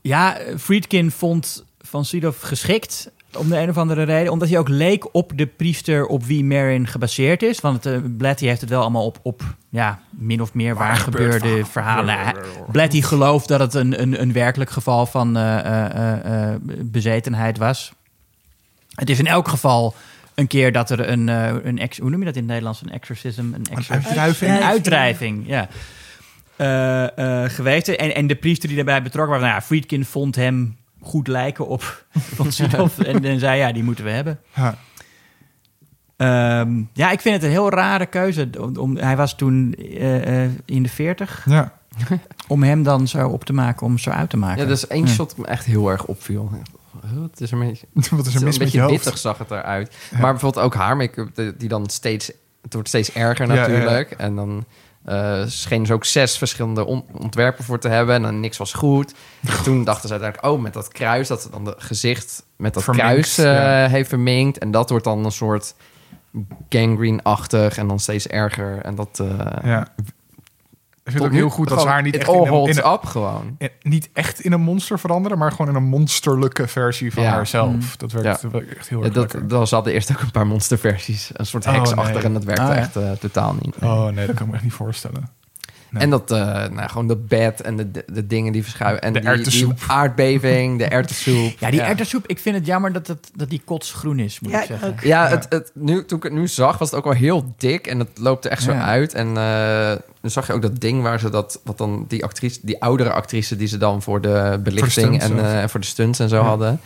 Ja, 0.00 0.36
Friedkin 0.58 1.10
vond 1.10 1.64
Van 1.80 2.04
Sydow 2.04 2.34
geschikt 2.40 3.10
om 3.36 3.48
de 3.48 3.58
een 3.58 3.68
of 3.68 3.76
andere 3.78 4.02
reden. 4.02 4.32
Omdat 4.32 4.48
hij 4.48 4.58
ook 4.58 4.68
leek 4.68 5.14
op 5.14 5.32
de 5.34 5.46
priester 5.46 6.06
op 6.06 6.24
wie 6.24 6.44
Marin 6.44 6.86
gebaseerd 6.86 7.42
is. 7.42 7.60
Want 7.60 7.84
het, 7.84 8.02
uh, 8.04 8.10
Blatty 8.16 8.46
heeft 8.46 8.60
het 8.60 8.70
wel 8.70 8.80
allemaal 8.80 9.04
op, 9.06 9.18
op 9.22 9.42
ja, 9.68 9.98
min 10.10 10.42
of 10.42 10.54
meer 10.54 10.74
waar 10.74 10.96
gebeurde 10.96 11.64
verhalen. 11.64 12.18
Hij- 12.18 12.34
Blatty 12.72 13.02
gelooft 13.02 13.48
dat 13.48 13.60
het 13.60 13.74
een, 13.74 14.00
een, 14.02 14.20
een 14.20 14.32
werkelijk 14.32 14.70
geval 14.70 15.06
van 15.06 15.36
eh, 15.36 15.58
eh, 15.58 15.94
eh, 15.94 16.50
eh, 16.52 16.60
bezetenheid 16.84 17.58
was. 17.58 17.92
Het 18.98 19.10
is 19.10 19.18
in 19.18 19.26
elk 19.26 19.48
geval 19.48 19.94
een 20.34 20.46
keer 20.46 20.72
dat 20.72 20.90
er 20.90 21.08
een, 21.10 21.28
eh, 21.28 21.54
een 21.62 21.78
ex, 21.78 21.98
hoe 21.98 22.10
noem 22.10 22.18
je 22.18 22.24
dat 22.24 22.34
in 22.34 22.40
het 22.40 22.48
Nederlands? 22.50 22.82
Een 22.82 22.90
exorcism, 22.92 23.40
een 23.40 23.66
uitdruiving. 23.90 24.50
Een 24.56 24.62
uitdrijving, 24.62 25.42
ja. 25.46 25.68
Eh, 26.56 27.44
eh, 27.44 27.50
geweest. 27.50 27.88
En, 27.88 28.14
en 28.14 28.26
de 28.26 28.34
priester 28.36 28.68
die 28.68 28.76
daarbij 28.76 29.02
betrokken 29.02 29.32
was, 29.34 29.42
nou 29.42 29.54
ja, 29.54 29.62
Friedkin 29.62 30.04
vond 30.04 30.36
hem 30.36 30.76
goed 31.00 31.26
lijken 31.28 31.66
op 31.68 32.04
Van 32.36 32.50
en, 33.06 33.24
en 33.24 33.38
zei, 33.38 33.58
ja, 33.58 33.72
die 33.72 33.82
moeten 33.82 34.04
we 34.04 34.10
hebben. 34.10 34.40
Ja. 34.54 34.76
Ehm, 36.16 36.82
ja, 36.92 37.10
ik 37.10 37.20
vind 37.20 37.34
het 37.34 37.44
een 37.44 37.50
heel 37.50 37.70
rare 37.70 38.06
keuze. 38.06 38.48
Om, 38.60 38.76
om- 38.76 38.96
hij 38.96 39.16
was 39.16 39.36
toen 39.36 39.74
eh, 39.74 40.44
eh, 40.44 40.50
in 40.64 40.82
de 40.82 40.88
40. 40.88 41.46
Ja. 41.48 41.72
Om 42.48 42.62
hem 42.62 42.82
dan 42.82 43.08
zo 43.08 43.28
op 43.28 43.44
te 43.44 43.52
maken, 43.52 43.86
om 43.86 43.98
zo 43.98 44.10
uit 44.10 44.30
te 44.30 44.36
maken. 44.36 44.58
ja, 44.62 44.64
er 44.66 44.70
is 44.72 44.86
één 44.86 45.06
Ja. 45.06 45.12
shot 45.12 45.28
dat 45.28 45.38
me 45.38 45.46
echt 45.46 45.64
heel 45.64 45.90
erg 45.90 46.04
opviel. 46.04 46.50
Het 47.06 47.40
is 47.40 47.50
een 47.50 47.58
beetje, 47.58 47.86
Wat 48.16 48.26
is 48.26 48.34
er 48.34 48.40
een 48.40 48.48
met 48.48 48.58
beetje 48.58 48.82
je 48.90 49.10
zag 49.14 49.38
het 49.38 49.50
eruit. 49.50 49.96
Maar 50.20 50.30
bijvoorbeeld 50.32 50.64
ook 50.64 50.74
haar 50.74 50.96
make-up, 50.96 51.34
die- 51.58 51.68
dan 51.68 51.88
steeds... 51.90 52.30
Het 52.62 52.72
wordt 52.72 52.88
steeds 52.88 53.12
erger 53.12 53.46
Ja, 53.46 53.54
ja, 53.54 53.60
ja. 53.60 53.68
natuurlijk. 53.68 54.10
En 54.10 54.34
dan 54.36 54.64
eh 55.04 55.42
schenen 55.46 55.86
ze 55.86 55.92
ook 55.92 56.04
zes 56.04 56.38
verschillende 56.38 56.84
on- 56.84 57.04
ontwerpen 57.12 57.64
voor 57.64 57.78
te 57.78 57.88
hebben. 57.88 58.14
En 58.14 58.22
dan 58.22 58.40
niks 58.40 58.56
was 58.56 58.72
goed. 58.72 59.14
Toen 59.64 59.84
dachten 59.84 60.08
ze 60.08 60.14
uiteindelijk, 60.14 60.52
oh, 60.54 60.62
met 60.62 60.72
dat 60.72 60.88
kruis... 60.88 61.28
dat 61.28 61.48
dan 61.50 61.64
de 61.64 61.74
gezicht 61.78 62.44
met 62.56 62.74
dat 62.74 62.82
Verminkt, 62.82 63.34
kruis 63.34 63.38
eh, 63.38 63.92
heeft 63.92 64.08
verminkt. 64.08 64.58
En 64.58 64.70
dat 64.70 64.90
wordt 64.90 65.04
dan 65.04 65.24
een 65.24 65.32
soort 65.32 65.74
gangrene-achtig. 66.68 67.76
En 67.78 67.88
dan 67.88 67.98
steeds 68.00 68.26
erger. 68.26 68.80
En 68.82 68.94
dat... 68.94 69.20
eh 69.20 69.28
Ja. 69.64 69.88
Ik 71.08 71.14
vind 71.14 71.24
het 71.24 71.32
ook 71.32 71.38
heel 71.38 71.48
goed 71.56 71.68
dat 71.68 71.80
ze 71.80 71.86
haar 71.88 72.02
niet 72.02 72.16
echt, 72.16 72.28
in 72.28 72.34
een, 72.34 72.46
in 72.68 72.78
een- 72.78 72.92
up 72.92 73.04
gewoon. 73.04 73.54
in- 73.58 73.70
niet 73.82 74.08
echt 74.12 74.40
in 74.40 74.52
een 74.52 74.60
monster 74.60 74.98
veranderen, 74.98 75.38
maar 75.38 75.50
gewoon 75.50 75.68
in 75.68 75.74
een 75.74 75.88
monsterlijke 75.88 76.66
versie 76.68 77.12
van 77.12 77.22
Ja. 77.22 77.30
haarzelf. 77.30 77.72
Mm. 77.72 77.80
Dat 77.96 78.12
werkt, 78.12 78.42
Ja. 78.52 78.60
echt 78.76 78.88
heel 78.88 78.98
Ja, 78.98 79.04
erg 79.04 79.14
dat, 79.14 79.32
lekker. 79.32 79.48
dat, 79.48 79.68
ze 79.68 79.74
hadden 79.74 79.92
eerst 79.92 80.10
ook 80.12 80.20
een 80.20 80.30
paar 80.30 80.46
monsterversies. 80.46 81.30
Een 81.32 81.46
soort 81.46 81.66
Oh, 81.66 81.72
heksachtig. 81.74 82.14
nee. 82.14 82.22
En 82.22 82.32
dat 82.32 82.44
werkte 82.44 82.62
ja. 82.64 82.74
echt 82.76 82.96
eh, 82.96 83.10
totaal 83.12 83.54
niet. 83.60 83.76
Oh 83.82 84.04
nee, 84.06 84.26
dat 84.26 84.34
kan 84.36 84.44
ik 84.44 84.50
me 84.50 84.54
echt 84.54 84.62
niet 84.64 84.72
voorstellen. 84.72 85.28
Nee. 85.90 86.02
En 86.02 86.10
dat, 86.10 86.30
eh, 86.30 86.38
nou, 86.68 86.88
gewoon 86.88 87.06
dat 87.06 87.26
bed 87.28 87.60
en 87.60 87.76
de, 87.76 87.90
de, 87.90 88.04
de 88.12 88.26
dingen 88.26 88.52
die 88.52 88.62
verschuiven. 88.62 89.02
En 89.02 89.12
De 89.12 89.20
die, 89.20 89.50
die 89.50 89.66
aardbeving, 89.86 90.78
de 90.78 90.84
erwtensoep. 90.84 91.58
Ja, 91.58 91.70
die 91.70 91.80
ja. 91.80 91.86
erwtensoep, 91.86 92.26
ik 92.26 92.38
vind 92.38 92.56
het 92.56 92.66
jammer 92.66 92.92
dat, 92.92 93.06
het, 93.06 93.30
dat 93.34 93.50
die 93.50 93.62
kotsgroen 93.64 94.18
is, 94.18 94.40
moet 94.40 94.50
Ja, 94.52 94.60
ik 94.60 94.66
zeggen. 94.66 94.88
ook. 94.88 95.00
Ja, 95.00 95.24
Ja. 95.24 95.30
Het, 95.30 95.46
het, 95.48 95.70
nu, 95.74 96.04
toen 96.04 96.18
ik 96.18 96.24
het 96.24 96.32
nu 96.32 96.48
zag, 96.48 96.78
was 96.78 96.90
het 96.90 96.98
ook 96.98 97.04
wel 97.04 97.12
heel 97.14 97.54
dik. 97.56 97.86
En 97.86 97.98
het 97.98 98.08
loopt 98.18 98.44
er 98.44 98.50
echt 98.50 98.62
zo 98.62 98.72
Ja. 98.72 98.84
uit. 98.84 99.14
En 99.14 99.26
eh, 99.36 99.92
dan 100.20 100.30
zag 100.30 100.46
je 100.46 100.52
ook 100.52 100.62
dat 100.62 100.80
ding 100.80 101.02
waar 101.02 101.20
ze 101.20 101.30
dat... 101.30 101.60
Wat 101.64 101.78
dan 101.78 102.04
die 102.08 102.24
actrice, 102.24 102.58
die 102.62 102.82
oudere 102.82 103.10
actrice 103.12 103.56
die 103.56 103.68
ze 103.68 103.78
dan 103.78 104.02
voor 104.02 104.20
de 104.20 104.60
belichting 104.62 104.92
stunts, 105.22 105.24
en 105.24 105.38
eh, 105.44 105.62
en 105.62 105.70
voor 105.70 105.80
de 105.80 105.86
stunts 105.86 106.18
en 106.18 106.28
zo 106.28 106.36
Ja. 106.36 106.42
hadden. 106.42 106.80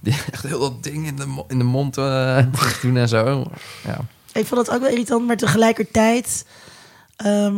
Die 0.00 0.14
echt 0.32 0.42
heel 0.42 0.58
dat 0.60 0.82
ding 0.82 1.06
in 1.06 1.16
de, 1.16 1.44
in 1.48 1.58
de 1.58 1.64
mond 1.64 1.98
eh, 1.98 2.38
doen 2.82 2.96
en 2.96 3.08
zo. 3.08 3.50
Ja. 3.86 3.96
Ik 4.32 4.46
vond 4.46 4.66
het 4.66 4.76
ook 4.76 4.80
wel 4.82 4.90
irritant, 4.90 5.26
maar 5.26 5.36
tegelijkertijd... 5.36 6.46
ehm, 7.16 7.56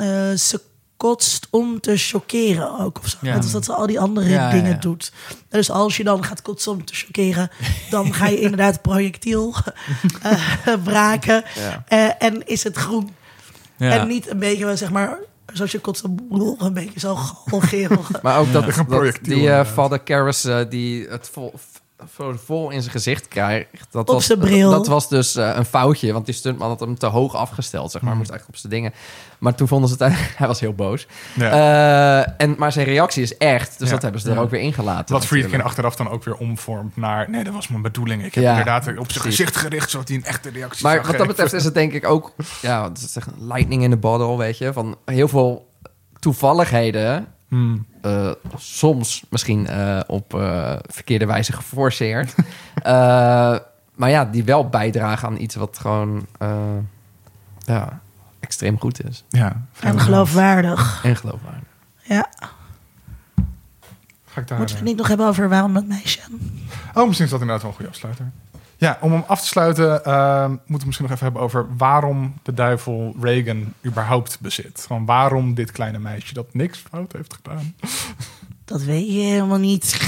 eh, 0.00 0.32
ze 0.36 0.60
kotst 1.00 1.46
om 1.50 1.80
te 1.80 1.96
chockeren 1.96 2.78
ook. 2.78 2.98
Of 2.98 3.08
zo. 3.08 3.16
Ja. 3.20 3.34
Net 3.34 3.42
als 3.42 3.52
dat 3.52 3.64
ze 3.64 3.72
al 3.72 3.86
die 3.86 4.00
andere 4.00 4.28
Ja, 4.28 4.50
dingen 4.50 4.70
ja. 4.70 4.76
doet. 4.76 5.12
Dus 5.48 5.70
als 5.70 5.96
je 5.96 6.04
dan 6.04 6.24
gaat 6.24 6.42
kotsen 6.42 6.72
om 6.72 6.84
te 6.84 6.94
chockeren... 6.94 7.50
dan 7.90 8.14
ga 8.14 8.26
je 8.26 8.40
inderdaad 8.40 8.82
projectiel 8.82 9.54
eh, 10.22 10.74
braken. 10.84 11.44
Ja. 11.54 11.84
Eh, 11.88 12.10
en 12.18 12.46
is 12.46 12.64
het 12.64 12.76
groen. 12.76 13.14
Ja. 13.76 13.90
En 13.90 14.08
niet 14.08 14.30
een 14.30 14.38
beetje, 14.38 14.76
zeg 14.76 14.90
maar... 14.90 15.18
Zoals 15.52 15.72
je 15.72 15.78
kotst 15.78 16.04
een 16.04 16.72
beetje 16.72 17.00
zo 17.00 17.14
geel. 17.48 18.04
Maar 18.22 18.38
ook 18.38 18.52
dat, 18.52 18.64
dat 18.88 19.18
die 19.22 20.02
Karras 20.04 20.44
eh, 20.44 20.60
die 20.68 21.08
het 21.08 21.28
vol, 21.32 21.54
vol, 22.06 22.34
vol 22.34 22.70
in 22.70 22.80
zijn 22.80 22.92
gezicht 22.92 23.28
krijgt. 23.28 23.86
Dat 23.90 24.08
Op 24.08 24.14
was, 24.14 24.26
zijn 24.26 24.38
bril. 24.38 24.70
Dat 24.70 24.86
was 24.86 25.08
dus 25.08 25.36
eh, 25.36 25.52
een 25.54 25.64
foutje, 25.64 26.12
want 26.12 26.24
die 26.26 26.34
stuntman 26.34 26.68
had 26.68 26.80
hem 26.80 26.98
te 26.98 27.06
hoog 27.06 27.34
afgesteld, 27.34 27.90
zeg 27.90 28.00
maar. 28.00 28.10
Hmm. 28.10 28.18
Moest 28.18 28.30
eigenlijk 28.30 28.58
op 28.58 28.70
zijn 28.70 28.82
dingen. 28.82 28.92
Maar 29.38 29.54
toen 29.54 29.68
vonden 29.68 29.88
ze 29.88 29.94
het 29.94 30.02
eigenlijk... 30.02 30.34
Hij 30.38 30.46
was 30.46 30.60
heel 30.60 30.72
boos. 30.74 31.06
Ja. 31.34 31.50
Eh, 32.26 32.34
en, 32.38 32.54
maar 32.58 32.72
zijn 32.72 32.86
reactie 32.86 33.22
is 33.22 33.36
echt, 33.36 33.78
dus 33.78 33.88
Ja. 33.88 33.94
dat 33.94 34.02
hebben 34.02 34.20
ze 34.20 34.28
er 34.28 34.34
Ja. 34.34 34.40
ook 34.40 34.50
weer 34.50 34.60
ingelaten. 34.60 35.14
Wat 35.14 35.26
Friedkin 35.26 35.62
achteraf 35.62 35.96
dan 35.96 36.08
ook 36.10 36.24
weer 36.24 36.36
omvormt 36.36 36.96
naar... 36.96 37.30
Nee, 37.30 37.44
dat 37.44 37.54
was 37.54 37.68
mijn 37.68 37.82
bedoeling. 37.82 38.24
Ik 38.24 38.34
heb 38.34 38.44
Ja, 38.44 38.50
inderdaad 38.50 38.98
op 38.98 39.12
zijn 39.12 39.24
gezicht 39.24 39.56
gericht... 39.56 39.90
zodat 39.90 40.08
hij 40.08 40.16
een 40.16 40.24
echte 40.24 40.50
reactie 40.50 40.82
Maar 40.86 41.06
wat 41.06 41.16
dat 41.16 41.26
betreft 41.26 41.52
is 41.52 41.64
het 41.64 41.74
denk 41.74 41.92
ik 41.92 42.06
ook... 42.06 42.32
Ja, 42.62 42.88
het 42.88 42.98
is 42.98 43.16
echt 43.16 43.26
een 43.26 43.46
lightning 43.46 43.82
in 43.82 43.90
the 43.90 43.96
bottle, 43.96 44.36
weet 44.36 44.58
je. 44.58 44.72
Van 44.72 44.96
heel 45.04 45.28
veel 45.28 45.68
toevalligheden... 46.18 47.26
Hmm. 47.48 47.86
Eh, 48.02 48.30
soms 48.56 49.24
misschien 49.28 49.66
eh, 49.66 50.00
op 50.06 50.34
eh, 50.34 50.76
verkeerde 50.86 51.26
wijze 51.26 51.52
geforceerd. 51.52 52.34
Eh, 52.82 53.58
maar 53.94 54.10
ja, 54.10 54.24
die 54.24 54.44
wel 54.44 54.68
bijdragen 54.68 55.28
aan 55.28 55.40
iets 55.40 55.54
wat 55.54 55.78
gewoon 55.78 56.26
eh, 56.38 56.76
ja, 57.58 58.00
extreem 58.40 58.78
goed 58.80 59.04
is. 59.08 59.24
Ja. 59.28 59.66
en 59.80 60.00
geloofwaardig. 60.00 61.00
En 61.04 61.16
geloofwaardig. 61.16 61.68
Ja. 62.02 62.28
Ga 64.26 64.40
ik 64.40 64.48
daar... 64.48 64.58
Moeten 64.58 64.76
we 64.76 64.80
het 64.82 64.90
niet 64.90 64.96
nog 64.96 65.08
hebben 65.08 65.26
over 65.26 65.48
waarom 65.48 65.74
dat 65.74 65.86
meisje? 65.86 66.20
Oh, 66.94 67.06
misschien 67.06 67.24
is 67.24 67.30
dat 67.30 67.40
inderdaad 67.40 67.60
wel 67.62 67.70
een 67.70 67.76
goede 67.76 67.90
afsluiter. 67.90 68.30
Ja, 68.80 68.98
om 69.00 69.12
hem 69.12 69.24
af 69.26 69.40
te 69.40 69.46
sluiten, 69.46 70.04
ehm, 70.04 70.50
moeten 70.50 70.78
we 70.78 70.86
misschien 70.86 71.06
nog 71.06 71.14
even 71.14 71.24
hebben 71.24 71.42
over 71.42 71.66
waarom 71.76 72.34
de 72.42 72.54
duivel 72.54 73.14
Reagan 73.20 73.72
überhaupt 73.84 74.38
bezit. 74.40 74.84
Van 74.86 75.04
waarom 75.04 75.54
dit 75.54 75.72
kleine 75.72 75.98
meisje 75.98 76.34
dat 76.34 76.54
niks 76.54 76.82
fout 76.90 77.12
heeft 77.12 77.34
gedaan. 77.34 77.74
Dat 78.64 78.82
weet 78.82 79.06
je 79.06 79.20
helemaal 79.20 79.58
niet. 79.58 80.00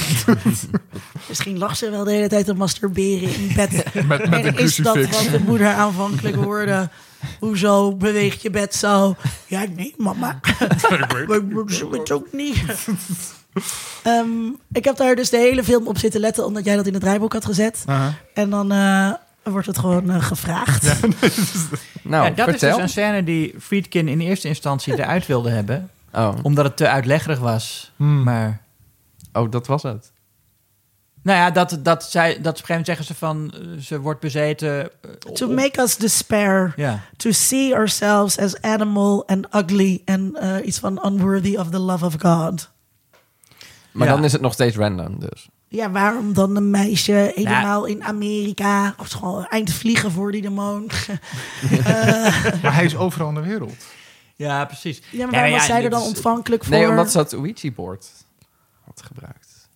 Misschien 1.29 1.59
lag 1.59 1.77
ze 1.77 1.91
wel 1.91 2.05
de 2.05 2.13
hele 2.13 2.29
tijd 2.29 2.45
te 2.45 2.55
masturberen 2.55 3.35
in 3.35 3.53
bed. 3.55 3.95
Met, 3.95 4.07
met 4.07 4.21
een 4.21 4.33
en 4.33 4.59
is 4.59 4.77
dat 4.77 4.97
wat 4.97 5.29
de 5.31 5.43
moeder 5.47 5.73
aanvankelijk 5.73 6.37
hoorde? 6.37 6.89
Hoezo 7.39 7.97
beweegt 7.97 8.43
je 8.43 8.51
bed 8.51 8.75
zo? 8.75 9.17
Ja, 9.47 9.65
nee, 9.77 9.95
mama. 9.97 10.41
Maar 11.27 11.37
ik 11.37 11.53
moet 11.53 11.81
het 11.91 12.11
ook 12.11 12.33
niet. 12.33 12.87
Ehm, 14.03 14.27
ik 14.73 14.85
heb 14.85 14.97
daar 14.97 15.15
dus 15.15 15.31
de 15.31 15.37
hele 15.37 15.65
film 15.65 15.87
op 15.87 15.99
zitten 15.99 16.21
letten, 16.21 16.47
omdat 16.47 16.65
jij 16.65 16.77
dat 16.77 16.87
in 16.87 16.93
het 16.93 17.03
draaiboek 17.03 17.33
had 17.33 17.45
gezet. 17.45 17.85
En 18.35 18.51
dan, 18.51 18.73
eh, 18.73 19.13
wordt 19.43 19.67
het 19.67 19.79
gewoon 19.79 20.11
eh, 20.11 20.23
gevraagd. 20.23 20.87
Nou, 22.05 22.25
ja, 22.25 22.31
dat 22.31 22.49
vertel. 22.49 22.69
is 22.69 22.75
dus 22.75 22.83
een 22.85 22.89
scène 22.89 23.25
die 23.25 23.55
Friedkin 23.61 24.09
in 24.09 24.21
eerste 24.21 24.49
instantie 24.49 24.93
eruit 24.99 25.27
wilde 25.27 25.51
hebben. 25.51 25.91
oh. 26.13 26.35
Omdat 26.43 26.65
het 26.65 26.77
te 26.77 26.89
uitleggerig 26.89 27.39
was. 27.39 27.93
Hmm. 27.97 28.23
Maar 28.23 28.61
oh, 29.33 29.51
dat 29.51 29.67
was 29.67 29.83
het. 29.83 30.13
nou 31.23 31.39
ja, 31.39 31.51
dat, 31.51 31.79
dat, 31.83 32.05
zij, 32.05 32.29
dat 32.29 32.39
op 32.39 32.47
een 32.47 32.65
gegeven 32.67 32.67
moment 32.69 32.87
zeggen 32.87 33.05
ze 33.05 33.15
van... 33.15 33.55
eh, 33.55 33.81
ze 33.83 34.01
wordt 34.01 34.21
bezeten. 34.21 34.91
To 35.33 35.49
make 35.49 35.81
us 35.81 35.97
despair. 35.97 36.75
To 37.17 37.31
see 37.31 37.75
ourselves 37.75 38.39
as 38.39 38.61
animal 38.61 39.27
and 39.27 39.47
ugly 39.55 40.03
and 40.05 40.37
uh, 40.43 40.57
iets 40.67 40.79
van 40.79 41.07
unworthy 41.07 41.57
of 41.57 41.69
the 41.71 41.79
love 41.79 42.05
of 42.05 42.15
God. 42.19 42.71
Maar 43.93 44.07
Ja. 44.09 44.15
dan 44.15 44.25
is 44.25 44.33
het 44.33 44.41
nog 44.41 44.53
steeds 44.53 44.77
random, 44.77 45.21
dus. 45.21 45.49
Ja, 45.69 45.91
waarom 45.91 46.33
dan 46.35 46.57
een 46.57 46.71
meisje 46.71 47.33
helemaal 47.35 47.85
in 47.85 48.05
Amerika? 48.05 48.95
Of 48.99 49.09
gewoon 49.11 49.47
eind 49.47 49.73
vliegen 49.73 50.11
voor 50.11 50.33
die 50.33 50.43
demon? 50.43 50.91
Maar 52.63 52.75
hij 52.75 52.85
is 52.85 52.97
overal 52.97 53.29
in 53.29 53.35
de 53.35 53.41
wereld. 53.41 53.85
ja, 54.37 54.65
precies. 54.65 54.99
Ja, 54.99 55.05
maar 55.11 55.19
Ja, 55.19 55.31
waarom 55.31 55.51
ja, 55.51 55.57
was 55.57 55.67
zij 55.67 55.85
er 55.85 55.91
dan 55.91 56.01
is- 56.01 56.07
ontvankelijk 56.07 56.65
voor? 56.65 56.73
Nee, 56.77 56.89
omdat 56.89 57.11
ze 57.11 57.17
dat 57.17 57.33
Ouija-board 57.35 58.11
had 58.85 59.03
gebruikt. 59.07 59.69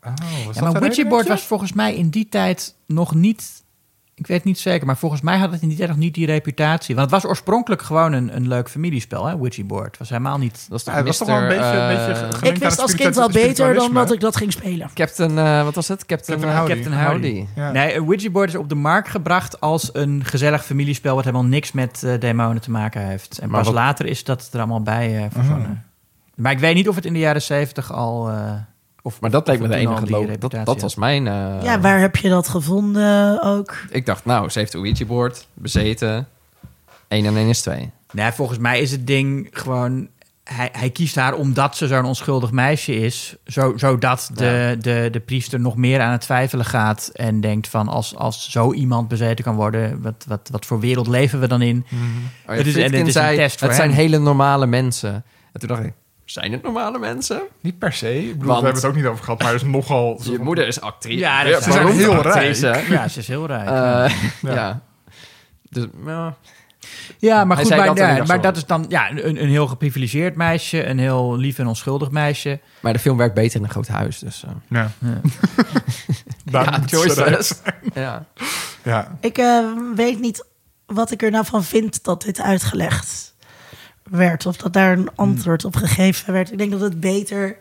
Oh, 0.00 0.12
was 0.12 0.20
Ja, 0.20 0.44
dat 0.44 0.54
maar 0.54 0.72
de 0.72 0.78
Ouija 0.78 0.88
reden, 0.88 1.08
board 1.08 1.26
denk 1.26 1.38
was 1.38 1.46
volgens 1.46 1.72
mij 1.72 1.96
in 1.96 2.08
die 2.08 2.28
tijd 2.28 2.74
nog 2.86 3.14
niet... 3.14 3.64
Ik 4.18 4.26
weet 4.26 4.44
niet 4.44 4.58
zeker, 4.58 4.86
maar 4.86 4.96
volgens 4.96 5.20
mij 5.20 5.38
had 5.38 5.52
het 5.52 5.62
in 5.62 5.68
die 5.68 5.76
tijd 5.76 5.88
nog 5.88 5.98
niet 5.98 6.14
die 6.14 6.26
reputatie. 6.26 6.94
Want 6.94 7.10
het 7.10 7.22
was 7.22 7.30
oorspronkelijk 7.30 7.82
gewoon 7.82 8.12
een, 8.12 8.36
een 8.36 8.48
leuk 8.48 8.68
familiespel, 8.68 9.26
hè, 9.26 9.32
Ouija 9.32 9.64
board. 9.64 9.86
Het 9.86 9.98
was 9.98 10.08
helemaal 10.08 10.38
niet... 10.38 10.66
Dat 10.68 10.84
toch 10.84 11.02
was 11.02 11.16
toch 11.18 11.28
wel 11.28 11.36
een 11.36 11.48
beetje, 11.48 11.64
een 11.64 11.96
eh, 11.96 12.28
beetje 12.30 12.50
ik 12.50 12.56
wist 12.56 12.78
als 12.80 12.94
kind 12.94 13.14
wel 13.14 13.30
beter 13.30 13.74
dan 13.74 13.94
dat 13.94 14.12
ik 14.12 14.20
dat 14.20 14.36
ging 14.36 14.52
spelen. 14.52 14.90
Captain, 14.94 15.38
eh, 15.38 15.64
wat 15.64 15.74
was 15.74 15.88
het? 15.88 16.06
Captain, 16.06 16.40
Captain 16.40 16.56
eh, 16.56 16.58
Howdy. 16.58 16.74
Captain 16.74 17.04
Howdy. 17.04 17.34
Howdy. 17.34 17.46
Ja. 17.60 17.70
Nee, 17.70 17.94
een 17.94 18.02
Ouija 18.02 18.30
board 18.30 18.48
is 18.48 18.54
op 18.54 18.68
de 18.68 18.74
markt 18.74 19.08
gebracht 19.08 19.60
als 19.60 19.90
een 19.92 20.24
gezellig 20.24 20.64
familiespel... 20.64 21.14
wat 21.14 21.24
helemaal 21.24 21.48
niks 21.48 21.72
met 21.72 22.06
demonen 22.18 22.62
te 22.62 22.70
maken 22.70 23.06
heeft. 23.06 23.38
En 23.38 23.48
Maar 23.48 23.58
pas 23.58 23.66
wat- 23.66 23.76
later 23.76 24.06
is 24.06 24.24
dat 24.24 24.48
er 24.52 24.58
allemaal 24.58 24.82
bij 24.82 25.16
eh, 25.16 25.24
verzonnen. 25.30 25.84
Maar 26.34 26.52
ik 26.52 26.58
weet 26.58 26.74
niet 26.74 26.88
of 26.88 26.94
het 26.94 27.04
in 27.04 27.12
de 27.12 27.18
jaren 27.18 27.42
zeventig 27.42 27.92
al... 27.92 28.30
of, 29.06 29.20
Maar 29.20 29.30
dat 29.30 29.42
of 29.42 29.48
leek 29.48 29.60
me 29.60 29.68
de 29.68 29.74
enige 29.74 30.04
die 30.04 30.10
loop. 30.10 30.40
Dat, 30.40 30.50
dat 30.66 30.80
was 30.80 30.94
mijn... 30.94 31.26
eh, 31.26 31.62
ja, 31.62 31.80
waar 31.80 32.00
heb 32.00 32.16
je 32.16 32.28
dat 32.28 32.48
gevonden 32.48 33.42
ook? 33.42 33.74
Ik 33.90 34.06
dacht, 34.06 34.24
nou, 34.24 34.48
ze 34.48 34.58
heeft 34.58 34.74
een 34.74 34.80
Ouija-board, 34.80 35.46
bezeten. 35.54 36.28
1 37.08 37.26
en 37.26 37.36
1 37.36 37.48
is 37.48 37.60
2. 37.60 37.90
Nee, 38.12 38.32
volgens 38.32 38.58
mij 38.58 38.80
is 38.80 38.90
het 38.90 39.06
ding 39.06 39.48
gewoon... 39.52 40.08
Hij, 40.44 40.68
hij 40.72 40.90
kiest 40.90 41.14
haar 41.14 41.34
omdat 41.34 41.76
ze 41.76 41.86
zo'n 41.86 42.04
onschuldig 42.04 42.50
meisje 42.50 42.94
is. 43.00 43.36
Zo, 43.46 43.72
zodat 43.76 44.30
de, 44.34 44.76
de, 44.80 45.08
de 45.12 45.20
priester 45.20 45.60
nog 45.60 45.76
meer 45.76 46.00
aan 46.00 46.12
het 46.12 46.20
twijfelen 46.20 46.64
gaat. 46.64 47.10
En 47.14 47.40
denkt 47.40 47.68
van 47.68 47.88
als, 47.88 48.16
als 48.16 48.50
zo 48.50 48.72
iemand 48.72 49.08
bezeten 49.08 49.44
kan 49.44 49.54
worden... 49.54 50.02
Wat, 50.02 50.24
wat, 50.28 50.48
wat 50.52 50.66
voor 50.66 50.80
wereld 50.80 51.06
leven 51.06 51.40
we 51.40 51.48
dan 51.48 51.62
in? 51.62 51.86
Mhm. 51.88 52.02
Oh, 52.02 52.10
ja, 52.46 52.52
Het 52.52 52.66
is- 52.66 52.76
en 52.76 52.82
het 52.82 52.92
is 52.92 53.00
een 53.00 53.10
zei, 53.12 53.36
test 53.36 53.58
voor 53.58 53.68
het 53.68 53.76
zijn 53.76 53.90
hele 53.90 54.18
normale 54.18 54.66
mensen. 54.66 55.12
En 55.52 55.60
toen 55.60 55.68
dacht 55.68 55.84
ik, 55.84 55.92
zijn 56.26 56.52
het 56.52 56.62
normale 56.62 56.98
mensen? 56.98 57.42
Niet 57.60 57.78
per 57.78 57.92
se. 57.92 58.18
Ik 58.28 58.32
bedoel, 58.32 58.46
Want- 58.46 58.58
we 58.60 58.64
hebben 58.64 58.82
het 58.82 58.90
ook 58.90 58.96
niet 58.96 59.06
over 59.06 59.24
gehad, 59.24 59.42
maar 59.42 59.54
is 59.54 59.62
nogal... 59.78 60.20
Je 60.22 60.38
moeder 60.38 60.66
is 60.66 60.80
actrice. 60.80 61.18
Ja, 61.18 61.42
dat 61.42 61.50
Ja, 61.52 61.58
is- 61.58 61.64
Ze 61.64 61.70
zijn 61.72 61.82
beroemde 61.84 62.04
heel 62.04 62.14
actrice. 62.24 62.80
Ja, 62.94 63.08
ze 63.08 63.18
is 63.18 63.28
heel 63.28 63.46
rijk. 63.46 63.68
Eh, 63.68 64.16
Ja. 64.42 64.54
ja. 64.54 64.80
Dus, 65.70 65.86
ja. 66.04 66.36
ja, 67.18 67.44
maar 67.44 67.56
hij 67.56 67.64
goed, 67.66 67.76
maar, 67.76 67.86
dat 67.86 67.98
ja, 67.98 68.24
maar 68.26 68.40
dat 68.40 68.56
is 68.56 68.66
dan 68.66 68.84
ja, 68.88 69.10
een, 69.10 69.42
een 69.42 69.48
heel 69.48 69.66
geprivilegeerd 69.66 70.36
meisje. 70.36 70.86
Een 70.86 70.98
heel 70.98 71.36
lief 71.36 71.58
en 71.58 71.66
onschuldig 71.66 72.10
meisje. 72.10 72.60
Maar 72.80 72.92
de 72.92 72.98
film 72.98 73.16
werkt 73.16 73.34
beter 73.34 73.56
in 73.58 73.64
een 73.64 73.70
groot 73.70 73.88
huis. 73.88 74.18
Dus, 74.18 74.44
eh. 74.44 74.50
Ja. 74.68 74.90
Ja. 76.44 76.80
Choices. 76.86 77.60
ja. 77.94 78.24
Ja. 78.82 79.16
Ik 79.20 79.38
eh, 79.38 79.64
weet 79.94 80.20
niet 80.20 80.44
wat 80.86 81.10
ik 81.10 81.22
er 81.22 81.30
nou 81.30 81.44
van 81.44 81.64
vind 81.64 82.04
dat 82.04 82.22
dit 82.22 82.40
uitgelegd 82.40 83.34
werd. 84.10 84.46
Of 84.46 84.56
dat 84.56 84.72
daar 84.72 84.92
een 84.98 85.10
antwoord 85.14 85.64
op 85.64 85.76
gegeven 85.76 86.32
werd. 86.32 86.52
Ik 86.52 86.58
denk 86.58 86.70
dat 86.70 86.80
het 86.80 87.00
beter, 87.00 87.56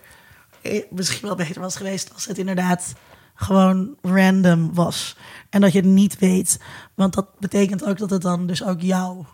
eh, 0.61 0.83
misschien 0.89 1.27
wel 1.27 1.35
beter 1.35 1.61
was 1.61 1.75
geweest 1.75 2.13
als 2.13 2.25
het 2.25 2.37
inderdaad 2.37 2.93
gewoon 3.35 3.95
random 4.01 4.73
was. 4.73 5.17
En 5.49 5.61
dat 5.61 5.71
je 5.71 5.79
het 5.79 5.87
niet 5.87 6.19
weet. 6.19 6.59
Want 6.93 7.13
dat 7.13 7.27
betekent 7.39 7.85
ook 7.85 7.97
dat 7.97 8.09
het 8.09 8.21
dan 8.21 8.47
dus 8.47 8.63
ook 8.63 8.81
jou 8.81 9.25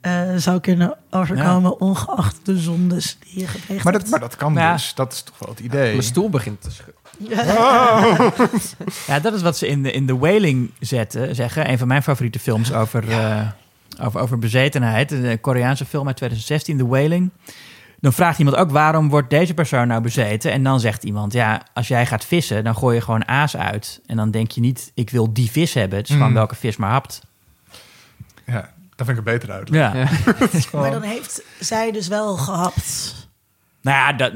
eh, 0.00 0.22
zou 0.36 0.60
kunnen 0.60 0.96
overkomen, 1.10 1.80
ongeacht 1.80 2.38
de 2.42 2.58
zondes 2.58 3.18
die 3.20 3.40
je 3.40 3.46
gepleegd 3.46 3.84
Maar, 3.84 3.92
hebt. 3.92 4.04
dat, 4.10 4.20
maar 4.20 4.28
dat 4.28 4.36
kan 4.36 4.54
Ja. 4.54 4.72
dus. 4.72 4.94
Dat 4.94 5.12
is 5.12 5.22
toch 5.22 5.38
wel 5.38 5.48
het 5.48 5.60
idee. 5.60 5.90
Mijn 5.90 6.02
stoel 6.02 6.30
begint 6.30 6.60
te 6.60 6.70
schudden. 6.70 7.02
Ja, 9.06 9.20
dat 9.20 9.34
is 9.34 9.42
wat 9.42 9.58
ze 9.58 9.66
in 9.66 9.82
de, 9.82 9.92
in 9.92 10.06
The 10.06 10.18
Wailing 10.18 10.70
zetten, 10.80 11.34
zeggen. 11.34 11.70
Een 11.70 11.78
van 11.78 11.88
mijn 11.88 12.02
favoriete 12.02 12.38
films 12.38 12.72
over, 12.72 13.10
eh, 13.10 13.40
over, 14.00 14.20
over 14.20 14.38
bezetenheid. 14.38 15.10
Een 15.10 15.40
Koreaanse 15.40 15.84
film 15.84 16.06
uit 16.06 16.16
2016, 16.16 16.78
The 16.78 16.86
Wailing. 16.86 17.30
Dan 18.00 18.12
vraagt 18.12 18.38
iemand 18.38 18.56
ook 18.56 18.70
waarom 18.70 19.08
wordt 19.08 19.30
deze 19.30 19.54
persoon 19.54 19.88
nou 19.88 20.02
bezeten? 20.02 20.52
En 20.52 20.62
dan 20.62 20.80
zegt 20.80 21.04
iemand, 21.04 21.32
ja, 21.32 21.62
als 21.74 21.88
jij 21.88 22.06
gaat 22.06 22.24
vissen, 22.24 22.64
dan 22.64 22.76
gooi 22.76 22.94
je 22.94 23.00
gewoon 23.00 23.28
aas 23.28 23.56
uit. 23.56 24.00
En 24.06 24.16
dan 24.16 24.30
denk 24.30 24.50
je 24.50 24.60
niet, 24.60 24.92
ik 24.94 25.10
wil 25.10 25.32
die 25.32 25.50
vis 25.50 25.74
hebben. 25.74 25.98
Het 25.98 26.08
is 26.08 26.14
gewoon 26.14 26.28
Mm. 26.28 26.34
welke 26.34 26.54
vis 26.54 26.76
maar 26.76 26.90
hapt. 26.90 27.20
Ja, 28.46 28.72
daar 28.96 29.06
vind 29.06 29.08
ik 29.08 29.16
het 29.16 29.24
beter 29.24 29.50
uit. 29.50 29.68
Ja. 29.68 29.94
Ja. 29.94 30.08
Maar 30.80 30.90
dan 30.90 31.02
heeft 31.02 31.42
zij 31.60 31.92
dus 31.92 32.08
wel 32.08 32.36
gehapt. 32.36 33.14
Nou 33.80 33.96
ja, 33.96 34.12
dat, 34.12 34.32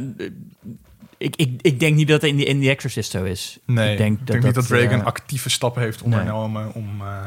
ik, 1.19 1.37
ik, 1.37 1.59
ik 1.63 1.81
denk 1.81 1.97
niet 1.97 2.09
dat 2.09 2.21
het 2.21 2.31
in 2.31 2.37
die, 2.37 2.47
in 2.47 2.59
die 2.59 2.71
Exorcist 2.71 3.11
zo 3.11 3.25
is. 3.25 3.59
Nee, 3.65 3.93
ik 3.93 3.99
denk, 3.99 4.27
dat, 4.27 4.43
niet 4.43 4.55
dat 4.55 4.69
Reagan 4.69 5.01
eh, 5.01 5.07
actieve 5.07 5.51
stappen 5.51 5.83
heeft 5.83 6.05
nee. 6.05 6.05
ondernomen 6.05 6.75
om, 6.75 7.01
eh, 7.01 7.27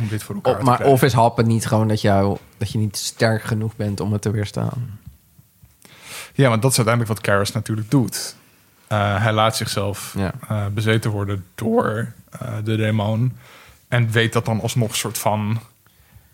om 0.00 0.08
dit 0.08 0.22
voor 0.22 0.34
elkaar 0.34 0.52
Of, 0.52 0.58
te 0.58 0.64
maar 0.64 0.74
krijgen. 0.74 0.96
of 0.96 1.02
is 1.02 1.12
happen 1.12 1.46
niet 1.46 1.66
gewoon 1.66 1.88
dat, 1.88 2.00
jou, 2.00 2.36
dat 2.56 2.70
je 2.72 2.78
niet 2.78 2.96
sterk 2.96 3.42
genoeg 3.42 3.76
bent 3.76 4.00
om 4.00 4.12
het 4.12 4.22
te 4.22 4.30
weerstaan? 4.30 4.98
Ja, 6.34 6.48
want 6.48 6.62
dat 6.62 6.70
is 6.70 6.76
uiteindelijk 6.76 7.14
wat 7.16 7.24
Karras 7.26 7.52
natuurlijk 7.52 7.90
doet. 7.90 8.34
Eh, 8.86 9.22
hij 9.22 9.32
laat 9.32 9.56
zichzelf 9.56 10.14
Ja. 10.18 10.32
eh, 10.48 10.66
bezeten 10.66 11.10
worden 11.10 11.44
door 11.54 12.12
eh, 12.30 12.48
de 12.64 12.76
demon. 12.76 13.36
En 13.88 14.10
weet 14.10 14.32
dat 14.32 14.44
dan 14.44 14.60
alsnog 14.60 14.96
soort 14.96 15.18
van 15.18 15.60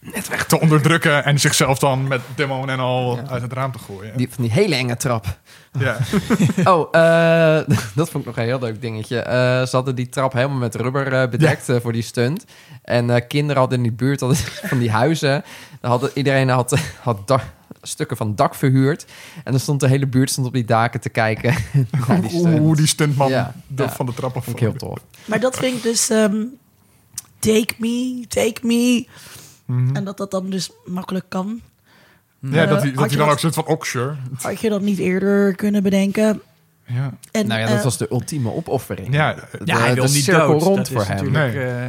net 0.03 0.29
weg 0.29 0.47
te 0.47 0.61
onderdrukken. 0.61 1.25
En 1.25 1.41
zichzelf 1.41 1.79
dan 1.79 2.09
met 2.09 2.21
demon 2.35 2.71
en 2.71 2.79
al 2.79 3.17
Ja. 3.17 3.23
uit 3.31 3.43
het 3.43 3.53
raam 3.53 3.73
te 3.73 3.79
gooien. 3.79 4.17
Die, 4.17 4.29
van 4.31 4.43
die 4.45 4.53
hele 4.53 4.75
enge 4.75 4.97
trap. 4.97 5.39
Ja. 5.79 5.97
Oh, 6.73 6.89
eh, 6.93 7.67
dat 7.95 8.11
vond 8.11 8.15
ik 8.15 8.25
nog 8.25 8.37
een 8.37 8.45
heel 8.45 8.59
leuk 8.59 8.81
dingetje. 8.81 9.19
Eh, 9.21 9.35
ze 9.67 9.77
hadden 9.77 9.95
die 9.95 10.09
trap 10.09 10.33
helemaal 10.33 10.57
met 10.59 10.75
rubber 10.75 11.13
eh, 11.13 11.29
bedekt 11.29 11.69
voor 11.83 11.93
die 11.93 12.03
stunt. 12.03 12.45
En 12.83 13.11
eh, 13.11 13.27
kinderen 13.29 13.61
hadden 13.61 13.77
in 13.79 13.83
die 13.85 13.93
buurt 13.93 14.21
hadden 14.21 14.39
van 14.71 14.79
die 14.79 14.91
huizen. 14.91 15.45
Daar 15.81 15.91
hadden, 15.91 16.11
iedereen 16.15 16.49
had, 16.49 16.79
had 17.01 17.27
dak- 17.29 17.53
stukken 17.83 18.17
van 18.17 18.35
dak 18.35 18.55
verhuurd. 18.55 19.05
En 19.45 19.51
dan 19.51 19.61
stond 19.61 19.81
de 19.81 19.89
hele 19.89 20.07
buurt 20.07 20.31
stond 20.31 20.47
op 20.47 20.53
die 20.53 20.65
daken 20.65 21.01
te 21.01 21.09
kijken. 21.09 21.55
naar 22.09 22.21
die 22.21 22.31
stunt. 22.31 22.61
Oeh, 22.61 22.77
die 22.77 22.87
stuntman 22.87 23.29
Ja, 23.29 23.55
de- 23.67 23.83
ja. 23.83 23.91
van 23.91 24.07
de 24.07 24.15
trap 24.15 24.37
af. 24.37 24.45
vond 24.45 24.57
ik 24.57 24.63
heel 24.63 24.77
tof. 24.77 24.99
Maar 25.25 25.41
dat 25.41 25.57
vind 25.59 25.77
ik 25.77 25.83
dus... 25.83 26.11
ehm, 26.11 26.37
take 27.39 27.75
me, 27.79 28.25
take 28.29 28.67
me. 28.67 29.07
Mhm. 29.73 29.97
En 29.97 30.05
dat 30.05 30.17
dat 30.17 30.31
dan 30.31 30.51
dus 30.51 30.71
makkelijk 30.85 31.25
kan. 31.29 31.61
Ja, 32.39 32.63
Eh, 32.63 32.69
dat 32.69 32.83
hij, 32.83 32.93
dat 32.93 33.01
je 33.01 33.01
hij 33.01 33.09
dan 33.09 33.19
dat- 33.19 33.29
ook 33.31 33.39
zit 33.39 33.55
van, 33.55 33.67
oh, 33.67 33.83
sure. 33.83 34.15
Had 34.41 34.61
je 34.61 34.69
dat 34.69 34.81
niet 34.81 34.99
eerder 34.99 35.55
kunnen 35.57 35.83
bedenken? 35.83 36.43
Ja. 36.87 37.15
En, 37.31 37.47
nou 37.47 37.61
ja, 37.61 37.67
dat 37.67 37.77
eh, 37.77 37.85
was 37.85 37.97
de 37.97 38.07
ultieme 38.11 38.53
opoffering. 38.53 39.15
Ja, 39.15 39.33
De- 39.35 39.61
Ja, 39.65 39.79
hij 39.79 39.95
wil 39.95 40.05
niet 40.05 40.25
cirkel 40.25 40.47
dood. 40.49 40.63
rond 40.63 40.77
Dat 40.77 40.89
voor 40.89 41.05
hem. 41.05 41.31
Nee. 41.31 41.59
eh, 41.61 41.89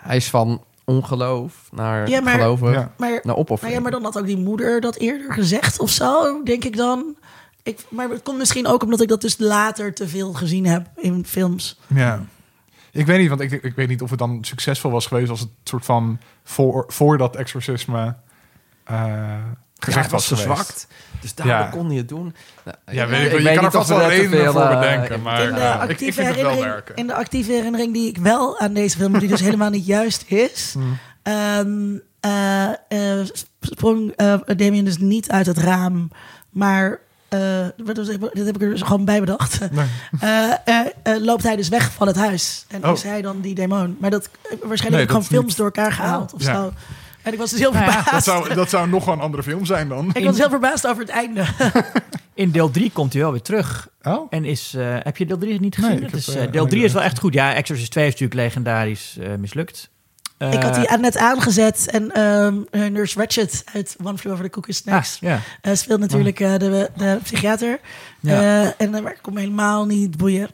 Hij 0.00 0.16
is 0.16 0.30
van 0.30 0.64
ongeloof 0.84 1.68
naar 1.70 2.08
Ja, 2.08 2.20
maar- 2.20 2.34
geloven 2.34 2.72
Ja. 2.72 2.92
maar, 2.96 3.10
naar 3.10 3.20
maar, 3.24 3.36
opoffering. 3.36 3.76
ja, 3.76 3.82
maar 3.82 3.90
dan 3.90 4.02
had 4.02 4.18
ook 4.18 4.26
die 4.26 4.36
moeder 4.38 4.80
dat 4.80 4.96
eerder 4.96 5.32
gezegd 5.32 5.78
of 5.80 5.90
zo, 5.90 6.42
denk 6.42 6.64
ik 6.64 6.76
dan. 6.76 7.16
Ik, 7.62 7.84
maar 7.88 8.08
het 8.08 8.22
komt 8.22 8.38
misschien 8.38 8.66
ook 8.66 8.82
omdat 8.82 9.00
ik 9.00 9.08
dat 9.08 9.20
dus 9.20 9.38
later 9.38 9.94
te 9.94 10.08
veel 10.08 10.32
gezien 10.32 10.66
heb 10.66 10.86
in 10.96 11.24
films. 11.26 11.78
Ja. 11.94 12.22
Ik 12.92 13.06
weet 13.06 13.18
niet, 13.18 13.28
want 13.28 13.40
ik, 13.40 13.52
ik 13.52 13.74
weet 13.74 13.88
niet 13.88 14.02
of 14.02 14.10
het 14.10 14.18
dan 14.18 14.38
succesvol 14.44 14.90
was 14.90 15.06
geweest 15.06 15.30
als 15.30 15.40
het 15.40 15.48
soort 15.64 15.84
van 15.84 16.18
voor, 16.44 16.84
voor 16.88 17.18
dat 17.18 17.36
exorcisme 17.36 18.14
eh 18.84 18.96
Ja, 18.96 19.40
gezegd 19.78 20.10
was 20.10 20.44
was. 20.44 20.86
Dus 21.20 21.34
daarom 21.34 21.56
Ja. 21.56 21.68
kon 21.70 21.86
hij 21.86 21.96
het 21.96 22.08
doen. 22.08 22.34
Nou, 22.64 22.76
Ja, 22.90 23.06
weet 23.06 23.24
ik 23.24 23.30
wel. 23.30 23.40
Je 23.40 23.54
kan 23.54 23.64
er 23.64 23.70
vast 23.70 23.88
wel 23.88 23.98
daar 23.98 24.08
redenen 24.08 24.38
veel, 24.40 24.52
voor 24.52 24.60
eh, 24.62 24.80
bedenken, 24.80 25.22
maar- 25.22 25.42
in, 25.42 25.54
de 25.54 25.60
ja, 25.60 25.74
ik- 25.76 25.82
ik 25.84 25.90
actieve 25.90 26.12
vind 26.12 26.26
het 26.26 26.36
wel 26.36 26.44
herinnering, 26.50 26.74
werken. 26.74 26.96
in 26.96 27.06
de 27.06 27.14
actieve 27.14 27.52
herinnering 27.52 27.92
die 27.92 28.08
ik 28.08 28.18
wel 28.18 28.58
aan 28.58 28.72
deze 28.72 28.96
film, 28.96 29.18
die 29.18 29.28
dus 29.28 29.40
helemaal 29.40 29.70
niet 29.70 29.86
juist 29.86 30.24
is, 30.26 30.72
Hmm. 30.78 30.98
ehm, 31.22 31.96
eh, 32.20 32.68
eh, 33.20 33.26
sprong 33.60 34.10
eh, 34.16 34.34
Damien 34.56 34.84
dus 34.84 34.98
niet 34.98 35.30
uit 35.30 35.46
het 35.46 35.58
raam, 35.58 36.10
maar. 36.50 37.00
Eh, 37.32 37.66
dit 38.32 38.46
heb 38.46 38.54
ik 38.56 38.62
er 38.62 38.70
dus 38.70 38.82
gewoon 38.82 39.04
bij 39.04 39.20
bedacht. 39.20 39.60
Nee. 39.72 39.86
Eh, 40.20 40.50
eh, 40.64 40.86
eh, 41.02 41.22
loopt 41.22 41.42
hij 41.42 41.56
dus 41.56 41.68
weg 41.68 41.92
van 41.92 42.06
het 42.06 42.16
huis. 42.16 42.64
En 42.68 42.84
Oh. 42.84 42.92
is 42.92 43.02
hij 43.02 43.22
dan 43.22 43.40
die 43.40 43.54
demon. 43.54 43.96
Maar 44.00 44.10
dat 44.10 44.28
waarschijnlijk 44.42 44.80
Nee, 44.80 44.90
heb 44.90 45.00
ik 45.02 45.08
gewoon 45.08 45.20
dat 45.22 45.30
films 45.30 45.46
niet- 45.46 45.56
door 45.56 45.66
elkaar 45.66 45.92
gehaald 45.92 46.32
of 46.34 46.42
Ja. 46.42 46.54
zo. 46.54 46.72
En 47.22 47.32
ik 47.32 47.38
was 47.38 47.50
dus 47.50 47.58
heel 47.58 47.72
Nou 47.72 47.84
ja, 47.84 47.92
verbaasd. 47.92 48.10
Dat 48.10 48.24
zou, 48.24 48.54
dat 48.54 48.70
zou 48.70 48.88
nog 48.88 49.04
wel 49.04 49.14
een 49.14 49.20
andere 49.20 49.42
film 49.42 49.64
zijn 49.66 49.88
dan. 49.88 50.10
Ik 50.12 50.24
was 50.24 50.38
heel 50.38 50.48
verbaasd 50.48 50.86
over 50.86 51.02
het 51.02 51.10
einde. 51.10 51.44
In 52.34 52.50
deel 52.50 52.70
3 52.70 52.90
komt 52.90 53.12
hij 53.12 53.22
wel 53.22 53.30
weer 53.32 53.42
terug. 53.42 53.88
Oh? 54.02 54.26
En 54.30 54.44
is, 54.44 54.74
eh, 54.74 54.96
heb 54.98 55.16
je 55.16 55.26
deel 55.26 55.38
3 55.38 55.60
niet 55.60 55.78
Nee, 55.78 55.90
gezien? 55.90 56.10
is, 56.18 56.26
heb, 56.34 56.52
deel 56.52 56.62
oh, 56.62 56.68
3 56.68 56.80
ja. 56.80 56.86
is 56.86 56.92
wel 56.92 57.02
echt 57.02 57.18
goed. 57.18 57.34
Ja, 57.34 57.54
Exorcist 57.54 57.90
2 57.90 58.04
is 58.06 58.10
natuurlijk 58.10 58.40
legendarisch 58.40 59.16
eh, 59.20 59.28
mislukt. 59.38 59.90
Ik 60.50 60.62
had 60.62 60.74
die 60.74 60.86
Eh, 60.86 60.98
net 60.98 61.16
aangezet. 61.16 61.88
En 61.90 62.10
ehm, 62.10 62.56
eh, 62.70 62.90
Nurse 62.90 63.18
Ratched 63.18 63.64
uit 63.74 63.96
One 64.04 64.18
Flew 64.18 64.32
Over 64.32 64.44
the 64.44 64.50
Cuckoo's 64.50 64.82
ah, 64.86 64.94
Nest 64.94 65.20
ja. 65.20 65.40
eh, 65.60 65.74
speelt 65.74 66.00
natuurlijk 66.00 66.40
eh, 66.40 66.52
de, 66.58 66.90
de 66.96 67.18
psychiater. 67.22 67.80
Ja. 68.20 68.62
Eh, 68.62 68.70
en 68.78 68.90
dat 68.92 69.02
kon 69.20 69.34
me 69.34 69.40
helemaal 69.40 69.86
niet 69.86 70.16
boeien. 70.16 70.48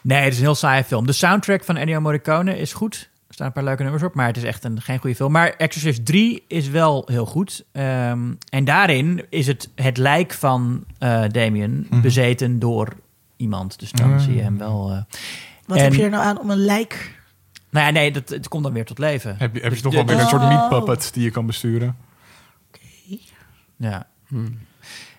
Nee, 0.00 0.18
het 0.22 0.32
is 0.32 0.38
een 0.38 0.44
heel 0.44 0.54
saaie 0.54 0.84
film. 0.84 1.06
De 1.06 1.12
soundtrack 1.12 1.64
van 1.64 1.76
Ennio 1.76 2.00
Morricone 2.00 2.58
is 2.58 2.72
goed. 2.72 3.08
Er 3.28 3.34
staan 3.34 3.46
een 3.46 3.52
paar 3.52 3.64
leuke 3.64 3.82
nummers 3.82 4.02
op, 4.04 4.14
maar 4.14 4.26
het 4.26 4.36
is 4.36 4.42
echt 4.42 4.64
een, 4.64 4.80
geen 4.80 4.98
goede 4.98 5.16
film. 5.16 5.32
Maar 5.32 5.48
Exorcist 5.56 6.06
3 6.06 6.44
is 6.48 6.68
wel 6.68 7.02
heel 7.10 7.26
goed. 7.26 7.64
Ehm, 7.72 8.20
en 8.48 8.64
daarin 8.64 9.24
is 9.30 9.46
het 9.46 9.68
het 9.74 9.96
lijk 9.96 10.32
van 10.32 10.84
eh 10.98 11.22
Damien 11.30 11.86
Mhm. 11.90 12.00
bezeten 12.00 12.58
door 12.58 12.88
iemand. 13.36 13.78
Dus 13.78 13.90
dan 13.92 14.12
Ah. 14.12 14.20
zie 14.20 14.34
je 14.34 14.42
hem 14.42 14.58
wel... 14.58 14.90
eh, 14.90 15.16
Wat 15.66 15.76
En- 15.76 15.84
heb 15.84 15.94
je 15.94 16.02
er 16.02 16.10
nou 16.10 16.24
aan 16.24 16.38
om 16.40 16.50
een 16.50 16.64
lijk... 16.64 17.22
Nou 17.74 17.86
ja, 17.86 17.92
nee, 17.92 18.10
dat, 18.12 18.28
het 18.28 18.48
komt 18.48 18.62
dan 18.64 18.72
weer 18.72 18.84
tot 18.84 18.98
leven. 18.98 19.34
Heb 19.38 19.54
je, 19.54 19.60
heb 19.60 19.74
je 19.74 19.80
toch 19.80 19.90
De- 19.92 19.96
wel 19.98 20.06
weer 20.06 20.20
een 20.20 20.28
soort 20.28 20.42
Oh. 20.42 20.48
meat 20.48 20.68
puppet 20.68 21.10
die 21.14 21.22
je 21.22 21.30
kan 21.30 21.46
besturen? 21.46 21.96
Ja. 23.76 24.06
Hmm. 24.26 24.58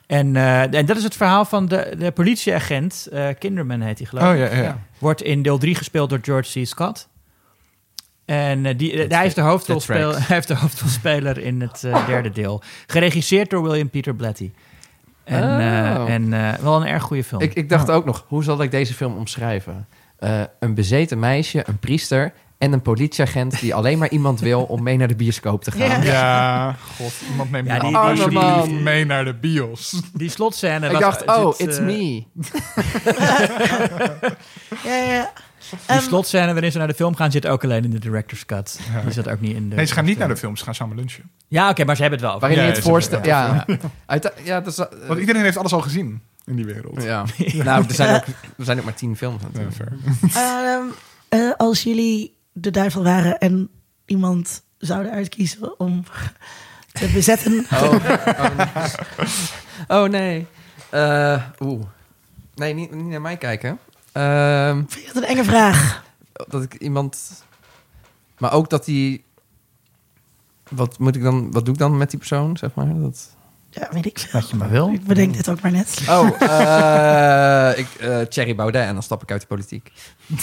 En, 0.08 0.36
eh, 0.36 0.74
en 0.74 0.86
dat 0.86 0.98
is 0.98 1.04
het 1.04 1.16
verhaal 1.16 1.46
van 1.46 1.68
de, 1.68 1.94
de 1.98 2.12
politieagent. 2.12 3.08
eh 3.12 3.28
Kinderman 3.40 3.82
heet 3.82 3.98
hij 3.98 4.08
geloof 4.08 4.24
ik. 4.24 4.30
Oh 4.32 4.38
ja, 4.54 4.62
ja. 4.62 4.80
Wordt 4.98 5.22
in 5.22 5.42
deel 5.42 5.58
3 5.58 5.76
gespeeld 5.76 6.10
door 6.10 6.20
George 6.22 6.62
C. 6.62 6.66
Scott. 6.68 7.08
En 8.26 8.66
eh, 8.66 8.78
die, 8.78 8.92
hij, 8.92 9.26
is 9.26 9.34
de 9.34 9.42
hij 9.42 10.16
heeft 10.36 10.48
de 10.48 10.56
hoofdrolspeler 10.56 11.38
in 11.38 11.62
het 11.62 11.84
eh, 11.84 12.06
derde 12.12 12.30
deel. 12.30 12.62
Geregisseerd 12.88 13.50
door 13.50 13.64
William 13.64 13.90
Peter 13.90 14.16
Blatty. 14.16 14.52
En, 15.24 15.44
eh, 15.60 16.02
Oh. 16.02 16.10
en 16.10 16.34
eh, 16.34 16.54
wel 16.54 16.82
een 16.82 16.88
erg 16.88 17.04
goede 17.04 17.24
film. 17.24 17.42
Ik, 17.42 17.54
ik 17.54 17.70
dacht 17.70 17.92
ook 17.92 18.06
nog, 18.06 18.26
hoe 18.28 18.44
zal 18.44 18.62
ik 18.62 18.72
deze 18.72 18.94
film 18.94 19.16
omschrijven? 19.18 19.88
Eh, 20.20 20.42
een 20.60 20.74
bezeten 20.74 21.20
meisje, 21.20 21.64
een 21.68 21.78
priester 21.80 22.34
en 22.66 22.74
een 22.74 22.82
politieagent 22.82 23.60
die 23.60 23.76
alleen 23.76 23.98
maar 23.98 24.10
iemand 24.10 24.40
wil 24.40 24.64
om 24.64 24.84
mee 24.84 24.98
naar 24.98 25.08
de 25.08 25.16
bioscoop 25.16 25.64
te 25.64 25.72
gaan. 25.72 26.02
Ja. 26.04 26.04
Ja, 26.04 26.76
god, 26.98 27.14
iemand 27.30 27.52
neemt 27.52 27.68
Ja, 27.68 27.74
me 27.74 27.80
die- 27.88 27.98
alsjeblieft 27.98 28.64
die- 28.64 28.74
man. 28.74 28.84
mee 28.84 29.06
naar 29.06 29.26
de 29.26 29.34
bios. 29.36 30.02
Die 30.14 30.30
slotscène. 30.30 30.86
Ik 30.86 30.92
was- 30.92 31.02
dacht, 31.02 31.26
oh, 31.26 31.54
zit, 31.54 31.68
it's 31.68 31.78
eh, 31.78 31.86
me. 31.86 32.24
Ja, 34.84 34.96
ja. 34.96 35.32
Die 35.70 35.80
Ehm, 35.86 36.00
slotscène 36.02 36.52
waarin 36.54 36.72
ze 36.72 36.78
naar 36.78 36.88
de 36.88 36.94
film 36.94 37.16
gaan 37.16 37.32
zit 37.32 37.48
ook 37.48 37.64
alleen 37.64 37.84
in 37.84 37.90
de 37.90 38.00
director's 38.00 38.46
cut. 38.46 38.80
Ja. 38.94 39.02
Die 39.02 39.12
zat 39.12 39.30
ook 39.30 39.40
niet 39.42 39.56
in 39.56 39.70
de... 39.70 39.76
Nee, 39.76 39.86
ze 39.86 39.94
gaan 39.94 40.06
niet 40.06 40.18
naar 40.18 40.28
de 40.28 40.38
film, 40.38 40.56
ze 40.58 40.64
gaan 40.64 40.76
samen 40.76 40.96
lunchen. 40.98 41.30
Ja, 41.48 41.70
oké, 41.70 41.84
maar 41.86 41.96
ze 41.96 42.02
hebben 42.02 42.20
het 42.20 42.30
wel. 42.30 42.40
Waarin 42.40 42.60
Ja, 42.60 42.66
je 42.66 42.72
het 42.72 42.82
voorstelt. 42.84 43.26
ja. 43.26 43.64
Ja, 43.68 43.78
Uit, 44.06 44.32
ja, 44.44 44.62
dat 44.62 44.72
is, 44.74 44.80
eh, 44.80 45.08
Want 45.08 45.20
iedereen 45.20 45.42
heeft 45.42 45.58
alles 45.58 45.74
al 45.74 45.82
gezien 45.82 46.22
in 46.46 46.56
die 46.56 46.66
wereld. 46.66 47.04
ja. 47.04 47.24
Nou, 47.64 47.86
er 47.88 47.94
zijn, 47.96 48.16
ook, 48.16 48.26
er 48.58 48.66
zijn 48.66 48.78
ook 48.78 48.84
maar 48.84 48.94
tien 48.96 49.18
films 49.18 49.42
natuurlijk. 49.42 49.76
ehm, 50.36 50.84
eh, 51.30 51.52
als 51.58 51.84
jullie 51.84 52.35
de 52.58 52.72
duivel 52.72 53.04
waren 53.04 53.38
en 53.40 53.70
iemand 54.06 54.64
zouden 54.78 55.12
uitkiezen 55.12 55.80
om 55.80 56.04
te 56.92 57.08
bezetten... 57.14 57.66
Oh, 57.72 57.94
oh, 57.94 58.58
nee. 58.58 58.68
Oh, 59.88 60.10
nee. 60.10 60.48
Eh, 60.90 61.44
Oeh. 61.60 61.86
Nee, 62.56 62.74
niet, 62.74 62.92
niet 62.92 63.06
naar 63.06 63.22
mij 63.22 63.38
kijken. 63.38 63.80
Ehm, 64.12 64.84
Vind 64.88 65.06
je 65.06 65.14
dat 65.14 65.24
een 65.24 65.30
enge 65.30 65.44
vraag? 65.44 66.04
dat 66.48 66.64
ik 66.64 66.74
iemand... 66.74 67.44
Maar 68.38 68.52
ook 68.54 68.70
dat 68.70 68.86
die... 68.86 69.24
Wat 70.70 71.00
moet 71.00 71.16
ik 71.16 71.24
dan... 71.24 71.52
Wat 71.52 71.66
doe 71.66 71.74
ik 71.74 71.80
dan 71.80 71.98
met 71.98 72.10
die 72.10 72.20
persoon, 72.20 72.58
zeg 72.58 72.74
maar? 72.74 73.00
Dat... 73.00 73.36
Ja, 73.70 73.90
weet 73.92 74.06
ik 74.06 74.20
veel. 74.20 74.40
Wat 74.40 74.50
je 74.50 74.56
maar 74.56 74.70
wil. 74.70 74.94
Ik 74.94 75.04
bedenk 75.04 75.34
dit 75.34 75.50
ook 75.50 75.62
maar 75.62 75.72
net. 75.72 76.02
Oh, 76.10 76.42
eh 76.42 77.78
ik, 77.78 77.88
eh, 78.00 78.20
Thierry 78.22 78.56
Baudet 78.56 78.88
en 78.88 78.94
dan 78.94 79.04
stap 79.04 79.22
ik 79.24 79.32
uit 79.32 79.42
de 79.42 79.48
politiek. 79.48 79.92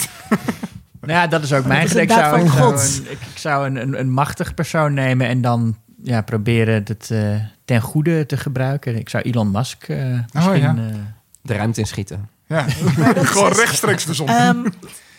Nou 1.05 1.19
ja, 1.19 1.27
dat 1.27 1.43
is 1.43 1.53
ook 1.53 1.65
mijn 1.65 1.87
gedek. 1.87 2.03
Ik 2.03 2.11
zou, 2.11 2.39
ik 2.41 2.51
zou, 2.51 2.73
een, 2.73 3.05
ik, 3.11 3.17
ik 3.31 3.37
zou 3.37 3.65
een, 3.67 3.75
een, 3.75 3.99
een 3.99 4.11
machtig 4.11 4.53
persoon 4.53 4.93
nemen 4.93 5.27
en 5.27 5.41
dan 5.41 5.77
ja, 6.03 6.21
proberen 6.21 6.73
het 6.85 7.09
eh, 7.11 7.35
ten 7.65 7.81
goede 7.81 8.25
te 8.25 8.37
gebruiken. 8.37 8.95
Ik 8.97 9.09
zou 9.09 9.23
Elon 9.23 9.51
Musk 9.51 9.83
eh 9.87 9.97
misschien... 10.33 10.61
ja. 10.61 10.75
eh, 10.75 10.95
De 11.41 11.53
ruimte 11.55 11.79
inschieten. 11.79 12.29
Ja, 12.47 12.65
Maar 12.97 13.13
dat 13.13 13.23
is- 13.23 13.29
gewoon 13.29 13.51
rechtstreeks 13.51 14.05
de 14.05 14.13
zon. 14.13 14.27
Ehm, 14.27 14.65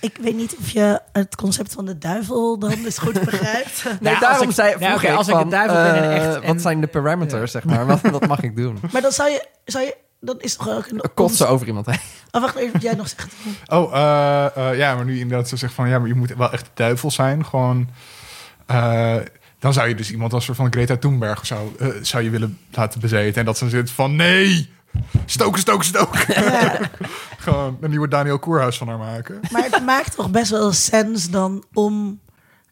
ik 0.00 0.16
weet 0.20 0.36
niet 0.36 0.56
of 0.60 0.68
je 0.70 1.00
het 1.12 1.36
concept 1.36 1.72
van 1.72 1.84
de 1.86 1.98
duivel 1.98 2.58
dan 2.58 2.70
eens 2.72 2.98
goed 2.98 3.12
begrijpt. 3.30 3.84
Nee, 3.84 3.94
Nou, 4.00 4.20
daarom 4.20 4.38
als 4.38 4.48
ik- 4.48 4.54
zei 4.64 4.74
nou, 4.78 5.06
als 5.16 5.28
ik 5.28 5.34
van, 5.34 5.44
de 5.44 5.50
duivel 5.50 5.82
ben 5.82 5.94
en 6.02 6.10
echt- 6.12 6.40
en- 6.40 6.46
Wat 6.46 6.60
zijn 6.62 6.80
de 6.80 6.86
parameters, 6.86 7.52
zeg 7.52 7.64
maar? 7.64 7.86
Wat, 7.86 8.00
wat 8.00 8.26
mag 8.26 8.42
ik 8.42 8.56
doen? 8.56 8.78
Maar 8.92 9.02
dan 9.02 9.12
zou 9.12 9.30
je, 9.30 9.46
zou 9.64 9.84
je 9.84 9.96
dan 10.24 10.40
is 10.40 10.56
toch 10.56 10.68
ook 10.68 10.86
een 10.86 11.02
Kotsen 11.14 11.48
over 11.48 11.66
iemand 11.66 11.86
heen. 11.86 11.98
Oh, 12.30 12.40
wacht 12.40 12.56
even 12.56 12.72
wat 12.72 12.82
jij 12.82 12.94
nog 12.94 13.08
zegt. 13.08 13.32
Oh, 13.66 13.94
eh, 13.94 14.56
eh, 14.56 14.78
ja, 14.78 14.94
maar 14.94 15.04
nu 15.04 15.18
inderdaad 15.18 15.48
ze 15.48 15.56
zegt 15.56 15.74
van... 15.74 15.88
ja, 15.88 15.98
maar 15.98 16.08
je 16.08 16.14
moet 16.14 16.34
wel 16.36 16.52
echt 16.52 16.64
de 16.64 16.70
duivel 16.74 17.10
zijn. 17.10 17.44
Gewoon... 17.44 17.88
eh, 18.66 19.16
dan 19.58 19.72
zou 19.72 19.88
je 19.88 19.94
dus 19.94 20.10
iemand 20.10 20.32
als 20.32 20.44
soort 20.44 20.56
van 20.56 20.72
Greta 20.72 20.96
Thunberg 20.96 21.46
zou, 21.46 21.68
zou 22.02 22.22
je 22.24 22.30
willen 22.30 22.58
laten 22.70 23.00
bezeten. 23.00 23.40
En 23.40 23.44
dat 23.44 23.58
ze 23.58 23.68
zit 23.68 23.90
van 23.90 24.16
nee, 24.16 24.70
stoken, 25.26 25.60
stoken, 25.60 25.84
stoken. 25.84 26.20
Gewoon 27.38 27.78
een 27.80 27.90
nieuwe 27.90 28.08
Daniel 28.08 28.38
Koerhuis 28.38 28.76
van 28.76 28.88
haar 28.88 28.98
maken. 28.98 29.40
Maar 29.50 29.64
het 29.70 29.84
maakt 29.84 30.14
toch 30.14 30.30
best 30.30 30.50
wel 30.50 30.72
sens 30.72 31.30
dan 31.30 31.64
om. 31.72 32.20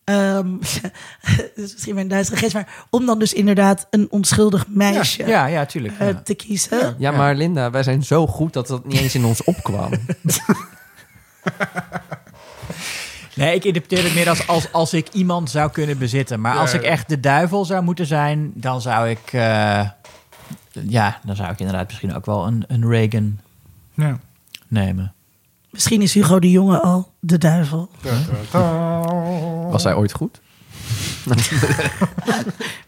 Ehm 0.05 0.57
dit 0.61 1.53
is 1.55 1.73
misschien 1.73 1.95
mijn 1.95 2.09
Duitse 2.09 2.37
geest, 2.37 2.55
maar 2.55 2.85
om 2.91 3.07
dan 3.07 3.19
dus 3.19 3.33
inderdaad 3.33 3.87
een 3.91 4.07
onschuldig 4.11 4.66
meisje 4.69 5.27
ja, 5.27 5.47
ja, 5.47 5.65
tuurlijk. 5.66 5.99
eh, 5.99 6.09
ja. 6.09 6.15
te 6.24 6.35
kiezen. 6.35 6.79
Ja. 6.79 6.95
Ja, 6.99 7.11
maar 7.11 7.35
Linda, 7.35 7.70
wij 7.70 7.83
zijn 7.83 8.03
zo 8.03 8.27
goed 8.27 8.53
dat 8.53 8.66
dat 8.66 8.87
niet 8.87 8.99
eens 9.01 9.15
in 9.15 9.24
ons 9.24 9.45
opkwam. 9.45 9.91
Nee, 13.35 13.55
ik 13.55 13.65
interpreteer 13.65 14.05
het 14.05 14.15
meer 14.15 14.29
als, 14.29 14.47
als 14.47 14.73
als 14.73 14.95
ik 14.95 15.09
iemand 15.12 15.51
zou 15.51 15.70
kunnen 15.70 15.99
bezitten. 15.99 16.41
Maar 16.41 16.57
als 16.57 16.73
ik 16.74 16.83
echt 16.83 17.09
de 17.09 17.20
duivel 17.20 17.65
zou 17.65 17.83
moeten 17.83 18.07
zijn, 18.07 18.53
dan 18.55 18.81
zou 18.81 19.09
ik... 19.09 19.33
eh, 19.33 19.89
ja, 20.73 21.20
dan 21.24 21.37
zou 21.37 21.53
ik 21.53 21.59
inderdaad 21.59 21.87
misschien 21.87 22.15
ook 22.15 22.27
wel 22.27 22.47
een, 22.47 22.65
een 22.66 22.89
Reagan 22.89 23.39
Ja. 23.95 24.19
nemen. 24.69 25.15
Misschien 25.73 26.03
is 26.03 26.15
Hugo 26.15 26.39
de 26.39 26.51
Jonge 26.51 26.81
al 26.81 27.12
de 27.20 27.39
duivel. 27.39 27.90
Was 29.70 29.85
hij 29.85 29.94
ooit 29.94 30.12
goed? 30.12 30.40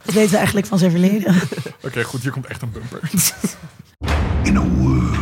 Dat 0.05 0.15
weten 0.15 0.31
we 0.31 0.37
eigenlijk 0.37 0.67
van 0.67 0.79
zijn 0.79 0.91
verleden. 0.91 1.35
Oké, 1.83 2.03
goed, 2.03 2.23
hier 2.23 2.31
komt 2.31 2.47
echt 2.47 2.63
een 2.63 2.71
bumper. 2.71 3.11
In 4.43 4.57
a 4.57 4.63
world. 4.63 5.17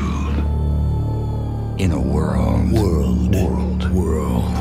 In 1.77 1.93
a 1.93 1.97
world. 1.97 2.71
World. 2.71 3.35
World. 3.35 3.89
World. 3.89 4.57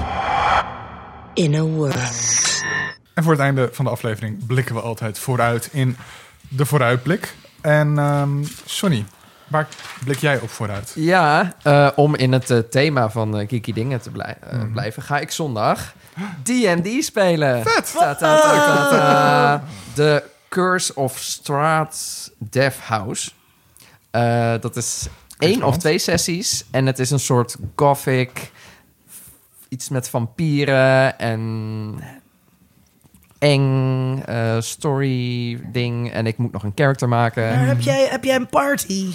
In 1.33 1.55
a 1.55 1.61
world. 1.61 1.95
En 3.13 3.23
voor 3.23 3.31
het 3.31 3.41
einde 3.41 3.69
van 3.71 3.85
de 3.85 3.91
aflevering 3.91 4.45
blikken 4.45 4.75
we 4.75 4.81
altijd 4.81 5.19
vooruit 5.19 5.69
in 5.71 5.97
de 6.47 6.65
vooruitblik. 6.65 7.35
En 7.61 7.97
ehm 7.97 8.43
Sonny, 8.65 9.05
waar 9.51 9.67
blik 10.03 10.17
jij 10.17 10.39
op 10.39 10.49
vooruit? 10.49 10.91
Ja, 10.95 11.53
eh, 11.63 11.89
om 11.95 12.15
in 12.15 12.31
het 12.31 12.49
eh, 12.49 12.57
thema 12.57 13.09
van 13.09 13.37
eh 13.39 13.47
geeky 13.47 13.73
dingen 13.73 14.01
te 14.01 14.09
blij- 14.09 14.37
eh, 14.41 14.59
blijven, 14.71 15.03
ga 15.03 15.19
ik 15.19 15.31
zondag 15.31 15.93
D&D 16.43 17.03
spelen. 17.03 17.63
Vet! 17.63 17.91
Ta, 17.97 18.15
ta, 18.15 18.39
ta, 18.39 18.51
ta, 18.51 18.89
ta. 18.89 19.63
The 19.93 20.23
Curse 20.49 20.95
of 20.95 21.17
Straat 21.17 22.31
Death 22.37 22.77
House. 22.77 23.31
Eh, 24.11 24.53
dat 24.59 24.75
is 24.75 25.07
één 25.37 25.63
of 25.63 25.77
twee 25.77 25.97
sessies. 25.99 26.65
En 26.71 26.85
het 26.85 26.99
is 26.99 27.11
een 27.11 27.19
soort 27.19 27.55
gothic... 27.75 28.51
Iets 29.69 29.89
met 29.89 30.09
vampieren 30.09 31.19
en 31.19 31.99
eng 33.39 34.23
story 34.59 35.59
ding. 35.71 36.11
En 36.11 36.27
ik 36.27 36.37
moet 36.37 36.51
nog 36.51 36.63
een 36.63 36.71
character 36.75 37.07
maken. 37.07 37.43
Maar 37.43 37.65
heb 37.67 37.81
jij, 37.81 38.07
heb 38.09 38.23
jij 38.23 38.35
een 38.35 38.49
party? 38.49 39.13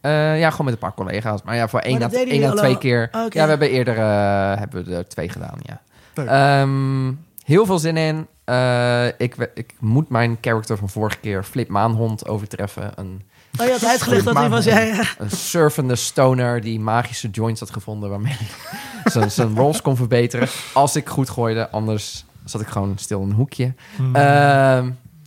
Eh, 0.00 0.38
ja, 0.38 0.50
gewoon 0.50 0.64
met 0.64 0.74
een 0.74 0.80
paar 0.80 0.94
collega's. 0.94 1.42
Maar 1.42 1.56
ja, 1.56 1.68
voor 1.68 1.80
één 1.80 2.00
dat 2.00 2.12
jullie 2.12 2.54
twee 2.54 2.78
keer. 2.78 3.08
Oké. 3.12 3.38
Ja, 3.38 3.42
we 3.42 3.50
hebben 3.50 3.70
eerder 3.70 3.98
eh, 3.98 4.58
hebben 4.58 4.84
we 4.84 4.94
er 4.94 5.08
twee 5.08 5.28
gedaan, 5.28 5.58
ja. 5.62 5.80
Ehm, 6.14 7.12
heel 7.44 7.66
veel 7.66 7.78
zin 7.78 7.96
in. 7.96 8.26
Eh, 8.44 9.06
ik, 9.06 9.50
ik 9.54 9.74
moet 9.78 10.08
mijn 10.08 10.38
character 10.40 10.76
van 10.76 10.88
vorige 10.88 11.18
keer, 11.18 11.42
Flip 11.42 11.68
Maanhond, 11.68 12.28
overtreffen. 12.28 12.92
Een, 12.94 13.22
Oh, 13.60 13.66
je 13.66 13.72
had 13.72 13.84
uitgelegd 13.84 14.24
dat 14.24 14.36
hij 14.36 14.48
was. 14.48 14.64
Ja, 14.64 14.78
ja. 14.78 15.04
een 15.18 15.30
surfende 15.30 15.96
stoner 15.96 16.60
die 16.60 16.80
magische 16.80 17.28
joints 17.30 17.60
had 17.60 17.70
gevonden... 17.70 18.10
waarmee 18.10 18.36
hij 18.38 18.46
zijn, 19.12 19.30
zijn 19.30 19.56
rolls 19.56 19.82
kon 19.82 19.96
verbeteren. 19.96 20.48
Als 20.72 20.96
ik 20.96 21.08
goed 21.08 21.30
gooide, 21.30 21.70
anders 21.70 22.24
zat 22.44 22.60
ik 22.60 22.66
gewoon 22.66 22.92
stil 22.98 23.22
in 23.22 23.28
een 23.28 23.34
hoekje. 23.34 23.74
Hmm. 23.96 24.14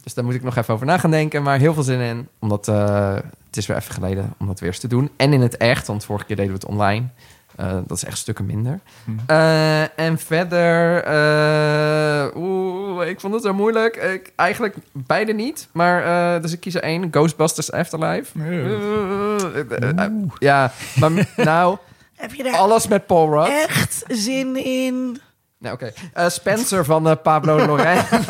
Dus 0.04 0.14
daar 0.14 0.24
moet 0.26 0.34
ik 0.34 0.44
nog 0.44 0.56
even 0.56 0.74
over 0.74 0.86
na 0.86 0.98
gaan 0.98 1.12
denken. 1.12 1.44
Maar 1.44 1.60
heel 1.60 1.74
veel 1.74 1.84
zin 1.84 2.00
in. 2.00 2.28
Omdat 2.40 2.68
eh, 2.68 3.14
het 3.48 3.58
is 3.58 3.66
weer 3.68 3.78
even 3.78 3.94
geleden 3.94 4.34
om 4.40 4.48
dat 4.48 4.60
weer 4.60 4.70
eens 4.70 4.80
te 4.80 4.88
doen. 4.88 5.10
En 5.18 5.34
in 5.34 5.42
het 5.42 5.58
echt, 5.58 5.88
want 5.88 6.06
vorige 6.06 6.26
keer 6.26 6.36
deden 6.36 6.52
we 6.52 6.58
het 6.58 6.68
online. 6.70 7.06
Eh, 7.56 7.74
dat 7.88 7.98
is 7.98 8.04
echt 8.06 8.18
stukken 8.18 8.46
minder. 8.46 8.80
Hmm. 9.04 9.20
Eh, 9.28 10.00
en 10.00 10.18
verder... 10.18 11.04
eh, 11.04 12.36
Oeh, 12.36 13.08
ik 13.08 13.20
vond 13.20 13.34
het 13.34 13.44
zo 13.44 13.54
moeilijk. 13.54 13.96
Ik, 13.96 14.32
eigenlijk 14.36 14.76
beide 14.92 15.34
niet. 15.34 15.68
Maar, 15.72 16.04
eh, 16.36 16.42
dus 16.42 16.52
ik 16.54 16.60
kies 16.60 16.76
er 16.76 16.84
één. 16.84 17.08
Ghostbusters 17.12 17.72
Afterlife. 17.72 18.38
Nee. 18.38 18.78
Ja, 20.40 20.72
maar 21.00 21.12
nou, 21.38 21.78
Heb 22.16 22.34
je 22.34 22.44
daar 22.44 22.56
alles 22.56 22.88
met 22.88 23.06
Paul 23.06 23.30
Rudd. 23.30 23.50
echt 23.70 24.04
zin 24.08 24.66
in? 24.66 25.22
Nou, 25.58 25.76
oké. 25.76 25.92
Eh, 26.14 26.30
Spencer 26.30 26.86
van 26.86 27.20
Pablo 27.22 27.66
Lorraine. 27.66 28.04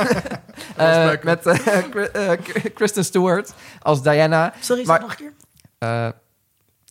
Eh, 0.75 1.09
met 1.23 1.45
eh, 1.45 1.77
eh, 2.31 2.39
Kristen 2.75 3.05
Stewart 3.05 3.53
als 3.81 4.01
Diana. 4.03 4.53
Sorry, 4.59 4.85
zeg 4.85 4.91
Maar- 4.91 5.01
nog 5.01 5.09
een 5.09 5.15
keer. 5.17 5.33
Eh, 5.77 6.07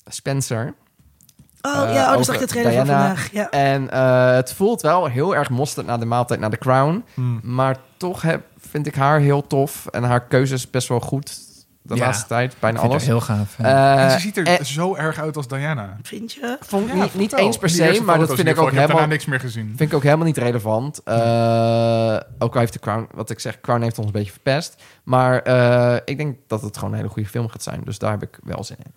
Spencer. 0.06 0.74
Oh 1.62 1.72
ja, 1.92 2.10
oh, 2.10 2.16
dat 2.16 2.24
zag 2.24 2.38
de 2.38 2.46
trailer 2.46 2.72
van 2.72 2.86
vandaag. 2.86 3.32
Ja. 3.32 3.50
En 3.50 3.90
eh, 3.90 4.34
het 4.34 4.52
voelt 4.52 4.80
wel 4.80 5.06
heel 5.06 5.34
erg 5.36 5.50
mosterd 5.50 5.86
naar 5.86 5.98
de 6.00 6.04
maaltijd 6.04 6.40
naar 6.40 6.50
de 6.50 6.58
Crown. 6.58 7.04
Hmm. 7.14 7.40
Maar 7.42 7.76
toch 7.96 8.22
heb, 8.22 8.42
vind 8.70 8.86
ik 8.86 8.94
haar 8.94 9.20
heel 9.20 9.46
tof. 9.46 9.86
En 9.86 10.02
haar 10.02 10.20
keuze 10.26 10.54
is 10.54 10.70
best 10.70 10.88
wel 10.88 11.00
goed 11.00 11.40
de 11.82 11.94
Ja. 11.94 12.00
laatste 12.04 12.26
tijd. 12.26 12.54
Bijna 12.58 12.74
Ik 12.76 12.80
vind 12.80 12.92
alles. 12.92 13.06
het 13.06 13.10
heel 13.12 13.20
gaaf. 13.36 13.54
Eh, 13.58 14.04
En 14.04 14.10
ze 14.10 14.18
ziet 14.18 14.36
er 14.36 14.46
en- 14.46 14.66
zo 14.66 14.94
erg 14.96 15.20
uit 15.20 15.36
als 15.36 15.48
Diana. 15.48 15.96
Vind 16.02 16.32
je? 16.32 16.56
vond 16.60 16.88
ik 16.90 16.96
Ja, 16.96 17.06
niet, 17.12 17.32
eens 17.32 17.58
per 17.58 17.70
se, 17.70 18.00
maar 18.04 18.18
dat 18.18 18.26
vind 18.28 18.38
in 18.40 18.46
ik 18.46 18.58
ook 18.58 18.64
heb 18.64 18.74
helemaal, 18.74 18.86
daarna 18.96 19.06
niks 19.12 19.24
meer 19.24 19.40
gezien. 19.40 19.66
vind 19.76 19.90
ik 19.90 19.94
ook 19.96 20.02
helemaal 20.02 20.26
niet 20.26 20.36
relevant. 20.38 21.00
Eh, 21.04 22.16
ook 22.38 22.54
al 22.54 22.60
heeft 22.60 22.72
de 22.72 22.78
Crown, 22.78 23.08
wat 23.14 23.30
ik 23.30 23.40
zeg, 23.40 23.60
Crown 23.60 23.82
heeft 23.82 23.98
ons 23.98 24.06
een 24.06 24.12
beetje 24.12 24.32
verpest. 24.32 24.82
Maar 25.02 25.42
eh, 25.42 25.96
ik 26.04 26.16
denk 26.16 26.36
dat 26.46 26.62
het 26.62 26.76
gewoon 26.76 26.90
een 26.92 26.96
hele 26.98 27.10
goede 27.10 27.28
film 27.28 27.48
gaat 27.48 27.62
zijn. 27.62 27.80
Dus 27.84 27.98
daar 27.98 28.10
heb 28.10 28.22
ik 28.22 28.38
wel 28.44 28.64
zin 28.64 28.76
in. 28.84 28.92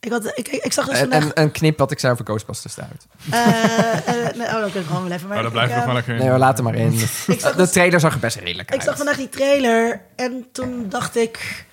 Ik, 0.00 0.10
had, 0.12 0.26
ik, 0.26 0.48
ik, 0.48 0.62
ik 0.64 0.72
zag 0.72 0.84
dus 0.86 0.94
En, 0.94 1.10
vandaag... 1.10 1.32
en 1.32 1.42
een 1.42 1.50
knip 1.50 1.78
wat 1.78 1.90
ik 1.90 1.98
zei 1.98 2.12
over 2.12 2.24
Ghostbusters 2.24 2.76
eruit. 2.76 3.06
eh, 3.30 4.28
eh, 4.28 4.36
nee, 4.36 4.46
oh, 4.46 4.52
dan 4.60 4.70
kun 4.70 4.80
ik 4.80 4.86
gewoon 4.86 5.02
wel 5.02 5.12
even. 5.12 5.26
Maar 5.28 5.34
Maar 5.36 5.42
dat 5.42 5.52
blijft 5.52 5.70
ik, 5.70 5.76
nog 5.76 5.84
eh, 5.86 5.90
wel 5.90 5.96
een 5.96 6.04
keer. 6.04 6.28
Nee 6.28 6.38
laat 6.38 6.56
hem 6.56 6.64
maar 6.64 6.74
in. 6.74 6.92
zag 6.98 7.50
De 7.50 7.52
dus- 7.56 7.70
trailer 7.72 8.00
zag 8.00 8.12
er 8.14 8.18
best 8.20 8.36
redelijk 8.36 8.68
Ik 8.68 8.74
uit. 8.74 8.84
zag 8.84 8.96
vandaag 8.96 9.16
die 9.16 9.28
trailer 9.28 10.00
en 10.16 10.46
toen 10.52 10.86
dacht 10.88 11.16
ik... 11.16 11.66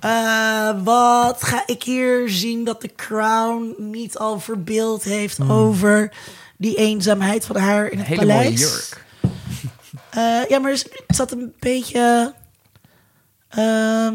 eh, 0.00 0.70
wat 0.84 1.42
ga 1.42 1.62
ik 1.66 1.82
hier 1.82 2.28
zien 2.28 2.64
dat 2.64 2.80
de 2.80 2.90
Crown 2.96 3.74
niet 3.78 4.18
al 4.18 4.40
verbeeld 4.40 5.02
heeft 5.02 5.36
Hmm. 5.36 5.50
over 5.52 6.12
die 6.56 6.76
eenzaamheid 6.76 7.44
van 7.46 7.56
haar 7.56 7.86
in 7.90 7.98
het 7.98 8.06
Hele 8.06 8.24
mooie 8.24 8.36
paleis? 8.38 8.60
jurk. 8.60 9.04
Eh, 10.10 10.48
ja, 10.48 10.58
maar 10.58 10.70
het 10.70 10.88
zat 11.06 11.32
een 11.32 11.54
beetje... 11.58 12.34
ehm, 13.48 14.14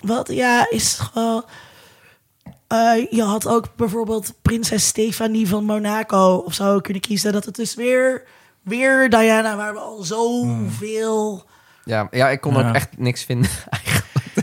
wat, 0.00 0.28
ja, 0.32 0.70
is 0.70 0.98
gewoon... 0.98 1.44
eh, 2.66 3.10
je 3.10 3.22
had 3.22 3.46
ook 3.46 3.76
bijvoorbeeld 3.76 4.32
prinses 4.42 4.86
Stefanie 4.86 5.48
van 5.48 5.64
Monaco 5.64 6.34
of 6.46 6.54
zo 6.54 6.80
kunnen 6.80 7.02
kiezen. 7.02 7.32
Dat 7.32 7.44
het 7.44 7.54
dus 7.56 7.74
weer, 7.74 8.22
weer 8.62 9.10
Diana, 9.10 9.56
waar 9.56 9.72
we 9.72 9.78
al 9.80 10.02
zoveel... 10.02 11.44
Ja, 11.84 12.08
ja, 12.10 12.28
ik 12.28 12.40
kon 12.40 12.56
ook 12.56 12.62
Ja. 12.62 12.74
echt 12.74 12.98
niks 12.98 13.24
vinden 13.24 13.50
eigenlijk. 13.70 13.97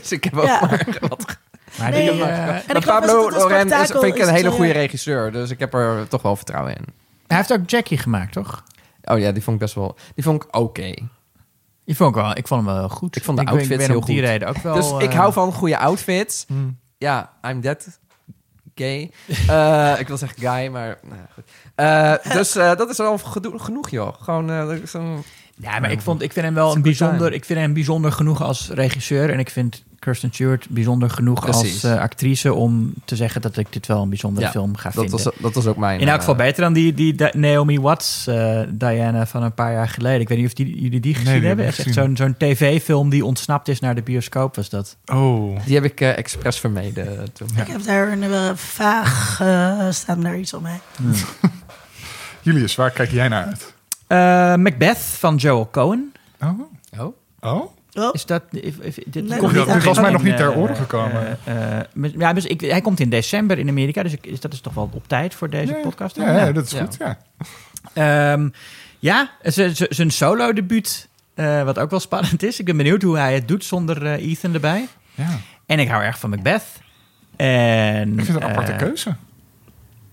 Dus 0.10 0.12
ik 0.18 0.24
heb 0.24 0.36
ook 0.38 0.46
Ja. 0.46 0.60
maar 0.62 0.88
wat 1.02 1.38
Maar 1.80 1.92
Nee, 1.92 2.12
die, 2.12 2.24
eh, 2.24 2.48
En 2.48 2.64
Maar 2.68 2.76
ik 2.76 2.86
Pablo 2.86 3.30
Loren 3.32 3.68
is, 3.72 3.92
vind 3.92 4.04
ik 4.04 4.18
een 4.18 4.34
hele 4.34 4.50
eh, 4.50 4.54
goede 4.56 4.72
regisseur. 4.72 5.32
Dus 5.32 5.50
ik 5.50 5.60
heb 5.60 5.74
er 5.74 6.08
toch 6.08 6.22
wel 6.22 6.36
vertrouwen 6.36 6.76
in. 6.76 6.86
hij 7.28 7.38
heeft 7.38 7.54
ook 7.54 7.70
Jackie 7.70 7.98
gemaakt, 7.98 8.34
toch? 8.34 8.64
Oh 9.04 9.20
ja, 9.20 9.32
die 9.32 9.44
vond 9.44 9.56
ik 9.56 9.62
best 9.62 9.76
wel... 9.76 9.96
Die 10.16 10.24
vond 10.24 10.44
ik 10.44 10.56
oké. 10.56 10.94
Die 11.86 11.96
vond 11.96 12.16
ik, 12.16 12.22
wel, 12.22 12.38
ik 12.38 12.48
vond 12.48 12.66
hem 12.66 12.76
wel 12.76 12.90
goed. 12.90 13.16
Ik 13.16 13.24
vond 13.24 13.38
de 13.38 13.46
outfits 13.46 13.70
ben 13.70 13.80
heel 13.80 14.02
die 14.06 14.16
goed. 14.16 14.26
reden 14.30 14.48
ook 14.48 14.58
wel... 14.58 14.76
dus 14.76 14.92
ik 15.08 15.12
eh, 15.12 15.18
hou 15.20 15.34
van 15.34 15.52
goede 15.54 15.78
outfits. 15.78 16.46
Hmm. 16.48 16.78
Ja, 16.98 17.32
I'm 17.48 17.62
that 17.62 18.00
gay. 18.76 19.12
Eh, 19.48 20.00
ik 20.00 20.08
wil 20.08 20.18
zeggen 20.18 20.40
guy, 20.40 20.68
maar... 20.68 20.98
Nou, 21.02 21.16
ja, 21.16 21.28
goed. 21.34 21.44
Eh, 21.76 22.34
dus 22.34 22.56
eh, 22.56 22.76
dat 22.76 22.90
is 22.90 23.00
al 23.00 23.18
genoeg, 23.18 23.90
joh. 23.90 24.14
Gewoon 24.22 24.50
eh, 24.50 24.78
een- 24.94 25.24
Ja, 25.58 25.80
maar 25.80 25.92
ik, 25.92 26.02
vond, 26.02 26.22
ik 26.22 26.34
vind 26.34 26.46
hem 26.46 26.54
wel 26.56 26.76
een 26.76 26.82
bijzonder... 26.82 27.34
Ik 27.34 27.46
vind 27.46 27.60
hem 27.60 27.74
bijzonder 27.74 28.12
genoeg 28.12 28.42
als 28.42 28.70
regisseur. 28.74 29.30
En 29.30 29.40
ik 29.40 29.50
vind 29.50 29.84
Kirsten 30.00 30.30
Stewart 30.34 30.70
bijzonder 30.70 31.10
genoeg 31.10 31.40
Precies. 31.42 31.84
als 31.84 31.94
eh, 31.94 32.00
actrice... 32.00 32.54
om 32.54 32.94
te 33.06 33.16
zeggen 33.16 33.42
dat 33.42 33.58
ik 33.58 33.68
dit 33.74 33.88
wel 33.88 34.02
een 34.02 34.10
bijzondere 34.10 34.46
Ja, 34.46 34.52
film 34.52 34.76
ga 34.76 34.84
dat, 34.90 34.94
vinden. 34.94 35.24
was, 35.24 35.34
dat 35.40 35.54
was 35.54 35.66
ook 35.66 35.78
mijn... 35.78 36.00
In 36.00 36.08
elk 36.08 36.20
geval 36.20 36.34
eh, 36.36 36.40
beter 36.40 36.62
dan 36.64 36.74
die, 36.74 36.94
die 36.94 37.16
Di- 37.16 37.30
Naomi 37.34 37.80
Watts, 37.80 38.28
eh, 38.28 38.60
Diana 38.70 39.26
van 39.28 39.44
een 39.44 39.54
paar 39.54 39.72
jaar 39.74 39.90
geleden. 39.90 40.22
Ik 40.22 40.28
weet 40.30 40.38
niet 40.38 40.48
of 40.48 40.54
die, 40.54 40.82
jullie 40.82 41.00
die 41.00 41.14
gezien 41.16 41.40
die 41.40 41.48
hebben. 41.48 41.66
echt 41.66 41.86
zo'n 41.94 42.16
zo'n 42.18 42.36
tv-film 42.38 43.10
die 43.10 43.26
ontsnapt 43.26 43.68
is 43.68 43.80
naar 43.80 43.96
de 43.96 44.02
bioscoop, 44.02 44.56
was 44.56 44.70
dat. 44.70 44.98
Oh. 45.06 45.60
Die 45.66 45.76
heb 45.76 45.84
ik 45.84 46.02
eh, 46.02 46.18
expres 46.18 46.60
vermeden 46.60 47.34
toen. 47.34 47.48
Ik 47.58 47.68
heb 47.68 47.84
daar 47.84 48.12
een 48.12 48.24
uh, 48.24 48.50
vaag 48.56 49.40
uh, 49.42 49.92
staan 49.92 50.22
daar 50.22 50.38
iets 50.38 50.54
omheen. 50.54 50.80
Julius, 52.42 52.76
waar 52.76 52.92
kijk 52.92 53.12
jij 53.12 53.28
naar 53.28 53.46
uit? 53.46 53.74
Uh, 54.08 54.18
Macbeth 54.56 54.98
van 54.98 55.36
Joel 55.36 55.70
Cohen. 55.72 56.14
Oh. 56.42 56.60
Oh? 57.00 57.16
Oh? 57.40 57.74
Oh, 57.94 58.10
Is 58.14 58.26
dat, 58.26 58.42
if, 58.52 58.78
if, 58.80 58.96
dit 59.06 59.28
Nee, 59.28 59.40
komt 59.40 59.54
dat 59.54 59.84
was 59.84 60.00
mij 60.00 60.12
nog 60.12 60.24
niet 60.24 60.38
ter 60.38 60.52
eh, 60.52 60.58
oren 60.58 60.76
gekomen. 60.76 61.38
eh, 61.44 61.80
eh, 61.80 61.86
mis- 61.94 62.12
ja, 62.18 62.34
dus 62.34 62.46
ik, 62.46 62.62
hij 62.62 62.82
komt 62.82 63.00
in 63.00 63.10
december 63.10 63.58
in 63.60 63.70
Amerika, 63.70 64.04
dus 64.04 64.14
ik, 64.14 64.26
is, 64.26 64.40
dat 64.40 64.54
is 64.54 64.62
toch 64.62 64.74
wel 64.74 64.90
op 64.94 65.08
tijd 65.08 65.34
voor 65.36 65.50
deze 65.50 65.74
podcast. 65.74 66.16
Ja, 66.16 66.38
ja, 66.46 66.52
dat 66.52 66.66
is 66.66 66.72
Ja. 66.72 66.84
goed. 66.84 66.98
Ja. 67.00 67.18
Ehm, 67.94 68.50
ja, 69.00 69.30
zijn 69.90 70.12
solo-debuut, 70.12 71.08
eh, 71.34 71.64
wat 71.64 71.80
ook 71.80 71.90
wel 71.90 72.00
spannend 72.00 72.44
is. 72.44 72.60
Ik 72.60 72.66
ben 72.66 72.78
benieuwd 72.78 73.02
hoe 73.02 73.18
hij 73.18 73.34
het 73.34 73.48
doet 73.48 73.64
zonder 73.66 74.06
Ethan 74.06 74.54
erbij. 74.54 74.88
ja. 75.14 75.38
En 75.66 75.80
ik 75.80 75.88
hou 75.88 76.04
erg 76.04 76.20
van 76.20 76.30
Macbeth. 76.30 76.64
En, 77.36 78.10
Ik 78.20 78.26
vind 78.26 78.28
het 78.28 78.44
een 78.44 78.50
aparte 78.50 78.76
keuze. 78.76 79.16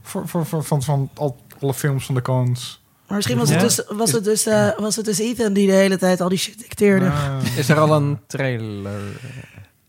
Voor, 0.02 0.28
voor, 0.28 0.46
voor, 0.46 0.64
van, 0.64 0.82
van 0.82 1.10
al, 1.14 1.40
alle 1.60 1.74
films 1.74 2.06
van 2.06 2.14
de 2.14 2.22
Coens. 2.22 2.81
Maar 3.12 3.20
misschien 3.20 3.38
was 3.38 3.48
het, 3.50 3.60
Ja. 3.60 3.66
dus, 3.66 3.96
was, 3.98 4.12
het 4.12 4.24
dus, 4.24 4.46
uh, 4.46 4.68
was 4.78 4.96
het 4.96 5.04
dus 5.04 5.18
Ethan 5.18 5.52
die 5.52 5.66
de 5.66 5.72
hele 5.72 5.98
tijd 5.98 6.20
al 6.20 6.28
die 6.28 6.38
shit 6.38 6.58
dicteerde. 6.58 7.06
Ah. 7.06 7.36
Is 7.56 7.68
er 7.68 7.78
al 7.78 7.94
een 7.94 8.18
trailer? 8.26 9.00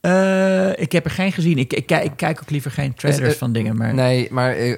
Eh, 0.02 0.70
ik 0.84 0.92
heb 0.92 1.06
er 1.06 1.12
geen 1.12 1.32
gezien. 1.32 1.58
Ik, 1.58 1.74
ik, 1.74 1.86
kijk- 1.86 2.04
ik 2.04 2.12
kijk 2.16 2.40
ook 2.42 2.50
liever 2.50 2.72
geen 2.72 2.94
trailers 2.94 3.24
Is 3.26 3.30
het- 3.30 3.40
van 3.40 3.54
dingen. 3.54 3.78
Maar 3.78 3.94
Nee, 3.94 4.28
maar... 4.32 4.52
eh, 4.52 4.72
eh, 4.72 4.78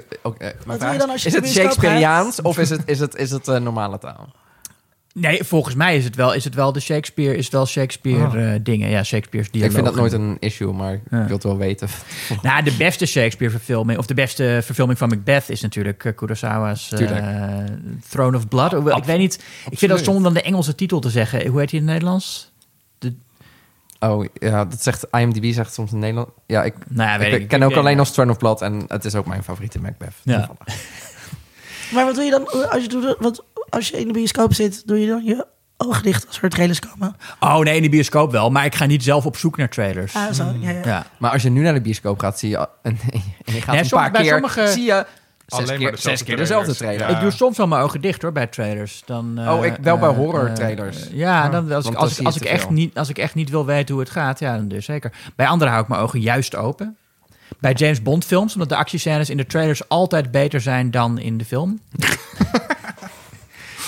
mijn 0.66 0.80
doe 0.80 0.90
je 0.92 0.98
dan 0.98 1.10
als 1.10 1.22
je 1.24 1.28
is 1.30 1.36
het 1.36 1.50
Shakespeareaans 1.50 2.42
of 2.42 2.58
is 2.58 2.70
het, 2.70 2.82
is 2.86 3.00
het, 3.00 3.16
is 3.16 3.32
het 3.32 3.48
eh, 3.48 3.60
normale 3.60 3.98
taal? 4.00 4.34
Nee, 5.20 5.44
volgens 5.44 5.76
mij 5.76 5.98
is 5.98 6.04
het 6.04 6.16
wel, 6.16 6.34
is 6.34 6.44
het 6.44 6.56
wel 6.56 6.72
de 6.72 6.80
Shakespeare, 6.80 7.36
is 7.38 7.44
het 7.44 7.54
wel 7.54 7.66
Shakespeare 7.66 8.28
Oh. 8.28 8.54
eh, 8.54 8.60
dingen. 8.64 8.90
Ja, 8.90 9.04
Shakespeare's 9.04 9.48
Ik 9.48 9.54
dialogen. 9.54 9.76
vind 9.84 9.86
dat 9.96 9.96
nooit 10.02 10.14
een 10.14 10.38
issue, 10.40 10.74
maar 10.74 10.94
ik 10.94 11.02
wil 11.10 11.28
het 11.28 11.44
wel 11.44 11.58
weten. 11.58 11.88
Nou, 12.42 12.64
de 12.64 12.76
beste 12.78 13.06
Shakespeare-verfilming, 13.06 14.00
of 14.00 14.06
de 14.06 14.14
beste 14.14 14.60
verfilming 14.64 14.98
van 14.98 15.10
Macbeth 15.10 15.50
is 15.50 15.62
natuurlijk 15.62 16.06
eh, 16.06 16.16
Kurosawa's 16.16 16.92
eh. 16.92 17.64
Throne 18.10 18.38
of 18.38 18.48
Blood. 18.48 18.72
Hoewel, 18.72 18.98
ik 18.98 19.04
weet 19.04 19.18
niet, 19.18 19.44
ik 19.70 19.78
vind 19.78 19.92
dat 19.92 20.04
soms 20.04 20.24
dan 20.24 20.34
de 20.34 20.42
Engelse 20.42 20.76
titel 20.76 21.00
te 21.00 21.10
zeggen. 21.10 21.48
Hoe 21.48 21.60
heet 21.60 21.70
die 21.70 21.80
in 21.80 21.86
het 21.86 21.94
Nederlands? 21.96 22.52
Oh, 24.00 24.26
ja, 24.40 24.66
dat 24.66 24.84
zegt 24.84 25.06
IMDb 25.12 25.54
zegt 25.54 25.74
soms 25.74 25.92
in 25.92 26.00
Nederland. 26.00 26.30
Ja, 26.46 26.64
ik, 26.64 26.74
Nou, 26.90 27.10
ja, 27.10 27.18
weet 27.18 27.34
ik, 27.34 27.42
ik, 27.42 27.48
ken 27.48 27.62
ik 27.62 27.70
ook 27.70 27.76
alleen 27.76 28.00
als 28.00 28.12
Throne 28.12 28.32
of 28.32 28.38
Blood 28.38 28.62
en 28.62 28.84
het 28.88 29.06
is 29.06 29.16
ook 29.16 29.26
mijn 29.26 29.44
favoriete 29.44 29.80
Macbeth. 29.82 30.14
Ja. 30.24 30.50
Maar 31.94 32.06
wat 32.06 32.16
doe 32.16 32.24
je 32.24 32.32
dan 32.32 32.70
als 32.72 32.82
je, 32.84 32.90
doet, 32.90 33.16
wat, 33.20 33.44
als 33.70 33.88
je 33.90 34.00
in 34.00 34.08
de 34.08 34.14
bioscoop 34.14 34.54
zit? 34.54 34.88
Doe 34.88 35.00
je 35.00 35.08
dan 35.08 35.24
je 35.24 35.46
ogen 35.78 36.04
dicht 36.04 36.28
als 36.28 36.42
er 36.42 36.50
trailers 36.50 36.80
komen? 36.80 37.16
Oh 37.40 37.60
nee, 37.60 37.76
in 37.76 37.82
de 37.82 37.90
bioscoop 37.90 38.32
wel, 38.32 38.50
maar 38.50 38.66
ik 38.66 38.76
ga 38.76 38.86
niet 38.86 39.04
zelf 39.04 39.26
op 39.26 39.38
zoek 39.38 39.58
naar 39.58 39.70
trailers. 39.70 40.16
Ah, 40.16 40.32
zo. 40.32 40.54
Ja, 40.60 40.70
ja. 40.70 40.82
Ja. 40.86 41.06
Maar 41.20 41.32
als 41.32 41.42
je 41.42 41.50
nu 41.50 41.62
naar 41.62 41.74
de 41.74 41.82
bioscoop 41.82 42.20
gaat, 42.20 42.40
zie 42.40 42.50
je... 42.50 42.58
En, 42.58 42.70
en 43.46 43.54
je 43.54 43.62
gaat 43.62 43.76
Nee, 43.76 43.84
een 43.84 43.90
paar 43.90 44.12
bij 44.12 44.22
keer... 44.22 44.32
sommige- 44.32 44.68
Zie 44.68 44.84
je 44.84 45.06
zes 45.46 45.60
Alleen 45.60 45.68
maar 45.70 45.78
keer, 45.78 45.92
dezelfde 45.92 46.10
zes 46.18 46.24
keer 46.24 46.38
dezelfde 46.38 46.76
trailers. 46.76 46.98
trailer. 46.98 47.10
Ja. 47.10 47.16
Ik 47.16 47.22
doe 47.22 47.32
soms 47.32 47.58
wel 47.58 47.68
mijn 47.68 47.82
ogen 47.82 48.02
dicht 48.02 48.22
hoor 48.22 48.32
bij 48.32 48.48
trailers. 48.48 49.02
Dan, 49.06 49.38
eh, 49.40 49.52
Oh, 49.54 49.66
ik- 49.66 49.78
wel 49.82 49.98
bij 49.98 50.10
eh, 50.10 50.16
horror 50.16 50.48
eh, 50.48 50.54
trailers. 50.54 51.10
eh, 51.10 51.18
ja, 51.18 51.50
dan, 51.50 51.72
als, 51.72 51.86
ik, 51.88 51.96
als, 51.96 52.20
ik, 52.20 52.26
als, 52.26 52.40
echt 52.40 52.62
veel. 52.62 52.72
niet, 52.72 52.98
als 52.98 53.10
ik 53.10 53.18
echt 53.18 53.36
niet 53.36 53.50
wil 53.50 53.66
weten 53.66 53.94
hoe 53.94 54.04
het 54.04 54.12
gaat, 54.14 54.40
ja, 54.40 54.56
dan 54.56 54.68
dus 54.68 54.86
zeker. 54.86 55.12
Bij 55.36 55.48
anderen 55.48 55.70
hou 55.74 55.84
ik 55.84 55.90
mijn 55.90 56.02
ogen 56.02 56.20
juist 56.22 56.56
open. 56.56 56.98
Bij 57.60 57.74
James 57.74 58.02
Bond 58.02 58.26
films, 58.26 58.54
omdat 58.54 58.70
de 58.70 58.76
actiescènes 58.76 59.30
in 59.30 59.38
de 59.38 59.46
trailers 59.46 59.88
altijd 59.90 60.32
beter 60.32 60.62
zijn 60.62 60.92
dan 60.92 61.18
in 61.20 61.38
de 61.38 61.46
film. 61.46 61.80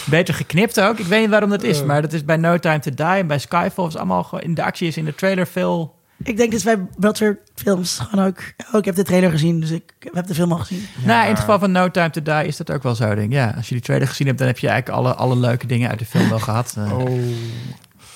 beter 0.10 0.34
geknipt 0.34 0.80
ook. 0.82 1.00
Ik 1.00 1.06
weet 1.06 1.22
niet 1.22 1.30
waarom 1.30 1.50
dat 1.50 1.64
is, 1.64 1.84
maar 1.84 2.02
dat 2.02 2.14
is 2.14 2.26
bij 2.26 2.38
No 2.38 2.58
Time 2.58 2.80
to 2.80 2.92
Die 2.94 3.06
en 3.06 3.28
bij 3.28 3.40
Skyfall 3.40 3.88
is 3.88 3.96
allemaal 3.96 4.24
gewoon 4.24 4.44
in 4.44 4.54
de 4.54 4.64
actie 4.64 4.88
is 4.88 4.98
in 4.98 5.06
de 5.06 5.16
trailer 5.16 5.48
veel. 5.48 5.96
Ik 6.24 6.38
denk 6.38 6.52
dus 6.52 6.64
bij 6.64 6.88
dat 6.98 7.18
soort 7.18 7.38
films 7.56 8.00
gewoon 8.00 8.26
ook... 8.26 8.38
Oh, 8.72 8.80
ik 8.80 8.86
heb 8.86 8.96
de 8.96 9.04
trailer 9.04 9.30
gezien, 9.32 9.60
dus 9.60 9.72
ik 9.72 9.94
heb 10.14 10.28
de 10.28 10.34
film 10.36 10.52
al 10.52 10.58
gezien. 10.58 10.86
Nou, 11.06 11.24
in 11.24 11.30
het 11.30 11.40
geval 11.40 11.60
van 11.60 11.72
No 11.72 11.92
Time 11.92 12.10
to 12.10 12.22
Die 12.22 12.46
is 12.48 12.58
dat 12.58 12.72
ook 12.72 12.84
wel 12.84 12.96
zo, 12.96 13.06
denk 13.16 13.28
ik. 13.28 13.32
Ja, 13.32 13.54
als 13.58 13.68
je 13.68 13.74
die 13.74 13.84
trailer 13.84 14.08
gezien 14.08 14.28
hebt, 14.28 14.40
dan 14.40 14.48
heb 14.48 14.58
je 14.60 14.68
eigenlijk 14.68 15.00
alle, 15.00 15.14
alle 15.16 15.36
leuke 15.36 15.68
dingen 15.68 15.90
uit 15.90 16.00
de 16.00 16.06
film 16.06 16.30
wel 16.30 16.40
gehad. 16.40 16.76
Eh, 16.78 16.98
Oh, 16.98 17.10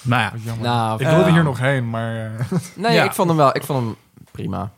Maar 0.02 0.34
ja. 0.46 0.54
Nou, 0.62 1.02
ik 1.02 1.08
wilde 1.08 1.24
eh, 1.24 1.34
hier 1.34 1.44
nog 1.44 1.60
heen, 1.60 1.90
maar... 1.90 2.16
eh, 2.26 2.32
Nee, 2.76 2.94
Ja. 2.94 3.04
ik 3.04 3.12
vond 3.14 3.28
hem 3.28 3.38
wel... 3.38 3.56
Ik 3.56 3.64
vond 3.64 3.80
hem 3.86 3.96
prima. 4.32 4.72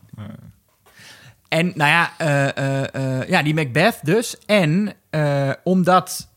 En 1.48 1.72
nou 1.76 1.90
ja, 1.90 2.11
eh, 2.18 2.57
eh, 2.57 3.19
eh, 3.22 3.30
ja, 3.30 3.44
die 3.44 3.53
Macbeth 3.53 3.99
dus. 4.02 4.38
En 4.45 4.94
eh, 5.10 5.49
omdat 5.64 6.07
eh, 6.07 6.19
eh, 6.19 6.32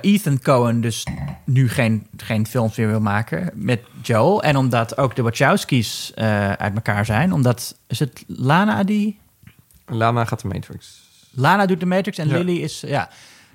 Ethan 0.00 0.40
Cohen 0.40 0.80
dus 0.80 1.06
nu 1.44 1.68
geen, 1.68 2.06
geen 2.16 2.46
films 2.46 2.76
meer 2.76 2.86
wil 2.86 3.00
maken 3.00 3.50
met 3.54 3.80
Joel. 4.02 4.42
En 4.42 4.56
omdat 4.56 4.98
ook 4.98 5.16
de 5.16 5.22
Wachowskis 5.22 6.12
eh, 6.14 6.52
uit 6.52 6.74
elkaar 6.74 7.04
zijn. 7.04 7.32
Omdat, 7.32 7.76
is 7.86 7.98
het 7.98 8.24
Lana 8.26 8.84
die... 8.84 9.18
Lana 9.86 10.24
gaat 10.24 10.40
de 10.40 10.48
Matrix. 10.48 11.00
Lana 11.30 11.66
doet 11.66 11.80
de 11.80 11.86
Matrix 11.86 12.18
en 12.18 12.28
Ja. 12.28 12.36
Lily 12.36 12.56
is... 12.56 12.82
Ja. 12.86 13.08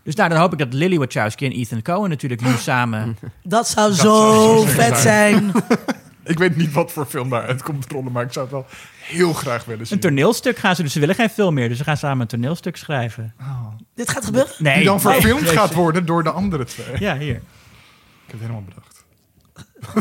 Dus 0.04 0.16
nou, 0.16 0.30
dan 0.30 0.40
hoop 0.40 0.52
ik 0.52 0.60
dat 0.60 0.74
Lily 0.74 0.98
Wachowski 0.98 1.46
en 1.46 1.52
Ethan 1.52 1.82
Cohen 1.82 2.10
natuurlijk 2.10 2.42
nu 2.42 2.52
samen... 2.70 3.18
Dat 3.44 3.68
zou 3.68 3.94
zo 3.94 4.02
zou 4.02 4.58
zo 4.58 4.66
vet 4.66 4.98
zijn. 4.98 5.52
Ik 6.24 6.38
weet 6.38 6.56
niet 6.56 6.72
wat 6.74 6.92
voor 6.92 7.06
film 7.06 7.30
daar 7.30 7.46
uitkomt 7.48 7.92
rollen, 7.92 8.12
maar 8.12 8.24
ik 8.24 8.32
zou 8.34 8.46
het 8.46 8.54
wel 8.54 8.66
heel 9.02 9.34
graag 9.34 9.66
willen 9.66 9.88
zien. 9.88 9.96
Een 9.96 10.04
toneelstuk 10.04 10.58
gaan 10.58 10.76
ze... 10.76 10.82
Dus 10.84 10.94
ze 10.94 11.00
willen 11.00 11.16
geen 11.16 11.30
film 11.30 11.54
meer, 11.54 11.70
dus 11.70 11.78
ze 11.78 11.84
gaan 11.84 11.98
samen 11.98 12.22
een 12.22 12.28
toneelstuk 12.28 12.78
schrijven. 12.78 13.34
Dit 13.96 14.10
gaat 14.10 14.26
gebeuren? 14.26 14.52
Nee. 14.58 14.76
Die 14.76 14.84
dan 14.86 15.00
nee. 15.04 15.14
verfilmd 15.14 15.42
Nee, 15.42 15.52
gaat 15.52 15.74
worden 15.74 16.06
door 16.06 16.24
de 16.24 16.32
andere 16.32 16.64
twee. 16.64 17.00
Ja, 17.00 17.18
hier. 17.18 17.36
Ik 17.36 17.42
heb 18.28 18.32
het 18.32 18.40
helemaal 18.40 18.64
bedacht. 18.64 18.90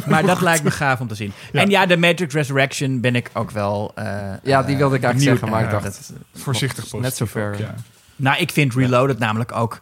Maar 0.06 0.22
dat 0.26 0.40
lijkt 0.50 0.62
me 0.64 0.70
gaaf 0.70 1.00
om 1.00 1.08
te 1.08 1.14
zien. 1.14 1.32
Ja. 1.52 1.60
En 1.60 1.70
ja, 1.70 1.86
de 1.86 1.96
Matrix 1.96 2.34
Resurrection 2.34 3.00
ben 3.00 3.16
ik 3.16 3.30
ook 3.32 3.50
wel... 3.50 3.92
eh, 3.94 4.32
Ja, 4.42 4.62
die 4.62 4.76
wilde 4.76 4.96
ik 4.96 5.02
eh, 5.02 5.08
eigenlijk 5.08 5.38
zeggen, 5.40 5.48
maar 5.48 5.64
ik 5.64 5.70
dacht... 5.70 5.84
Dat- 5.84 6.12
Voorzichtig 6.42 6.84
Net 6.84 6.90
positief 6.92 7.16
zover. 7.16 7.52
ook, 7.52 7.58
ja. 7.58 7.74
nou, 8.16 8.38
ik 8.40 8.50
vind 8.50 8.74
Reloaded 8.74 9.18
namelijk 9.18 9.52
ook... 9.52 9.80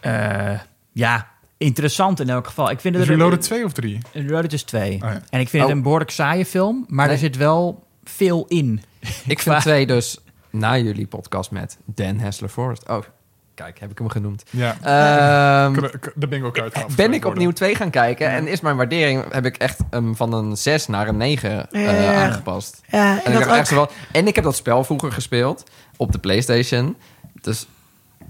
eh, 0.00 0.58
ja, 0.92 1.26
interessant 1.64 2.20
in 2.20 2.30
elk 2.30 2.46
geval. 2.46 2.70
Ik 2.70 2.80
vind 2.80 2.94
Is 2.94 3.00
het 3.00 3.10
Reloaded 3.10 3.40
2 3.42 3.64
of 3.64 3.72
3? 3.72 3.98
Reloaded 4.12 4.52
is 4.52 4.62
twee. 4.62 4.92
Oh 4.94 4.98
ja. 5.00 5.22
En 5.30 5.40
ik 5.40 5.48
vind 5.48 5.62
het 5.62 5.70
Oh. 5.72 5.76
een 5.76 5.82
behoorlijk 5.82 6.10
saaie 6.10 6.44
film, 6.46 6.84
maar 6.88 7.04
Nee. 7.06 7.14
er 7.14 7.20
zit 7.20 7.36
wel 7.36 7.84
veel 8.04 8.44
in. 8.48 8.82
Ik 9.26 9.38
vind 9.38 9.60
twee 9.60 9.86
dus 9.86 10.18
na 10.50 10.78
jullie 10.78 11.06
podcast 11.06 11.50
met 11.50 11.78
Dan 11.84 12.18
Hessler 12.18 12.48
Forrest. 12.50 12.88
Oh, 12.88 12.98
kijk, 13.54 13.80
heb 13.80 13.90
ik 13.90 13.98
hem 13.98 14.08
genoemd. 14.08 14.42
Ja. 14.50 14.76
Ehm, 14.82 15.88
De 16.14 16.28
bingo 16.28 16.50
kaart 16.50 16.96
ben 16.96 17.12
ik 17.12 17.24
opnieuw 17.24 17.50
twee 17.50 17.74
gaan 17.74 17.90
kijken 17.90 18.28
en 18.30 18.46
is 18.46 18.60
mijn 18.60 18.76
waardering 18.76 19.32
heb 19.32 19.44
ik 19.46 19.56
echt 19.56 19.78
um, 19.90 20.16
van 20.16 20.32
een 20.32 20.56
6 20.56 20.86
naar 20.86 21.08
een 21.08 21.16
9 21.16 21.50
Ja, 21.50 21.66
ja, 21.80 21.90
ja. 21.92 22.24
aangepast. 22.24 22.80
Ja, 22.88 23.16
En 23.18 23.24
en 23.24 23.32
ik, 23.40 23.46
dat 23.46 23.56
echt 23.56 23.70
wel, 23.70 23.90
en 24.12 24.26
ik 24.26 24.34
heb 24.34 24.44
dat 24.44 24.56
spel 24.56 24.84
vroeger 24.84 25.12
gespeeld 25.12 25.70
op 25.96 26.12
de 26.12 26.18
PlayStation. 26.18 26.96
Dus 27.40 27.66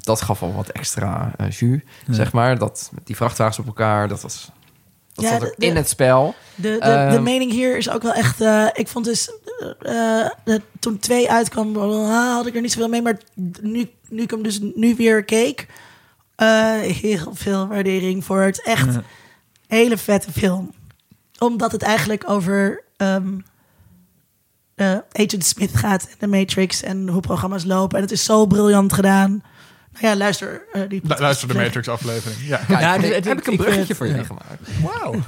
dat 0.05 0.21
gaf 0.23 0.43
al 0.43 0.55
wat 0.55 0.69
extra 0.69 1.33
eh 1.37 1.51
jus, 1.51 1.81
Ja. 2.07 2.15
zeg 2.15 2.33
maar. 2.33 2.59
Dat, 2.59 2.91
met 2.95 3.07
die 3.07 3.17
vrachtwagens 3.17 3.59
op 3.59 3.67
elkaar, 3.67 4.09
dat 4.09 4.21
was... 4.21 4.51
Dat 5.13 5.25
Ja, 5.25 5.31
zat 5.31 5.41
de- 5.41 5.47
ook 5.47 5.55
in 5.59 5.77
het 5.77 5.89
spel. 5.89 6.35
De, 6.55 6.63
de, 6.63 6.79
de 6.79 6.85
Ehm, 6.85 7.23
mening 7.23 7.51
hier 7.53 7.77
is 7.77 7.91
ook 7.91 8.03
wel 8.03 8.13
echt... 8.13 8.41
eh, 8.41 8.67
ik 8.73 8.89
vond 8.89 9.05
dus... 9.05 9.31
eh, 9.81 10.29
de- 10.45 10.63
toen 10.79 10.99
twee 10.99 11.31
uitkwam, 11.31 11.77
had 11.77 12.47
ik 12.47 12.55
er 12.55 12.61
niet 12.61 12.73
zoveel 12.73 12.89
mee. 12.89 13.03
Maar 13.03 13.19
nu, 13.61 13.91
nu 14.09 14.23
ik 14.23 14.31
hem 14.31 14.43
dus 14.43 14.59
nu 14.75 14.95
weer 14.95 15.25
keek... 15.25 15.67
eh, 16.37 16.73
heel 16.81 17.31
veel 17.35 17.67
waardering 17.67 18.25
voor 18.25 18.41
het. 18.41 18.63
Echt 18.63 18.95
Ja. 18.95 19.03
hele 19.67 19.97
vette 19.97 20.33
film. 20.33 20.73
Omdat 21.39 21.73
het 21.73 21.83
eigenlijk 21.83 22.31
over... 22.31 22.83
ehm, 22.97 23.39
eh, 24.75 24.97
Agent 25.13 25.45
Smith 25.45 25.77
gaat 25.77 26.03
en 26.03 26.17
de 26.19 26.27
Matrix 26.39 26.83
en 26.83 27.09
hoe 27.09 27.21
programma's 27.21 27.65
lopen. 27.65 27.97
En 27.97 28.03
het 28.03 28.13
is 28.13 28.25
zo 28.25 28.47
briljant 28.47 28.93
gedaan. 28.93 29.43
Nou 29.93 30.07
ja, 30.07 30.17
luister. 30.17 30.63
eh, 30.73 30.83
die 30.89 31.01
Lu- 31.05 31.15
Luister 31.19 31.49
de 31.49 31.55
Matrix 31.55 31.89
aflevering. 31.89 32.41
Ja. 32.47 32.57
Kijk, 32.57 32.81
Ja, 32.81 33.01
het- 33.01 33.25
heb 33.25 33.39
ik 33.39 33.47
een 33.47 33.53
ik 33.53 33.59
bruggetje 33.59 33.87
het- 33.89 33.97
voor 33.97 34.07
jullie 34.07 34.21
ja. 34.23 34.27
gemaakt. 34.27 34.69
Wauw. 34.83 35.15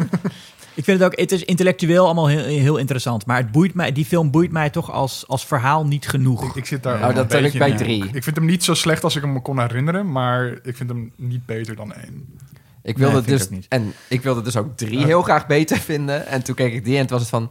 Ik 0.75 0.85
vind 0.85 0.99
het 1.01 1.13
ook, 1.13 1.19
het 1.19 1.33
is 1.33 1.43
intellectueel 1.45 2.05
allemaal 2.05 2.29
heel, 2.29 2.45
heel 2.45 2.77
interessant. 2.77 3.27
Maar 3.27 3.37
het 3.37 3.53
boeit 3.53 3.75
mij, 3.75 3.93
die 3.93 4.05
film 4.05 4.31
boeit 4.31 4.51
mij 4.53 4.71
toch 4.71 4.91
als, 4.93 5.25
als 5.29 5.47
verhaal 5.47 5.87
niet 5.87 6.09
genoeg. 6.09 6.45
Ik, 6.49 6.55
ik 6.55 6.67
zit 6.67 6.83
daar 6.83 6.99
Nou, 7.01 7.15
dat 7.15 7.31
tel 7.31 7.43
ik 7.43 7.59
bij 7.59 7.77
drie. 7.77 8.05
Ik 8.13 8.23
vind 8.23 8.37
hem 8.37 8.45
niet 8.45 8.65
zo 8.65 8.75
slecht 8.75 9.05
als 9.05 9.17
ik 9.17 9.23
hem 9.23 9.33
me 9.33 9.43
kon 9.43 9.61
herinneren, 9.61 10.13
maar 10.13 10.47
ik 10.63 10.77
vind 10.77 10.89
hem 10.91 11.13
niet 11.17 11.47
beter 11.47 11.77
dan 11.77 11.93
één. 11.95 12.39
Ik 12.83 12.99
wilde, 12.99 13.13
Nee, 13.15 13.23
ik 13.23 13.29
dus, 13.29 13.43
ook 13.43 13.51
niet. 13.51 13.67
en 13.69 13.93
ik 14.09 14.23
wilde 14.23 14.43
dus 14.43 14.57
ook 14.57 14.77
drie 14.77 14.99
Ja. 14.99 15.07
heel 15.07 15.23
graag 15.23 15.47
beter 15.47 15.79
vinden. 15.79 16.27
En 16.27 16.43
toen 16.43 16.55
keek 16.55 16.73
ik 16.73 16.85
die 16.85 16.95
en 16.95 17.01
het 17.01 17.11
was 17.11 17.21
het 17.21 17.31
van... 17.31 17.51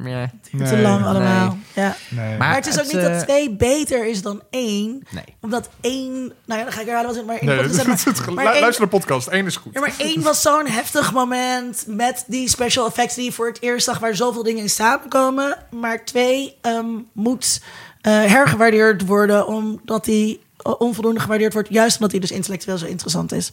meh, 0.00 0.28
te 0.68 0.78
lang 0.78 1.04
allemaal. 1.04 1.58
Ja. 1.74 1.96
Nee. 2.08 2.28
Maar- 2.28 2.38
Maar 2.38 2.54
het 2.54 2.66
is 2.66 2.72
ook 2.78 2.84
het, 2.84 2.92
niet 2.92 3.02
eh, 3.02 3.12
dat 3.12 3.22
twee 3.22 3.50
beter 3.50 4.06
is 4.06 4.22
dan 4.22 4.42
één. 4.50 5.02
nee. 5.10 5.24
Omdat 5.40 5.68
één... 5.80 6.12
Nou 6.44 6.58
ja, 6.58 6.62
dan 6.64 6.72
ga 6.72 6.80
ik 6.80 6.86
herhalen 6.86 7.14
wat 7.14 7.24
maar 7.26 7.36
één... 7.36 7.50
Is 7.70 7.84
maar, 7.84 7.96
het- 8.04 8.30
maar 8.34 8.44
lu- 8.44 8.50
één- 8.50 8.60
luister 8.60 8.84
de 8.84 8.90
podcast. 8.90 9.26
Één 9.28 9.46
is 9.46 9.56
goed. 9.56 9.72
Ja, 9.72 9.80
maar 9.80 9.94
één 9.98 10.22
was 10.22 10.42
zo'n 10.42 10.66
heftig 10.66 11.12
moment 11.12 11.84
met 11.86 12.24
die 12.26 12.48
special 12.48 12.86
effects 12.86 13.14
die 13.14 13.24
je 13.24 13.32
voor 13.32 13.46
het 13.46 13.62
eerst 13.62 13.84
zag, 13.84 13.98
waar 13.98 14.16
zoveel 14.16 14.42
dingen 14.42 14.62
in 14.62 14.70
samenkomen. 14.70 15.56
Maar 15.70 16.04
twee 16.04 16.56
ehm, 16.60 16.86
moet 17.12 17.62
eh, 18.00 18.12
hergewaardeerd 18.12 19.06
worden, 19.06 19.46
omdat 19.46 20.04
die 20.04 20.40
eh, 20.56 20.72
onvoldoende 20.78 21.20
gewaardeerd 21.20 21.52
wordt, 21.52 21.68
juist 21.68 21.94
omdat 21.96 22.10
hij 22.10 22.20
dus 22.20 22.30
intellectueel 22.30 22.78
zo 22.78 22.86
interessant 22.86 23.32
is. 23.32 23.52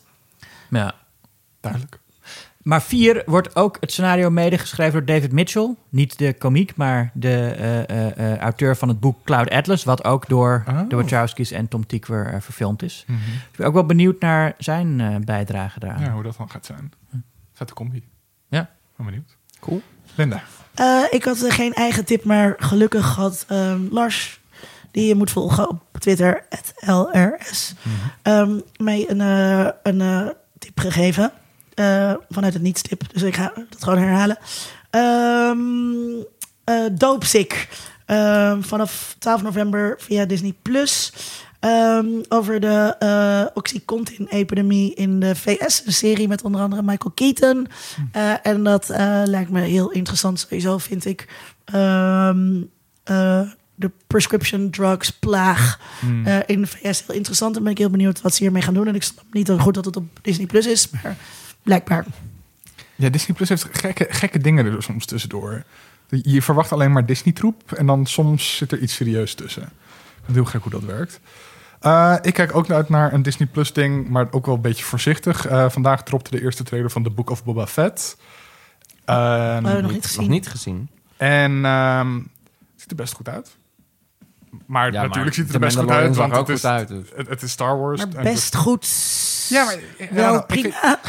Ja. 0.70 0.96
Duidelijk. 1.62 2.00
Maar 2.68 2.82
vier 2.82 3.24
wordt 3.26 3.56
ook 3.56 3.78
het 3.80 3.92
scenario 3.92 4.30
medegeschreven 4.30 4.94
door 4.94 5.16
David 5.16 5.32
Mitchell. 5.32 5.76
Niet 5.90 6.18
de 6.18 6.34
komiek, 6.34 6.76
maar 6.76 7.12
de 7.14 7.30
eh, 7.58 7.90
eh, 7.90 8.32
eh, 8.34 8.38
auteur 8.38 8.76
van 8.78 8.88
het 8.88 9.00
boek 9.00 9.24
Cloud 9.24 9.50
Atlas. 9.50 9.84
Wat 9.84 10.04
ook 10.04 10.28
door 10.28 10.64
Oh. 10.68 10.90
de 10.90 10.96
Wachowskis 10.96 11.52
en 11.52 11.68
Tom 11.68 11.86
Tykwer 11.86 12.42
verfilmd 12.42 12.82
is. 12.84 13.04
Mhm. 13.08 13.20
Ik 13.52 13.58
ben 13.58 13.68
ook 13.68 13.74
wel 13.74 13.86
benieuwd 13.86 14.20
naar 14.20 14.54
zijn 14.58 15.02
eh, 15.02 15.16
bijdrage 15.16 15.80
daaraan. 15.80 16.02
Ja, 16.04 16.12
hoe 16.12 16.24
dat 16.24 16.38
dan 16.38 16.50
gaat 16.50 16.66
zijn. 16.66 16.92
Vette 17.54 17.74
combi. 17.74 18.04
Ja. 18.48 18.70
Ben 18.96 19.06
benieuwd. 19.06 19.38
Cool. 19.60 19.82
Linda. 20.16 20.44
Eh, 20.74 21.04
ik 21.10 21.24
had 21.24 21.46
geen 21.54 21.74
eigen 21.74 22.06
tip, 22.06 22.24
maar 22.24 22.56
gelukkig 22.58 23.16
had 23.16 23.46
ehm, 23.48 23.82
Lars, 23.92 24.40
die 24.92 25.08
je 25.08 25.16
moet 25.16 25.32
volgen 25.32 25.70
op 25.70 25.82
Twitter, 26.00 26.44
LRS, 26.80 27.74
ehm, 28.22 28.60
mij 28.78 29.10
een, 29.10 29.22
eh, 29.22 29.70
een 29.84 30.34
tip 30.60 30.80
gegeven. 30.80 31.32
Eh, 31.78 32.14
vanuit 32.30 32.54
het 32.54 32.62
niets-tip, 32.62 33.14
dus 33.14 33.22
ik 33.22 33.36
ga 33.36 33.54
dat 33.70 33.84
gewoon 33.84 34.00
herhalen. 34.00 34.38
Ehm 34.90 35.60
eh, 36.64 36.86
Dope 36.92 37.26
Sick. 37.26 37.68
Ehm, 38.06 38.62
vanaf 38.62 39.16
12 39.20 39.42
november 39.42 39.96
via 39.98 40.26
Disney 40.26 40.54
Plus. 40.62 41.14
Ehm, 41.60 42.08
over 42.30 42.60
de 42.60 42.96
eh 43.00 43.46
Oxycontin-epidemie 43.54 44.94
in 44.94 45.20
de 45.20 45.36
VS. 45.36 45.86
Een 45.86 45.94
serie 45.94 46.28
met 46.28 46.44
onder 46.44 46.62
andere 46.62 46.82
Michael 46.82 47.12
Keaton. 47.16 47.68
Eh, 48.12 48.34
en 48.44 48.64
dat 48.64 48.90
lijkt 49.26 49.50
me 49.50 49.62
heel 49.62 49.92
interessant 49.92 50.40
sowieso, 50.40 50.78
vind 50.78 51.06
ik. 51.06 51.28
De 53.80 53.92
prescription 54.08 54.70
drugs 54.70 55.10
plaag 55.10 55.80
eh, 56.26 56.38
in 56.46 56.62
de 56.62 56.68
VS 56.68 57.04
heel 57.06 57.16
interessant. 57.16 57.56
En 57.56 57.64
ben 57.64 57.72
ik 57.72 57.78
heel 57.78 57.90
benieuwd 57.90 58.22
wat 58.22 58.34
ze 58.34 58.44
hiermee 58.44 58.62
gaan 58.62 58.74
doen. 58.74 58.88
En 58.88 58.96
ik 58.96 59.04
snap 59.04 59.26
niet 59.32 59.48
zo 59.48 59.58
goed 59.58 59.74
dat 59.74 59.86
het 59.86 59.96
op 59.96 60.06
Disney 60.22 60.46
Plus 60.46 60.66
is, 60.66 60.90
maar 60.90 61.18
blijkbaar. 61.68 62.06
Ja, 62.96 63.10
Disney 63.10 63.36
Plus 63.38 63.50
heeft 63.50 63.68
gekke, 63.72 64.06
gekke 64.10 64.40
dingen 64.40 64.66
er 64.66 64.84
soms 64.84 65.06
tussendoor. 65.06 65.64
Je 66.10 66.42
verwacht 66.42 66.72
alleen 66.72 66.92
maar 66.92 67.06
Disney-troep 67.06 67.72
en 67.72 67.86
dan 67.86 68.06
soms 68.06 68.58
zit 68.58 68.72
er 68.72 68.80
iets 68.80 68.96
serieus 68.96 69.34
tussen. 69.34 69.62
Ik 69.64 70.24
vind 70.24 70.36
heel 70.38 70.46
gek 70.46 70.62
hoe 70.62 70.72
dat 70.72 70.84
werkt. 70.84 71.20
Eh, 71.80 72.16
ik 72.22 72.34
kijk 72.34 72.56
ook 72.56 72.70
uit 72.70 72.90
naar 72.90 73.14
een 73.14 73.22
Disney 73.22 73.48
Plus 73.48 73.74
ding, 73.74 74.10
maar 74.10 74.28
ook 74.32 74.46
wel 74.46 74.56
een 74.56 74.62
beetje 74.62 74.84
voorzichtig. 74.84 75.46
Eh, 75.48 75.70
vandaag 75.70 76.04
dropte 76.04 76.32
de 76.32 76.42
eerste 76.42 76.64
trailer 76.64 76.92
van 76.92 77.04
The 77.04 77.10
Book 77.10 77.30
of 77.30 77.44
Boba 77.44 77.68
Fett. 77.68 78.18
Ehm, 79.06 79.64
we 79.64 79.70
nog 79.70 79.82
niet 79.82 79.92
Nog 79.92 80.06
gezien. 80.12 80.30
niet 80.30 80.48
gezien. 80.48 80.90
en 81.18 81.66
ehm, 81.66 82.16
het 82.16 82.26
ziet 82.76 82.90
er 82.92 82.96
best 82.96 83.14
goed 83.14 83.30
uit. 83.30 83.56
Maar 84.66 84.86
Ja, 84.86 84.92
natuurlijk 85.02 85.26
maar 85.26 85.34
ziet 85.34 85.46
het 85.46 85.54
er 85.54 85.60
best 85.60 85.78
goed 85.78 85.90
uit, 85.90 86.16
want 86.16 86.32
er 86.32 86.38
het 86.38 86.48
ook 86.50 86.50
is, 86.56 86.62
goed 86.62 86.70
uit, 86.70 86.88
dus. 86.88 87.08
het, 87.16 87.28
het 87.28 87.42
is 87.42 87.52
Star 87.52 87.80
Wars. 87.80 88.06
Maar 88.06 88.16
en 88.16 88.24
best 88.24 88.56
goed. 88.56 88.88
Ja, 89.50 89.64
maar 89.66 89.76
ja, 89.98 90.08
wel 90.14 90.34
nou, 90.34 90.44
ik 90.48 90.60
vind- 90.60 90.62
prima. 90.80 91.00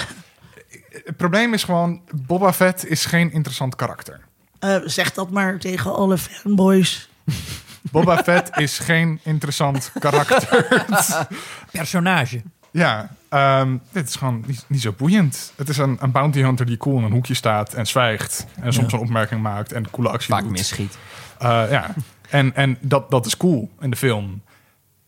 Het 1.04 1.16
probleem 1.16 1.54
is 1.54 1.64
gewoon, 1.64 2.00
Boba 2.14 2.52
Fett 2.52 2.86
is 2.86 3.04
geen 3.04 3.32
interessant 3.32 3.76
karakter. 3.76 4.20
Eh, 4.58 4.76
zeg 4.84 5.12
dat 5.12 5.30
maar 5.30 5.58
tegen 5.58 5.94
alle 5.94 6.18
fanboys. 6.18 7.08
Boba 7.92 8.22
Fett 8.22 8.56
is 8.56 8.78
geen 8.78 9.20
interessant 9.22 9.92
karakter. 9.98 10.86
Personage. 11.72 12.42
ja, 12.70 13.10
ehm, 13.28 13.76
dit 13.92 14.08
is 14.08 14.16
gewoon 14.16 14.44
niet, 14.46 14.64
niet 14.66 14.80
zo 14.80 14.92
boeiend. 14.96 15.52
Het 15.56 15.68
is 15.68 15.76
een, 15.78 15.96
een 16.00 16.10
bounty 16.10 16.40
hunter 16.40 16.66
die 16.66 16.76
cool 16.76 16.98
in 16.98 17.04
een 17.04 17.12
hoekje 17.12 17.34
staat 17.34 17.74
en 17.74 17.86
zwijgt. 17.86 18.46
En 18.60 18.72
soms 18.72 18.92
een 18.92 18.98
opmerking 18.98 19.42
maakt 19.42 19.72
en 19.72 19.90
coole 19.90 20.08
actie 20.08 20.34
Vaak 20.34 20.42
doet. 20.42 20.50
misschiet. 20.50 20.98
Eh, 21.38 21.70
ja, 21.70 21.94
en, 22.28 22.54
en 22.54 22.78
dat, 22.80 23.10
dat 23.10 23.26
is 23.26 23.36
cool 23.36 23.70
in 23.80 23.90
de 23.90 23.96
film. 23.96 24.42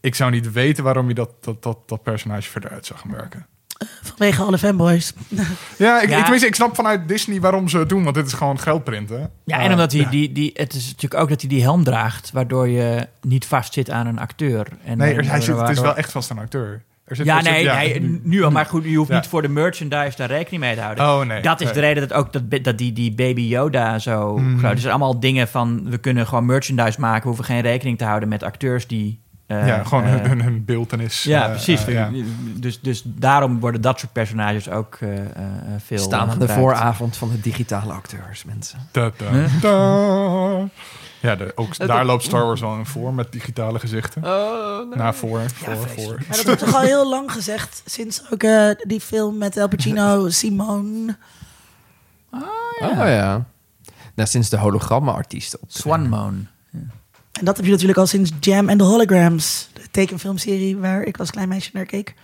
Ik 0.00 0.14
zou 0.14 0.30
niet 0.30 0.52
weten 0.52 0.84
waarom 0.84 1.08
je 1.08 1.14
dat, 1.14 1.30
dat, 1.40 1.62
dat, 1.62 1.88
dat 1.88 2.02
personage 2.02 2.50
verder 2.50 2.70
uit 2.70 2.86
zou 2.86 2.98
gaan 2.98 3.10
werken. 3.10 3.46
Vanwege 4.02 4.42
alle 4.42 4.58
fanboys. 4.58 5.12
Ja, 5.78 6.00
ik, 6.02 6.08
Ja. 6.08 6.32
Ik, 6.34 6.54
snap 6.54 6.74
vanuit 6.74 7.08
Disney 7.08 7.40
waarom 7.40 7.68
ze 7.68 7.78
het 7.78 7.88
doen, 7.88 8.02
want 8.02 8.14
dit 8.14 8.26
is 8.26 8.32
gewoon 8.32 8.58
geldprinten. 8.58 9.30
Ja, 9.44 9.58
Eh, 9.58 9.64
en 9.64 9.70
omdat 9.70 9.92
hij 9.92 10.00
ja. 10.00 10.08
die, 10.10 10.32
die, 10.32 10.50
het 10.54 10.74
is 10.74 10.86
natuurlijk 10.86 11.22
ook 11.22 11.28
dat 11.28 11.40
hij 11.40 11.50
die 11.50 11.62
helm 11.62 11.84
draagt, 11.84 12.30
waardoor 12.32 12.68
je 12.68 13.06
niet 13.22 13.46
vastzit 13.46 13.90
aan 13.90 14.06
een 14.06 14.18
acteur. 14.18 14.66
En, 14.84 14.98
Nee, 14.98 15.14
er, 15.14 15.28
hij 15.30 15.40
zit, 15.40 15.58
het 15.60 15.68
is 15.68 15.80
wel 15.80 15.96
echt 15.96 16.12
vast 16.12 16.30
een 16.30 16.38
acteur. 16.38 16.82
Er 17.04 17.16
zit, 17.16 17.26
Ja, 17.26 17.36
er 17.36 17.42
zit- 17.42 17.52
nee, 17.52 18.00
nee, 18.00 18.20
nu 18.22 18.42
al. 18.42 18.50
Maar 18.50 18.66
goed, 18.66 18.84
je 18.84 18.96
hoeft 18.96 19.10
Ja. 19.10 19.16
niet 19.16 19.26
voor 19.26 19.42
de 19.42 19.48
merchandise 19.48 20.16
daar 20.16 20.28
rekening 20.28 20.62
mee 20.62 20.74
te 20.74 20.80
houden. 20.80 21.04
Oh, 21.04 21.20
nee. 21.22 21.42
dat 21.42 21.60
is 21.60 21.64
nee. 21.64 21.74
de 21.74 21.80
reden 21.80 22.08
dat 22.08 22.18
ook 22.18 22.32
dat, 22.32 22.64
dat 22.64 22.78
die, 22.78 22.92
die 22.92 23.12
Baby 23.14 23.40
Yoda 23.40 23.98
zo 23.98 24.40
groot 24.58 24.74
is. 24.76 24.82
Dus 24.82 24.90
allemaal 24.90 25.20
dingen 25.20 25.48
van, 25.48 25.90
we 25.90 25.98
kunnen 25.98 26.26
gewoon 26.26 26.46
merchandise 26.46 27.00
maken. 27.00 27.20
We 27.22 27.26
hoeven 27.26 27.44
geen 27.44 27.60
rekening 27.60 27.98
te 27.98 28.04
houden 28.04 28.28
met 28.28 28.42
acteurs 28.42 28.86
die 28.86 29.20
eh, 29.50 29.66
ja, 29.66 29.84
gewoon 29.84 30.04
eh, 30.04 30.20
hun, 30.20 30.42
hun, 30.42 30.64
beeltenis. 30.64 31.22
ja, 31.22 31.44
eh, 31.44 31.50
precies. 31.50 31.84
ja. 31.84 32.10
Dus, 32.56 32.80
dus 32.80 33.02
daarom 33.04 33.60
worden 33.60 33.80
dat 33.80 33.98
soort 34.00 34.12
personages 34.12 34.68
ook 34.68 34.94
eh, 35.00 35.18
eh, 35.18 35.24
veel 35.84 35.98
Staan 35.98 36.30
aan 36.30 36.38
de 36.38 36.48
vooravond 36.48 37.16
van 37.16 37.30
de 37.30 37.40
digitale 37.40 37.92
acteurs, 37.92 38.44
mensen. 38.44 38.78
Da, 38.90 39.10
da, 39.16 39.30
Huh? 39.30 39.60
da. 39.62 40.68
Ja, 41.20 41.36
de, 41.36 41.52
ook, 41.54 41.86
daar 41.86 42.04
loopt 42.04 42.22
Star 42.22 42.44
Wars 42.44 42.62
al 42.62 42.76
in 42.78 42.86
voor 42.86 43.14
met 43.14 43.32
digitale 43.32 43.78
gezichten. 43.78 44.24
Oh, 44.24 44.96
Na, 44.96 45.12
voor, 45.12 45.40
voor, 45.50 45.76
voor. 45.88 46.14
Maar 46.28 46.36
dat 46.36 46.44
wordt 46.44 46.60
toch 46.60 46.74
al 46.74 46.80
heel 46.80 47.08
lang 47.08 47.32
gezegd. 47.32 47.82
Sinds 47.84 48.22
ook 48.32 48.42
eh, 48.42 48.70
die 48.86 49.00
film 49.00 49.38
met 49.38 49.56
El 49.56 49.68
Pacino, 49.68 50.28
Simone. 50.40 51.16
Oh 52.32 52.88
ja. 52.96 53.44
Nou, 54.14 54.28
sinds 54.28 54.48
de 54.48 54.58
hologrammenartiesten. 54.58 55.58
op 55.62 55.70
Swanmoon. 55.70 56.46
En 57.40 57.46
dat 57.46 57.56
heb 57.56 57.64
je 57.64 57.70
natuurlijk 57.70 57.98
al 57.98 58.06
sinds 58.06 58.30
Jam 58.40 58.68
and 58.68 58.78
the 58.78 58.84
Holograms. 58.84 59.68
De 59.72 59.80
tekenfilmserie 59.90 60.76
waar 60.76 61.02
ik 61.02 61.16
als 61.18 61.30
klein 61.30 61.48
meisje 61.48 61.70
naar 61.72 61.84
keek. 61.86 62.14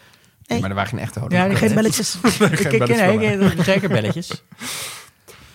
Nee, 0.47 0.61
Maar 0.61 0.69
er 0.69 0.75
waren 0.77 0.91
geen 0.91 0.99
echte 1.01 1.21
Ja, 1.21 1.25
hologrammen. 1.27 1.57
geen 1.57 1.75
belletjes. 1.75 2.15
Ik 2.23 2.31
Geen 2.31 2.79
belletjes 2.79 2.99
nee, 2.99 3.63
zeker. 3.65 4.41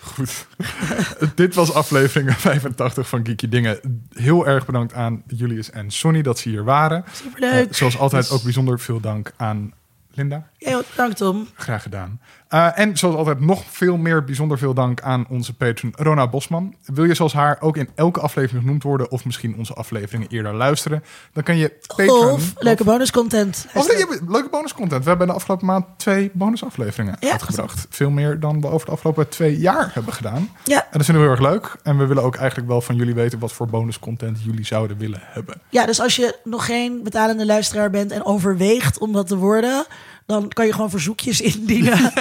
Goed. 0.00 0.46
Dit 1.34 1.54
was 1.54 1.72
aflevering 1.72 2.34
85 2.36 3.08
van 3.08 3.26
Geeky 3.26 3.48
Dingen. 3.48 3.78
Heel 4.12 4.46
erg 4.46 4.66
bedankt 4.66 4.94
aan 4.94 5.22
Julius 5.26 5.70
en 5.70 5.90
Sonny 5.90 6.22
dat 6.22 6.38
ze 6.38 6.48
hier 6.48 6.64
waren. 6.64 7.04
Superleuk. 7.12 7.68
Eh, 7.68 7.74
zoals 7.74 7.98
altijd 7.98 8.22
Dus- 8.22 8.32
ook 8.32 8.42
bijzonder 8.42 8.80
veel 8.80 9.00
dank 9.00 9.32
aan 9.36 9.72
Linda. 10.14 10.48
Ja, 10.58 10.80
bedankt 10.90 11.16
Tom. 11.16 11.48
Graag 11.54 11.82
gedaan. 11.82 12.20
Eh, 12.52 12.78
en 12.78 12.96
zoals 12.96 13.16
altijd 13.16 13.40
nog 13.40 13.62
veel 13.66 13.96
meer 13.96 14.24
bijzonder 14.24 14.58
veel 14.58 14.74
dank 14.74 15.00
aan 15.00 15.26
onze 15.28 15.54
patron 15.54 15.92
Rona 15.96 16.28
Bosman. 16.28 16.74
Wil 16.84 17.04
je 17.04 17.14
zoals 17.14 17.32
haar 17.32 17.56
ook 17.60 17.76
in 17.76 17.88
elke 17.94 18.20
aflevering 18.20 18.62
genoemd 18.64 18.82
worden... 18.82 19.10
of 19.10 19.24
misschien 19.24 19.56
onze 19.56 19.74
afleveringen 19.74 20.28
eerder 20.30 20.54
luisteren... 20.54 21.04
dan 21.32 21.42
kan 21.42 21.56
je 21.56 21.72
patron... 21.96 22.30
Of 22.30 22.52
leuke 22.58 22.84
bonuscontent. 22.84 23.66
Of 23.74 23.88
nee, 23.88 23.98
je 23.98 24.20
leuke 24.28 24.48
bonuscontent. 24.48 25.02
We 25.02 25.08
hebben 25.08 25.26
de 25.26 25.32
afgelopen 25.32 25.66
maand 25.66 25.84
twee 25.96 26.30
bonusafleveringen 26.34 27.16
Ja. 27.20 27.30
uitgebracht. 27.30 27.86
Veel 27.90 28.10
meer 28.10 28.40
dan 28.40 28.60
we 28.60 28.66
over 28.68 28.86
de 28.86 28.92
afgelopen 28.92 29.28
twee 29.28 29.58
jaar 29.58 29.90
hebben 29.94 30.12
gedaan. 30.12 30.48
Ja, 30.64 30.82
En 30.82 30.98
dat 30.98 31.04
vinden 31.04 31.24
we 31.24 31.30
heel 31.30 31.38
erg 31.40 31.52
leuk. 31.52 31.76
En 31.82 31.98
we 31.98 32.06
willen 32.06 32.22
ook 32.22 32.36
eigenlijk 32.36 32.68
wel 32.68 32.80
van 32.80 32.96
jullie 32.96 33.14
weten... 33.14 33.38
wat 33.38 33.52
voor 33.52 33.66
bonuscontent 33.66 34.42
jullie 34.42 34.66
zouden 34.66 34.98
willen 34.98 35.20
hebben. 35.22 35.60
ja, 35.68 35.86
dus 35.86 36.00
als 36.00 36.16
je 36.16 36.38
nog 36.44 36.66
geen 36.66 37.02
betalende 37.02 37.46
luisteraar 37.46 37.90
bent 37.90 38.10
en 38.10 38.24
overweegt 38.24 38.98
om 38.98 39.12
dat 39.12 39.26
te 39.26 39.36
worden, 39.36 39.86
dan 40.26 40.48
kan 40.48 40.66
je 40.66 40.72
gewoon 40.72 40.90
verzoekjes 40.90 41.40
indienen. 41.54 42.12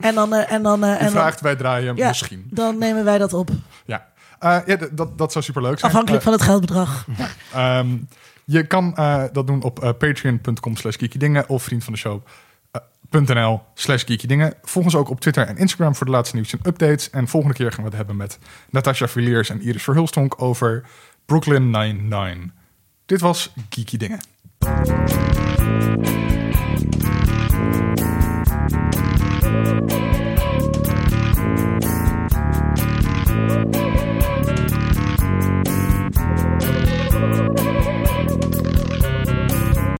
en 0.00 0.14
dan, 0.14 0.34
eh, 0.34 0.52
en 0.52 0.62
dan, 0.62 0.84
eh, 0.84 1.02
en 1.02 1.10
vraagt, 1.10 1.40
wij 1.40 1.56
draaien 1.56 1.96
ja, 1.96 2.08
misschien. 2.08 2.46
dan 2.50 2.78
nemen 2.78 3.04
wij 3.04 3.18
dat 3.18 3.32
op. 3.32 3.50
Ja, 3.84 4.06
Eh, 4.38 4.58
ja 4.66 4.76
dat, 4.92 5.18
dat 5.18 5.32
zou 5.32 5.44
superleuk 5.44 5.78
zijn. 5.78 5.90
Afhankelijk 5.90 6.22
van 6.24 6.32
het 6.32 6.42
geldbedrag. 6.42 7.06
Ehm, 7.52 7.88
je 8.44 8.66
kan 8.66 8.94
dat 9.32 9.46
doen 9.46 9.62
op 9.62 9.94
patreon.com 9.98 10.76
slash 10.76 10.96
geekydingen 10.98 11.48
of 11.48 11.62
vriend 11.62 11.84
van 11.84 11.92
de 11.92 11.98
show. 11.98 12.22
.nl 13.10 13.62
slash 13.74 14.04
geekydingen. 14.04 14.54
Volg 14.62 14.84
ons 14.84 14.94
ook 14.94 15.10
op 15.10 15.20
Twitter 15.20 15.46
en 15.46 15.56
Instagram 15.56 15.94
voor 15.94 16.06
de 16.06 16.12
laatste 16.12 16.36
nieuws 16.36 16.52
en 16.52 16.58
updates. 16.62 17.10
En 17.10 17.28
volgende 17.28 17.56
keer 17.56 17.72
gaan 17.72 17.82
we 17.84 17.88
het 17.88 17.96
hebben 17.96 18.16
met 18.16 18.38
Natasha 18.70 19.08
Villiers 19.08 19.50
en 19.50 19.60
Iris 19.60 19.82
Verhulstonk 19.82 20.42
over 20.42 20.84
Brooklyn 21.26 21.70
Nine-Nine. 21.70 22.50
Dit 23.06 23.20
was 23.20 23.52
Geeky 23.70 23.96
Dingen. 23.96 24.20
you 27.74 28.15